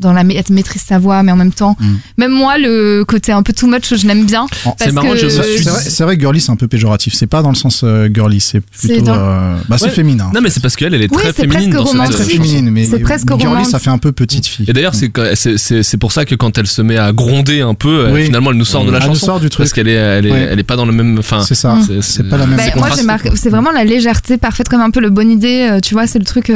dans 0.00 0.12
la 0.12 0.22
elle 0.22 0.44
maîtrise 0.50 0.82
sa 0.82 0.98
voix, 0.98 1.22
mais 1.22 1.32
en 1.32 1.36
même 1.36 1.52
temps, 1.52 1.76
Mm. 1.80 1.86
même 2.18 2.32
moi 2.32 2.58
le 2.58 3.04
côté 3.06 3.32
un 3.32 3.42
peu 3.42 3.52
too 3.52 3.66
much, 3.66 3.94
je 3.94 4.06
l'aime 4.06 4.24
bien. 4.26 4.46
Oh, 4.66 4.70
parce 4.78 4.92
marrant, 4.92 5.14
je 5.14 5.28
C'est 5.28 5.42
suis 5.42 5.62
c'est 5.64 5.70
vrai, 5.70 5.80
c'est 5.82 6.04
vrai 6.04 6.16
que 6.16 6.22
girly 6.22 6.40
c'est 6.40 6.50
un 6.50 6.56
peu 6.56 6.68
péjoratif. 6.68 7.14
C'est 7.14 7.26
pas 7.26 7.42
dans 7.42 7.50
le 7.50 7.54
sens 7.54 7.82
euh, 7.84 8.08
girly, 8.12 8.40
c'est 8.40 8.60
C'est 8.72 8.88
plutôt. 8.88 9.04
dans- 9.06 9.14
euh, 9.16 9.56
bah 9.68 9.76
c'est 9.78 9.84
Ouais. 9.86 9.90
féminin. 9.90 10.30
Non, 10.34 10.40
mais 10.40 10.50
c'est 10.50 10.60
parce 10.60 10.76
qu'elle, 10.76 10.94
elle 10.94 11.02
est 11.02 11.10
Oui, 11.10 11.16
très 11.22 11.28
c'est 11.28 11.42
féminine 11.42 11.70
presque 11.70 11.70
dans 11.70 11.82
est 11.82 11.86
cette 11.86 11.92
très 11.96 11.98
romantique. 12.06 12.16
chanson. 12.18 12.30
féminine, 12.30 12.70
mais 12.70 12.84
C'est 12.84 12.98
presque 12.98 13.28
girly 13.28 13.44
romantique. 13.46 13.70
ça 13.70 13.78
fait 13.78 13.90
un 13.90 13.98
peu 13.98 14.12
petite 14.12 14.46
fille. 14.46 14.66
Et 14.68 14.72
d'ailleurs, 14.72 14.94
c'est 14.94 15.10
c'est 15.34 15.58
c'est 15.58 15.82
c'est 15.82 15.96
pour 15.98 16.12
ça 16.12 16.24
que 16.24 16.34
quand 16.34 16.56
elle 16.58 16.66
se 16.66 16.82
met 16.82 16.96
à 16.98 17.12
gronder 17.12 17.60
un 17.60 17.74
peu, 17.74 18.08
Oui. 18.12 18.24
finalement, 18.26 18.50
elle 18.50 18.56
nous 18.56 18.64
sort 18.64 18.84
de 18.84 18.90
la 18.90 18.98
Elle 18.98 19.04
nous 19.08 19.14
chanson. 19.14 19.26
sort 19.26 19.40
du 19.40 19.48
truc. 19.50 19.64
Parce 19.64 19.72
qu'elle 19.72 19.88
est, 19.88 19.92
elle 19.92 20.26
est, 20.26 20.30
Ouais. 20.32 20.48
elle 20.52 20.58
est 20.58 20.62
pas 20.64 20.76
dans 20.76 20.86
le 20.86 20.92
même. 20.92 21.18
Enfin, 21.18 21.42
C'est 21.42 21.54
ça. 21.54 21.76
C'est 22.00 22.28
pas 22.28 22.36
la 22.38 22.46
même 22.46 22.56
Bah, 22.56 22.62
moi 22.76 22.88
c'est 23.34 23.50
vraiment 23.50 23.70
la 23.72 23.84
légèreté 23.84 24.36
parfaite, 24.38 24.68
comme 24.68 24.80
un 24.80 24.90
peu 24.90 25.00
le 25.00 25.10
bonne 25.10 25.30
idée. 25.30 25.68
euh, 25.70 25.80
Tu 25.80 25.94
vois, 25.94 26.06
c'est 26.06 26.18
le 26.18 26.24
truc 26.24 26.50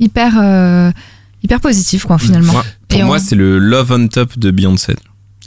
hyper 0.00 0.32
hyper 1.44 1.60
positif 1.60 2.04
quoi 2.06 2.18
finalement. 2.18 2.52
Moi- 2.54 2.64
pour 2.88 2.98
Et 3.00 3.02
moi, 3.04 3.16
on- 3.16 3.24
c'est 3.24 3.36
le 3.36 3.58
Love 3.58 3.92
on 3.92 4.08
Top 4.08 4.36
de 4.38 4.50
Beyoncé. 4.50 4.96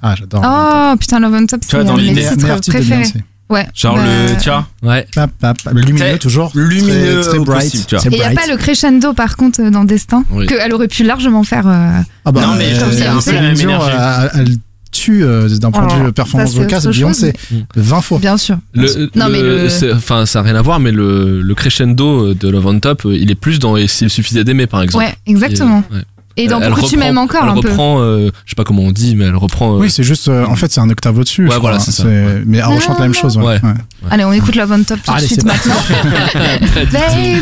Ah, 0.01 0.15
j'adore. 0.17 0.41
Oh 0.45 0.95
putain, 0.97 1.19
Love 1.19 1.33
on 1.33 1.45
Top, 1.47 1.61
Tu 1.61 1.67
c'est 1.71 1.83
dans 1.83 1.95
l'idée-. 1.97 2.21
Beyoncé. 2.21 3.13
Ouais. 3.49 3.65
Genre 3.73 3.95
Bah, 3.95 4.03
le, 4.03 4.37
tu 4.41 4.49
vois, 4.49 4.67
ouais. 4.83 5.07
Pap, 5.15 5.31
pap, 5.39 5.57
le 5.71 5.79
lumineux 5.79 5.97
Très 6.05 6.17
toujours. 6.19 6.51
lumineux 6.53 7.21
Très, 7.21 7.29
très 7.31 7.39
bright. 7.39 7.63
possible, 7.63 7.83
tu 7.87 7.95
vois. 7.95 7.99
très 8.01 8.09
Et 8.09 8.13
il 8.15 8.19
n'y 8.19 8.25
a 8.25 8.31
pas 8.31 8.45
le 8.47 8.57
crescendo 8.57 9.13
par 9.13 9.37
contre 9.37 9.61
euh, 9.61 9.69
dans 9.69 9.85
Destin, 9.85 10.25
Oui. 10.31 10.47
qu'elle 10.47 10.73
aurait 10.73 10.89
pu 10.89 11.03
largement 11.03 11.43
faire. 11.43 11.65
euh, 11.65 12.01
Ah 12.25 12.31
bah, 12.33 12.41
Non, 12.41 12.55
mais 12.57 12.73
euh, 12.73 12.91
c'est 12.91 13.05
peu 13.09 13.21
Céline 13.21 13.41
la 13.43 13.47
même 13.47 13.55
Dion, 13.55 13.69
énergie. 13.69 13.87
euh, 13.97 14.29
elle 14.35 14.55
tue 14.97 15.23
euh, 15.23 15.47
d'un 15.57 15.71
point 15.71 15.85
de 15.87 16.05
vue 16.05 16.11
performance 16.11 16.49
ça, 16.51 16.55
c'est 16.57 16.63
vocale 16.63 16.79
autre 16.79 16.91
Beyoncé 16.91 17.33
chose, 17.49 17.63
20 17.75 18.01
fois. 18.01 18.19
Bien 18.19 18.37
sûr. 18.37 18.57
Le, 18.73 19.09
Non, 19.15 19.29
mais 19.29 19.41
le- 19.41 19.69
c'est- 19.69 19.91
enfin, 19.93 20.25
ça 20.25 20.39
n'a 20.41 20.49
rien 20.49 20.55
à 20.55 20.61
voir, 20.61 20.79
mais 20.79 20.91
le, 20.91 21.41
le 21.41 21.55
crescendo 21.55 22.33
de 22.33 22.47
Love 22.49 22.67
on 22.67 22.79
Top, 22.79 23.05
euh, 23.05 23.15
il 23.15 23.31
est 23.31 23.35
plus 23.35 23.59
dans 23.59 23.77
Et 23.77 23.87
s'il 23.87 24.09
suffisait 24.09 24.43
d'aimer, 24.43 24.67
par 24.67 24.81
exemple. 24.81 25.03
Ouais, 25.05 25.13
exactement. 25.25 25.83
Et, 25.91 25.95
ouais. 25.95 26.01
Et 26.39 26.47
dans 26.47 26.61
Pourquoi 26.61 26.87
tu 26.87 26.97
m'aimes 26.97 27.17
encore 27.17 27.41
elle 27.45 27.49
un 27.49 27.59
peu. 27.61 27.69
reprend, 27.69 27.99
euh, 27.99 28.29
je 28.45 28.51
sais 28.51 28.55
pas 28.55 28.63
comment 28.63 28.83
on 28.83 28.91
dit, 28.91 29.15
mais 29.15 29.25
elle 29.25 29.35
reprend. 29.35 29.73
euh, 29.75 29.79
Oui, 29.79 29.89
c'est 29.89 30.03
juste, 30.03 30.27
euh, 30.27 30.45
en 30.45 30.55
fait, 30.55 30.71
c'est 30.71 30.79
un 30.81 30.89
octave 30.91 31.17
au-dessus. 31.17 31.47
Ouais, 31.47 31.57
voilà, 31.59 31.77
crois, 31.77 31.91
c'est 31.91 32.03
ça, 32.03 32.07
ouais. 32.07 32.43
Mais 32.45 32.59
elle 32.59 32.65
rechante 32.65 32.99
la 32.99 33.05
même 33.05 33.15
chose. 33.15 33.37
Ouais. 33.37 33.43
Ouais. 33.63 33.73
Allez, 34.09 34.23
on 34.25 34.31
écoute 34.33 34.55
Love 34.55 34.71
on 34.71 34.83
Top 34.83 34.99
tout 35.05 35.13
de 35.13 35.19
suite 35.19 35.43
maintenant. 35.43 35.75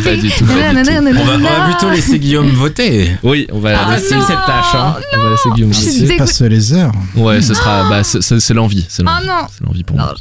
On 0.06 1.38
va, 1.40 1.66
plutôt 1.70 1.90
laisser 1.90 2.20
Guillaume 2.20 2.50
voter. 2.50 3.12
Oui, 3.24 3.48
on 3.52 3.60
va 3.60 3.80
Ah, 3.88 3.96
laisser 3.96 4.16
non. 4.16 4.22
cette 4.22 4.46
tâche. 4.46 4.74
Hein. 4.76 4.96
On 5.14 5.18
va 5.24 5.30
laisser 5.32 5.50
Guillaume. 5.56 5.72
Dégoûtée. 5.72 6.18
passe 6.18 6.42
les 6.42 6.74
heures. 6.74 6.92
Ouais, 7.16 7.42
ce 7.42 7.54
sera, 7.54 7.90
bah, 7.90 8.04
c'est- 8.04 8.54
l'envie, 8.54 8.86
c'est 8.88 9.04
Oh 9.04 9.06
l'envie. 9.10 9.28
non 9.28 9.34
C'est 9.58 9.66
l'envie 9.66 9.84
pour 9.84 9.98
moi. 9.98 10.16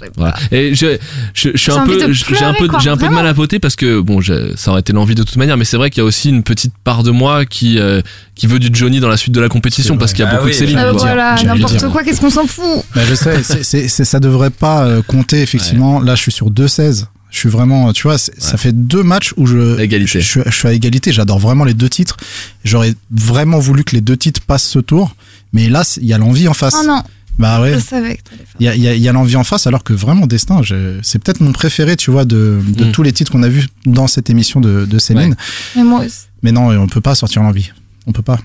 Et 0.51 0.75
je, 0.75 0.99
je, 1.35 1.51
je 1.55 1.57
suis 1.59 1.73
un 1.73 1.87
peu, 1.87 1.97
de 1.97 2.12
j'ai 2.12 2.45
un 2.45 2.55
peu, 2.55 2.69
j'ai 2.81 2.91
un 2.91 2.97
peu 2.97 3.09
de 3.09 3.12
mal 3.12 3.27
à 3.27 3.33
voter 3.33 3.59
parce 3.59 3.77
que 3.77 4.01
bon, 4.01 4.21
ça 4.57 4.71
aurait 4.71 4.81
été 4.81 4.93
l'envie 4.93 5.15
de 5.15 5.23
toute 5.23 5.37
manière, 5.37 5.57
mais 5.57 5.65
c'est 5.65 5.77
vrai 5.77 5.91
qu'il 5.91 6.01
y 6.03 6.05
a 6.05 6.07
aussi 6.07 6.29
une 6.31 6.43
petite 6.43 6.73
part 6.85 7.03
de 7.03 7.11
moi 7.11 7.45
qui, 7.47 7.79
euh, 7.79 8.01
qui 8.35 8.47
veut 8.47 8.59
du 8.59 8.69
Johnny 8.73 9.01
dans 9.01 9.09
la 9.09 9.16
suite 9.16 9.35
de 9.35 9.41
la 9.41 9.49
compétition 9.49 9.97
parce 9.97 10.12
qu'il 10.12 10.25
y 10.25 10.29
a 10.29 10.31
Ah 10.33 10.37
beaucoup 10.37 10.49
de 10.49 10.53
Céline. 10.55 10.79
Ah, 10.79 10.91
dire, 10.93 10.99
Voilà, 11.01 11.35
n'importe 11.45 11.89
quoi, 11.91 12.03
qu'est-ce 12.03 12.21
qu'on 12.21 12.31
s'en 12.31 12.47
fout? 12.47 12.85
Bah, 12.95 13.03
je 13.09 13.15
sais, 13.15 13.89
ça 13.89 14.21
devrait 14.21 14.51
pas 14.51 14.85
euh, 14.85 15.03
compter, 15.03 15.41
effectivement. 15.43 16.01
Là, 16.01 16.15
je 16.15 16.23
suis 16.23 16.33
sur 16.35 16.51
2-16. 16.51 17.06
Je 17.31 17.39
suis 17.40 17.48
vraiment, 17.48 17.93
tu 17.93 18.05
vois, 18.05 18.16
ça 18.19 18.56
fait 18.56 18.73
deux 18.73 19.02
matchs 19.02 19.35
où 19.36 19.47
je, 19.47 19.81
Égalité. 19.81 20.20
je, 20.20 20.27
suis- 20.27 20.40
je 20.47 20.51
suis 20.55 20.69
à 20.69 20.73
égalité. 20.73 21.12
J'adore 21.12 21.39
vraiment 21.40 21.65
les 21.65 21.74
deux 21.74 21.89
titres. 21.89 22.16
J'aurais 22.65 22.94
vraiment 23.11 23.59
voulu 23.59 23.82
que 23.82 23.97
les 23.97 24.01
deux 24.01 24.16
titres 24.16 24.40
passent 24.40 24.69
ce 24.69 24.78
tour. 24.78 25.16
Mais 25.52 25.69
là, 25.69 25.82
il 26.01 26.06
y 26.06 26.12
a 26.12 26.19
l'envie 26.19 26.47
en 26.47 26.55
face. 26.55 26.77
Oh 26.81 26.86
non, 26.86 27.02
Bah 27.40 27.61
ouais. 27.61 27.74
je 27.74 27.78
savais 27.81 28.16
que 28.19 28.23
t'allais 28.23 28.36
faire. 28.44 28.56
Il 28.61 28.66
y 28.66 28.69
a, 28.69 28.74
il 28.77 28.82
y 28.82 28.86
a- 28.89 28.94
y 28.94 29.09
a 29.09 29.12
l'envie 29.12 29.35
en 29.35 29.43
face, 29.43 29.66
alors 29.66 29.82
que 29.82 29.93
vraiment 29.93 30.28
Destin, 30.28 30.62
je- 30.62 31.01
c'est 31.02 31.19
peut-être 31.19 31.40
mon 31.40 31.51
préféré, 31.51 31.97
tu 31.97 32.12
vois, 32.12 32.24
de, 32.24 32.61
de 32.69 32.85
Mm. 32.85 32.93
tous 32.93 33.02
les 33.02 33.12
titres 33.12 33.32
qu'on 33.32 33.43
a 33.43 33.48
vus 33.48 33.66
dans 33.85 34.06
cette 34.06 34.31
émission 34.31 34.61
de, 34.61 34.85
de 34.85 34.98
Céline. 35.01 35.35
Mais 35.74 35.82
moi 35.82 36.05
aussi. 36.05 36.27
Mais 36.44 36.52
non, 36.52 36.69
on 36.81 36.86
peut 36.86 37.01
pas 37.01 37.16
sortir 37.16 37.43
l'envie. 37.43 37.73
On 38.06 38.12
peut 38.12 38.23
pas. 38.23 38.39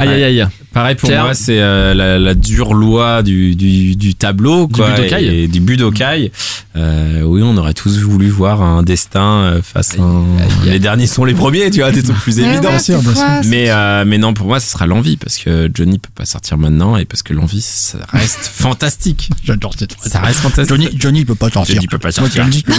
Aïe 0.00 0.08
aïe 0.08 0.24
aïe. 0.24 0.48
Pareil 0.72 0.94
pour 0.94 1.08
Pierre 1.08 1.24
moi, 1.24 1.34
c'est 1.34 1.60
euh, 1.60 1.94
la, 1.94 2.18
la 2.18 2.34
dure 2.34 2.74
loi 2.74 3.24
du, 3.24 3.56
du, 3.56 3.96
du 3.96 4.14
tableau, 4.14 4.68
Du 4.68 4.74
quoi, 4.74 4.90
Budokai. 4.90 5.42
et 5.42 5.48
du 5.48 5.58
Budokai. 5.58 6.30
Euh, 6.76 7.22
oui, 7.22 7.42
on 7.42 7.56
aurait 7.56 7.74
tous 7.74 7.98
voulu 7.98 8.28
voir 8.28 8.62
un 8.62 8.84
destin 8.84 9.20
euh, 9.20 9.62
face 9.62 9.98
à 9.98 10.02
un... 10.02 10.24
Les 10.64 10.78
derniers 10.78 11.08
sont 11.08 11.24
les 11.24 11.34
premiers, 11.34 11.70
tu 11.72 11.80
vois, 11.80 11.90
des 11.90 12.04
trucs 12.04 12.18
plus 12.18 12.38
évidents. 12.38 12.70
ouais, 12.70 12.78
sûr, 12.78 13.02
quoi, 13.02 13.40
Mais, 13.46 13.70
euh, 13.70 14.04
mais 14.06 14.18
non, 14.18 14.32
pour 14.32 14.46
moi, 14.46 14.60
ce 14.60 14.70
sera 14.70 14.86
l'envie, 14.86 15.16
parce 15.16 15.38
que 15.38 15.68
Johnny 15.74 15.98
peut 15.98 16.12
pas 16.14 16.24
sortir 16.24 16.56
maintenant, 16.56 16.96
et 16.96 17.04
parce 17.04 17.24
que 17.24 17.34
l'envie, 17.34 17.60
ça 17.62 17.98
reste 18.12 18.38
fantastique. 18.54 19.30
J'adore 19.42 19.74
cette 19.76 19.96
Ça 20.00 20.20
reste 20.20 20.38
fantastique. 20.38 21.00
Johnny 21.00 21.24
peut 21.24 21.34
pas 21.34 21.50
sortir. 21.50 21.74
Johnny 21.74 21.88
peut 21.88 21.98
pas 21.98 22.12
sortir. 22.12 22.44
Johnny 22.44 22.62
peut 22.62 22.72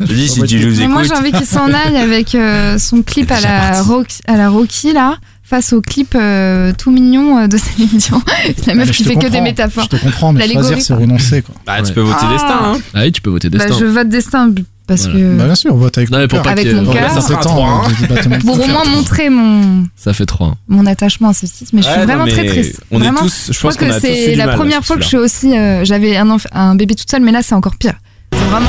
Je 0.00 0.14
dis, 0.14 0.28
si 0.30 0.42
tu 0.44 0.60
nous 0.64 0.76
Mais 0.76 0.88
moi 0.88 1.02
j'ai 1.02 1.10
écoutes, 1.10 1.18
envie 1.18 1.32
qu'il 1.32 1.46
s'en 1.46 1.70
aille 1.72 1.98
avec 1.98 2.34
euh, 2.34 2.78
son 2.78 3.02
clip 3.02 3.30
à 3.30 3.40
la, 3.40 3.48
partie. 3.72 3.88
Rock, 3.88 4.06
à 4.26 4.36
la 4.38 4.48
Rocky 4.48 4.94
là, 4.94 5.18
face 5.50 5.72
au 5.72 5.80
clip 5.82 6.14
euh, 6.14 6.72
tout 6.78 6.92
mignon 6.92 7.36
euh, 7.38 7.46
de 7.48 7.56
Céline 7.58 7.88
Dion. 7.98 8.22
La 8.68 8.74
meuf 8.76 8.86
Mais 8.88 8.94
qui 8.94 9.02
je 9.02 9.08
fait 9.08 9.16
que 9.16 9.26
des 9.26 9.40
métaphores. 9.40 9.88
Je 9.90 9.96
te 9.96 10.02
comprends, 10.02 10.32
mais 10.32 10.48
choisir, 10.48 10.80
c'est 10.80 10.94
renoncer, 10.94 11.42
quoi. 11.42 11.56
bah, 11.66 11.78
tu 11.78 11.88
Ouais. 11.88 11.92
peux 11.92 12.00
voter 12.02 12.18
Ah. 12.22 12.32
destin. 12.32 12.58
Hein. 12.62 12.78
Ah 12.94 13.00
oui, 13.02 13.10
tu 13.12 13.20
peux 13.20 13.30
voter 13.30 13.50
Bah, 13.50 13.58
destin. 13.58 13.76
je 13.80 13.84
vote 13.86 14.08
destin 14.08 14.52
parce 14.86 15.02
Voilà. 15.06 15.18
que 15.18 15.36
Bah, 15.38 15.44
bien 15.46 15.54
sûr, 15.56 15.74
vote 15.74 15.98
avec 15.98 16.10
Non, 16.12 16.18
mais 16.18 16.28
pour 16.28 16.36
cœur. 16.38 16.44
pas 16.44 16.50
Avec 16.60 16.72
mon 16.72 16.92
cœur. 16.92 17.10
Ça 17.10 17.34
temps, 17.34 17.40
trois, 17.40 17.68
hein, 17.68 17.82
hein. 17.88 18.38
pour 18.46 18.60
au 18.60 18.66
moins 18.68 18.84
montrer 18.84 19.28
mon, 19.28 19.86
Ça 19.96 20.12
fait 20.12 20.26
3. 20.26 20.54
mon 20.68 20.86
attachement 20.86 21.30
à 21.30 21.32
ce 21.34 21.46
titre. 21.46 21.70
Mais 21.72 21.82
je 21.82 21.88
suis 21.88 21.98
Ouais, 21.98 22.04
vraiment 22.06 22.26
non, 22.26 22.32
très 22.32 22.46
triste. 22.46 22.80
On 22.92 22.98
Vraiment. 23.00 23.18
est 23.18 23.22
tous, 23.24 23.46
je 23.48 23.52
Je 23.52 23.58
crois 23.58 23.70
pense 23.72 23.78
que 23.80 23.92
c'est 24.00 24.36
la 24.36 24.46
mal 24.46 24.54
première 24.56 24.76
avec 24.76 24.86
fois 24.86 24.96
que 24.96 25.02
je 25.02 25.08
suis 25.08 25.16
aussi. 25.16 25.58
euh, 25.58 25.84
J'avais 25.84 26.16
un, 26.16 26.74
bébé 26.76 26.94
toute 26.94 27.10
seule, 27.10 27.22
mais 27.22 27.32
là 27.32 27.40
c'est 27.42 27.56
encore 27.56 27.74
pire. 27.76 27.94
C'est 28.32 28.38
vraiment. 28.44 28.68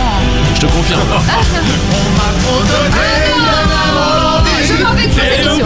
Je 0.56 0.62
te 0.62 0.66
confirme. 0.66 1.02
Je 4.64 4.84
m'en 4.84 4.94
vais 4.94 5.08
de 5.08 5.12
cette 5.14 5.40
émission. 5.46 5.66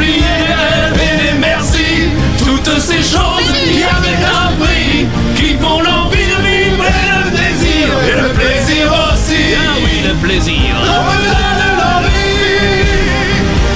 Ces 2.85 3.01
choses 3.01 3.47
qui 3.53 3.83
avec 3.83 4.19
un 4.21 4.63
prix 4.63 5.05
qui 5.35 5.49
font 5.55 5.81
l'envie 5.81 6.17
de 6.17 6.39
vivre 6.47 6.85
et 6.85 7.07
le 7.17 7.31
désir 7.31 7.87
et 8.07 8.21
le 8.21 8.29
plaisir 8.33 8.85
aussi. 9.11 9.41
Ah 9.57 9.73
oui, 9.83 9.95
le 10.07 10.13
plaisir. 10.15 10.75
On 10.77 10.83
me 10.83 11.17
donne 11.25 11.77
l'envie, 11.81 12.45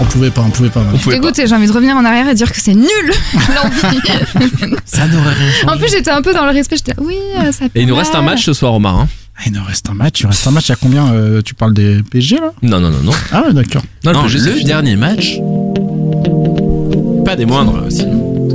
On 0.00 0.04
pouvait 0.04 0.30
pas, 0.30 0.40
on 0.42 0.50
pouvait 0.50 0.70
pas. 0.70 0.80
On 0.80 0.96
pouvait 0.96 1.16
pas. 1.18 1.26
Écoutez, 1.26 1.46
j'ai 1.46 1.54
envie 1.54 1.66
de 1.66 1.72
revenir 1.72 1.96
en 1.96 2.04
arrière 2.04 2.28
et 2.28 2.34
dire 2.34 2.50
que 2.50 2.60
c'est 2.60 2.74
nul 2.74 2.88
l'envie. 3.54 4.00
Ça 4.84 5.06
n'aurait 5.06 5.34
rien 5.34 5.72
en 5.74 5.76
plus, 5.76 5.90
j'étais 5.90 6.10
un 6.10 6.22
peu 6.22 6.32
dans 6.32 6.46
le 6.46 6.52
respect. 6.52 6.76
J'étais 6.76 6.94
oui, 6.98 7.16
euh, 7.38 7.52
ça. 7.52 7.66
Et 7.74 7.82
il 7.82 7.86
nous 7.86 7.96
reste 7.96 8.14
un 8.14 8.22
match 8.22 8.44
ce 8.44 8.52
soir, 8.52 8.74
Omar. 8.74 8.96
Hein 9.00 9.08
Ah, 9.08 9.27
il 9.46 9.52
nous 9.52 9.62
reste 9.64 9.88
un 9.90 9.94
match. 9.94 10.20
Il 10.20 10.26
reste 10.26 10.46
un 10.46 10.50
match. 10.50 10.66
Il 10.68 10.70
y 10.70 10.72
a 10.72 10.76
combien 10.80 11.12
euh, 11.12 11.40
Tu 11.42 11.54
parles 11.54 11.74
des 11.74 12.02
PSG 12.10 12.36
là? 12.36 12.52
Non, 12.62 12.80
non, 12.80 12.90
non, 12.90 12.98
non. 13.04 13.12
Ah 13.32 13.44
ouais, 13.46 13.52
d'accord. 13.52 13.82
Non, 14.04 14.12
Non, 14.12 14.22
PSG, 14.22 14.38
c'est 14.40 14.54
le 14.58 14.62
dernier 14.64 14.96
match. 14.96 15.38
Pas 17.24 17.36
des 17.36 17.46
moindres 17.46 17.84
aussi. 17.86 18.02
Faut 18.02 18.54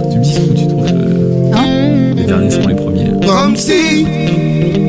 que 0.00 0.12
tu 0.12 0.18
me 0.18 0.22
dises 0.24 0.38
où 0.38 0.54
tu 0.54 0.66
trouves. 0.68 0.86
euh, 0.86 2.14
les 2.14 2.24
derniers 2.24 2.50
sont 2.50 2.66
les 2.66 2.74
premiers. 2.74 3.10
Comme 3.26 3.56
si 3.56 4.04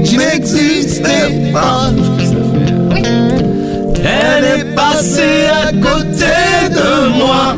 je 0.05 0.17
n'existais 0.17 1.51
pas. 1.53 1.91
Elle 4.05 4.43
est 4.43 4.75
passée 4.75 5.45
à 5.49 5.71
côté 5.71 6.33
de 6.69 7.17
moi. 7.17 7.55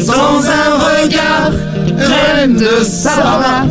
Sans 0.00 0.46
un 0.46 1.02
regard, 1.04 1.52
reine 2.08 2.54
de 2.54 2.84
Saba. 2.84 3.64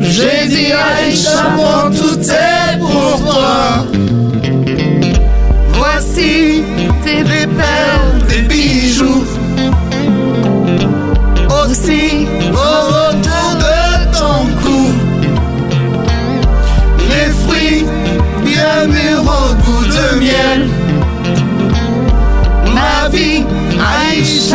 J'ai 0.00 0.48
dit 0.48 0.72
Aïcha, 0.72 1.54
prends 1.56 1.90
tout 1.90 2.18
est 2.20 2.78
pour 2.78 3.20
toi. 3.24 3.86
Voici 5.74 6.62
T'es 7.04 7.22
des 7.22 7.46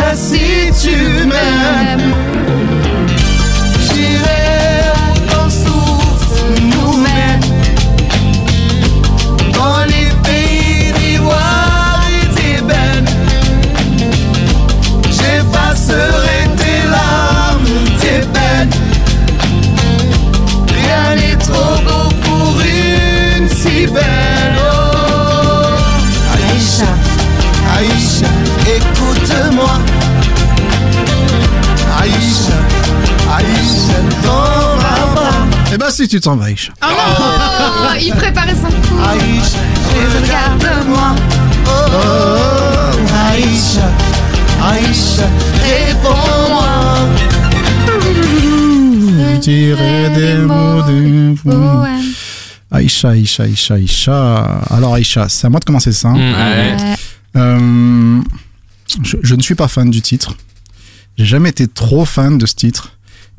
Aïcha, 0.00 0.14
si 0.14 0.70
tu 0.82 1.26
m'aimes. 1.26 2.09
Tu 36.10 36.20
t'en 36.20 36.36
vas, 36.36 36.46
Aïcha. 36.46 36.72
Oh, 36.82 36.86
il 38.00 38.12
préparait 38.14 38.54
son 38.54 38.68
coup. 38.68 38.98
Aïcha, 39.02 39.58
Regarde-moi. 40.22 41.14
oh, 41.66 41.70
oh, 41.92 42.98
Aïcha, 43.30 43.88
Aïcha, 44.62 45.28
réponds-moi. 45.62 46.98
Dirais 49.40 50.10
des 50.14 50.36
mots 50.38 50.82
de 50.82 51.34
Poème. 51.42 52.00
Aïcha, 52.70 53.10
Aïcha, 53.10 53.44
Aïcha, 53.44 53.74
Aïcha. 53.74 54.44
Alors 54.70 54.94
Aïcha, 54.94 55.28
c'est 55.28 55.46
à 55.46 55.50
moi 55.50 55.60
de 55.60 55.64
commencer 55.64 55.92
ça. 55.92 56.08
hein. 56.08 56.16
Mm. 56.16 56.34
Ouais. 56.34 56.76
Euh, 57.36 58.20
je, 59.02 59.16
je 59.22 59.34
ne 59.34 59.40
suis 59.42 59.54
pas 59.54 59.68
fan 59.68 59.90
du 59.90 60.02
titre. 60.02 60.34
J'ai 61.16 61.24
jamais 61.24 61.50
été 61.50 61.68
trop 61.68 62.04
fan 62.04 62.38
de 62.38 62.46
ce 62.46 62.54
titre. 62.54 62.92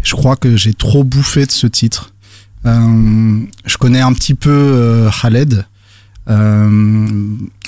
Je 0.03 0.15
crois 0.15 0.35
que 0.35 0.55
j'ai 0.57 0.73
trop 0.73 1.03
bouffé 1.03 1.45
de 1.45 1.51
ce 1.51 1.67
titre. 1.67 2.11
Euh, 2.65 3.39
je 3.65 3.77
connais 3.77 4.01
un 4.01 4.13
petit 4.13 4.35
peu 4.35 4.49
euh, 4.51 5.09
Khaled. 5.21 5.65
Euh, 6.29 7.09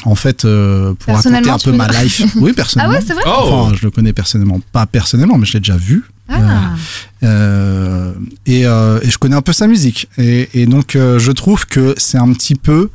en 0.06 0.16
fait, 0.16 0.46
euh, 0.46 0.94
pour 0.94 1.16
raconter 1.16 1.50
un 1.50 1.58
peu 1.58 1.72
ma 1.72 1.88
dire 1.88 2.02
life. 2.04 2.22
Oui, 2.36 2.54
personnellement. 2.54 2.94
Ah 2.96 3.00
ouais, 3.00 3.04
c'est 3.06 3.14
vrai 3.14 3.24
Oh 3.26 3.50
Enfin, 3.50 3.76
je 3.76 3.84
le 3.84 3.92
connais 3.92 4.14
personnellement, 4.14 4.62
pas 4.72 4.86
personnellement, 4.86 5.38
mais 5.38 5.46
je 5.46 5.54
l'ai 5.54 5.60
déjà 5.60 5.78
vu. 5.78 6.04
Ah. 6.30 6.74
Euh, 7.24 8.14
et, 8.46 8.66
euh, 8.66 9.00
et 9.02 9.10
je 9.10 9.18
connais 9.18 9.36
un 9.36 9.42
peu 9.42 9.54
sa 9.54 9.68
musique. 9.68 10.08
Et, 10.18 10.50
et 10.54 10.66
donc, 10.66 10.96
euh, 10.96 11.20
je 11.20 11.32
trouve 11.32 11.66
que 11.66 11.96
c'est 11.98 12.18
un 12.18 12.32
petit 12.34 12.56
peu 12.56 12.90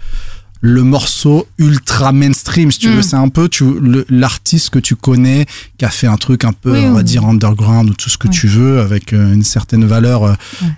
le 0.60 0.82
morceau 0.82 1.46
ultra 1.58 2.10
mainstream, 2.12 2.70
si 2.72 2.78
tu 2.80 2.88
Mm. 2.88 2.92
veux. 2.96 3.02
C'est 3.02 3.16
un 3.16 3.28
peu 3.28 3.48
tu, 3.48 3.64
l'artiste 4.08 4.70
que 4.70 4.78
tu 4.80 4.96
connais, 4.96 5.46
qui 5.78 5.84
a 5.84 5.88
fait 5.90 6.06
un 6.08 6.16
truc 6.16 6.44
un 6.44 6.52
peu, 6.52 6.72
Oui, 6.72 6.84
on 6.84 6.92
va 6.92 6.98
oui. 6.98 7.04
dire, 7.04 7.24
underground 7.24 7.90
ou 7.90 7.94
tout 7.94 8.10
ce 8.10 8.18
que 8.18 8.26
tu 8.28 8.48
veux, 8.48 8.80
avec 8.80 9.12
euh, 9.12 9.32
une 9.34 9.44
certaine 9.44 9.84
valeur 9.84 10.24
euh, 10.24 10.34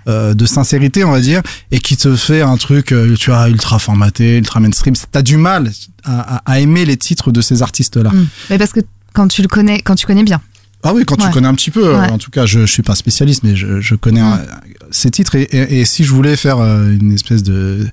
euh, 0.07 0.33
de 0.33 0.45
sincérité, 0.45 1.03
on 1.03 1.11
va 1.11 1.19
dire, 1.21 1.41
et 1.71 1.79
qui 1.79 1.97
te 1.97 2.15
fait 2.15 2.41
un 2.41 2.57
truc, 2.57 2.91
euh, 2.91 3.15
tu 3.15 3.31
vois, 3.31 3.49
ultra 3.49 3.79
formaté, 3.79 4.37
ultra 4.37 4.59
mainstream. 4.59 4.93
T'as 5.11 5.21
du 5.23 5.37
mal 5.37 5.71
à, 6.03 6.35
à- 6.37 6.41
à 6.51 6.59
aimer 6.59 6.85
les 6.85 6.97
titres 6.97 7.31
de 7.31 7.41
ces 7.41 7.61
artistes-là. 7.63 8.11
Mm. 8.11 8.27
Mais 8.51 8.57
parce 8.59 8.73
que 8.73 8.81
quand 9.13 9.27
tu 9.27 9.41
le 9.41 9.47
connais, 9.47 9.81
quand 9.81 9.95
tu 9.95 10.05
connais 10.05 10.23
bien. 10.23 10.41
Ah 10.83 10.93
oui, 10.95 11.05
quand 11.05 11.15
tu 11.15 11.29
connais 11.29 11.47
un 11.47 11.53
petit 11.53 11.69
peu. 11.69 11.95
Ouais. 11.95 12.09
En 12.09 12.17
tout 12.17 12.31
cas, 12.31 12.47
je, 12.47 12.61
je 12.61 12.65
suis 12.71 12.81
pas 12.81 12.95
spécialiste, 12.95 13.43
mais 13.43 13.55
je, 13.55 13.81
je 13.81 13.93
connais 13.95 14.21
Mm. 14.21 14.45
Ces 14.91 15.09
titres. 15.11 15.35
Et, 15.35 15.43
et- 15.43 15.79
et 15.81 15.85
si 15.85 16.03
je 16.03 16.11
voulais 16.11 16.35
faire 16.35 16.59
euh, 16.59 16.91
une 16.99 17.11
espèce 17.13 17.43
de 17.43 17.87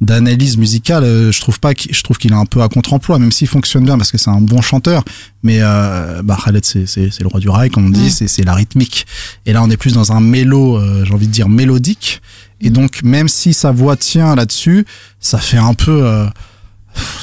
d'analyse 0.00 0.56
musicale, 0.56 1.02
euh, 1.04 1.32
je 1.32 1.40
trouve 1.40 1.58
pas, 1.58 1.74
qu'il- 1.74 1.92
je 1.94 2.02
trouve 2.02 2.18
qu'il 2.18 2.30
est 2.32 2.36
un 2.36 2.46
peu 2.46 2.62
à 2.62 2.68
contre-emploi, 2.68 3.18
même 3.18 3.32
s'il 3.32 3.48
fonctionne 3.48 3.84
bien 3.84 3.98
parce 3.98 4.12
que 4.12 4.18
c'est 4.18 4.30
un 4.30 4.40
bon 4.40 4.60
chanteur. 4.62 5.04
Mais 5.42 5.58
euh, 5.60 6.22
bah 6.22 6.38
Khaled, 6.42 6.64
c'est 6.64 6.86
le 7.20 7.26
roi 7.26 7.40
du 7.40 7.48
rail, 7.48 7.70
comme 7.70 7.86
on 7.86 7.90
dit. 7.90 8.06
Mm. 8.06 8.10
C'est 8.10 8.28
c'est 8.28 8.44
la 8.44 8.54
rythmique. 8.54 9.06
Et 9.46 9.52
là, 9.52 9.62
on 9.62 9.70
est 9.70 9.76
plus 9.76 9.94
dans 9.94 10.12
un 10.12 10.20
mélo, 10.20 10.76
euh, 10.78 11.04
j'ai 11.04 11.12
envie 11.12 11.26
de 11.26 11.32
dire 11.32 11.48
mélodique. 11.48 12.22
Et 12.60 12.70
donc, 12.70 13.02
même 13.04 13.28
si 13.28 13.52
sa 13.54 13.70
voix 13.70 13.96
tient 13.96 14.34
là-dessus, 14.34 14.84
ça 15.20 15.38
fait 15.38 15.58
un 15.58 15.74
peu, 15.74 16.00
euh, 16.04 16.26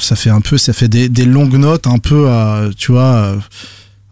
ça 0.00 0.16
fait 0.16 0.30
un 0.30 0.40
peu, 0.40 0.56
ça 0.58 0.72
fait 0.72 0.88
des, 0.88 1.08
des 1.10 1.26
longues 1.26 1.56
notes, 1.56 1.86
un 1.86 1.98
peu, 1.98 2.26
tu 2.76 2.92
vois. 2.92 3.36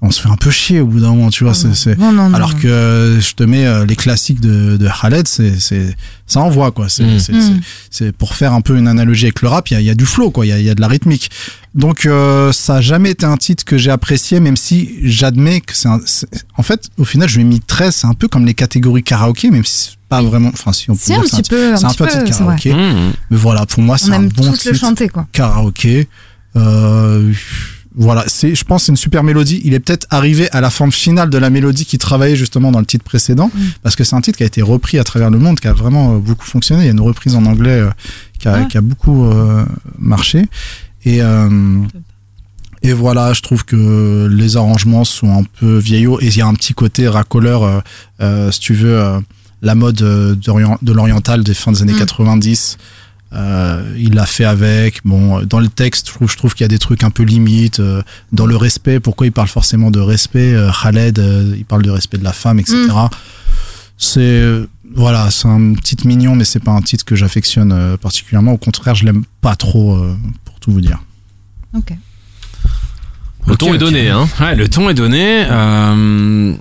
On 0.07 0.11
se 0.11 0.21
fait 0.21 0.29
un 0.29 0.37
peu 0.37 0.51
chier 0.51 0.81
au 0.81 0.87
bout 0.87 1.01
d'un 1.01 1.11
moment, 1.11 1.31
tu 1.31 1.45
vois. 1.45 1.55
c'est 1.55 1.75
c'est- 1.75 1.99
Non, 1.99 2.13
non, 2.13 2.29
non. 2.29 2.35
alors 2.35 2.57
que 2.59 2.67
euh, 2.69 3.21
je 3.21 3.33
te 3.35 3.43
mets 3.43 3.67
euh, 3.67 3.87
les 3.87 3.97
classiques 3.97 4.41
de, 4.41 4.77
de 4.77 4.89
Khaled, 5.01 5.27
c'est, 5.27 5.59
c'est, 5.59 5.97
ça 6.27 6.41
envoie, 6.41 6.71
quoi. 6.73 6.89
C'est, 6.89 7.05
Mm. 7.05 7.19
c'est, 7.19 7.33
Mm. 7.33 7.41
c'est- 7.41 7.61
c'est 7.91 8.13
pour 8.13 8.35
faire 8.35 8.53
un 8.53 8.61
peu 8.61 8.77
une 8.77 8.87
analogie 8.87 9.25
avec 9.27 9.41
le 9.43 9.49
rap, 9.49 9.69
il 9.71 9.75
y 9.75 9.77
a, 9.77 9.81
il 9.81 9.87
y 9.87 9.91
a 9.91 9.95
du 9.95 10.07
flow, 10.07 10.31
quoi. 10.31 10.45
Il 10.45 10.51
y 10.51 10.53
a, 10.53 10.59
il 10.59 10.65
y 10.65 10.71
a 10.71 10.75
de 10.75 10.81
la 10.81 10.89
rythmique. 10.89 11.31
Donc, 11.75 12.07
euh, 12.07 12.53
ça 12.53 12.77
a 12.77 12.81
jamais 12.81 13.11
été 13.11 13.27
un 13.27 13.37
titre 13.37 13.65
que 13.65 13.79
j'ai 13.79 13.91
apprécié, 13.91 14.41
même 14.41 14.57
si 14.57 14.91
j'admets 15.03 15.61
que 15.61 15.75
c'est 15.75 15.89
un, 15.89 16.01
c'est- 16.05 16.29
en 16.57 16.63
fait, 16.63 16.89
au 16.99 17.05
final, 17.05 17.29
je 17.29 17.37
lui 17.37 17.43
ai 17.43 17.45
mis 17.47 17.61
13, 17.61 17.95
c'est 17.97 18.07
un 18.07 18.15
peu 18.15 18.29
comme 18.29 18.45
les 18.47 18.55
catégories 18.55 19.03
karaoké, 19.03 19.51
même 19.51 19.65
si 19.65 19.75
c'est 19.91 19.97
pas 20.09 20.23
vraiment, 20.23 20.51
enfin, 20.53 20.73
si 20.73 20.91
on 20.91 20.95
peut 20.95 21.01
Si, 21.03 21.13
dire 21.13 21.21
un 21.21 21.23
c'est 21.25 21.37
petit 21.39 21.49
peu. 21.51 21.77
c'est 21.77 21.85
un 21.85 21.89
petit 21.89 21.97
peu 21.97 22.05
un 22.05 22.09
titre 22.09 22.25
karaoké. 22.39 22.75
Mmh. 22.75 23.13
Mais 23.31 23.37
voilà, 23.37 23.65
pour 23.67 23.83
moi, 23.83 23.97
c'est 23.99 24.11
On 24.11 24.13
un 24.13 24.17
aime 24.17 24.29
bon 24.29 24.45
tous 24.45 24.53
le 24.53 24.59
titre 24.59 24.75
chanter, 24.77 25.09
quoi. 25.09 25.27
karaoké. 25.33 26.09
Euh, 26.57 27.33
voilà, 27.97 28.25
c'est, 28.27 28.55
je 28.57 28.65
pense, 28.65 28.85
c'est 28.85 28.93
une 28.93 28.97
super 28.97 29.23
mélodie. 29.23 29.61
Il 29.65 29.73
est 29.75 29.81
peut-être 29.81 30.07
arrivé 30.11 30.51
à 30.51 30.61
la 30.61 30.71
forme 30.71 30.91
finale 30.91 31.31
de 31.31 31.39
la 31.39 31.49
mélodie 31.51 31.85
qui 31.87 31.97
travaillait 31.99 32.35
justement 32.37 32.73
dans 32.73 32.81
le 32.81 32.87
titre 32.87 33.05
précédent, 33.05 33.51
Mm. 33.55 33.61
parce 33.83 33.95
que 33.95 34.03
c'est 34.05 34.17
un 34.17 34.21
titre 34.21 34.37
qui 34.39 34.43
a 34.43 34.47
été 34.47 34.63
repris 34.63 34.99
à 34.99 35.05
travers 35.05 35.31
le 35.31 35.39
monde, 35.39 35.61
qui 35.61 35.69
a 35.69 35.73
vraiment 35.73 36.15
euh, 36.15 36.19
beaucoup 36.19 36.45
fonctionné. 36.47 36.83
Il 36.83 36.87
y 36.87 36.89
a 36.89 36.93
une 36.93 37.01
reprise 37.01 37.37
en 37.37 37.45
anglais 37.47 37.79
euh, 37.81 37.91
qui, 38.41 38.49
a, 38.49 38.55
Ah. 38.55 38.65
qui 38.65 38.77
a 38.79 38.81
beaucoup 38.81 39.25
euh, 39.27 39.65
marché. 39.99 40.47
Et 41.05 41.23
euh, 41.23 41.81
et 42.83 42.93
voilà, 42.93 43.33
je 43.33 43.41
trouve 43.41 43.65
que 43.65 44.29
les 44.31 44.57
arrangements 44.59 45.05
sont 45.05 45.31
un 45.39 45.45
peu 45.59 45.79
vieillots 45.79 46.21
et 46.21 46.27
il 46.27 46.37
y 46.37 46.43
a 46.43 46.47
un 46.47 46.53
petit 46.55 46.75
côté 46.75 47.09
racoleur, 47.09 47.83
euh, 48.21 48.51
si 48.51 48.61
tu 48.61 48.75
veux, 48.75 49.01
la 49.63 49.75
mode 49.75 49.97
de 49.97 50.93
l'oriental 50.93 51.43
des 51.45 51.55
fins 51.55 51.73
des 51.73 51.81
années 51.83 51.95
Mm. 51.95 51.99
90. 51.99 52.77
Euh, 53.35 53.83
il 53.99 54.15
l'a 54.15 54.27
fait 54.27 54.45
avec. 54.45 55.01
Bon, 55.05 55.43
dans 55.43 55.59
le 55.61 55.69
texte, 55.69 56.09
je 56.09 56.15
trouve, 56.15 56.31
je 56.31 56.37
trouve 56.37 56.55
qu'il 56.55 56.63
y 56.65 56.67
a 56.67 56.69
des 56.69 56.79
trucs 56.79 57.03
un 57.03 57.11
peu 57.11 57.25
limites. 57.25 57.81
euh, 57.81 58.03
dans 58.33 58.47
le 58.47 58.57
respect, 58.57 59.01
pourquoi 59.01 59.27
il 59.27 59.33
parle 59.33 59.49
forcément 59.49 59.91
de 59.91 59.99
respect 60.01 60.55
euh, 60.55 60.71
Khaled, 60.83 61.19
euh, 61.19 61.55
il 61.57 61.65
parle 61.65 61.83
de 61.83 61.91
respect 61.91 62.19
de 62.19 62.25
la 62.25 62.33
femme, 62.33 62.61
etc. 62.61 62.77
C'est 63.97 64.21
euh, 64.21 64.67
voilà, 64.95 65.31
c'est 65.31 65.49
un 65.49 65.75
titre 65.75 66.07
mignon, 66.07 66.37
mais 66.37 66.45
c'est 66.45 66.61
pas 66.63 66.71
un 66.73 66.83
titre 66.83 67.05
que 67.05 67.17
j'affectionne 67.17 67.73
euh, 67.73 67.97
particulièrement. 67.97 68.53
Au 68.53 68.59
contraire, 68.59 68.95
je 68.95 69.05
l'aime 69.05 69.25
pas 69.41 69.57
trop, 69.57 69.97
euh, 69.97 70.17
pour 70.45 70.61
tout 70.61 70.71
vous 70.71 70.81
dire. 70.81 71.03
Ok. 71.75 71.93
Le 73.47 73.57
ton 73.57 73.75
est 73.75 73.79
donné, 73.79 74.09
hein. 74.11 74.29
Ouais, 74.41 74.55
le 74.55 74.69
ton 74.69 74.89
est 74.89 74.95
donné. 74.95 75.45
Euh, 75.51 76.55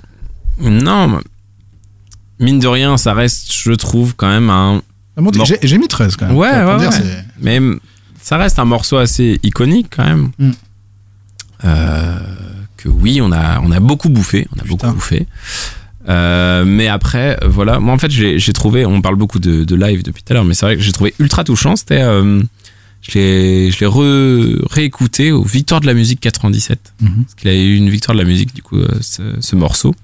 non, 0.60 1.20
mine 2.40 2.58
de 2.58 2.66
rien, 2.66 2.96
ça 2.96 3.14
reste, 3.14 3.52
je 3.52 3.72
trouve, 3.72 4.14
quand 4.16 4.28
même 4.28 4.50
un. 4.50 4.82
J'ai 5.62 5.78
mis 5.78 5.88
13 5.88 6.16
quand 6.16 6.26
même. 6.26 6.36
Ouais, 6.36 6.48
ouais, 6.50 6.78
dire, 6.78 6.90
ouais. 6.90 7.24
Mais 7.40 7.60
ça 8.20 8.36
reste 8.36 8.58
un 8.58 8.64
morceau 8.64 8.96
assez 8.96 9.38
iconique 9.42 9.88
quand 9.94 10.04
même. 10.04 10.30
Mm. 10.38 10.50
Euh, 11.64 12.18
que 12.76 12.88
oui, 12.88 13.20
on 13.22 13.32
a, 13.32 13.60
on 13.60 13.70
a 13.70 13.80
beaucoup 13.80 14.08
bouffé. 14.08 14.46
On 14.54 14.58
a 14.58 14.62
Putain. 14.62 14.88
beaucoup 14.88 14.94
bouffé. 14.96 15.26
Euh, 16.08 16.64
mais 16.66 16.88
après, 16.88 17.38
voilà. 17.46 17.80
Moi, 17.80 17.94
en 17.94 17.98
fait, 17.98 18.10
j'ai 18.10 18.52
trouvé. 18.52 18.84
On 18.84 19.00
parle 19.00 19.16
beaucoup 19.16 19.38
de, 19.38 19.64
de 19.64 19.74
live 19.74 20.02
depuis 20.02 20.22
tout 20.22 20.32
à 20.32 20.34
l'heure, 20.34 20.44
mais 20.44 20.54
c'est 20.54 20.66
vrai 20.66 20.76
que 20.76 20.82
j'ai 20.82 20.92
trouvé 20.92 21.14
ultra 21.18 21.44
touchant. 21.44 21.76
C'était. 21.76 22.02
euh, 22.02 22.42
je 23.06 23.18
l'ai 23.18 23.70
je 23.70 23.80
l'ai 23.80 23.86
re- 23.86 24.62
réécouté 24.72 25.30
aux 25.30 25.42
Victoires 25.44 25.82
de 25.82 25.86
la 25.86 25.92
musique 25.92 26.20
97 26.20 26.94
Mhm. 27.02 27.24
parce 27.24 27.34
qu'il 27.34 27.50
a 27.50 27.54
eu 27.54 27.76
une 27.76 27.90
victoire 27.90 28.14
de 28.16 28.22
la 28.22 28.26
musique 28.26 28.54
du 28.54 28.62
coup 28.62 28.78
euh, 28.78 28.88
ce, 29.02 29.20
ce 29.40 29.56
morceau 29.56 29.94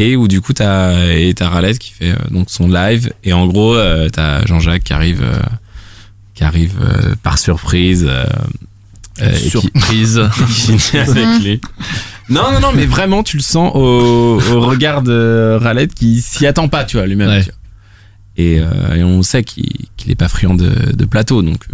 et 0.00 0.16
où 0.16 0.28
du 0.28 0.40
coup 0.40 0.52
t'as 0.52 1.12
et 1.12 1.34
t'as 1.34 1.48
Raled 1.48 1.78
qui 1.78 1.92
fait 1.92 2.12
euh, 2.12 2.16
donc 2.30 2.48
son 2.50 2.68
live 2.68 3.12
et 3.22 3.32
en 3.32 3.46
gros 3.46 3.74
euh, 3.74 4.08
t'as 4.08 4.44
Jean-Jacques 4.46 4.84
qui 4.84 4.92
arrive 4.92 5.22
euh, 5.22 5.38
qui 6.34 6.42
arrive 6.44 6.74
euh, 6.80 7.14
par 7.22 7.38
surprise 7.38 8.06
euh, 8.08 8.24
euh, 9.20 9.34
Surprise. 9.36 10.20
qui 10.34 10.78
finit 10.78 10.80
avec 11.00 11.42
lui. 11.42 11.60
Non, 12.30 12.52
non, 12.52 12.60
non, 12.60 12.72
mais 12.74 12.86
vraiment, 12.86 13.22
tu 13.22 13.36
le 13.36 13.42
sens 13.42 13.72
au, 13.74 14.40
au 14.40 14.60
regard 14.60 15.02
de 15.02 15.58
Raled 15.60 15.92
qui 15.92 16.22
s'y 16.22 16.46
attend 16.46 16.68
pas, 16.68 16.84
tu 16.84 16.96
vois, 16.96 17.06
lui-même. 17.06 17.28
Ouais. 17.28 17.44
Et, 18.38 18.60
euh, 18.60 18.94
et 18.94 19.04
on 19.04 19.22
sait 19.22 19.42
qu'il 19.44 19.68
qu'il 19.98 20.10
est 20.10 20.14
pas 20.14 20.28
friand 20.28 20.54
de, 20.54 20.70
de 20.92 21.04
plateau, 21.04 21.42
donc 21.42 21.64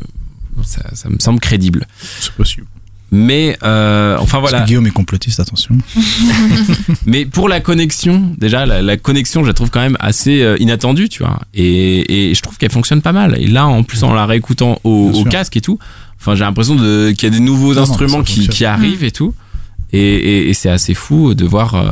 ça, 0.64 0.80
ça 0.94 1.08
me 1.08 1.18
semble 1.20 1.38
crédible. 1.38 1.86
C'est 2.00 2.32
possible. 2.32 2.66
Mais 3.12 3.56
euh, 3.62 4.16
enfin 4.18 4.38
Parce 4.40 4.50
voilà. 4.50 4.60
que 4.62 4.66
Guillaume 4.66 4.86
est 4.88 4.90
complotiste, 4.90 5.38
attention. 5.40 5.76
Mais 7.06 7.24
pour 7.24 7.48
la 7.48 7.60
connexion, 7.60 8.32
déjà, 8.38 8.66
la, 8.66 8.82
la 8.82 8.96
connexion, 8.96 9.42
je 9.42 9.46
la 9.48 9.54
trouve 9.54 9.70
quand 9.70 9.80
même 9.80 9.96
assez 10.00 10.42
euh, 10.42 10.56
inattendue, 10.58 11.08
tu 11.08 11.22
vois. 11.22 11.38
Et, 11.54 12.30
et 12.30 12.34
je 12.34 12.40
trouve 12.42 12.56
qu'elle 12.58 12.72
fonctionne 12.72 13.02
pas 13.02 13.12
mal. 13.12 13.36
Et 13.40 13.46
là, 13.46 13.66
en 13.66 13.82
plus, 13.84 14.02
en 14.02 14.12
la 14.12 14.26
réécoutant 14.26 14.80
au, 14.84 15.24
casque 15.24 15.56
et 15.56 15.60
tout, 15.60 15.78
enfin, 16.20 16.34
j'ai 16.34 16.44
l'impression 16.44 16.76
qu'il 16.76 17.22
y 17.22 17.26
a 17.26 17.30
des 17.30 17.40
nouveaux 17.40 17.74
Non, 17.74 17.82
instruments 17.82 18.22
qui, 18.22 18.64
arrivent 18.64 19.04
et 19.04 19.12
tout. 19.12 19.34
Et, 19.92 20.00
et- 20.00 20.48
et 20.50 20.54
c'est 20.54 20.68
assez 20.70 20.94
fou 20.94 21.34
de 21.34 21.44
voir. 21.44 21.74
euh, 21.76 21.86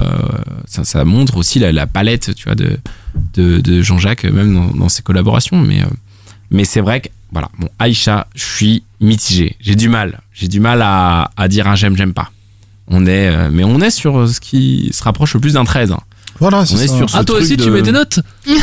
ça, 0.66 0.82
ça 0.85 1.05
montre 1.05 1.36
aussi 1.36 1.61
la, 1.61 1.70
la 1.70 1.86
palette, 1.86 2.35
tu 2.35 2.45
vois, 2.45 2.57
de, 2.57 2.77
de, 3.35 3.61
de 3.61 3.82
Jean-Jacques, 3.82 4.24
même 4.24 4.53
dans, 4.53 4.66
dans 4.77 4.89
ses 4.89 5.03
collaborations. 5.03 5.59
Mais, 5.61 5.81
euh, 5.81 5.86
mais 6.51 6.65
c'est 6.65 6.81
vrai 6.81 7.01
que, 7.03 7.09
voilà, 7.32 7.48
bon, 7.59 7.68
Aïcha, 7.78 8.26
je 8.34 8.44
suis 8.44 8.84
mitigé. 9.01 9.56
J'ai 9.60 9.74
du 9.74 9.88
mal. 9.88 10.20
J'ai 10.32 10.48
du 10.48 10.60
mal 10.60 10.80
à, 10.82 11.30
à 11.36 11.48
dire 11.48 11.66
un 11.66 11.74
j'aime, 11.74 11.96
j'aime 11.96 12.12
pas. 12.14 12.30
On 12.88 13.06
est, 13.06 13.28
euh, 13.28 13.48
mais 13.52 13.64
on 13.64 13.80
est 13.80 13.90
sur 13.90 14.28
ce 14.28 14.40
qui 14.40 14.90
se 14.92 15.02
rapproche 15.02 15.34
le 15.34 15.40
plus 15.40 15.55
d'un 15.55 15.64
13. 15.64 15.92
hein. 15.92 16.01
Voilà, 16.40 16.60
On 16.60 16.64
c'est 16.64 16.84
est 16.84 16.88
ça. 16.88 16.96
sur 16.96 17.09
ce 17.10 17.16
Ah, 17.16 17.24
toi 17.24 17.36
truc 17.36 17.46
aussi, 17.46 17.56
tu 17.56 17.70
mets 17.70 17.80
des 17.82 17.92
notes 17.92 18.18
Non, 18.48 18.55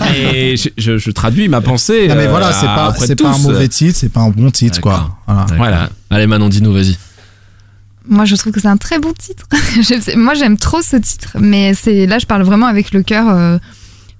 mais 0.00 0.56
je, 0.56 0.70
je- 0.78 0.96
je 0.98 1.10
traduis 1.10 1.46
ma 1.48 1.60
pensée. 1.60 2.08
Non, 2.08 2.14
mais 2.16 2.26
euh, 2.26 2.30
voilà, 2.30 2.52
c'est 2.54 2.64
pas, 2.66 2.88
auprès 2.88 3.00
de 3.02 3.06
c'est 3.06 3.16
pas 3.22 3.28
un 3.28 3.34
tous. 3.34 3.42
mauvais 3.42 3.68
titre, 3.68 3.98
c'est 3.98 4.08
pas 4.08 4.20
un 4.20 4.30
bon 4.30 4.50
titre, 4.50 4.80
quoi. 4.80 5.14
D'accord. 5.26 5.46
Voilà. 5.58 5.90
Allez, 6.10 6.26
Manon, 6.26 6.48
dis-nous, 6.48 6.72
vas-y. 6.72 6.96
Moi, 8.08 8.24
je 8.24 8.34
trouve 8.34 8.52
que 8.52 8.60
c'est 8.60 8.68
un 8.68 8.76
très 8.78 8.98
bon 8.98 9.12
titre. 9.12 9.46
Je- 9.76 10.16
Moi, 10.16 10.34
j'aime 10.34 10.56
trop 10.56 10.82
ce 10.82 10.96
titre, 10.96 11.36
mais 11.38 11.72
c'est 11.74 12.06
là, 12.06 12.18
je 12.18 12.26
parle 12.26 12.42
vraiment 12.42 12.66
avec 12.66 12.92
le 12.92 13.02
cœur 13.02 13.28
euh, 13.28 13.58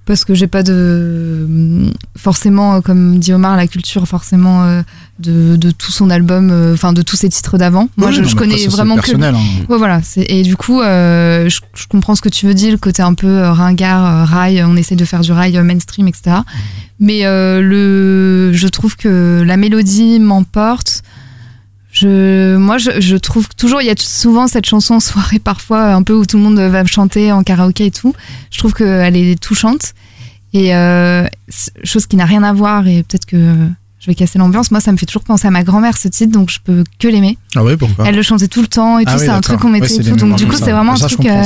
parce 0.05 0.25
que 0.25 0.33
j'ai 0.33 0.47
pas 0.47 0.63
de 0.63 1.47
forcément, 2.17 2.75
euh, 2.75 2.81
comme 2.81 3.19
dit 3.19 3.33
Omar, 3.33 3.55
la 3.55 3.67
culture 3.67 4.07
forcément 4.07 4.63
euh, 4.63 4.81
de, 5.19 5.55
de 5.55 5.71
tout 5.71 5.91
son 5.91 6.09
album, 6.09 6.49
euh, 6.51 6.73
enfin 6.73 6.93
de 6.93 7.01
tous 7.01 7.15
ses 7.15 7.29
titres 7.29 7.57
d'avant. 7.57 7.89
Moi, 7.97 8.09
Oui, 8.09 8.13
je, 8.13 8.21
non, 8.21 8.27
je 8.27 8.33
mais 8.35 8.39
connais 8.39 8.57
ça, 8.57 8.63
c'est 8.63 8.69
vraiment 8.71 8.95
que. 8.95 9.01
personnel, 9.01 9.35
hein. 9.35 9.65
Ouais, 9.69 9.77
voilà. 9.77 10.01
Et 10.17 10.43
du 10.43 10.55
coup, 10.57 10.81
euh, 10.81 11.47
je, 11.49 11.59
je 11.73 11.87
comprends 11.87 12.15
ce 12.15 12.21
que 12.21 12.29
tu 12.29 12.45
veux 12.45 12.53
dire, 12.53 12.71
le 12.71 12.77
côté 12.77 13.01
un 13.01 13.13
peu 13.13 13.41
ringard, 13.43 14.27
rail. 14.27 14.63
On 14.65 14.75
essaie 14.75 14.95
de 14.95 15.05
faire 15.05 15.21
du 15.21 15.31
rail 15.31 15.57
mainstream, 15.63 16.07
etc. 16.07 16.37
Mais 16.99 17.25
euh, 17.25 17.61
le, 17.61 18.51
je 18.53 18.67
trouve 18.67 18.95
que 18.95 19.43
la 19.45 19.57
mélodie 19.57 20.19
m'emporte. 20.19 21.01
Je, 21.93 22.57
moi, 22.57 22.79
je, 22.79 22.99
je 22.99 23.15
trouve 23.15 23.47
que 23.47 23.55
toujours, 23.55 23.79
il 23.81 23.85
y 23.85 23.91
a 23.91 23.95
souvent 23.97 24.47
cette 24.47 24.65
chanson 24.65 24.95
en 24.95 24.99
soirée, 24.99 25.37
parfois, 25.43 25.93
un 25.93 26.01
peu 26.01 26.13
où 26.13 26.25
tout 26.25 26.37
le 26.37 26.43
monde 26.43 26.59
va 26.59 26.83
chanter 26.85 27.31
en 27.31 27.43
karaoké 27.43 27.85
et 27.85 27.91
tout. 27.91 28.13
Je 28.51 28.57
trouve 28.57 28.73
qu'elle 28.73 29.15
est 29.15 29.39
touchante. 29.41 29.93
Et 30.55 30.75
euh, 30.75 31.25
chose 31.83 32.05
qui 32.07 32.15
n'a 32.15 32.25
rien 32.25 32.43
à 32.43 32.51
voir, 32.53 32.87
et 32.87 33.03
peut-être 33.03 33.25
que 33.25 33.37
je 33.99 34.05
vais 34.07 34.13
casser 34.15 34.37
l'ambiance. 34.39 34.69
Moi, 34.71 34.79
ça 34.81 34.91
me 34.91 34.97
fait 34.97 35.05
toujours 35.05 35.23
penser 35.23 35.47
à 35.47 35.51
ma 35.51 35.63
grand-mère, 35.63 35.97
ce 35.97 36.07
titre, 36.07 36.31
donc 36.31 36.49
je 36.51 36.59
peux 36.63 36.83
que 36.99 37.07
l'aimer. 37.07 37.37
Ah 37.55 37.63
ouais, 37.63 37.77
pourquoi? 37.77 38.05
Elle 38.07 38.15
le 38.15 38.21
chantait 38.21 38.47
tout 38.47 38.61
le 38.61 38.67
temps 38.67 38.99
et 38.99 39.05
tout, 39.05 39.11
Ah 39.13 39.17
oui, 39.17 39.25
c'est 39.25 39.29
un 39.31 39.41
truc 39.41 39.59
qu'on 39.59 39.69
mettait 39.69 39.95
et 39.95 40.03
tout. 40.03 40.15
Donc 40.15 40.35
du 40.35 40.45
coup, 40.47 40.55
c'est 40.55 40.71
vraiment 40.71 40.93
un 40.93 40.97
Ça, 40.97 41.07
je 41.07 41.15
truc. 41.15 41.27
euh, 41.27 41.43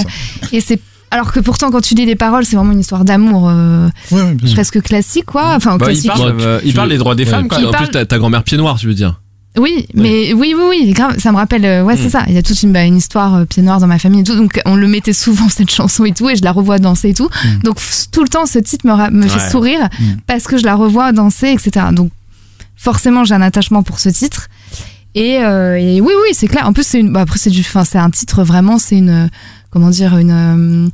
et 0.52 0.60
c'est 0.62 0.80
alors 1.10 1.32
que 1.32 1.40
pourtant, 1.40 1.72
quand 1.72 1.80
tu 1.80 1.94
lis 1.96 2.06
les 2.06 2.18
paroles, 2.18 2.44
c'est 2.44 2.58
vraiment 2.58 2.74
une 2.74 2.82
histoire 2.82 3.06
d'amour 3.06 3.48
euh, 3.50 3.88
bien 4.12 4.36
sûr. 4.46 4.56
presque 4.56 4.82
classique, 4.82 5.26
quoi. 5.26 5.54
Enfin, 5.56 5.78
Bah, 5.78 5.86
il 5.90 6.02
classique. 6.02 6.12
parle, 6.12 6.36
euh, 6.42 6.60
il 6.66 6.74
parle 6.74 6.90
des 6.90 6.98
droits 6.98 7.16
des 7.16 7.24
Ouais, 7.24 7.30
femmes, 7.32 7.48
quoi. 7.48 7.60
En 7.60 7.62
Il 7.62 7.68
plus, 7.68 7.72
parle- 7.78 7.90
ta, 7.92 8.06
ta 8.06 8.18
grand-mère 8.20 8.44
pied 8.44 8.58
noir, 8.58 8.78
tu 8.78 8.88
veux 8.88 8.94
dire. 8.94 9.22
Oui, 9.58 9.88
mais 9.94 10.34
oui, 10.34 10.54
oui, 10.58 10.64
oui, 10.70 10.92
grave, 10.94 11.18
ça 11.20 11.32
me 11.32 11.38
rappelle. 11.38 11.66
euh, 11.66 11.84
ouais, 11.84 11.98
c'est 11.98 12.06
Mm. 12.08 12.10
ça. 12.10 12.24
Il 12.28 12.34
y 12.34 12.38
a 12.38 12.44
toute 12.44 12.62
une, 12.64 12.72
bah, 12.72 12.84
une 12.84 12.98
histoire 12.98 13.36
euh, 13.36 13.46
pied 13.46 13.64
noir 13.64 13.80
dans 13.80 13.88
ma 13.88 13.98
famille 14.00 14.22
et 14.22 14.24
tout. 14.24 14.36
Donc, 14.36 14.62
on 14.66 14.76
le 14.76 14.88
mettait 14.88 15.14
souvent 15.14 15.50
cette 15.50 15.72
chanson 15.72 16.06
et 16.06 16.12
tout, 16.14 16.30
et 16.30 16.36
je 16.36 16.44
la 16.44 16.52
revois 16.52 16.78
danser 16.80 17.10
et 17.10 17.14
tout. 17.14 17.30
Mm. 17.44 17.60
Donc, 17.64 17.80
f- 17.80 18.08
tout 18.12 18.22
le 18.24 18.30
temps, 18.30 18.46
ce 18.46 18.60
titre 18.60 18.86
me, 18.88 18.92
ra- 18.94 19.10
me 19.10 19.24
Ouais. 19.24 19.30
fait 19.30 19.50
sourire 19.50 19.90
Mm. 20.00 20.04
parce 20.28 20.44
que 20.46 20.58
je 20.58 20.64
la 20.64 20.76
revois 20.76 21.12
danser, 21.12 21.48
etc. 21.50 21.88
Donc, 21.92 22.12
forcément, 22.76 23.24
j'ai 23.24 23.34
un 23.34 23.42
attachement 23.42 23.84
pour 23.84 24.00
ce 24.00 24.10
titre. 24.10 24.48
Et, 25.16 25.40
euh, 25.40 25.76
et 25.80 26.00
oui, 26.02 26.12
oui, 26.24 26.30
c'est 26.34 26.48
clair. 26.48 26.68
En 26.68 26.74
plus, 26.74 26.86
c'est 26.86 27.00
une. 27.00 27.12
bah, 27.12 27.22
après, 27.22 27.40
c'est 27.40 27.50
du. 27.50 27.62
Enfin, 27.62 27.84
c'est 27.84 27.98
un 27.98 28.10
titre 28.12 28.44
vraiment. 28.44 28.78
C'est 28.78 28.98
une. 28.98 29.10
euh, 29.10 29.28
Comment 29.72 29.90
dire 29.90 30.18
une. 30.18 30.92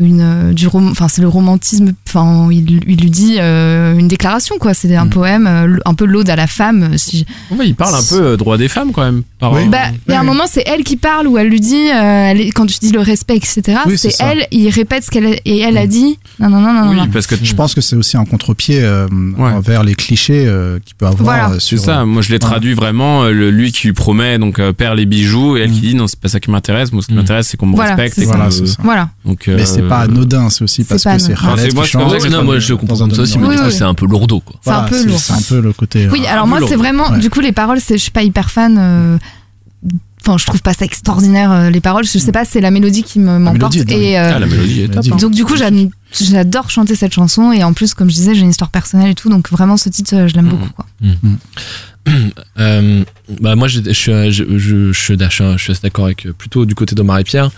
Une 0.00 0.20
euh, 0.20 0.52
du 0.52 0.68
enfin 0.72 1.08
c'est 1.08 1.22
le 1.22 1.28
romantisme 1.28 1.92
enfin 2.06 2.48
il, 2.52 2.80
il 2.86 3.00
lui 3.00 3.10
dit 3.10 3.36
euh, 3.40 3.96
une 3.98 4.06
déclaration 4.08 4.56
quoi 4.60 4.72
c'est 4.74 4.94
un 4.94 5.06
Mm. 5.06 5.10
poème 5.10 5.46
euh, 5.46 5.76
un 5.84 5.94
peu 5.94 6.04
l'aude 6.04 6.30
à 6.30 6.36
la 6.36 6.46
femme 6.46 6.96
si 6.98 7.26
il 7.64 7.74
parle 7.74 7.94
un 7.94 8.02
peu 8.08 8.22
euh, 8.22 8.36
droit 8.36 8.56
des 8.58 8.68
femmes, 8.68 8.92
quand 8.92 9.02
même. 9.04 9.22
Par 9.38 9.52
Oui. 9.52 9.68
bah, 9.68 9.78
il 10.06 10.12
y 10.12 10.14
a 10.16 10.20
un 10.20 10.24
moment, 10.24 10.44
c'est 10.48 10.64
elle 10.66 10.82
qui 10.84 10.96
parle 10.96 11.26
où 11.28 11.38
elle 11.38 11.48
lui 11.48 11.60
dit, 11.60 11.74
euh, 11.90 12.30
elle 12.30 12.40
est- 12.40 12.50
quand 12.50 12.66
tu 12.66 12.78
dis 12.80 12.90
le 12.92 13.00
respect, 13.00 13.36
etc., 13.36 13.62
Oui, 13.86 13.96
c'est 13.98 14.14
elle, 14.20 14.46
il 14.50 14.68
répète 14.70 15.04
ce 15.04 15.10
qu'elle 15.10 15.26
a- 15.26 15.36
et 15.44 15.58
elle 15.60 15.76
a 15.78 15.86
dit. 15.86 16.18
Non, 16.40 16.48
non, 16.50 16.60
non, 16.60 16.72
non, 16.72 16.90
oui, 16.90 16.96
non. 16.96 17.06
parce 17.08 17.26
que 17.26 17.34
Je 17.42 17.54
pense 17.54 17.74
que 17.74 17.80
c'est 17.80 17.96
aussi 17.96 18.16
un 18.16 18.24
contre-pied 18.24 18.80
euh, 18.82 19.06
Ouais. 19.38 19.50
envers 19.52 19.84
les 19.84 19.94
clichés 19.94 20.44
euh, 20.46 20.78
qu'il 20.84 20.94
peut 20.96 21.06
avoir 21.06 21.22
Voilà. 21.48 21.60
sur. 21.60 21.78
ça, 21.78 22.04
moi 22.04 22.22
je 22.22 22.30
l'ai 22.30 22.38
traduit 22.38 22.74
vraiment, 22.74 23.24
le, 23.24 23.50
lui 23.50 23.70
qui 23.72 23.86
lui 23.88 23.94
promet, 23.94 24.38
donc 24.38 24.58
euh, 24.58 24.72
perd 24.72 24.96
les 24.96 25.06
bijoux, 25.06 25.56
et 25.56 25.60
elle 25.62 25.70
qui 25.72 25.80
dit 25.80 25.94
non, 25.94 26.06
c'est 26.06 26.18
pas 26.20 26.28
ça 26.28 26.40
qui 26.40 26.50
m'intéresse, 26.50 26.92
moi 26.92 27.02
ce 27.02 27.06
qui 27.08 27.14
Mm. 27.14 27.16
m'intéresse 27.16 27.48
c'est 27.48 27.56
qu'on 27.56 27.66
me 27.66 27.74
Voilà, 27.76 27.94
respecte. 27.94 28.18
et 28.18 28.24
Voilà. 28.82 29.08
Donc, 29.24 29.46
Mais 29.46 29.66
c'est 29.66 29.82
pas 29.88 29.98
anodin, 30.00 30.50
c'est 30.50 30.62
aussi 30.64 30.84
parce 30.84 31.02
pas 31.04 31.16
que 31.16 31.22
c'est. 31.22 31.34
Khaled 31.34 31.46
moi, 31.46 31.56
qui 31.56 31.66
je 31.68 31.74
pense 31.74 31.86
chante. 31.88 32.12
que 32.14 32.20
c'est 32.20 32.30
non, 32.30 32.44
moi 32.44 32.58
je 32.58 32.68
le 32.68 32.76
comprends 32.76 32.96
comme 32.98 33.14
ça 33.14 33.22
aussi, 33.22 33.38
mais 33.38 33.44
domaine. 33.44 33.58
du 33.58 33.62
Oui, 33.64 33.68
coup, 33.68 33.72
oui. 33.72 33.78
c'est 33.78 33.84
un 33.84 33.94
peu 33.94 34.06
lourdeau. 34.06 34.42
C'est 34.62 34.70
un 34.70 34.82
peu 34.84 35.04
lourd. 35.04 35.18
C'est 35.18 35.32
un 35.32 35.42
peu 35.48 35.60
le 35.60 35.72
côté. 35.72 36.08
Oui, 36.10 36.22
euh, 36.24 36.32
alors 36.32 36.46
moi, 36.46 36.60
c'est 36.68 36.76
vraiment, 36.76 37.10
Ouais. 37.10 37.18
du 37.18 37.30
coup, 37.30 37.40
les 37.40 37.52
paroles, 37.52 37.80
c'est, 37.80 37.96
je 37.98 38.02
suis 38.02 38.10
pas 38.10 38.22
hyper 38.22 38.50
fan. 38.50 38.76
euh, 38.78 39.18
Enfin, 40.20 40.36
je 40.36 40.44
trouve 40.46 40.60
pas 40.60 40.74
ça 40.74 40.84
extraordinaire, 40.84 41.50
euh, 41.52 41.70
les 41.70 41.80
paroles. 41.80 42.04
Je 42.04 42.18
sais 42.18 42.32
pas, 42.32 42.44
c'est 42.44 42.60
la 42.60 42.70
mélodie 42.72 43.02
qui 43.04 43.18
me, 43.20 43.38
m'emporte. 43.38 43.76
Et, 43.76 44.18
euh, 44.18 44.32
Ah, 44.34 44.38
la 44.40 44.46
mélodie 44.46 44.82
est 44.82 44.88
top. 44.88 45.04
Hein. 45.10 45.16
donc, 45.16 45.30
du 45.32 45.44
coup, 45.44 45.56
j'ad- 45.56 45.88
j'adore 46.12 46.68
chanter 46.70 46.96
cette 46.96 47.14
chanson. 47.14 47.52
Et 47.52 47.62
en 47.64 47.72
plus, 47.72 47.94
comme 47.94 48.10
je 48.10 48.14
disais, 48.16 48.34
j'ai 48.34 48.42
une 48.42 48.50
histoire 48.50 48.70
personnelle 48.70 49.10
et 49.10 49.14
tout. 49.14 49.30
Donc, 49.30 49.48
vraiment, 49.50 49.76
ce 49.78 49.88
titre, 49.88 50.14
euh, 50.16 50.28
je 50.28 50.34
l'aime 50.34 50.46
Mhm. 50.46 50.50
beaucoup, 50.50 50.70
quoi. 50.74 50.86
Euh, 52.58 53.04
bah 53.40 53.54
moi 53.54 53.68
je, 53.68 53.80
je, 53.84 53.90
suis, 53.92 54.12
je, 54.32 54.44
je, 54.58 54.92
je, 54.92 54.98
suis 54.98 55.16
d'accord 55.82 56.06
avec 56.06 56.26
euh, 56.26 56.32
plutôt 56.32 56.64
du 56.66 56.74
côté 56.74 56.94
d'Omar 56.94 57.18
et 57.18 57.24
Pierre 57.24 57.50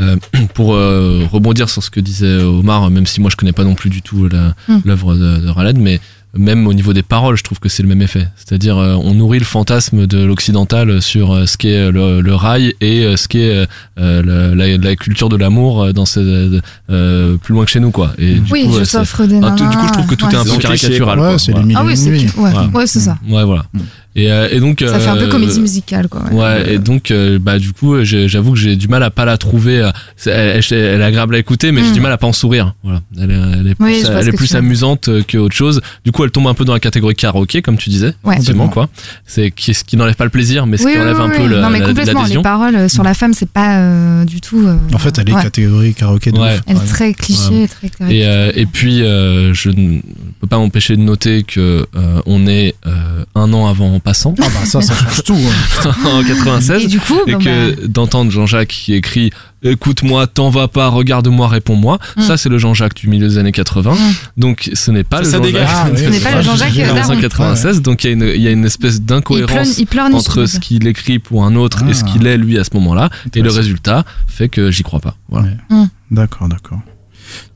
Euh, 0.00 0.16
pour 0.54 0.74
euh, 0.74 1.26
rebondir 1.30 1.68
sur 1.68 1.82
ce 1.82 1.90
que 1.90 2.00
disait 2.00 2.42
Omar 2.42 2.90
même 2.90 3.04
si 3.06 3.20
moi 3.20 3.28
je 3.30 3.36
connais 3.36 3.52
pas 3.52 3.64
non 3.64 3.74
plus 3.74 3.90
du 3.90 4.00
tout 4.02 4.26
la- 4.28 4.54
Mm. 4.68 4.78
l'œuvre 4.86 5.14
de, 5.14 5.36
de 5.44 5.48
mais 5.78 6.00
même 6.36 6.66
au 6.66 6.72
niveau 6.74 6.92
des 6.92 7.02
paroles 7.02 7.36
je 7.36 7.42
trouve 7.42 7.58
que 7.60 7.68
c'est 7.68 7.82
le 7.82 7.88
même 7.88 8.02
effet. 8.02 8.26
C'est-à-dire 8.36 8.78
euh, 8.78 8.94
on 8.94 9.14
nourrit 9.14 9.38
le 9.38 9.44
fantasme 9.44 10.06
de 10.06 10.24
l'occidental 10.24 11.00
sur 11.02 11.32
euh, 11.32 11.46
ce 11.46 11.56
qu'est 11.56 11.90
le, 11.90 12.20
le 12.20 12.34
rail 12.34 12.74
et 12.80 13.04
euh, 13.04 13.16
ce 13.16 13.28
qu'est 13.28 13.66
euh, 13.98 14.54
la, 14.54 14.76
la, 14.78 14.96
culture 14.96 15.28
de 15.28 15.36
l'amour 15.36 15.82
euh, 15.82 15.92
dans 15.92 16.06
ce, 16.06 16.60
euh, 16.90 17.36
plus 17.36 17.54
loin 17.54 17.64
que 17.64 17.70
chez 17.70 17.80
nous 17.80 17.90
quoi. 17.90 18.12
Et 18.18 18.34
du 18.34 18.52
oui, 18.52 18.66
coup, 18.66 18.72
je 18.74 18.80
euh, 18.80 18.84
t'offre 18.84 19.24
des 19.26 19.40
ah, 19.42 19.54
tout- 19.56 19.68
du 19.68 19.76
coup 19.76 19.86
je 19.88 19.92
trouve 19.92 20.06
que 20.06 20.14
tout 20.14 20.26
Ouais. 20.26 20.32
est 20.32 20.36
un 20.36 20.44
peu 20.44 20.56
caricatural 20.58 21.18
Ouais, 21.18 21.28
quoi. 21.28 21.38
c'est 21.38 21.52
Ah 21.74 21.84
oui, 21.84 21.96
c'est 21.96 22.10
ouais, 22.10 22.50
ouais, 22.74 22.86
c'est 22.86 23.00
ça. 23.00 23.18
ouais 23.28 23.44
voilà. 23.44 23.64
Mm. 23.74 23.80
Et, 24.14 24.30
euh, 24.30 24.48
et 24.50 24.60
donc 24.60 24.80
Ça 24.86 24.98
fait 24.98 25.08
un 25.08 25.16
peu 25.16 25.24
euh, 25.24 25.28
comédie 25.28 25.60
musicale, 25.60 26.08
quoi. 26.08 26.22
ouais. 26.30 26.38
Ouais, 26.42 26.74
et 26.74 26.78
donc, 26.78 27.10
euh, 27.10 27.38
bah, 27.40 27.58
du 27.58 27.72
coup, 27.72 27.96
j'avoue 28.04 28.52
que 28.52 28.58
j'ai 28.58 28.76
du 28.76 28.88
mal 28.88 29.02
à 29.02 29.10
pas 29.10 29.24
la 29.24 29.36
trouver. 29.38 29.78
euh, 29.80 29.90
elle, 30.26 30.32
elle- 30.32 30.62
elle 30.72 31.00
est 31.00 31.04
agréable 31.04 31.34
à 31.34 31.38
écouter, 31.38 31.72
mais 31.72 31.82
j'ai 31.82 31.90
Mm. 31.90 31.94
du 31.94 32.00
mal 32.00 32.12
à 32.12 32.18
pas 32.18 32.26
en 32.26 32.32
sourire. 32.32 32.74
Voilà. 32.82 33.00
Elle 33.18 33.30
est, 33.30 33.34
elle 33.34 33.66
est 33.68 33.74
plus, 33.74 34.04
elle 34.04 34.28
est 34.28 34.32
que 34.32 34.56
amusante 34.56 35.08
que 35.26 35.38
autre 35.38 35.54
chose. 35.54 35.80
Du 36.04 36.12
coup, 36.12 36.24
elle 36.24 36.30
tombe 36.30 36.46
un 36.46 36.54
peu 36.54 36.64
dans 36.64 36.72
la 36.74 36.80
catégorie 36.80 37.14
karaoké, 37.14 37.62
comme 37.62 37.76
tu 37.78 37.90
disais. 37.90 38.12
Ouais. 38.24 38.34
Effectivement, 38.34 38.68
quoi. 38.68 38.88
C'est 39.26 39.50
qui- 39.50 39.72
ce 39.74 39.82
qui 39.84 39.96
n'enlève 39.96 40.14
pas 40.14 40.24
le 40.24 40.30
plaisir, 40.30 40.66
mais 40.66 40.76
ce 40.76 40.84
Oui, 40.84 40.92
qui 40.92 40.98
oui, 40.98 41.02
enlève 41.04 41.20
un 41.20 41.30
oui, 41.30 41.36
peu 41.36 41.46
la- 41.48 41.60
Non, 41.62 41.70
mais 41.70 41.80
la- 41.80 41.86
complètement. 41.88 42.24
Les 42.24 42.42
paroles 42.42 42.90
sur 42.90 43.02
la 43.02 43.14
femme, 43.14 43.32
c'est 43.34 43.48
pas 43.48 43.78
euh, 43.78 44.24
du 44.24 44.40
tout. 44.40 44.66
euh, 44.66 44.76
En 44.92 44.98
fait, 44.98 45.18
elle 45.18 45.28
est 45.30 45.32
ouais. 45.34 45.42
catégorie 45.42 45.94
karaoké 45.94 46.32
de 46.32 46.38
Ouais. 46.38 46.54
ouf. 46.56 46.60
Elle 46.66 46.76
est 46.76 46.86
très 46.86 47.14
cliché, 47.14 47.68
très. 47.68 48.14
Et, 48.14 48.26
euh, 48.26 48.52
et 48.54 48.66
puis, 48.66 49.02
euh, 49.02 49.54
je 49.54 49.70
ne 49.70 50.00
peux 50.40 50.46
pas 50.46 50.58
m'empêcher 50.58 50.96
de 50.96 51.02
noter 51.02 51.42
que 51.44 51.86
euh, 51.96 52.20
on 52.26 52.46
est 52.46 52.74
euh, 52.86 53.24
un 53.34 53.52
an 53.52 53.66
avant 53.68 53.98
passant, 54.02 54.34
Ah 54.38 54.42
bah 54.42 54.64
ça, 54.66 54.80
ça 54.82 54.94
change 54.94 55.22
tout. 55.24 55.34
hein. 55.36 55.92
en 56.04 56.22
96. 56.22 56.84
Et 56.84 56.86
du 56.88 57.00
coup, 57.00 57.18
et 57.26 57.32
que 57.34 57.70
bah, 57.70 57.82
d'entendre 57.88 58.30
Jean-Jacques 58.30 58.68
qui 58.68 58.92
écrit 58.94 59.30
écoute-moi, 59.64 60.26
t'en 60.26 60.50
vas 60.50 60.66
pas, 60.66 60.88
regarde-moi, 60.88 61.46
réponds-moi, 61.48 61.98
Mm. 62.16 62.22
ça 62.22 62.36
c'est 62.36 62.48
le 62.48 62.58
Jean-Jacques 62.58 62.96
du 62.96 63.08
milieu 63.08 63.28
des 63.28 63.38
années 63.38 63.52
80. 63.52 63.94
Donc 64.36 64.68
ce 64.74 64.90
n'est 64.90 65.04
pas 65.04 65.18
Ça, 65.24 65.38
le 65.38 65.44
ça 65.44 65.50
Jean-Jacques. 65.50 65.68
Ah, 65.72 65.86
oui, 65.92 65.98
ce 66.04 66.08
n'est 66.10 66.18
pas 66.20 66.34
le 66.34 66.42
Jean-Jacques 66.42 66.72
de 66.72 66.78
Daron. 66.78 66.94
1996. 66.94 67.80
Donc 67.82 68.04
il 68.04 68.06
y, 68.08 68.10
a 68.10 68.12
une- 68.14 68.32
il 68.34 68.42
y 68.42 68.48
a 68.48 68.50
une 68.50 68.64
espèce 68.64 69.00
d'incohérence 69.02 69.80
entre 70.12 70.46
ce 70.46 70.58
qu'il 70.58 70.86
écrit 70.88 71.18
pour 71.20 71.44
un 71.44 71.54
autre 71.54 71.84
et 71.88 71.94
ce 71.94 72.02
Ah. 72.04 72.10
qu'il 72.10 72.26
est 72.26 72.36
lui 72.36 72.58
à 72.58 72.64
ce 72.64 72.70
moment-là. 72.74 73.08
Et 73.34 73.40
le 73.40 73.50
résultat 73.50 74.04
fait 74.26 74.48
que 74.48 74.70
j'y 74.70 74.82
crois 74.82 75.00
pas. 75.00 75.16
Voilà. 75.28 75.48
Ouais. 75.70 75.84
D'accord, 76.10 76.48
d'accord. 76.48 76.78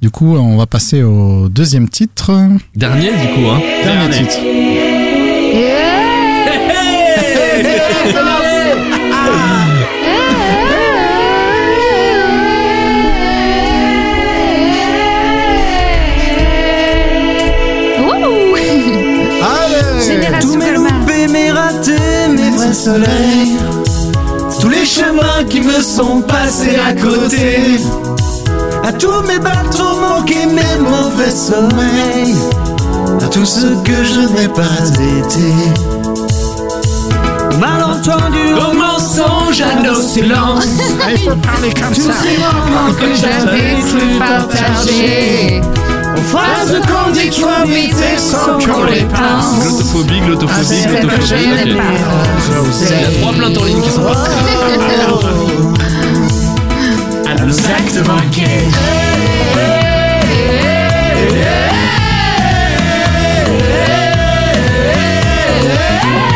Du 0.00 0.10
coup, 0.10 0.36
on 0.36 0.56
va 0.56 0.66
passer 0.66 1.02
au 1.02 1.48
deuxième 1.50 1.88
titre. 1.88 2.30
Dernier 2.76 3.10
du 3.10 3.28
coup, 3.34 3.48
hein. 3.50 3.60
Dernier 3.84 4.10
titre. 4.16 4.38
Tous 20.40 20.56
mes 20.56 20.72
loupés, 20.72 21.28
mes 21.28 21.50
ratés, 21.50 22.28
mes 22.28 22.50
vrais 22.50 22.72
soleils. 22.72 23.56
Tous 24.60 24.68
les 24.68 24.84
chemins 24.84 25.44
qui 25.48 25.60
me 25.60 25.80
sont 25.80 26.22
passés 26.22 26.76
à 26.76 26.92
côté. 26.92 27.80
À 28.84 28.92
tous 28.92 29.22
mes 29.22 29.38
bateaux 29.38 29.96
manqués, 30.00 30.46
mes 30.46 30.78
mauvais 30.80 31.30
sommeils. 31.30 32.36
À 33.24 33.28
tout 33.28 33.44
ce 33.44 33.66
que 33.82 34.04
je 34.04 34.20
n'ai 34.34 34.48
pas 34.48 34.62
été 35.18 35.95
malentendu, 37.58 38.54
au 38.54 38.72
mensonge, 38.74 39.60
à 39.60 39.82
nos 39.82 40.00
silences 40.00 40.66
Tous 41.94 42.12
ces 42.12 42.38
moments 42.38 42.92
que 42.98 43.14
j'avais 43.14 43.80
cru 43.80 44.18
partager 44.18 45.60
Aux 46.16 46.20
phrases 46.22 46.80
qu'on 46.86 47.10
dit 47.12 47.30
trop 47.30 47.66
vite 47.66 47.94
et 48.14 48.18
sans 48.18 48.58
qu'on 48.58 48.84
les 48.84 49.04
pense 49.04 49.60
Glottophobie, 49.62 50.20
glottophobie, 50.20 50.82
glottophobie. 50.86 51.06
ok. 51.06 51.76
Il 52.80 53.00
y 53.00 53.04
a 53.04 53.20
trois 53.20 53.32
plaintes 53.32 53.58
en 53.58 53.64
ligne 53.64 53.82
qui 53.82 53.90
sont 53.90 54.02
pas. 54.02 54.24
à 57.28 57.34
nos 57.44 57.58
actes 57.58 58.06
manqués. 58.06 58.66
Aux 66.04 66.35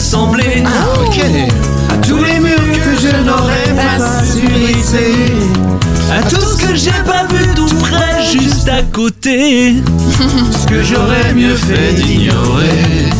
ressembler 0.00 0.64
Ok. 1.06 1.20
à 1.92 1.96
tous 2.06 2.24
les 2.24 2.40
murs 2.40 2.72
que 2.84 2.92
je 3.02 3.14
n'aurais 3.22 3.74
pas 3.76 4.24
su 4.24 4.46
briser, 4.48 5.14
à 6.10 6.22
tout 6.22 6.40
ce 6.40 6.56
que 6.56 6.74
j'ai 6.74 6.90
pas 7.04 7.24
vu 7.30 7.46
tout 7.54 7.68
près, 7.80 8.24
juste 8.32 8.66
à 8.68 8.82
côté, 8.82 9.74
ce 10.62 10.66
que 10.66 10.82
j'aurais 10.82 11.34
mieux 11.34 11.54
fait 11.54 11.92
d'ignorer. 11.92 13.10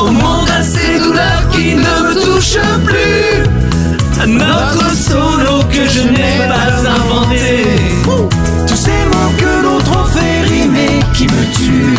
Au 0.00 0.06
monde 0.10 0.48
à 0.58 0.62
ses 0.62 0.98
douleurs 1.00 1.42
qui 1.52 1.74
ne 1.74 1.80
me 1.80 2.14
touche 2.14 2.56
plus. 2.86 3.44
Notre 4.26 4.90
solo 4.96 5.62
que 5.70 5.86
je 5.86 6.02
n'ai 6.08 6.38
pas 6.48 6.88
inventé. 6.96 7.64
Tous 8.66 8.76
ces 8.76 9.04
mots 9.12 9.32
que 9.38 9.62
l'autre 9.62 9.92
en 9.98 10.04
fait 10.06 10.48
rimer 10.48 11.00
qui 11.14 11.24
me 11.24 11.44
tuent. 11.54 11.98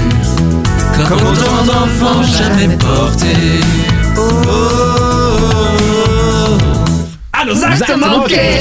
Comme 1.07 1.28
autant 1.28 1.64
d'enfants 1.65 2.23
jamais 2.23 2.78
portés. 2.78 3.60
Oh, 4.18 4.22
oh, 4.22 4.49
oh, 4.49 5.78
oh. 6.49 6.57
À 7.34 7.45
nos 7.45 7.64
actes 7.64 7.98
manqués. 7.98 8.60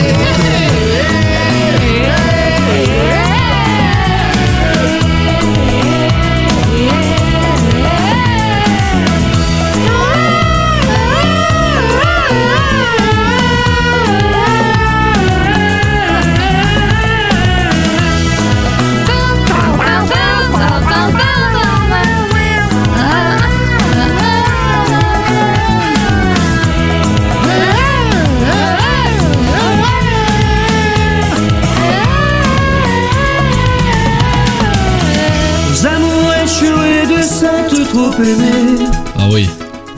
Ah 39.18 39.22
oui. 39.32 39.48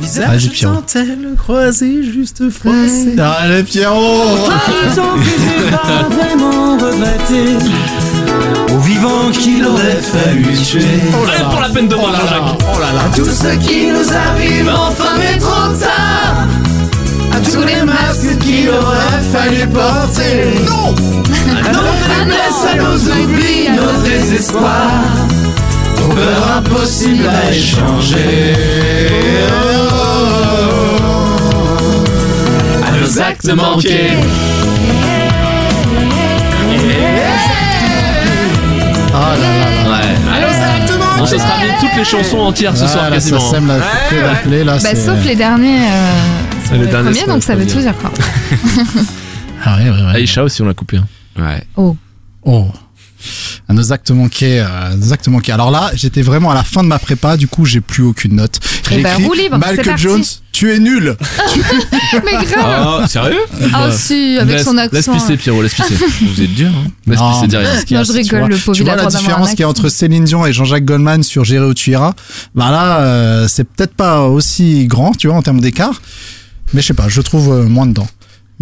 Vas-y, 0.01 0.49
Pierrot. 0.49 0.75
dentelle 0.75 1.29
croisée 1.39 2.03
juste 2.03 2.51
froissée. 2.51 3.17
Allez, 3.19 3.63
Pierrot 3.63 4.49
Tant 4.95 5.15
que 5.17 5.23
j'ai 5.23 5.71
pas 5.71 6.09
vraiment 6.09 6.73
regretté. 6.77 7.57
Aux 8.75 8.79
vivants 8.81 9.31
qu'il 9.33 9.65
aurait 9.65 10.01
fallu 10.03 10.45
tuer. 10.57 10.81
Allez, 10.81 11.45
pour 11.51 11.61
la 11.61 11.69
peine 11.69 11.89
de 11.89 11.95
mort, 11.95 12.15
Jean-Jacques. 12.15 12.59
Oh 12.75 12.81
là 12.81 12.93
là 12.93 13.03
Tout 13.15 13.25
ce 13.25 13.57
qui 13.67 13.87
nous 13.87 14.13
arrive 14.13 14.69
enfin 14.75 15.13
mais 15.19 15.39
trop 15.39 15.69
tard. 15.79 16.47
À 17.33 17.41
tous 17.41 17.65
les 17.65 17.83
masques 17.83 18.39
qu'il 18.41 18.69
aurait 18.71 19.23
fallu 19.33 19.67
porter. 19.69 20.51
Non 20.67 20.95
À 21.65 21.73
nos 21.73 21.93
faiblesses, 22.07 22.67
à 22.73 22.77
nos 22.77 22.97
oublis, 22.97 23.69
nos 23.71 24.03
désespoirs. 24.09 25.42
Aux 26.13 26.15
peurs 26.15 26.57
impossibles 26.59 27.27
à 27.27 27.51
échanger. 27.51 28.55
À 32.87 33.01
nos 33.01 33.21
actes 33.21 33.49
manqués. 33.55 34.11
Oh 39.15 39.15
là 39.15 39.37
là 39.37 39.71
là 39.71 39.91
Ouais. 39.91 41.21
On 41.21 41.27
se 41.27 41.39
sera 41.39 41.59
mis 41.59 41.71
toutes 41.81 41.97
les 41.97 42.05
chansons 42.05 42.39
entières 42.39 42.77
ce 42.77 42.87
soir 42.87 43.11
quasiment. 43.11 43.39
Ça 43.41 43.51
sème 43.57 43.67
la 43.69 43.79
que 44.11 44.21
d'appeler 44.23 44.65
là. 44.65 44.79
Bah, 44.83 44.95
sauf 44.95 45.25
les 45.25 45.37
derniers. 45.37 45.83
euh, 45.87 46.79
Les 46.79 46.87
derniers, 46.87 47.11
premiers, 47.11 47.27
donc 47.33 47.43
ça 47.43 47.55
veut 47.55 47.67
tout 47.67 47.79
dire 47.79 47.95
quoi. 47.99 48.11
Ah 49.65 49.77
ouais, 49.77 49.85
ouais, 49.91 50.03
ouais. 50.03 50.15
Aïcha 50.17 50.43
aussi 50.43 50.61
on 50.61 50.65
l'a 50.67 50.75
coupé. 50.75 50.97
hein. 50.97 51.05
Ouais. 51.41 51.63
Oh. 51.77 51.97
À 52.45 52.51
nos 53.73 53.93
actes 53.93 54.11
manqués, 54.11 54.61
euh, 54.61 54.95
nos 54.97 55.13
actes 55.13 55.29
manqués. 55.29 55.53
Alors 55.53 55.71
là, 55.71 55.91
j'étais 55.95 56.23
vraiment 56.23 56.51
à 56.51 56.55
la 56.55 56.65
fin 56.65 56.83
de 56.83 56.89
ma 56.89 56.99
prépa, 56.99 57.37
du 57.37 57.49
coup, 57.49 57.65
j'ai 57.65 57.81
plus 57.81 58.03
aucune 58.05 58.37
note. 58.37 58.59
J'ai 58.91 58.99
Eh 59.01 59.03
ben, 59.03 59.15
roue 59.17 59.33
libre, 59.35 59.59
c'est 59.75 59.83
parti. 59.85 60.03
Jones, 60.03 60.23
tu 60.53 60.73
es 60.73 60.79
nul. 60.79 61.17
Mais 62.25 62.33
grave 62.47 63.01
Ah, 63.03 63.09
sérieux 63.09 63.39
Ah 63.73 63.91
si, 63.91 64.37
avec 64.39 64.57
laisse, 64.57 64.65
son 64.65 64.77
accent. 64.79 64.95
Laisse 64.97 65.09
pisser 65.09 65.37
Pierrot, 65.37 65.63
laisse 65.63 65.75
pisser. 65.75 65.95
Vous 66.23 66.41
êtes 66.43 66.55
dur, 66.55 66.69
hein 66.69 66.89
Laisse 67.07 67.19
Non, 67.19 67.33
pisser 67.35 67.47
derrière. 67.49 67.81
ce 67.81 67.85
qu'il 67.85 67.95
y 67.95 67.97
a, 67.97 68.01
Non, 68.01 68.05
je 68.05 68.13
rigole, 68.13 68.51
le 68.51 68.57
pauvre, 68.57 68.77
Tu 68.77 68.83
il 68.83 68.85
vois 68.85 68.95
la 68.97 69.03
droit 69.03 69.11
d'avoir 69.11 69.21
différence 69.23 69.51
qu'il 69.51 69.61
y 69.61 69.63
a 69.63 69.69
accent. 69.69 69.81
entre 69.81 69.89
Céline 69.89 70.25
Dion 70.25 70.47
et 70.47 70.53
Jean-Jacques 70.53 70.85
Goldman 70.85 71.23
sur 71.23 71.45
J'irai 71.45 71.65
où 71.67 71.75
tu 71.75 71.91
iras 71.91 72.13
Bah 72.55 72.71
là, 72.71 73.01
euh, 73.01 73.47
c'est 73.49 73.65
peut-être 73.65 73.95
pas 73.95 74.23
aussi 74.23 74.87
grand, 74.87 75.13
tu 75.13 75.27
vois, 75.29 75.37
en 75.37 75.43
termes 75.43 75.61
d'écart. 75.61 76.01
Mais 76.75 76.81
je 76.83 76.87
sais 76.89 76.95
pas, 76.95 77.09
je 77.09 77.21
trouve 77.21 77.53
euh, 77.53 77.63
moins 77.65 77.87
dedans. 77.87 78.07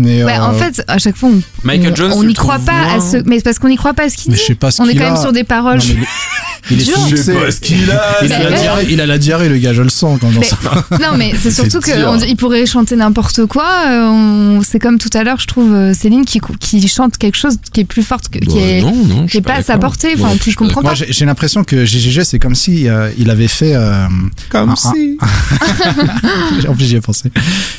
Mais, 0.01 0.24
Ouais, 0.24 0.32
euh, 0.39 0.43
en 0.43 0.55
fait, 0.55 0.82
à 0.89 0.97
chaque 0.98 1.16
fois, 1.16 1.28
on 1.28 1.40
Michael 1.62 1.93
on- 1.93 1.97
Jones, 1.97 2.12
on 2.14 2.20
tu 2.22 2.27
n'y 2.28 2.35
croit 2.35 2.59
pas 2.59 2.94
à 2.94 3.01
ce. 3.01 3.18
Mais 3.27 3.40
parce 3.40 3.59
qu'on 3.59 3.68
n'y 3.68 3.77
croit 3.77 3.93
pas 3.94 4.05
à 4.05 4.09
ce 4.09 4.16
qu'il 4.16 4.31
mais 4.31 4.36
dit. 4.36 4.43
je 4.43 4.47
sais 4.48 4.55
pas 4.55 4.70
ce 4.70 4.81
On 4.81 4.86
est 4.86 4.93
qu'il 4.93 5.01
quand 5.01 5.06
a. 5.09 5.12
même 5.12 5.20
sur 5.20 5.32
des 5.32 5.44
paroles. 5.44 5.78
Non, 5.78 5.85
mais 5.98 6.06
il, 6.70 6.76
il 6.76 6.82
est 6.82 6.84
Dur. 6.84 6.96
Je 7.08 7.16
sais 7.16 7.34
pas 7.34 7.50
ce 7.50 7.60
qu'il 7.60 7.90
a. 7.90 8.24
il, 8.24 8.32
a 8.32 8.38
la 8.50 8.52
diarrhée, 8.58 8.86
il 8.90 9.00
a 9.00 9.06
la 9.06 9.18
diarrhée, 9.18 9.48
le 9.48 9.58
gars, 9.58 9.72
je 9.72 9.82
le 9.82 9.88
sens 9.88 10.18
quand. 10.20 10.28
Non, 11.00 11.16
mais 11.16 11.32
c'est 11.40 11.50
surtout 11.50 11.80
qu'il 11.80 12.36
pourrait 12.36 12.66
chanter 12.66 12.96
n'importe 12.96 13.46
quoi. 13.46 13.84
euh, 13.88 14.04
on- 14.08 14.62
C'est 14.62 14.78
comme 14.78 14.98
tout 14.98 15.10
à 15.14 15.24
l'heure, 15.24 15.38
je 15.40 15.46
trouve 15.46 15.72
euh, 15.74 15.94
Céline 15.94 16.24
qui, 16.24 16.40
qui 16.60 16.86
chante 16.88 17.16
quelque 17.18 17.36
chose 17.36 17.56
qui 17.72 17.80
est 17.80 17.84
plus 17.84 18.02
forte, 18.02 18.28
que, 18.28 18.38
qui 18.38 18.46
Bah, 18.46 18.60
est, 18.60 18.82
non, 18.82 18.94
non, 18.94 19.16
je 19.20 19.22
qui 19.24 19.28
suis 19.30 19.38
est 19.38 19.42
pas 19.42 19.54
à 19.54 19.62
sa 19.62 19.78
portée. 19.78 20.08
Ouais, 20.14 20.22
Enfin, 20.22 20.34
je 20.38 20.50
tu 20.50 20.54
comprends 20.54 20.82
Moi, 20.82 20.92
pas. 20.92 21.04
j'ai 21.08 21.24
l'impression 21.24 21.64
que 21.64 21.84
GGG, 21.84 22.24
c'est 22.24 22.38
comme 22.38 22.54
si 22.54 22.88
euh, 22.88 23.10
il 23.18 23.30
avait 23.30 23.48
fait. 23.48 23.74
euh, 23.74 24.06
Comme 24.50 24.70
un- 24.70 24.76
si. 24.76 25.18
en 26.68 26.74
plus, 26.74 26.84
j'y 26.86 26.96
ai 26.96 27.00
pensé. 27.00 27.30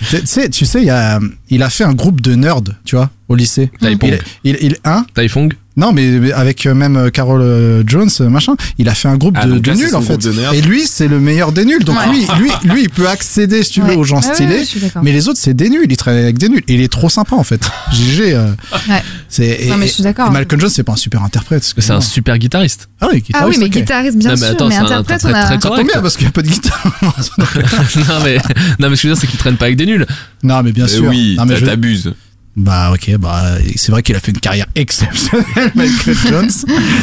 Tu 0.10 0.18
sais, 0.26 0.50
tu 0.50 0.66
sais, 0.66 0.82
il, 0.84 0.90
a, 0.90 1.20
il 1.50 1.64
a 1.64 1.70
fait 1.70 1.84
un 1.84 1.94
groupe 1.94 2.22
de 2.22 2.36
nerds, 2.36 2.62
tu 2.86 2.96
vois, 2.96 3.10
au 3.30 3.36
lycée. 3.36 3.72
Taipong. 3.80 4.20
Il, 4.44 4.58
il, 4.62 4.68
il, 4.68 4.76
hein? 4.86 5.06
Taifong 5.14 5.54
Non, 5.78 5.94
mais 5.94 6.06
mais 6.20 6.34
avec 6.34 6.66
euh, 6.66 6.74
même 6.74 6.98
euh, 6.98 7.10
Carol 7.10 7.42
euh, 7.42 7.82
Jones, 7.88 8.10
machin, 8.30 8.56
il 8.78 8.90
a 8.90 8.94
fait 8.94 9.08
un 9.08 9.16
groupe 9.16 9.38
Ah, 9.40 9.46
de, 9.46 9.58
de 9.58 9.72
nuls 9.72 9.96
en 9.96 10.02
fait. 10.02 10.20
Et 10.54 10.62
lui, 10.62 10.86
c'est 10.86 11.08
le 11.08 11.20
meilleur 11.22 11.54
des 11.54 11.64
nuls. 11.64 11.84
Donc 11.86 11.98
Ouais. 11.98 12.10
lui, 12.12 12.26
lui, 12.40 12.52
lui, 12.74 12.82
il 12.84 12.90
peut 12.90 13.08
accéder, 13.08 13.64
si 13.64 13.72
tu 13.72 13.82
veux, 13.82 13.96
aux 13.96 14.04
gens 14.04 14.22
stylés. 14.22 14.64
mais 15.02 15.12
les 15.14 15.30
autres, 15.30 15.40
c'est 15.42 15.54
des 15.54 15.70
nuls. 15.70 15.86
Il 15.90 15.96
travaille 15.98 16.24
avec 16.24 16.38
des 16.38 16.50
nuls. 16.50 16.64
Et 16.68 16.74
il 16.76 16.82
est 16.82 16.92
trop 16.92 17.10
sympa 17.10 17.36
en 17.36 17.44
fait. 17.44 17.62
GG. 17.94 18.34
euh, 18.34 18.52
Ouais. 18.90 19.02
c'est, 19.30 19.64
et- 19.64 19.70
Non, 19.70 19.78
mais 19.78 19.88
je 19.88 19.94
suis 19.94 20.04
d'accord. 20.04 20.30
Malcolm 20.32 20.60
Jones, 20.60 20.70
c'est 20.70 20.84
pas 20.84 20.94
un 20.94 20.98
super 20.98 21.24
interprète. 21.24 21.64
C'est 21.78 21.92
un 21.92 22.02
super 22.02 22.38
guitariste. 22.38 22.90
Ah 23.00 23.08
oui, 23.12 23.24
Ah 23.34 23.48
oui, 23.48 23.52
guitariste, 23.56 23.60
mais 23.62 23.70
guitariste, 23.70 24.18
bien 24.18 24.30
Non, 24.30 24.36
mais 24.36 24.46
sûr, 24.46 24.56
attends, 24.56 24.68
mais 24.68 24.72
c'est 24.76 24.80
un 24.82 24.84
interprète, 24.86 25.22
on 25.26 25.34
a. 25.34 25.44
très 25.46 25.58
correct. 25.60 25.90
bien 25.94 26.02
parce 26.02 26.18
qu'il 26.18 26.26
n'y 26.26 26.30
a 26.30 26.34
pas 26.34 26.42
de 26.42 26.48
guitare. 26.50 26.94
non 27.98 28.20
mais 28.24 28.38
non 28.80 28.90
mais 28.90 28.96
ce 28.96 29.02
que 29.04 29.08
je 29.08 29.08
veux 29.08 29.14
dire 29.14 29.22
c'est 29.22 29.28
qu'il 29.28 29.40
traîne 29.40 29.58
pas 29.58 29.66
avec 29.66 29.78
des 29.78 29.86
nuls. 29.86 30.06
non, 30.44 30.62
mais 30.64 30.72
bien 30.72 30.86
Mais 30.86 30.90
sûr. 30.92 31.06
oui, 31.08 31.38
mais 31.48 31.62
t'abuses. 31.62 32.14
Bah 32.58 32.92
ok, 32.94 33.16
bah 33.18 33.44
c'est 33.78 33.94
vrai 33.94 34.04
qu'il 34.04 34.14
a 34.16 34.20
fait 34.20 34.32
une 34.32 34.40
carrière 34.40 34.66
exceptionnelle, 34.76 35.46
Michael 35.76 36.16
Jones. 36.30 36.50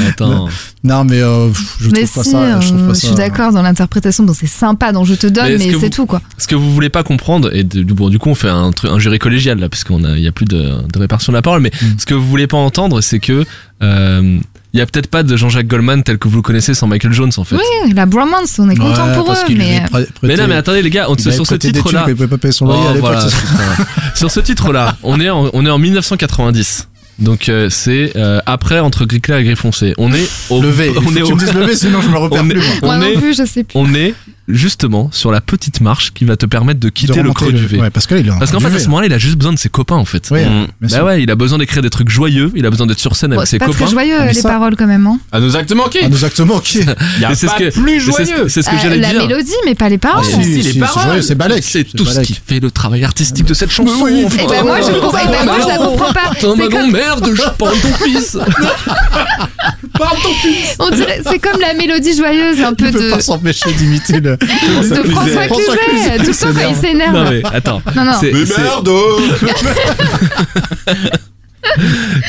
Attends. 0.07 0.49
Non, 0.85 1.05
mais 1.05 1.23
euh, 1.23 1.51
je 1.81 1.89
Mais 1.89 2.05
trouve 2.05 2.23
si, 2.23 2.33
pas 2.33 2.39
ça. 2.39 2.61
Je, 2.61 2.69
trouve 2.69 2.83
euh, 2.83 2.89
pas 2.89 2.95
je 2.95 2.99
suis 3.07 3.15
d'accord 3.15 3.53
dans 3.53 3.63
l'interprétation, 3.63 4.25
donc 4.25 4.37
c'est 4.39 4.47
sympa, 4.47 4.93
donc 4.93 5.07
je 5.07 5.15
te 5.15 5.27
donne, 5.27 5.57
Mais 5.57 5.73
c'est 5.81 5.89
tout 5.89 6.05
quoi. 6.05 6.21
Ce 6.37 6.47
que 6.47 6.55
vous 6.55 6.71
voulez 6.73 6.91
pas 6.91 7.03
comprendre 7.03 7.55
et 7.57 7.65
de- 7.65 7.83
bon 7.83 8.11
du 8.11 8.19
coup 8.19 8.29
on 8.29 8.35
fait 8.35 8.49
un, 8.51 8.73
jury 8.99 9.19
collégial 9.19 9.59
là 9.59 9.71
puisqu'on 9.71 10.05
a 10.05 10.11
il 10.19 10.23
y 10.23 10.29
a 10.29 10.33
plus 10.33 10.45
de, 10.45 10.87
de 10.93 10.99
répartition 10.99 11.33
de 11.33 11.39
la 11.39 11.43
parole 11.43 11.61
mais 11.63 11.71
Mm. 11.81 11.87
ce 11.99 12.05
que 12.07 12.15
vous 12.15 12.27
voulez 12.29 12.47
pas 12.47 12.57
entendre 12.59 13.01
c'est 13.01 13.19
que 13.21 13.45
euh, 13.83 14.39
il 14.79 14.81
y 14.81 14.83
a 14.83 14.87
peut-être 14.87 15.09
pas 15.09 15.25
de 15.25 15.37
Jean-Jacques 15.37 15.67
Goldman 15.67 16.05
tel 16.05 16.19
que 16.19 16.29
vous 16.29 16.37
le 16.37 16.43
connaissez 16.43 16.73
sans 16.73 16.87
Michael 16.87 17.13
Jones 17.13 17.33
en 17.37 17.43
fait. 17.43 17.57
Oui, 17.57 17.93
la 17.95 18.07
bromance, 18.07 18.61
on 18.61 18.71
est 18.71 18.77
content 18.77 19.07
Ouais, 19.09 19.15
pour 19.15 19.33
eux, 19.33 19.35
mais. 19.57 19.83
prêté- 19.91 20.09
Mais 20.23 20.37
non 20.37 20.47
mais 20.47 20.55
attendez 20.55 20.83
les 20.83 20.91
gars, 20.91 21.07
on- 21.09 21.17
il 21.17 21.21
avait 21.27 21.33
sur 21.35 21.45
ce 21.45 21.55
prêté 21.55 21.73
des 21.73 21.79
titre 21.79 21.89
thunes 21.91 21.99
là 21.99 22.05
qu'il 22.05 22.15
pouvait 22.15 22.29
pas 22.29 22.39
payer 22.39 22.53
son 22.53 22.67
loyer 22.67 22.81
à 22.81 22.91
Oh, 22.91 22.95
l'époque, 22.95 23.11
voilà, 23.13 23.29
c'est- 23.29 23.37
putain. 23.37 23.85
Sur 24.15 24.31
ce 24.31 24.39
titre-là, 24.41 24.97
on 25.03 25.19
est 25.21 25.31
en, 25.31 25.51
on 25.53 25.67
est 25.67 25.71
en 25.71 25.79
1990. 25.79 26.88
Donc 27.19 27.49
euh, 27.49 27.69
c'est 27.71 28.13
euh, 28.17 28.41
après 28.47 28.79
entre 28.81 29.05
gris 29.05 29.21
clair 29.21 29.39
et 29.39 29.45
gris 29.45 29.57
foncé. 29.57 29.93
On 29.99 30.13
est 30.13 30.29
au 30.51 30.63
Levé. 30.63 30.93
on 31.07 31.11
est 31.17 31.17
tu 31.17 31.23
au- 31.23 31.35
me 31.35 31.41
dises 31.41 31.53
levé, 31.55 31.75
sinon 31.77 32.01
je 32.01 32.09
me 32.09 32.17
repère 32.17 32.43
on 32.45 32.51
est, 32.51 32.55
plus. 32.55 32.61
moi. 32.61 32.75
Moi 32.83 32.95
on 32.95 32.99
non 32.99 33.07
est 33.07 33.19
plus, 33.19 33.37
je 33.37 33.45
sais 33.45 33.65
plus. 33.65 33.77
on 33.79 33.93
est 33.95 34.15
justement 34.47 35.11
sur 35.13 35.31
la 35.31 35.43
petite 35.43 35.83
marche 35.83 36.13
qui 36.15 36.25
va 36.25 36.37
te 36.37 36.47
permettre 36.47 36.81
de 36.81 36.89
quitter 36.89 37.13
De 37.19 37.21
le 37.21 37.33
creux 37.35 37.53
du 37.53 37.67
V. 37.67 37.79
Ouais, 37.81 37.91
parce 37.91 38.07
que 38.07 38.15
là, 38.15 38.21
il 38.21 38.27
est 38.27 38.31
en 38.31 38.39
Parce 38.39 38.51
train 38.51 38.61
qu'en 38.61 38.69
fait 38.71 38.75
à 38.77 38.79
ce 38.79 38.87
moment-là, 38.87 39.07
il 39.07 39.13
a 39.13 39.19
juste 39.19 39.37
besoin 39.37 39.53
de 39.53 39.59
ses 39.59 39.69
copains 39.69 39.97
en 39.97 40.07
fait. 40.07 40.29
Oui, 40.31 40.41
Mm. 40.43 40.67
bien 40.81 40.99
Bah 40.99 41.05
ouais, 41.05 41.23
il 41.23 41.31
a 41.31 41.35
besoin 41.35 41.59
d'écrire 41.59 41.83
des 41.83 41.91
trucs 41.91 42.09
joyeux, 42.09 42.51
il 42.55 42.65
a 42.65 42.71
besoin 42.71 42.87
d'être 42.87 42.99
sur 43.01 43.15
scène 43.15 43.31
Bon, 43.31 43.37
avec 43.39 43.49
ses 43.49 43.59
pas 43.59 43.67
copains. 43.67 43.85
très 43.85 43.91
joyeux 43.91 44.25
les 44.27 44.33
ça- 44.35 44.49
paroles 44.49 44.77
quand 44.77 44.87
même. 44.87 45.07
Hein. 45.07 45.19
À 45.33 45.41
nos 45.41 45.55
actes 45.57 45.73
manqués. 45.73 46.01
Ah, 46.05 46.09
nos 46.09 46.25
actes 46.25 46.41
manqués. 46.41 46.81
Il 47.17 47.23
y 47.23 47.25
a 47.27 47.29
pas 47.29 47.35
ce 47.35 47.47
que- 47.47 47.71
plus 47.79 48.01
joyeux. 48.01 48.49
c'est 48.49 48.63
ce 48.63 48.71
que 48.71 48.77
Euh, 48.77 48.79
j'allais 48.83 48.99
la 48.99 49.11
dire. 49.11 49.27
mélodie, 49.27 49.53
mais 49.67 49.75
pas 49.75 49.89
les 49.91 49.99
paroles. 49.99 50.25
Ah, 50.27 50.43
si, 50.43 50.49
les 50.63 50.73
si, 50.73 50.79
paroles. 50.79 51.03
joyeux, 51.05 51.23
c'est 51.23 51.35
Balek. 51.35 51.63
C'est 51.63 51.85
tout 51.85 52.07
ce 52.07 52.21
qui 52.21 52.39
fait 52.47 52.61
le 52.61 52.71
travail 52.71 53.05
artistique 53.05 53.45
de 53.45 53.55
cette 53.55 53.71
chanson. 53.71 53.93
oui, 54.05 54.21
Et 54.23 54.47
ben 54.47 54.63
moi, 54.65 54.79
je, 54.81 54.93
comprends- 54.99 55.19
eh 55.23 55.31
ben 55.31 55.45
moi, 55.45 55.59
je 55.63 55.69
la 55.69 55.77
comprends 55.77 56.13
pas. 56.13 56.31
Non, 57.09 57.17
merde, 57.21 57.35
je 57.35 57.43
parle 57.57 57.77
ton 57.81 57.95
fils. 58.05 58.37
on 60.79 60.91
dirait, 60.91 61.21
c'est 61.29 61.39
comme 61.39 61.61
la 61.61 61.75
mélodie 61.75 62.15
joyeuse, 62.17 62.61
un 62.63 62.75
peu 62.75 62.87
Il 62.87 62.93
peut 62.93 63.05
de, 63.05 63.11
pas 63.11 63.21
s'empêcher 63.21 63.73
d'imiter 63.73 64.21
le. 64.21 64.37
de 64.37 64.47
François 65.11 65.43
François 65.45 65.77
Cluzet. 65.77 66.19
Tout 66.19 66.25
le 66.27 66.35
temps 66.35 66.53
quand 66.53 66.69
il 66.69 66.75
Non 66.75 66.81
s'énerve. 66.81 67.31
mais 67.31 67.43
attends. 67.53 67.83
Non, 67.97 68.05
non. 68.05 68.13
C'est- 68.21 68.33
Mais 68.33 68.47
c'est- 68.47 68.61
merde 68.61 68.91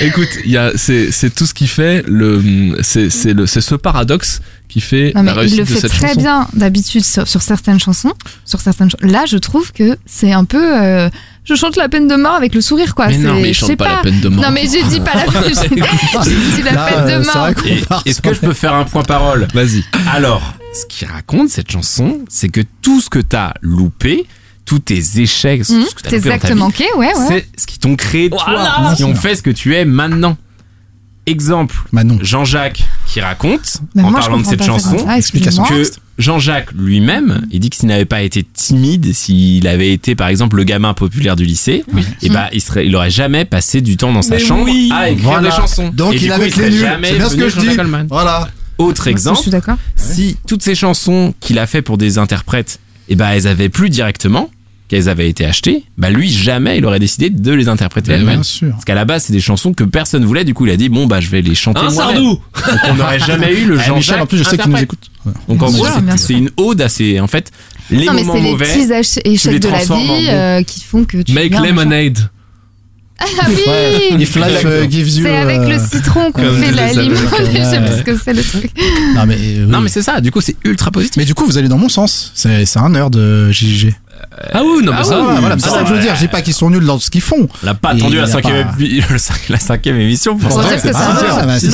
Écoute, 0.02 0.28
il 0.44 0.52
y 0.52 0.58
a 0.58 0.72
c'est 0.76 1.12
c'est 1.12 1.30
tout 1.30 1.46
ce 1.46 1.54
qui 1.54 1.68
fait 1.68 2.04
le 2.08 2.76
c'est 2.82 3.10
c'est 3.10 3.34
le 3.34 3.46
c'est 3.46 3.62
ce 3.62 3.76
paradoxe 3.76 4.42
qui 4.68 4.82
fait 4.82 5.12
Non, 5.16 5.22
mais 5.24 5.28
la 5.28 5.34
réussite 5.36 5.58
il 5.58 5.60
le 5.62 5.66
de 5.66 5.74
fait 5.74 5.80
cette 5.82 5.92
très 5.92 6.08
chanson. 6.10 6.20
bien 6.20 6.48
d'habitude 6.54 7.06
sur, 7.06 7.28
sur 7.28 7.42
certaines 7.42 7.80
chansons. 7.80 8.14
Sur 8.44 8.60
certaines 8.60 8.90
ch- 8.90 9.12
Là, 9.12 9.26
je 9.28 9.38
trouve 9.38 9.72
que 9.72 9.98
c'est 10.06 10.32
un 10.34 10.46
peu. 10.46 10.78
euh, 10.82 11.10
je 11.44 11.56
chante 11.56 11.76
la 11.78 11.90
peine 11.90 12.08
de 12.08 12.16
mort 12.16 12.36
avec 12.36 12.54
le 12.54 12.62
sourire, 12.62 12.94
quoi. 12.96 13.08
Mais 13.08 13.18
non, 13.18 13.34
mais 13.36 13.54
je 13.54 13.60
chante 13.66 13.78
pas, 13.78 13.88
la 13.88 14.02
peine 14.02 14.20
de 14.22 14.30
mort. 14.30 14.44
Non, 14.46 14.52
mais 14.52 14.68
j'ai 14.72 14.84
dit 14.84 15.00
pas 15.00 15.16
la 15.16 15.24
peine. 15.32 15.44
J'ai 15.48 15.70
j'ai 16.24 16.56
dit 16.56 16.62
la 16.64 16.72
Là, 16.74 16.86
peine 16.86 17.00
euh, 17.00 17.20
de 17.20 17.24
c'est 17.24 17.90
mort. 17.90 18.04
Est-ce 18.06 18.22
que 18.22 18.34
je 18.34 18.40
peux 18.40 18.54
faire 18.54 18.74
un 18.76 18.84
point 18.86 19.04
parole? 19.04 19.48
Vas-y. 19.54 19.84
Alors, 20.14 20.54
ce 20.74 20.86
qui 20.86 21.06
raconte 21.06 21.50
cette 21.50 21.72
chanson, 21.72 22.20
c'est 22.30 22.50
que 22.50 22.62
tout 22.82 23.02
ce 23.02 23.10
que 23.10 23.20
t'as 23.20 23.54
loupé, 23.62 24.26
tous 24.66 24.80
tes 24.80 25.02
échecs, 25.22 25.66
tout 25.66 25.74
Mmh, 25.74 25.86
ce 25.90 25.96
que 25.96 26.02
t'as 26.04 26.10
Tes 26.20 26.30
actes 26.32 26.52
manqués, 26.52 26.86
ouais, 26.96 27.08
ouais. 27.08 27.26
c'est 27.28 27.48
ce 27.62 27.66
qui 27.66 27.80
t'ont 27.80 27.96
créé 27.96 28.30
toi, 28.30 28.44
Voilà. 28.46 28.94
qui 28.96 29.04
ont 29.04 29.16
fait 29.16 29.36
ce 29.36 29.42
que 29.42 29.50
tu 29.50 29.76
es 29.76 29.86
maintenant. 29.86 30.38
Exemple, 31.26 31.76
Manon. 31.92 32.18
Jean-Jacques 32.22 32.84
qui 33.08 33.22
raconte, 33.22 33.78
Mais 33.94 34.02
en 34.04 34.12
moi, 34.12 34.20
parlant 34.20 34.40
de 34.40 34.46
cette 34.46 34.64
chanson, 34.64 34.98
que 34.98 35.84
Jean-Jacques 36.20 36.74
lui-même, 36.74 37.42
il 37.50 37.60
dit 37.62 37.70
que 37.70 37.78
s'il 37.78 37.88
n'avait 37.88 38.06
pas 38.06 38.22
été 38.22 38.44
timide, 38.44 39.14
s'il 39.14 39.68
avait 39.68 39.92
été 39.92 40.14
par 40.16 40.28
exemple 40.28 40.58
le 40.58 40.64
gamin 40.66 40.94
populaire 40.94 41.36
du 41.36 41.46
lycée, 41.46 41.84
et 42.22 42.30
bah 42.30 42.50
il 42.54 42.62
serait, 42.62 42.86
il 42.86 42.96
aurait 42.96 43.10
jamais 43.10 43.46
passé 43.46 43.82
du 43.82 43.98
temps 43.98 44.12
dans 44.14 44.22
sa 44.22 44.36
Mais 44.36 44.40
chambre 44.40 44.66
oui. 44.66 44.92
à 44.94 45.10
écrire 45.10 45.30
Voilà. 45.30 45.50
des 45.50 45.56
chansons. 45.56 45.90
Donc 45.90 46.14
Et 46.14 46.18
il 46.18 46.30
serait 46.30 46.50
les 46.50 46.70
nuls. 46.72 46.80
jamais 46.80 47.10
C'est 47.10 47.16
bien 47.18 47.30
ce 47.30 47.36
que 47.38 47.50
je 47.50 47.60
dis. 47.60 47.70
Voilà. 48.10 48.50
Autre 48.78 49.08
exemple, 49.08 49.40
suis 49.40 49.52
d'accord. 49.52 49.76
si 49.96 50.38
toutes 50.48 50.62
ces 50.64 50.76
chansons 50.76 51.34
qu'il 51.40 51.58
a 51.60 51.68
fait 51.68 51.82
pour 51.82 51.98
des 51.98 52.18
interprètes, 52.18 52.80
et 53.10 53.16
bah 53.16 53.36
elles 53.36 53.48
avaient 53.48 53.70
plus 53.70 53.90
directement, 53.90 54.50
qu'elles 54.90 55.08
avaient 55.08 55.30
été 55.30 55.46
achetées, 55.46 55.84
bah 55.98 56.10
lui 56.10 56.30
jamais 56.30 56.80
il 56.80 56.86
aurait 56.86 57.00
décidé 57.00 57.30
de 57.30 57.52
les 57.54 57.68
interpréter 57.70 58.12
Eh 58.14 58.18
lui-même. 58.18 58.36
Bien 58.38 58.44
sûr. 58.44 58.72
Parce 58.72 58.86
qu'à 58.86 58.96
la 58.96 59.06
base, 59.06 59.24
c'est 59.26 59.34
des 59.34 59.40
chansons 59.40 59.72
que 59.74 59.84
personne 59.84 60.26
voulait. 60.26 60.44
Du 60.44 60.54
coup, 60.54 60.66
il 60.66 60.72
a 60.72 60.78
dit 60.78 60.90
bon 60.90 61.06
bah 61.08 61.20
je 61.22 61.30
vais 61.30 61.42
les 61.42 61.56
chanter 61.56 61.80
Un 61.80 61.92
moi-même. 61.92 62.16
sardou 62.16 62.30
Donc 62.56 62.80
on 62.90 62.94
n'aurait 62.96 63.20
jamais 63.20 63.54
eu 63.54 63.66
le 63.66 63.76
Eh, 63.76 63.78
Jean-Jacques. 63.78 63.96
Michel, 63.98 64.22
en 64.22 64.26
plus, 64.26 64.38
je 64.40 64.44
sais 64.44 64.58
qu'il 64.58 64.72
nous 64.72 64.78
écoute. 64.78 65.00
Ouais. 65.26 65.32
Donc 65.48 65.62
en 65.64 65.72
gros, 65.72 65.86
c'est- 66.18 66.34
une 66.34 66.50
ode 66.58 66.82
à 66.82 66.90
ces 66.90 67.20
en 67.20 67.28
fait 67.28 67.52
les 67.92 68.06
Non, 68.06 68.14
mais 68.14 68.22
moments 68.24 68.34
c'est 68.34 68.42
les 68.42 68.52
mauvais. 68.52 68.66
petits 68.66 68.94
ach- 68.94 69.20
les 69.26 69.32
échecs 69.34 69.60
de 69.60 69.68
la 69.68 69.74
transformes 69.76 70.10
en 70.10 70.18
vie 70.18 70.28
euh, 70.30 70.64
qui 70.64 70.82
font 70.82 71.04
que 71.06 71.22
tu. 71.22 71.34
Make 71.34 71.54
lemonade. 71.60 72.18
Ah 73.22 73.26
oui 73.50 74.22
If 74.24 74.36
life 74.38 74.64
uh, 74.66 74.90
gives 74.90 75.18
you. 75.18 75.24
C'est 75.26 75.36
avec 75.36 75.60
euh, 75.60 75.70
le 75.78 75.80
citron 75.80 76.32
qu'on 76.32 76.42
fait 76.54 76.72
la 76.72 76.94
limonade. 76.94 77.50
Je 77.52 77.64
sais 77.64 77.80
pas 77.82 77.98
ce 77.98 78.02
que 78.04 78.18
c'est 78.18 78.34
le 78.34 78.42
truc. 78.44 78.72
Non 79.14 79.26
mais. 79.26 79.36
euh, 79.36 79.66
oui. 79.70 79.76
mais 79.84 79.90
c'est 79.90 80.02
ça. 80.02 80.22
Du 80.22 80.32
coup, 80.32 80.40
c'est 80.40 80.56
ultra 80.64 80.90
positif. 80.90 81.18
Mais 81.18 81.26
du 81.26 81.34
coup, 81.34 81.46
vous 81.46 81.58
allez 81.58 81.68
dans 81.68 81.78
mon 81.78 81.90
sens. 81.90 82.32
C'est 82.34 82.66
c'est 82.66 82.80
un 82.80 82.90
nerd 82.90 83.12
de 83.14 83.52
JJG. 83.52 83.94
Ah 84.54 84.62
oui, 84.64 84.84
non, 84.84 84.92
mais 84.92 84.98
Ah 85.00 85.04
ça. 85.04 85.22
Voilà, 85.22 85.40
voilà, 85.40 85.56
c'est 85.58 85.70
ça 85.70 85.82
que 85.82 85.90
je 85.90 85.94
veux 85.96 86.00
dire. 86.02 86.16
Je 86.16 86.20
dis 86.22 86.28
pas 86.28 86.42
qu'ils 86.42 86.54
sont 86.54 86.70
nuls 86.70 86.86
dans 86.86 87.00
ce 87.00 87.10
qu'ils 87.10 87.22
font. 87.22 87.48
On 87.62 87.66
n'a 87.66 87.74
pas 87.74 87.94
Il 87.94 88.00
attendu 88.00 88.18
la 88.18 88.24
a 88.24 88.28
cinquième, 88.28 88.68
pas- 88.68 88.76
épi- 88.80 89.02
la 89.50 89.60
cinquième 89.60 90.00
émission 90.00 90.38
pour 90.38 90.50
Pour 90.50 90.64
ça. 90.64 90.78
c'est 90.78 90.92
bah, 90.94 91.60
ce 91.60 91.66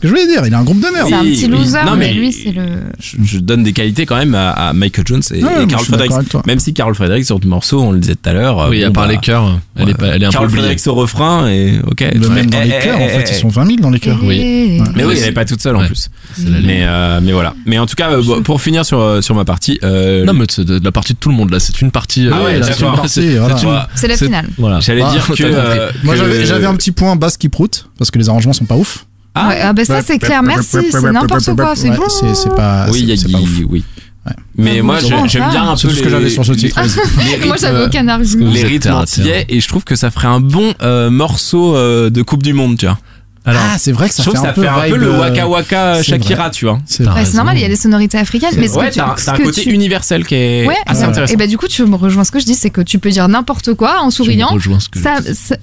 que 0.00 0.08
je 0.08 0.12
voulais 0.12 0.26
dire. 0.26 0.42
Il 0.46 0.54
a 0.54 0.58
un 0.58 0.64
groupe 0.64 0.78
de 0.80 0.86
nerds. 0.86 1.06
C'est 1.08 1.14
un 1.14 1.22
petit 1.22 1.48
loser, 1.48 1.78
Non, 1.84 1.92
mais 1.96 2.08
mais- 2.08 2.12
lui, 2.14 2.32
c'est 2.32 2.52
le. 2.52 2.62
Je, 3.00 3.16
je 3.24 3.38
donne 3.38 3.62
des 3.62 3.72
qualités 3.72 4.06
quand 4.06 4.16
même 4.16 4.34
à, 4.34 4.50
à 4.52 4.72
Michael 4.72 5.06
Jones 5.06 5.22
et, 5.34 5.42
Ouais, 5.42 5.50
et 5.64 5.68
Fredericks. 5.84 6.12
Même 6.46 6.58
si 6.60 6.72
Carl 6.72 6.94
Fredericks 6.94 7.26
sur 7.26 7.38
le 7.42 7.48
morceau, 7.48 7.80
on 7.82 7.92
le 7.92 7.98
disait 7.98 8.14
tout 8.14 8.28
à 8.28 8.32
l'heure. 8.32 8.68
Oui, 8.70 8.80
bon, 8.82 8.86
à 8.88 8.90
part 8.92 9.06
bah, 9.06 9.12
les 9.12 9.18
chœurs, 9.18 9.58
elle 9.76 9.88
est, 9.90 9.94
pas, 9.94 10.06
elle 10.06 10.22
est 10.22 10.26
un 10.26 10.28
peu 10.28 10.32
Carl 10.34 10.44
oubliée. 10.46 10.58
Fredericks 10.60 10.86
au 10.86 10.94
refrain 10.94 11.48
et 11.48 11.80
ok. 11.86 12.00
Même 12.00 12.46
dans 12.50 12.60
eh, 12.62 12.64
les 12.68 12.74
eh, 12.80 12.84
chœurs, 12.84 13.00
en 13.00 13.04
eh, 13.06 13.08
fait, 13.08 13.24
eh, 13.26 13.30
ils 13.30 13.34
sont 13.34 13.48
20 13.48 13.66
000 13.66 13.78
dans 13.80 13.90
les 13.90 14.00
chœurs. 14.00 14.18
Oui. 14.22 14.38
Eh. 14.40 14.80
Mais 14.94 15.04
oui, 15.04 15.14
elle 15.18 15.24
n'est 15.24 15.32
pas 15.32 15.44
toute 15.44 15.60
seule 15.60 15.76
en 15.76 15.84
plus. 15.86 16.08
La 16.44 16.60
Mais, 16.60 16.82
euh, 16.82 17.20
mais 17.22 17.32
voilà. 17.32 17.54
Mais 17.66 17.78
en 17.78 17.86
tout 17.86 17.96
cas, 17.96 18.10
euh, 18.12 18.40
pour 18.42 18.60
finir 18.62 18.84
sur, 18.84 19.00
euh, 19.00 19.20
sur 19.20 19.34
ma 19.34 19.44
partie. 19.44 19.78
euh, 19.82 20.24
Non, 20.24 20.32
mais 20.32 20.46
de 20.46 20.80
la 20.82 20.92
partie 20.92 21.14
de 21.14 21.18
tout 21.18 21.28
le 21.28 21.34
monde 21.34 21.50
là. 21.50 21.58
C'est 21.72 21.80
une 21.80 21.90
partie. 21.90 22.28
Ah 22.30 22.42
ouais, 22.44 22.54
euh, 22.56 22.62
c'est 22.62 22.80
une 22.84 22.92
partie, 22.94 23.08
c'est- 23.08 23.36
voilà. 23.38 23.88
la 24.08 24.16
finale. 24.16 24.48
Voilà. 24.58 24.80
J'allais 24.80 25.02
dire 25.10 25.26
que. 25.36 25.42
euh, 25.42 25.90
Moi, 26.04 26.14
j'avais 26.16 26.66
un 26.66 26.74
petit 26.76 26.92
point 26.92 27.16
basse 27.16 27.36
qui 27.36 27.48
proute 27.48 27.88
parce 27.98 28.10
que 28.10 28.18
les 28.18 28.28
arrangements 28.28 28.52
sont 28.52 28.64
pas 28.66 28.76
ouf. 28.76 29.06
Ah, 29.34 29.48
Ouais, 29.48 29.60
ah 29.62 29.72
bah 29.72 29.82
ça 29.86 30.02
c'est 30.02 30.18
clair, 30.18 30.42
merci, 30.42 30.76
c'est 30.90 31.00
n'importe 31.00 31.56
quoi, 31.56 31.74
c'est 31.74 31.88
Ouais, 31.88 31.96
bon. 31.96 32.04
C'est 32.34 32.54
pas. 32.54 32.86
oui, 32.90 33.00
il 33.00 33.08
y 33.08 33.34
a 33.34 33.38
oui. 33.68 33.82
Ouais. 34.24 34.32
Mais 34.56 34.76
Ah, 34.78 34.82
moi, 34.82 34.98
j'aime 35.26 35.48
bien 35.50 35.70
un 35.70 35.74
peu 35.74 35.88
tout 35.88 35.90
ce 35.94 36.02
que 36.02 36.08
j'avais 36.10 36.28
sur 36.30 36.44
ce 36.44 36.52
titre. 36.52 36.78
les 36.80 37.46
Moi 37.46 37.56
j'avais 37.58 37.78
rythmes- 37.78 37.86
aucun 37.88 38.08
argument. 38.08 38.50
les 38.52 38.62
rythmes 38.62 38.92
antillais 38.92 39.46
et 39.48 39.60
je 39.60 39.66
trouve 39.68 39.82
que 39.84 39.96
ça 39.96 40.10
ferait 40.12 40.28
un 40.28 40.38
bon 40.40 40.74
euh, 40.82 41.10
morceau 41.10 41.74
euh, 41.74 42.08
de 42.10 42.22
Coupe 42.22 42.42
du 42.42 42.52
Monde, 42.52 42.76
tu 42.76 42.86
vois. 42.86 42.98
Ah, 43.44 43.76
c'est 43.78 43.90
vrai 43.90 44.08
que 44.08 44.14
ça 44.14 44.22
je 44.22 44.30
fait 44.30 44.34
que 44.36 44.40
un 44.40 44.42
ça 44.42 44.52
peu 44.52 44.62
fait 44.62 44.68
un 44.68 44.78
peu 44.80 44.86
vibe, 44.86 44.96
le 44.96 45.14
euh, 45.14 45.18
Waka 45.18 45.48
Waka 45.48 46.02
Shakira, 46.02 46.50
tu 46.50 46.64
vois. 46.66 46.78
C'est 46.86 47.02
normal, 47.34 47.56
il 47.56 47.62
y 47.62 47.64
a 47.64 47.68
des 47.68 47.74
sonorités 47.76 48.16
africaines, 48.18 48.54
mais 48.56 48.68
ce 48.68 48.76
ouais, 48.76 48.90
t'as 48.90 49.04
un 49.32 49.36
que 49.36 49.42
côté 49.42 49.62
tu- 49.62 49.70
universel 49.72 50.24
qui 50.24 50.34
est 50.36 50.66
Ouais, 50.66 50.76
assez 50.86 51.00
ouais. 51.02 51.06
intéressant. 51.08 51.34
Et 51.34 51.36
bah 51.36 51.46
du 51.48 51.58
coup, 51.58 51.66
tu 51.66 51.84
me 51.84 51.96
rejoins 51.96 52.22
ce 52.24 52.30
que 52.30 52.38
je 52.38 52.44
dis, 52.44 52.54
c'est 52.54 52.70
que 52.70 52.80
tu 52.80 52.98
peux 53.00 53.10
dire 53.10 53.26
n'importe 53.28 53.74
quoi 53.74 53.96
en 54.00 54.02
Tu 54.02 54.06
me 54.06 54.10
souriant. 54.26 54.48
rejoins 54.48 54.78
ce 54.78 54.88
que 54.88 54.98
je 55.00 55.04
Ça, 55.04 55.20
dis. 55.20 55.34
ça- 55.34 55.56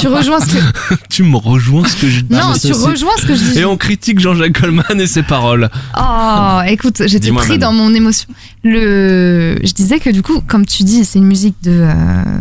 tu 0.00 0.06
rejoins 0.08 0.38
ce 0.40 0.46
que 0.46 0.94
Tu 1.10 1.22
me 1.24 1.36
rejoins 1.36 1.86
ce 1.88 1.96
que 1.96 2.08
je 2.08 2.20
dis. 2.20 2.32
non, 2.32 2.52
tu 2.60 2.72
rejoins 2.72 3.10
ce 3.18 3.26
que 3.26 3.34
je 3.34 3.42
dis. 3.44 3.58
Et 3.58 3.64
on 3.64 3.76
critique 3.76 4.20
Jean-Jacques 4.20 4.60
Goldman 4.60 5.00
et 5.00 5.06
ses 5.08 5.22
paroles. 5.24 5.68
Oh, 5.98 6.58
écoute, 6.66 7.02
j'étais 7.06 7.32
pris 7.32 7.58
dans 7.58 7.72
mon 7.72 7.92
émotion. 7.92 8.28
Le, 8.62 9.56
je 9.64 9.72
disais 9.72 9.98
que 10.00 10.10
du 10.10 10.22
coup, 10.22 10.40
comme 10.46 10.66
tu 10.66 10.82
dis, 10.82 11.04
c'est 11.06 11.18
une 11.18 11.26
musique 11.26 11.56
de 11.62 11.70
euh, 11.72 11.94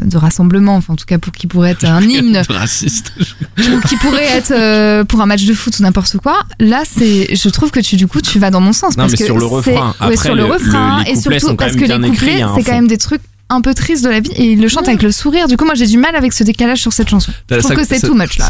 de 0.04 0.18
rassemblement, 0.18 0.76
enfin 0.76 0.94
en 0.94 0.96
tout 0.98 1.06
cas 1.06 1.18
pour 1.18 1.32
qui 1.32 1.48
pourrait 1.48 1.72
être 1.72 1.86
un 1.86 2.02
hymne, 2.10 2.42
Raciste. 2.50 3.14
ou 3.58 3.80
qui 3.88 3.96
pourrait 3.98 4.26
être 4.38 4.52
euh, 4.52 5.04
pour 5.06 5.22
un 5.22 5.26
match 5.26 5.46
de 5.46 5.54
foot 5.54 5.80
ou 5.80 5.84
n'importe 5.84 6.18
quoi. 6.18 6.44
Là, 6.60 6.84
c'est, 6.86 7.34
je 7.36 7.50
trouve 7.50 7.72
que 7.72 7.80
tu 7.80 7.96
du 7.96 8.08
coup, 8.08 8.20
tu 8.22 8.38
vas 8.38 8.52
dans 8.52 8.60
mon 8.62 8.74
sens 8.74 8.98
Non, 8.98 9.04
parce 9.04 9.14
mais 9.14 9.18
que 9.18 9.26
sur 9.26 9.36
le 9.36 9.42
c'est- 9.42 9.48
refrain. 9.48 9.88
ouais, 9.90 9.94
Après, 10.00 10.18
sur 10.18 10.36
le, 10.36 10.44
le- 10.46 10.52
refrain 10.54 11.00
le- 11.00 11.04
les 11.06 11.12
et 11.12 11.14
couplets 11.16 11.40
surtout 11.40 11.40
sont 11.40 11.48
quand 11.52 11.56
parce 11.66 11.72
même 11.76 11.84
que 11.88 11.92
les 11.92 11.98
bien 12.00 12.04
écrits, 12.04 12.26
couplets, 12.28 12.42
un 12.42 12.56
c'est 12.56 12.64
quand 12.64 12.74
même 12.74 12.88
des 12.88 12.98
trucs 12.98 13.22
un 13.50 13.62
peu 13.62 13.74
tristes 13.74 14.04
de 14.04 14.10
la 14.10 14.20
vie 14.20 14.32
et 14.36 14.52
il 14.52 14.62
le 14.62 14.68
chante 14.68 14.88
avec 14.88 15.02
le 15.02 15.12
sourire. 15.12 15.48
Du 15.48 15.58
coup, 15.58 15.66
moi, 15.66 15.74
j'ai 15.76 15.88
du 15.88 15.98
mal 15.98 16.16
avec 16.16 16.34
ce 16.34 16.44
décalage 16.44 16.80
sur 16.80 16.94
cette 16.94 17.10
chanson. 17.10 17.32
Je 17.50 17.58
trouve 17.58 17.74
que 17.74 17.84
c'est 17.86 18.00
too 18.00 18.14
much 18.14 18.38
là. 18.38 18.46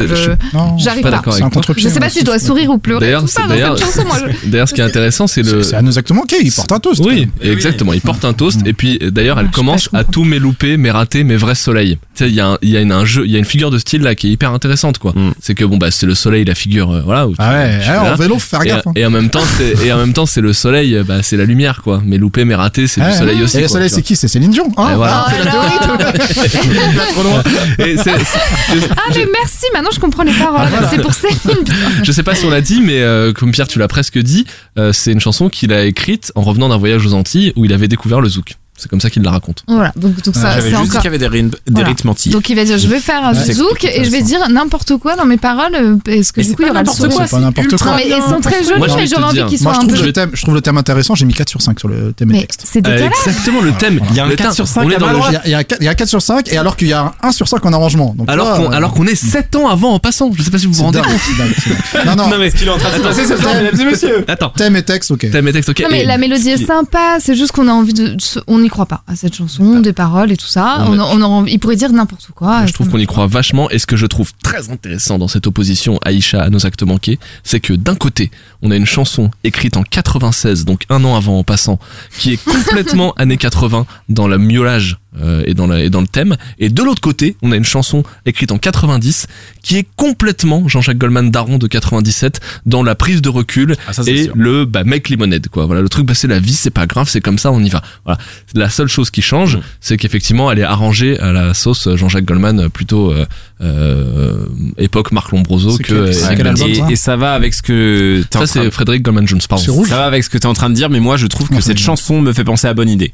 J'arrive 0.78 1.04
pas 1.04 1.12
pas. 1.12 1.18
d'accord 1.18 1.34
c'est 1.34 1.44
un. 1.44 1.50
Je 1.78 1.88
sais 1.90 2.00
pas 2.00 2.10
si 2.10 2.20
je 2.20 2.26
dois 2.26 2.40
sourire 2.40 2.70
ou 2.72 2.78
pleurer 2.78 3.06
D'ailleurs, 3.06 3.22
tout 3.22 3.28
ça 3.28 3.42
c'est- 3.44 3.48
dans 3.48 4.50
d'ailleurs, 4.50 4.68
ce 4.68 4.74
qui 4.74 4.82
est 4.82 4.84
intéressant, 4.84 5.28
c'est 5.28 5.44
le. 5.44 5.64
C'est 5.64 5.78
exactement 5.78 6.22
ok, 6.24 6.36
il 6.42 6.52
porte 6.52 6.72
un 6.72 6.80
toast. 6.80 7.02
Oui, 7.06 7.28
exactement. 7.42 7.94
Il 7.94 8.02
porte 8.02 8.26
un 8.26 8.34
toast 8.34 8.60
et 8.66 8.74
puis 8.74 9.00
d'ailleurs, 9.00 9.40
elle 9.40 9.48
Ah, 9.50 9.56
commence 9.56 9.90
à 9.94 10.04
tous 10.04 10.24
mes 10.24 10.40
loupés, 10.40 10.78
mes 10.78 10.92
ratés, 10.92 11.24
mes 11.24 11.36
vrais 11.38 11.56
soleils. 11.56 11.98
Tu 12.16 12.24
sais, 12.26 12.30
il 12.30 12.36
y 12.36 12.40
a 12.42 12.48
un, 12.50 12.58
il 12.62 12.70
y 12.70 12.78
a 12.78 12.82
une, 12.82 12.92
un 12.92 13.06
jeu, 13.06 13.24
il 13.26 13.32
y 13.32 13.36
a 13.36 13.40
une 13.40 13.46
figure 13.46 13.72
de 13.72 13.78
style 13.78 14.02
là 14.02 14.16
qui 14.16 14.28
est 14.28 14.32
hyper 14.32 14.52
intéressante 14.52 14.98
quoi. 14.98 15.14
Mm. 15.16 15.32
C'est 15.42 15.56
que 15.56 15.64
bon 15.66 15.78
bah 15.78 15.92
c'est 15.92 16.06
le 16.06 16.16
soleil, 16.16 16.44
la 16.46 16.56
figure, 16.56 16.92
euh, 16.92 17.02
voilà. 17.06 17.28
où 17.28 17.34
Ah 17.38 17.52
ouais, 17.54 17.80
en 18.12 18.16
vélo, 18.16 18.34
faut 18.38 18.50
faire 18.58 18.66
gaffe. 18.66 18.88
hein. 18.88 18.92
et 18.96 19.06
en 19.06 19.10
même 19.10 19.30
temps, 19.30 19.44
c'est 19.58 19.86
et 19.86 19.94
en 19.94 19.98
même 19.98 20.14
temps 20.14 20.26
c'est 20.26 20.42
le 20.42 20.54
soleil, 20.54 21.00
bah 21.08 21.24
c'est 21.24 21.38
la 21.38 21.46
lumière 21.46 21.82
quoi. 21.84 22.02
Mes 22.06 22.18
loupés, 22.18 22.46
mes 22.46 22.56
ratés, 22.56 22.88
c'est 22.88 23.02
du 23.02 23.12
soleil 23.14 23.42
aussi. 23.44 23.58
Et 23.58 23.62
le 23.62 23.68
soleil, 23.68 23.90
c'est 23.90 24.02
qui? 24.02 24.16
C'est 24.16 24.28
Céline 24.28 24.52
Dion. 24.52 24.70
Et 24.91 24.95
voilà. 24.95 25.26
Ah, 25.28 25.32
trop 27.14 27.24
loin. 27.24 27.44
Et 27.80 27.98
c'est- 27.98 28.03
c'est- 28.26 28.90
Ah 28.91 29.02
mais 29.16 29.26
merci, 29.34 29.66
maintenant 29.74 29.90
je 29.94 29.99
comprends 29.99 30.24
les 30.24 30.34
paroles. 30.34 30.68
C'est 30.90 31.02
pour 31.02 31.14
Céline. 31.14 31.64
je 32.03 32.11
sais 32.11 32.24
pas 32.24 32.36
si 32.36 32.45
on 32.45 32.49
l'a 32.49 32.61
dit, 32.61 32.82
mais 32.82 33.02
euh, 33.02 33.34
comme 33.34 33.52
Pierre, 33.52 33.68
tu 33.68 33.80
l'as 33.80 33.88
presque 33.88 34.18
dit, 34.20 34.45
euh, 34.78 34.91
c'est 34.94 35.11
une 35.11 35.20
chanson 35.20 35.49
qu'il 35.49 35.74
a 35.74 35.84
écrite 35.86 36.32
en 36.36 36.41
revenant 36.41 36.70
d'un 36.70 36.78
voyage 36.78 37.06
aux 37.06 37.14
Antilles 37.14 37.53
où 37.56 37.66
il 37.66 37.74
avait 37.74 37.88
découvert 37.88 38.22
le 38.22 38.30
zouk. 38.30 38.56
C'est 38.80 38.89
comme 38.89 39.01
ça 39.01 39.10
qu'il 39.10 39.22
la 39.23 39.31
raconte. 39.31 39.64
Voilà, 39.68 39.91
donc, 39.97 40.22
donc 40.23 40.34
ça, 40.35 40.51
J'avais 40.51 40.61
c'est 40.61 40.69
juste 40.69 40.81
encore. 40.91 41.01
qu'il 41.01 41.03
y 41.03 41.07
avait 41.07 41.18
des, 41.18 41.27
rythmes- 41.27 41.49
des 41.49 41.57
Voilà. 41.72 41.88
rythmes 41.89 42.10
antillais. 42.10 42.34
Donc 42.34 42.49
il 42.49 42.56
va 42.56 42.64
dire 42.64 42.77
je 42.77 42.88
vais 42.88 42.99
faire 42.99 43.23
un 43.26 43.34
Ouais, 43.34 43.53
zouk 43.53 43.77
c'est 43.81 43.97
et 43.99 44.03
je 44.06 44.10
vais 44.10 44.22
dire 44.22 44.39
n'importe 44.49 44.95
quoi 44.97 45.15
dans 45.15 45.26
mes 45.26 45.38
paroles 45.38 45.76
euh, 45.76 45.95
parce 46.03 46.31
que 46.31 46.39
Mais 46.39 46.43
du 46.43 46.49
c'est 46.49 46.56
coup 46.56 46.61
il 46.64 46.68
y 46.68 46.69
aura 46.72 46.80
le 46.81 46.85
n'importe 46.85 46.97
sourire. 46.97 47.15
quoi, 47.18 47.27
C'est 47.27 47.35
pas 47.35 47.41
n'importe 47.41 47.72
ultra 47.72 47.85
Non 47.85 47.91
quoi. 47.97 48.01
mais 48.06 48.10
ils 48.18 48.23
sont 48.30 48.39
très 48.41 48.64
jolis 48.64 48.80
mais 48.95 49.07
j'aurais 49.07 49.23
envie 49.23 49.34
dire, 49.34 49.47
qu'ils 49.47 49.61
Moi, 49.64 49.73
soient 49.73 49.81
je 49.81 49.85
un 49.85 49.88
trouve, 49.89 49.99
peu. 49.99 50.06
le 50.06 50.14
thème, 50.14 50.30
je 50.34 50.41
trouve 50.41 50.53
le 50.56 50.61
thème 50.61 50.77
intéressant. 50.77 51.15
J'ai 51.15 51.26
mis 51.26 51.34
4 51.34 51.49
sur 51.49 51.61
5 51.61 51.80
sur 51.80 51.88
le 51.89 52.14
thème 52.14 52.31
et 52.34 52.39
texte. 52.41 52.61
c'est 52.65 52.88
Euh, 52.88 53.10
exactement 53.10 53.61
le 53.61 53.72
thème. 53.73 53.99
Il 54.10 54.15
y 54.15 54.19
a 54.19 54.23
un 54.23 54.27
Le 54.27 54.35
4 54.35 54.47
thème. 54.47 54.56
sur 54.56 54.68
5 54.68 54.84
On 54.85 54.89
est 54.89 54.95
à 54.95 54.99
dans 54.99 55.06
ma 55.07 55.11
le 55.11 55.18
droite. 55.19 55.31
Il 55.31 55.35
y, 55.35 55.38
a, 55.38 55.47
il, 55.47 55.51
y 55.51 55.56
a 55.56 55.64
4, 55.65 55.81
il 55.81 55.85
y 55.85 55.88
a 55.89 55.95
4 55.95 56.07
sur 56.10 56.22
5 56.22 56.47
et 56.53 56.57
alors 56.57 56.77
qu'il 56.77 56.88
y 56.88 56.93
a 56.93 57.01
un 57.22 57.27
1 57.27 57.31
sur 57.34 57.47
5 57.47 57.65
en 57.65 57.73
arrangement. 57.73 58.15
Alors 58.27 58.53
qu'on 58.56 58.72
euh, 58.72 58.76
alors 58.76 58.93
qu'on 58.93 59.06
est 59.07 59.15
7 59.15 59.56
ans 59.57 59.68
avant 59.68 59.93
en 59.93 59.99
passant. 59.99 60.31
Je 60.34 60.41
sais 60.43 60.51
pas 60.51 60.57
si 60.57 60.65
vous 60.68 60.72
vous 60.73 60.77
c'est 60.80 60.84
rendez 60.85 60.99
compte. 61.01 61.11
c'est 61.19 61.69
c'est. 61.99 62.06
Non, 62.06 62.15
non, 62.15 62.30
mais 62.39 62.51
qu'il 62.51 62.68
est 62.68 62.72
en 62.72 62.77
train 62.77 62.89
de 62.91 62.95
se 62.95 63.01
passer 63.01 63.26
ce 63.26 63.35
soir, 63.38 63.53
mesdames 63.56 63.80
et 63.81 63.85
messieurs. 63.91 64.26
attends. 64.27 64.49
thème 64.56 64.76
et 64.76 64.84
texte, 64.84 65.11
ok. 65.11 65.30
Thème 65.31 65.47
et 65.47 65.53
texte, 65.53 65.69
ok. 65.69 65.80
Non 65.81 65.88
mais 65.91 66.06
la 66.06 66.18
mélodie 66.18 66.49
est 66.51 66.65
sympa, 66.65 67.18
c'est 67.19 67.35
juste 67.35 67.51
qu'on 67.51 67.68
a 67.68 67.72
envie 67.72 67.93
de, 67.93 68.07
de- 68.10 68.18
on 68.47 68.64
n'y 68.70 68.72
croit 68.72 68.86
pas 68.86 69.04
à 69.08 69.16
cette 69.16 69.36
chanson, 69.36 69.80
des 69.80 69.94
paroles 69.94 70.32
et 70.32 70.38
tout 70.38 70.48
ça. 70.48 70.86
Ouais. 70.90 70.98
On, 71.00 71.22
on 71.22 71.46
il 71.46 71.60
pourrait 71.60 71.76
dire 71.76 71.91
n'importe 71.91 72.28
quoi. 72.36 72.66
Je 72.66 72.74
trouve 72.74 72.90
qu'on 72.90 73.00
y 73.00 73.08
croit 73.08 73.28
vachement. 73.28 73.70
Et 73.72 73.80
ce 73.80 73.88
que 73.88 73.98
je 73.98 74.06
trouve 74.06 74.32
très 74.44 74.70
intéressant 74.70 75.18
dans 75.18 75.28
cette 75.28 75.48
opposition 75.48 76.00
Aïcha 76.06 76.41
à 76.41 76.50
nos 76.50 76.66
actes 76.66 76.84
manqués, 76.84 77.20
c'est 77.44 77.60
que 77.60 77.74
d'un 77.74 77.96
côté, 77.96 78.32
on 78.62 78.72
a 78.72 78.76
une 78.76 78.86
chanson 78.86 79.32
écrite 79.44 79.76
en 79.78 79.84
96, 79.84 80.66
donc 80.66 80.84
un 80.90 81.04
an 81.04 81.16
avant 81.16 81.40
en 81.40 81.44
passant, 81.44 81.80
qui 82.18 82.34
est 82.34 82.44
complètement 82.44 83.14
années 83.18 83.38
80 83.38 83.86
dans 84.10 84.28
le 84.28 84.38
miaulage 84.38 85.00
euh, 85.22 85.44
et, 85.46 85.54
dans 85.54 85.68
la, 85.68 85.84
et 85.84 85.90
dans 85.90 86.02
le 86.02 86.08
thème. 86.08 86.36
Et 86.58 86.70
de 86.70 86.82
l'autre 86.84 87.02
côté, 87.02 87.36
on 87.41 87.52
a 87.52 87.56
une 87.56 87.66
chanson 87.66 88.04
écrite 88.26 88.52
en 88.52 88.58
90 88.58 89.28
qui 89.62 89.78
est 89.78 89.88
complètement 89.96 90.68
Jean-Jacques 90.68 90.98
Goldman 90.98 91.32
Daron 91.32 91.58
de 91.58 91.68
97 91.68 92.40
dans 92.66 92.84
la 92.84 92.96
prise 92.96 93.22
de 93.22 93.30
recul 93.30 93.76
Ah, 93.88 93.94
ça, 93.94 94.04
c'est 94.04 94.14
et 94.14 94.24
sûr. 94.26 94.34
le 94.36 94.66
bah, 94.66 94.84
make 94.84 95.10
limonade 95.10 95.48
quoi. 95.50 95.66
Voilà, 95.66 95.82
le 95.82 95.90
truc 95.90 96.06
bah 96.06 96.14
c'est 96.14 96.28
la 96.28 96.40
vie, 96.40 96.54
c'est 96.54 96.70
pas 96.70 96.88
grave, 96.88 97.08
c'est 97.10 97.22
comme 97.22 97.38
ça, 97.38 97.52
on 97.52 97.64
y 97.64 97.70
va. 97.70 97.82
Voilà. 98.06 98.20
La 98.56 98.70
seule 98.70 98.88
chose 98.88 99.12
qui 99.12 99.22
change, 99.22 99.58
Mm. 99.58 99.62
c'est 99.80 99.98
qu'effectivement, 99.98 100.52
elle 100.52 100.60
est 100.60 100.64
arrangée 100.64 101.20
à 101.20 101.32
la 101.32 101.54
sauce 101.54 101.88
Jean-Jacques 101.96 102.26
Goldman 102.26 102.60
euh, 102.60 102.70
plutôt 102.70 103.12
euh, 103.12 103.26
euh, 103.62 104.46
époque 104.78 105.12
Marc 105.12 105.32
Lombroso 105.32 105.78
que 105.78 106.12
ça 106.12 106.34
Et, 106.34 106.96
ça 106.96 107.18
va 107.18 107.34
avec 107.34 107.54
ce 107.54 107.62
que 107.62 108.24
t'es 108.30 108.38
en 108.38 108.41
Ça 108.41 108.48
c'est 108.48 108.72
Frédéric 108.72 109.04
Goldman 109.04 109.28
Jones, 109.28 109.41
pardon. 109.48 109.86
Ça 109.86 109.98
va 109.98 110.06
avec 110.06 110.24
ce 110.24 110.30
que 110.30 110.38
t'es 110.38 110.46
en 110.46 110.54
train 110.54 110.70
de 110.70 110.76
dire, 110.76 110.90
mais 110.90 111.00
moi 111.00 111.18
je 111.18 111.28
trouve 111.28 111.50
que 111.50 111.62
cette 111.62 111.80
chanson 111.80 112.22
me 112.22 112.34
fait 112.34 112.44
penser 112.44 112.68
à 112.68 112.74
Bonne 112.74 112.90
Idée. 112.90 113.14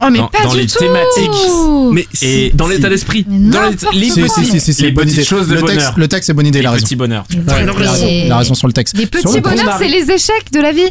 Oh 0.00 0.06
mais 0.12 0.18
dans- 0.18 0.28
pas 0.28 0.44
dans 0.44 0.52
du 0.54 0.60
les 0.60 0.66
tout. 0.68 0.78
thématiques. 0.78 1.50
Mais 1.92 2.06
Et 2.22 2.52
dans 2.54 2.68
l'état 2.68 2.86
si- 2.86 2.90
d'esprit. 2.90 3.26
Mais 3.28 3.50
dans 3.50 3.62
les- 3.62 3.98
les- 3.98 4.10
Si, 4.10 4.20
quoi. 4.20 4.28
si, 4.28 4.44
si, 4.46 4.60
si, 4.60 4.72
si, 4.74 4.82
Les 4.82 4.92
bonne 4.92 5.04
petites 5.06 5.16
idée. 5.18 5.24
choses 5.26 5.48
de 5.48 5.54
le, 5.54 5.62
texte, 5.62 5.76
bonheur. 5.76 5.94
le 5.96 6.08
texte, 6.08 6.26
c'est 6.28 6.34
bonne 6.34 6.46
idée, 6.46 6.60
il 6.60 6.66
a 6.66 6.68
Les 6.70 6.74
raison. 6.74 6.84
petits 6.84 6.96
bonheurs. 6.96 7.24
Mais 7.30 7.38
Il 7.62 7.68
a 7.68 7.72
raison, 7.72 8.06
les- 8.06 8.22
il 8.26 8.32
a 8.32 8.36
raison 8.38 8.54
sur 8.54 8.66
le 8.68 8.72
texte. 8.72 8.96
Les 8.96 9.06
petits 9.06 9.34
le 9.34 9.40
bonheurs, 9.40 9.76
c'est 9.78 9.88
les 9.88 10.10
échecs 10.10 10.52
de 10.52 10.60
la 10.60 10.70
vie. 10.72 10.88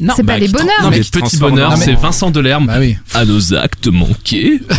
Non, 0.00 0.14
C'est 0.16 0.24
pas 0.24 0.38
les 0.38 0.48
bonheurs. 0.48 0.66
Non, 0.82 0.90
mais 0.90 1.00
bonheurs, 1.38 1.72
en- 1.72 1.76
c'est 1.76 1.92
Vincent 1.94 2.30
Delerme. 2.32 2.66
Bah 2.66 2.74
oui. 2.80 2.96
À 3.14 3.24
nos 3.24 3.54
actes 3.54 3.86
manqués. 3.86 4.60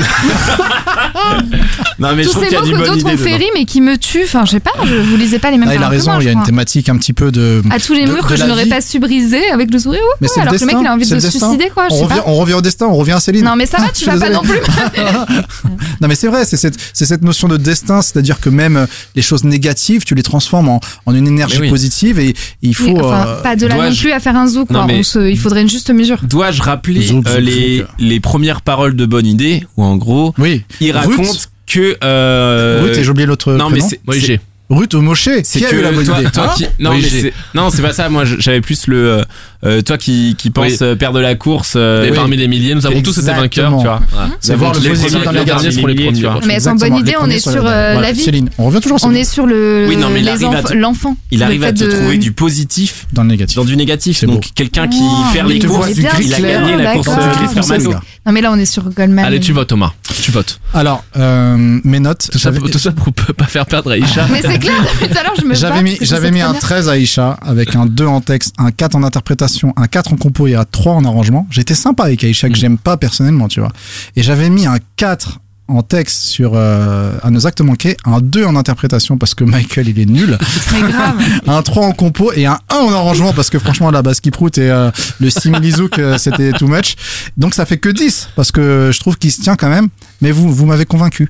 Non, 1.99 2.15
mais 2.15 2.23
je 2.23 2.29
Tous 2.29 2.35
trouve 2.35 2.43
ces 2.45 2.49
qu'il 2.49 2.53
y 2.53 2.57
a 2.57 2.61
mots 2.61 2.65
du 2.67 2.71
que 2.73 2.77
bonne 2.77 2.87
d'autres 2.87 2.99
idée 3.13 3.13
ont 3.13 3.17
fait 3.25 3.35
rire 3.35 3.49
mais 3.53 3.65
qui 3.65 3.81
me 3.81 3.97
tuent. 3.97 4.23
Enfin, 4.23 4.45
je 4.45 4.51
sais 4.51 4.59
pas, 4.61 4.71
je, 4.85 4.95
vous 4.95 5.17
lisez 5.17 5.37
pas 5.39 5.51
les 5.51 5.57
mêmes 5.57 5.67
Ah, 5.69 5.75
il 5.75 5.83
a 5.83 5.89
raison, 5.89 6.13
il 6.19 6.25
y 6.25 6.29
a 6.29 6.31
je 6.31 6.37
une 6.37 6.43
thématique 6.43 6.87
un 6.89 6.97
petit 6.97 7.11
peu 7.13 7.31
de. 7.31 7.61
À 7.69 7.79
tous 7.79 7.93
les 7.93 8.05
de- 8.05 8.11
murs 8.11 8.23
de 8.23 8.29
que 8.29 8.35
je 8.35 8.41
la 8.41 8.47
n'aurais 8.47 8.65
pas 8.67 8.79
su 8.81 8.99
briser 8.99 9.49
avec 9.51 9.71
le 9.71 9.79
sourire. 9.79 9.99
Mais 10.21 10.27
Ouais, 10.27 10.31
c'est 10.33 10.39
le 10.39 10.47
alors 10.47 10.53
que 10.53 10.59
le 10.61 10.65
mec 10.65 10.75
destin, 10.75 10.81
il 10.81 10.87
a 10.87 10.93
envie 10.93 11.09
de 11.09 11.19
se 11.19 11.29
suicider 11.29 11.69
quoi. 11.73 11.87
Je 11.89 11.95
on, 11.95 12.03
revient, 12.03 12.15
pas. 12.15 12.23
on 12.27 12.35
revient 12.35 12.53
au 12.53 12.61
destin, 12.61 12.85
on 12.87 12.95
revient 12.95 13.11
à 13.13 13.19
Céline. 13.19 13.43
Non 13.43 13.55
mais 13.57 13.65
ça 13.69 13.77
va, 13.77 13.89
tu 13.89 14.05
vas 14.05 14.17
pas 14.19 14.29
non 14.29 14.41
plus. 14.41 14.59
Non 16.01 16.07
mais 16.07 16.15
c'est 16.15 16.27
vrai, 16.27 16.45
c'est 16.45 16.55
cette, 16.57 16.75
c'est 16.93 17.05
cette 17.05 17.23
notion 17.23 17.47
de 17.49 17.57
destin, 17.57 18.01
c'est-à-dire 18.01 18.39
que 18.39 18.49
même 18.49 18.77
euh, 18.77 18.85
les 19.15 19.21
choses 19.21 19.43
négatives, 19.43 20.03
tu 20.05 20.15
les 20.15 20.23
transformes 20.23 20.69
en, 20.69 20.79
en 21.05 21.13
une 21.13 21.27
énergie 21.27 21.59
oui. 21.59 21.69
positive 21.69 22.19
et 22.19 22.33
il 22.61 22.73
faut. 22.73 22.97
Enfin, 23.03 23.27
euh, 23.27 23.41
pas 23.41 23.55
de 23.57 23.67
là 23.67 23.75
non 23.89 23.93
plus 23.95 24.11
à 24.13 24.19
faire 24.21 24.37
un 24.37 24.47
zoo 24.47 24.65
quoi. 24.65 24.77
Non, 24.77 24.85
mais- 24.85 24.99
On 24.99 25.03
se- 25.03 25.29
il 25.29 25.37
faudrait 25.37 25.61
une 25.61 25.69
juste 25.69 25.89
mesure. 25.91 26.19
Dois-je 26.23 26.61
rappeler 26.61 27.01
Zouk, 27.01 27.27
euh, 27.27 27.31
zouk, 27.35 27.41
les, 27.41 27.77
zouk. 27.79 27.87
les 27.99 28.19
premières 28.21 28.61
paroles 28.61 28.95
de 28.95 29.05
Bonne 29.05 29.25
Idée 29.25 29.65
où 29.75 29.83
en 29.83 29.97
gros 29.97 30.33
Oui. 30.37 30.63
il 30.79 30.91
raconte 30.93 31.49
que 31.67 31.97
euh, 32.03 32.81
Ruth 32.83 32.97
et 32.97 33.03
j'ai 33.03 33.09
oublié 33.09 33.25
l'autre 33.27 33.51
non 33.53 33.69
mais 33.69 33.79
prénom. 33.79 33.89
c'est. 34.25 34.39
Ruth 34.69 34.93
au 34.93 35.01
Mosché. 35.01 35.41
c'est 35.43 35.59
Qui 35.59 35.65
a 35.65 35.69
que 35.69 35.75
eu 35.77 35.81
la 35.81 35.91
bonne 35.91 36.05
toi, 36.05 36.19
idée 36.21 36.29
toi 36.31 36.45
Hein 36.49 36.53
qui 36.55 36.65
non 36.79 36.91
Oui, 36.91 36.99
mais 37.01 37.09
c'est 37.09 37.33
non 37.55 37.69
c'est 37.71 37.81
pas 37.81 37.91
ça 37.93 38.07
moi 38.09 38.23
j'avais 38.25 38.61
plus 38.61 38.85
le 38.87 38.97
euh, 39.11 39.23
euh, 39.65 39.81
toi 39.81 39.97
qui 39.97 40.35
qui 40.37 40.51
pense 40.51 40.67
Oui. 40.67 40.77
euh, 40.83 40.95
perdre 40.95 41.19
la 41.21 41.33
course 41.35 41.73
euh, 41.75 42.05
Et 42.05 42.11
Oui. 42.11 42.15
parmi 42.15 42.37
les 42.37 42.47
milliers, 42.47 42.75
nous 42.75 42.85
avons 42.85 43.01
tous 43.01 43.17
été 43.17 43.27
vainqueurs, 43.31 43.75
tu 43.77 43.83
vois. 43.83 43.99
Voilà. 44.11 44.29
C'est 44.39 44.55
voir 44.55 44.73
le 44.73 44.79
les 44.79 44.89
premiers- 44.91 45.25
dans 45.25 45.31
les 45.31 45.43
derniers 45.45 45.71
seront 45.71 45.87
les 45.87 45.95
premiers 45.95 46.13
tu 46.13 46.21
vois. 46.21 46.39
Mais 46.45 46.53
Exactement, 46.55 46.89
bonne 46.91 46.99
idée, 46.99 47.15
on 47.19 47.29
est 47.29 47.39
sur 47.39 47.51
sur 47.51 47.63
la- 47.63 47.71
euh, 47.71 47.93
voilà, 47.93 48.07
la 48.09 48.13
vie. 48.13 48.21
Céline, 48.21 48.49
on 48.57 48.65
revient 48.67 48.79
toujours 48.79 49.03
à 49.03 49.07
On 49.07 49.13
est 49.13 49.23
sur 49.23 49.45
le 49.47 49.85
Oui, 49.89 49.97
non, 49.97 50.09
mais 50.11 50.21
les 50.21 50.31
enf- 50.45 50.73
l'enfant. 50.75 51.17
il 51.31 51.41
arrive 51.43 51.63
à 51.63 51.73
te 51.73 51.83
trouver 51.83 52.17
du 52.17 52.31
positif 52.31 53.05
dans 53.11 53.23
le 53.23 53.29
négatif. 53.29 53.55
dans 53.57 53.65
du 53.65 53.75
négatif 53.75 54.17
C'est 54.19 54.27
donc 54.27 54.45
quelqu'un 54.55 54.87
qui 54.87 54.99
Oh, 55.01 55.23
perd 55.33 55.49
les 55.49 55.59
courses 55.59 55.89
il 55.97 56.05
a 56.33 56.39
gagné 56.39 56.77
la 56.77 56.93
course 56.93 57.09
euh. 57.09 57.93
Non 58.25 58.31
mais 58.33 58.41
là 58.41 58.51
on 58.51 58.57
est 58.59 58.65
sur 58.65 58.83
Goldman. 58.91 59.25
Allez, 59.25 59.39
tu 59.39 59.51
votes, 59.53 59.69
Thomas. 59.69 59.91
Tu 60.21 60.31
votes. 60.31 60.59
Alors, 60.73 61.03
mes 61.15 61.99
notes. 61.99 62.29
Tout 62.31 62.37
ça, 62.37 62.51
j'avais- 62.53 62.69
tout 62.69 62.77
ça 62.79 62.91
pour 62.91 63.11
pas 63.13 63.45
faire 63.45 63.65
perdre 63.65 63.91
Aïcha. 63.91 64.27
Mais 64.31 64.41
c'est 64.41 64.58
clair, 64.59 64.81
depuis 64.93 65.09
tout 65.09 65.17
à 65.17 65.23
l'heure 65.23 65.33
je 65.37 65.43
me 65.43 65.49
bats 65.49 65.55
J'avais 65.55 65.83
mis, 65.83 65.97
j'avais 66.01 66.29
très 66.31 66.41
un 66.41 66.51
bien. 66.51 66.59
13 66.59 66.89
à 66.89 66.91
Aïcha 66.93 67.37
avec 67.41 67.75
un 67.75 67.85
2 67.85 68.05
en 68.05 68.21
texte, 68.21 68.53
un 68.57 68.71
4 68.71 68.95
en 68.95 69.03
interprétation, 69.03 69.73
un 69.77 69.87
4 69.87 70.13
en 70.13 70.17
compo 70.17 70.47
et 70.47 70.55
un 70.55 70.65
3 70.69 70.93
en 70.93 71.05
arrangement. 71.05 71.47
J'étais 71.51 71.75
sympa 71.75 72.03
avec 72.03 72.23
Aïcha 72.23 72.47
que 72.49 72.53
Mm. 72.53 72.57
j'aime 72.57 72.77
pas 72.77 72.97
personnellement, 72.97 73.47
tu 73.47 73.59
vois. 73.59 73.71
Et 74.15 74.23
j'avais 74.23 74.49
mis 74.49 74.65
un 74.65 74.77
4 74.97 75.39
en 75.67 75.83
texte 75.83 76.23
sur 76.23 76.53
euh, 76.55 77.11
à 77.21 77.29
nos 77.29 77.45
actes 77.45 77.61
manqués, 77.61 77.95
un 78.03 78.21
2 78.21 78.43
en 78.43 78.55
interprétation 78.55 79.19
parce 79.19 79.35
que 79.35 79.43
Michael 79.43 79.87
il 79.87 79.99
est 79.99 80.05
nul, 80.07 80.35
Mais 80.73 80.91
grave. 80.91 81.15
un 81.47 81.61
3 81.61 81.85
en 81.85 81.91
compo 81.91 82.31
et 82.33 82.47
un 82.47 82.57
1 82.71 82.75
en 82.75 82.91
arrangement 82.91 83.33
parce 83.33 83.51
que 83.51 83.59
franchement 83.59 83.91
la 83.91 84.01
basse 84.01 84.19
qui 84.19 84.31
prout 84.31 84.57
et 84.57 84.71
euh, 84.71 84.89
le 85.19 85.29
similizouk 85.29 85.99
euh, 85.99 86.17
c'était 86.17 86.53
too 86.53 86.67
much. 86.67 86.95
Donc 87.37 87.53
ça 87.53 87.67
fait 87.67 87.77
que 87.77 87.89
10 87.89 88.29
parce 88.35 88.51
que 88.51 88.89
je 88.91 88.99
trouve 88.99 89.17
qu'il 89.19 89.31
se 89.31 89.41
tient 89.43 89.55
quand 89.55 89.69
même. 89.69 89.89
Mais 90.21 90.31
vous 90.31 90.51
vous 90.51 90.65
m'avez 90.65 90.85
convaincu. 90.85 91.29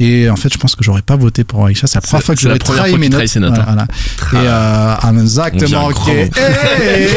Et 0.00 0.28
en 0.28 0.34
fait, 0.36 0.52
je 0.52 0.58
pense 0.58 0.74
que 0.74 0.82
j'aurais 0.82 1.02
pas 1.02 1.14
voté 1.16 1.44
pour 1.44 1.64
Aïcha. 1.64 1.86
C'est 1.86 1.94
la 1.96 2.00
première 2.00 2.24
fois 2.24 2.34
que 2.34 2.40
la 2.48 2.54
j'aurais 2.56 2.58
trahi 2.58 2.96
mes 2.98 3.08
notes. 3.08 3.36
notes, 3.36 3.54
Voilà, 3.54 3.82
hein. 3.82 3.86
voilà. 4.30 4.44
Et 4.44 4.48
euh, 4.48 4.94
à 5.08 5.12
nos 5.12 5.38
actes 5.40 5.56
On 5.62 5.64
dirait 5.66 5.76
un 5.76 5.82
manqués. 5.82 5.94
grand 5.94 6.12
Eh, 6.12 6.30
eh, 6.82 7.08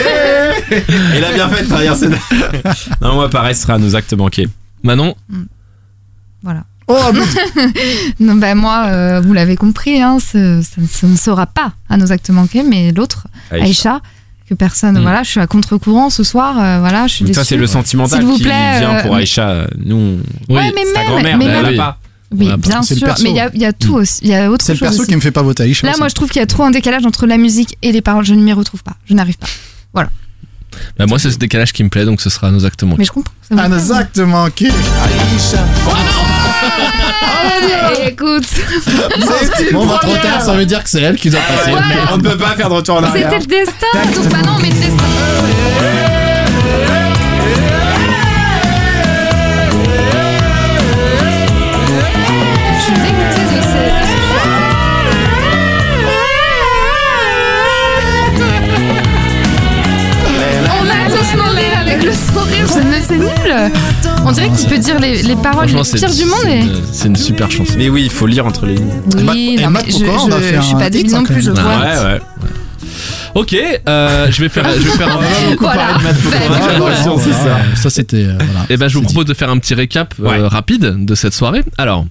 eh. 0.71 1.17
il 1.17 1.23
a 1.25 1.33
bien 1.33 1.49
fait 1.49 1.63
de 1.63 1.67
trahir 1.69 1.95
ses 1.95 2.09
non 3.01 3.13
moi 3.15 3.29
pareil 3.29 3.55
ce 3.55 3.61
sera 3.63 3.77
nos 3.79 3.95
actes 3.95 4.13
manqués 4.13 4.47
Manon, 4.83 5.15
Voilà. 6.43 6.63
Oh, 6.87 6.97
mais- 7.13 7.65
Non, 8.25 8.35
bah 8.35 8.55
moi, 8.55 8.85
euh, 8.87 9.21
vous 9.21 9.33
l'avez 9.33 9.55
compris, 9.57 10.01
hein, 10.01 10.19
ce- 10.19 10.61
ça, 10.61 10.81
ça 10.89 11.07
ne 11.07 11.17
sera 11.17 11.45
pas 11.47 11.73
à 11.89 11.97
nos 11.97 12.11
actes 12.13 12.29
manqués, 12.29 12.63
mais 12.63 12.91
l'autre, 12.93 13.27
Aïcha, 13.51 13.99
que 14.47 14.53
personne, 14.53 14.97
Mm. 14.97 15.01
voilà, 15.01 15.23
je 15.23 15.29
suis 15.31 15.39
à 15.41 15.47
contre-courant 15.47 16.09
ce 16.09 16.23
soir, 16.23 16.57
euh, 16.57 16.79
voilà, 16.79 17.07
je 17.07 17.13
suis 17.15 17.25
Donc 17.25 17.35
ça 17.35 17.43
c'est 17.43 17.57
le 17.57 17.67
sentimental 17.67 18.19
S'il 18.19 18.27
vous 18.27 18.37
qui 18.37 18.43
plaît, 18.43 18.79
vient 18.79 18.93
euh, 18.95 19.01
pour 19.01 19.15
mais- 19.15 19.21
Aïcha 19.21 19.67
nous 19.83 20.19
oui. 20.47 20.55
Ouais, 20.55 20.71
mais 20.73 20.83
même, 20.93 21.05
grand-mère 21.07 21.37
mais 21.37 21.45
mais 21.47 21.61
même- 21.63 21.75
pas 21.75 21.97
Oui, 22.31 22.39
Voilà, 22.45 22.57
bien 22.57 22.81
c'est 22.83 22.95
sûr, 22.95 23.07
mais 23.23 23.29
il 23.29 23.35
y 23.35 23.39
a, 23.39 23.49
il 23.53 23.61
y 23.61 23.65
a 23.65 23.71
tout 23.73 23.95
aussi, 23.95 24.19
il 24.23 24.29
y 24.29 24.35
a 24.35 24.51
autre 24.51 24.65
C'est 24.65 24.73
le 24.73 24.79
chose 24.79 24.87
perso 24.89 25.01
aussi. 25.03 25.09
qui 25.09 25.15
me 25.15 25.21
fait 25.21 25.31
pas 25.31 25.41
voter 25.43 25.63
Aïcha. 25.63 25.87
Là, 25.87 25.93
moi, 25.97 26.09
je 26.09 26.13
trouve 26.15 26.29
qu'il 26.29 26.39
y 26.41 26.43
a 26.43 26.45
trop 26.45 26.63
un 26.63 26.71
décalage 26.71 27.05
entre 27.05 27.25
la 27.25 27.37
musique 27.37 27.77
et 27.81 27.91
les 27.93 28.01
paroles. 28.01 28.25
Je 28.25 28.33
ne 28.33 28.41
m'y 28.41 28.51
retrouve 28.53 28.83
pas. 28.83 28.93
Je 29.05 29.13
n'arrive 29.13 29.37
pas. 29.37 29.47
Bah, 30.99 31.05
moi, 31.07 31.17
c'est 31.17 31.31
ce 31.31 31.37
décalage 31.37 31.71
qui 31.73 31.83
me 31.83 31.89
plaît, 31.89 32.05
donc 32.05 32.21
ce 32.21 32.29
sera 32.29 32.51
nos 32.51 32.63
actes 32.65 32.83
manqués. 32.83 32.97
Mais 32.99 33.05
je 33.05 33.11
comprends. 33.11 33.33
plaît, 33.49 33.67
nos 33.69 33.79
moi. 33.79 33.97
actes 33.97 34.19
manqués. 34.19 34.67
Aïcha. 34.67 35.65
Eh, 38.03 38.09
Écoute, 38.09 38.45
Bon, 39.71 39.85
bah, 39.87 39.99
trop 40.01 40.15
tard, 40.17 40.41
ça 40.41 40.53
veut 40.53 40.65
dire 40.65 40.83
que 40.83 40.89
c'est 40.89 41.01
elle 41.01 41.15
qui 41.17 41.29
doit 41.29 41.39
passer. 41.41 41.71
Ouais. 41.71 41.79
on 42.11 42.17
ne 42.17 42.21
peut 42.21 42.37
pas 42.37 42.55
faire 42.55 42.69
de 42.69 42.75
retour 42.75 42.97
en 42.97 43.03
arrière 43.03 43.31
c'était 43.31 43.39
le 43.39 43.65
destin. 43.65 44.21
Donc 44.21 44.31
maintenant, 44.31 44.55
on 44.57 44.61
met 44.61 44.69
le 44.69 44.75
destin. 44.75 46.06
Qu'il 64.56 64.69
peut 64.69 64.78
dire 64.78 64.99
les, 64.99 65.22
les 65.24 65.36
paroles 65.36 65.68
les 65.68 65.74
pires 65.74 66.11
du 66.14 66.26
monde. 66.26 66.40
c'est 66.44 66.52
Et... 66.52 66.60
une- 66.61 66.82
c'est 66.94 67.07
une 67.07 67.15
super 67.15 67.49
chanson. 67.52 67.74
mais 67.78 67.90
oui 67.90 68.03
il 68.06 68.10
faut 68.11 68.28
lire 68.28 68.45
entre 68.45 68.65
les 68.65 68.76
lignes 68.76 69.02
Oui, 69.28 69.56
Et 69.60 69.64
non, 69.64 69.69
Matt 69.72 69.86
mais 69.88 69.91
je, 69.91 69.98
Pokora, 69.99 70.24
on 70.26 70.32
a 70.32 70.38
je- 70.38 70.44
fait 70.44 70.56
je 70.56 70.61
suis 70.61 70.76
un 70.76 70.80
pas 70.80 70.90
débile 70.90 71.11
non 71.11 71.18
hein, 71.19 71.24
plus, 71.24 71.41
je 71.41 71.52
quand 71.52 71.57
même. 71.57 71.65
vois. 71.65 72.03
ouais 72.03 72.14
ouais 72.14 72.19
Ok, 73.36 73.56
euh, 73.88 74.28
je 74.32 74.41
vais 74.41 74.49
faire, 74.49 74.65
je 74.74 74.80
vais 74.80 74.90
faire 74.98 75.15
un 75.15 75.19
petit. 75.19 75.56
Voilà. 75.60 75.98
Ouais, 75.98 77.06
non, 77.06 77.18
c'est 77.19 77.30
voilà. 77.30 77.57
Ça, 77.76 77.90
c'était. 77.91 78.18
euh, 78.24 78.34
voilà. 78.38 78.65
Eh 78.69 78.78
ben, 78.78 78.88
je 78.88 78.98
vous 78.98 79.03
propose 79.03 79.26
de 79.26 79.36
faire 79.36 79.52
un 79.52 79.60
petit 79.60 79.76
récap 79.76 80.15
euh, 80.19 80.24
Ouais. 80.24 80.48
rapide 80.48 81.06
de 81.06 81.15
cette 81.15 81.34
soirée. 81.36 81.61
Alors, 81.78 82.06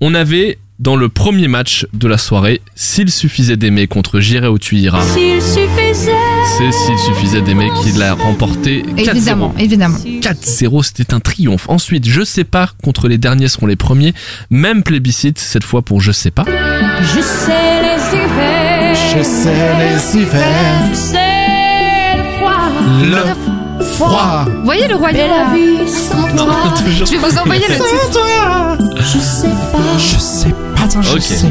on 0.00 0.14
avait 0.14 0.58
dans 0.78 0.96
le 0.96 1.10
premier 1.10 1.48
match 1.48 1.86
de 1.92 2.08
la 2.08 2.16
soirée, 2.16 2.62
s'il 2.74 3.10
suffisait 3.10 3.56
d'aimer 3.58 3.86
contre 3.88 4.20
J'irai 4.20 4.48
où 4.48 4.58
tu 4.58 4.76
iras, 4.76 5.02
S'il 5.02 5.42
suffisait 5.42 6.13
c'est 6.56 6.70
s'il 6.70 6.98
suffisait 6.98 7.42
d'aimer 7.42 7.70
qu'il 7.82 7.98
l'a 7.98 8.14
remporté 8.14 8.82
4-0. 8.96 9.10
Évidemment, 9.10 9.54
évidemment. 9.58 9.98
4-0, 9.98 10.82
c'était 10.84 11.12
un 11.12 11.18
triomphe. 11.20 11.68
Ensuite, 11.68 12.08
je 12.08 12.22
sais 12.22 12.44
pas 12.44 12.70
contre 12.82 13.08
les 13.08 13.18
derniers 13.18 13.48
seront 13.48 13.66
les 13.66 13.76
premiers. 13.76 14.14
Même 14.50 14.82
plébiscite 14.84 15.38
cette 15.38 15.64
fois 15.64 15.82
pour 15.82 16.00
je 16.00 16.12
sais 16.12 16.30
pas. 16.30 16.44
Je 16.46 17.20
sais 17.20 17.82
les 17.82 18.18
hivers 18.18 18.94
Je 18.94 19.22
sais 19.22 19.54
les 19.78 20.20
hivers. 20.20 20.90
Je 20.90 20.96
sais 20.96 22.16
le 22.18 22.22
froid 22.38 23.34
Le 23.78 23.84
froid. 23.84 24.44
Vous 24.44 24.64
voyez 24.64 24.86
le 24.86 24.94
lion 24.94 25.00
la 25.02 25.54
vie 25.54 25.88
sans 25.90 26.36
toi 26.36 26.74
Je 26.86 27.04
vais 27.04 27.16
vous 27.18 27.38
envoyer 27.38 27.66
le 27.68 27.74
titre. 27.74 28.63
Je 29.12 29.18
sais 29.18 29.48
pas 29.48 29.98
Je 29.98 30.18
sais 30.18 30.48
pas. 30.50 30.82
Attends, 30.84 31.02
je 31.02 31.12
Ok. 31.14 31.20
sais. 31.22 31.46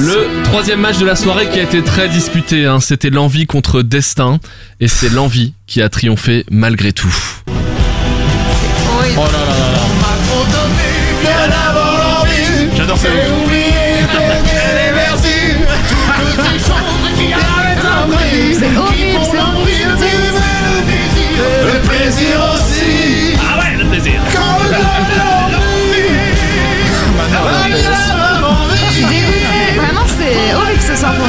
Le 0.00 0.42
troisième 0.44 0.80
match 0.80 0.98
de 0.98 1.06
la 1.06 1.16
soirée 1.16 1.48
qui 1.48 1.58
a 1.58 1.62
été 1.62 1.82
très 1.82 2.08
disputé, 2.08 2.66
hein, 2.66 2.80
c'était 2.80 3.10
l'envie 3.10 3.46
contre 3.46 3.82
Destin. 3.82 4.38
Et 4.80 4.88
c'est 4.88 5.10
l'envie 5.10 5.52
qui 5.66 5.82
a 5.82 5.88
triomphé 5.88 6.44
malgré 6.50 6.92
tout. 6.92 7.14
j'adore 12.76 12.98
ça 12.98 13.08
C'est 18.58 18.76
horrible, 18.76 19.18
c'est 19.30 19.38
horrible. 19.38 19.98
Le 21.64 21.88
plaisir 21.88 22.36
aussi. 22.54 23.36
Ah 23.38 23.58
ouais, 23.60 23.76
le 23.78 23.84
plaisir 23.88 24.20
Je 24.30 25.37
moi. 31.06 31.28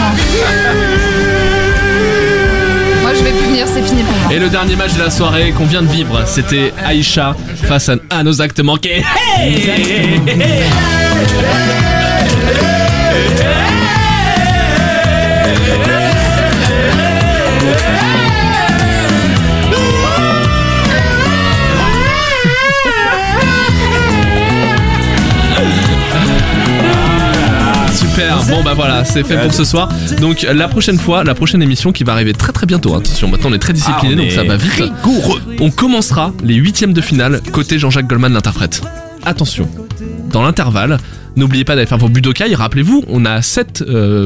Je 3.18 3.24
vais 3.24 3.32
plus 3.32 3.48
venir, 3.48 3.66
c'est 3.68 3.82
fini 3.82 4.04
pour 4.04 4.16
moi. 4.16 4.32
Et 4.34 4.40
le 4.40 4.50
dernier 4.50 4.76
match 4.76 4.94
de 4.94 5.00
la 5.00 5.10
soirée 5.10 5.52
qu'on 5.52 5.66
vient 5.66 5.82
de 5.82 5.88
vivre, 5.88 6.24
c'était 6.26 6.72
Aïcha 6.86 7.36
face 7.64 7.90
à, 7.90 7.96
à 8.10 8.24
nos 8.24 8.41
actes 8.41 8.62
manqués. 8.62 9.04
Hey 9.38 10.22
bon 28.49 28.63
bah 28.63 28.73
voilà, 28.73 29.05
c'est 29.05 29.23
fait 29.23 29.38
pour 29.41 29.53
ce 29.53 29.63
soir. 29.63 29.89
Donc 30.19 30.41
la 30.41 30.67
prochaine 30.67 30.97
fois, 30.97 31.23
la 31.23 31.35
prochaine 31.35 31.61
émission 31.61 31.91
qui 31.91 32.03
va 32.03 32.13
arriver 32.13 32.34
très 32.34 32.51
très 32.51 32.65
bientôt, 32.65 32.95
attention, 32.95 33.27
maintenant 33.27 33.49
on 33.49 33.53
est 33.53 33.59
très 33.59 33.73
discipliné 33.73 34.15
Ah, 34.17 34.19
on 34.19 34.23
donc 34.23 34.31
ça 34.31 34.43
va 34.43 34.57
vite. 34.57 34.84
On 35.59 35.71
commencera 35.71 36.34
les 36.43 36.55
huitièmes 36.55 36.93
de 36.93 37.01
finale 37.01 37.41
côté 37.51 37.80
Jean-Jacques 37.80 38.07
Goldman 38.07 38.34
l'interprète. 38.34 38.81
Attention, 39.23 39.69
dans 40.31 40.41
l'intervalle, 40.41 40.97
N'oubliez 41.35 41.64
pas 41.64 41.76
d'aller 41.76 41.88
faire 41.88 41.97
vos 41.97 42.10
Budokai. 42.10 42.53
Rappelez-vous, 42.56 43.03
on 43.07 43.26
a 43.26 43.41
7 43.41 43.84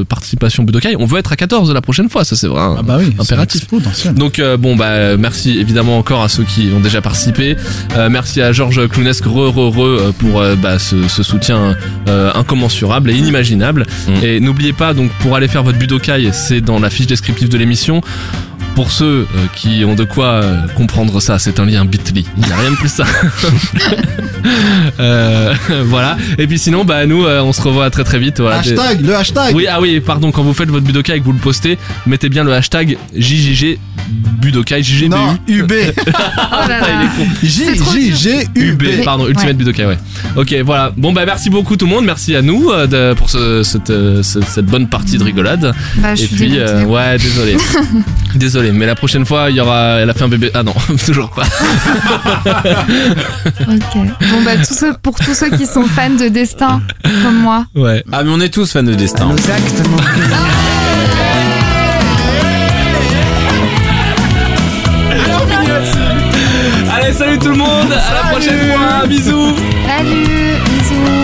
participations 0.07 0.63
Budokai. 0.63 0.95
On 0.97 1.05
veut 1.05 1.19
être 1.19 1.31
à 1.31 1.35
14 1.35 1.73
la 1.73 1.81
prochaine 1.81 2.09
fois. 2.09 2.23
Ça, 2.23 2.35
c'est 2.35 2.47
vrai. 2.47 2.61
Ah 2.61 2.81
bah 2.83 2.97
oui, 2.99 3.13
Impératif. 3.19 3.67
Donc 4.15 4.39
euh, 4.39 4.57
bon 4.57 4.75
bah 4.75 5.17
merci 5.17 5.59
évidemment 5.59 5.97
encore 5.97 6.23
à 6.23 6.29
ceux 6.29 6.43
qui 6.43 6.69
ont 6.75 6.79
déjà 6.79 7.01
participé. 7.01 7.55
Euh, 7.95 8.09
merci 8.09 8.41
à 8.41 8.51
Georges 8.51 8.87
Clounesque 8.87 9.25
re 9.25 9.49
re 9.49 9.69
re 9.69 9.79
euh, 9.79 10.11
pour 10.17 10.39
euh, 10.39 10.55
bah, 10.55 10.79
ce, 10.79 11.07
ce 11.07 11.23
soutien 11.23 11.75
euh, 12.07 12.31
incommensurable 12.33 13.11
et 13.11 13.15
inimaginable. 13.15 13.85
Mm. 14.07 14.23
Et 14.23 14.39
n'oubliez 14.39 14.73
pas 14.73 14.93
donc 14.93 15.11
pour 15.19 15.35
aller 15.35 15.47
faire 15.47 15.63
votre 15.63 15.77
Budokai, 15.77 16.31
c'est 16.31 16.61
dans 16.61 16.79
la 16.79 16.89
fiche 16.89 17.07
descriptive 17.07 17.49
de 17.49 17.57
l'émission. 17.57 18.01
Pour 18.75 18.91
ceux 18.91 19.27
euh, 19.35 19.45
qui 19.55 19.85
ont 19.85 19.93
de 19.93 20.03
quoi 20.03 20.25
euh, 20.25 20.67
comprendre 20.75 21.19
ça, 21.19 21.37
c'est 21.37 21.59
un 21.59 21.65
lien 21.65 21.85
Bitly. 21.85 22.25
Il 22.37 22.45
n'y 22.45 22.51
a 22.51 22.55
rien 22.55 22.71
de 22.71 22.75
plus 22.75 22.91
ça. 22.91 23.05
Euh, 24.99 25.53
voilà. 25.85 26.17
Et 26.37 26.47
puis 26.47 26.59
sinon, 26.59 26.83
bah 26.83 27.05
nous, 27.05 27.25
on 27.25 27.53
se 27.53 27.61
revoit 27.61 27.89
très 27.89 28.03
très 28.03 28.19
vite. 28.19 28.41
Voilà. 28.41 28.57
Hashtag, 28.57 28.99
le 28.99 29.15
hashtag. 29.15 29.55
Oui, 29.55 29.67
ah 29.67 29.79
oui, 29.79 30.01
pardon, 30.01 30.31
quand 30.31 30.43
vous 30.43 30.53
faites 30.53 30.69
votre 30.69 30.85
Budokai 30.85 31.15
et 31.15 31.19
que 31.21 31.25
vous 31.25 31.31
le 31.31 31.39
postez, 31.39 31.77
mettez 32.05 32.27
bien 32.27 32.43
le 32.43 32.53
hashtag 32.53 32.97
JJG 33.15 33.79
Budokai, 34.09 34.83
JGBU. 34.83 35.09
Non, 35.09 35.37
UB. 35.47 35.71
Oh 36.55 36.67
là 36.69 36.79
là. 36.79 36.87
il 36.89 37.05
est 37.05 37.25
con. 37.25 37.31
C'est 37.43 37.75
trop 37.77 37.93
J, 37.93 38.13
J, 38.13 38.15
G, 38.15 38.47
U, 38.55 38.73
B. 38.73 38.83
UB, 38.83 39.03
pardon, 39.03 39.25
Ultimate 39.27 39.47
Ouais. 39.47 39.53
Budokai, 39.53 39.85
ouais. 39.85 39.97
Ok, 40.35 40.53
voilà. 40.65 40.91
Bon, 40.95 41.11
bah 41.13 41.25
merci 41.25 41.49
beaucoup 41.49 41.75
tout 41.77 41.85
le 41.85 41.91
monde. 41.91 42.05
Merci 42.05 42.35
à 42.35 42.41
nous 42.41 42.69
euh, 42.69 42.85
de- 42.87 43.13
pour 43.17 43.29
ce- 43.29 43.63
cette, 43.63 43.89
euh, 43.89 44.21
ce- 44.23 44.41
cette 44.41 44.65
bonne 44.65 44.87
partie 44.87 45.17
de 45.17 45.23
rigolade. 45.23 45.73
Bah, 45.97 46.15
je 46.15 46.23
Et 46.23 46.27
suis 46.27 46.35
puis, 46.35 46.49
dégoûtée. 46.49 46.61
euh, 46.69 46.83
ouais, 46.85 47.17
désolé. 47.17 47.57
désolé, 48.35 48.71
mais 48.71 48.85
la 48.85 48.95
prochaine 48.95 49.25
fois, 49.25 49.49
il 49.49 49.55
y 49.55 49.59
aura. 49.61 49.99
Elle 49.99 50.09
a 50.09 50.13
fait 50.13 50.23
un 50.23 50.29
bébé. 50.29 50.51
Ah 50.53 50.63
non, 50.63 50.73
toujours 51.05 51.29
pas. 51.31 51.43
Ok. 53.61 53.93
Bon, 53.93 54.41
bah, 54.45 54.51
pour 55.01 55.15
tous 55.19 55.33
ceux 55.33 55.49
qui 55.51 55.65
sont 55.65 55.83
fans 55.85 56.09
de 56.09 56.27
Destin, 56.29 56.81
comme 57.23 57.37
moi. 57.41 57.65
Ouais. 57.75 58.03
Ah, 58.11 58.23
mais 58.23 58.31
on 58.31 58.39
est 58.39 58.53
tous 58.53 58.71
fans 58.71 58.83
de 58.83 58.93
destin. 58.93 59.25
Nos 59.27 59.37
salut 67.13 67.37
tout 67.37 67.49
le 67.49 67.55
monde. 67.55 67.91
À 67.91 68.13
la 68.13 68.29
prochaine 68.31 68.71
fois. 68.71 68.79
Hein, 69.03 69.07
bisous. 69.07 69.55
Salut. 69.87 70.57
Bisous. 70.65 71.22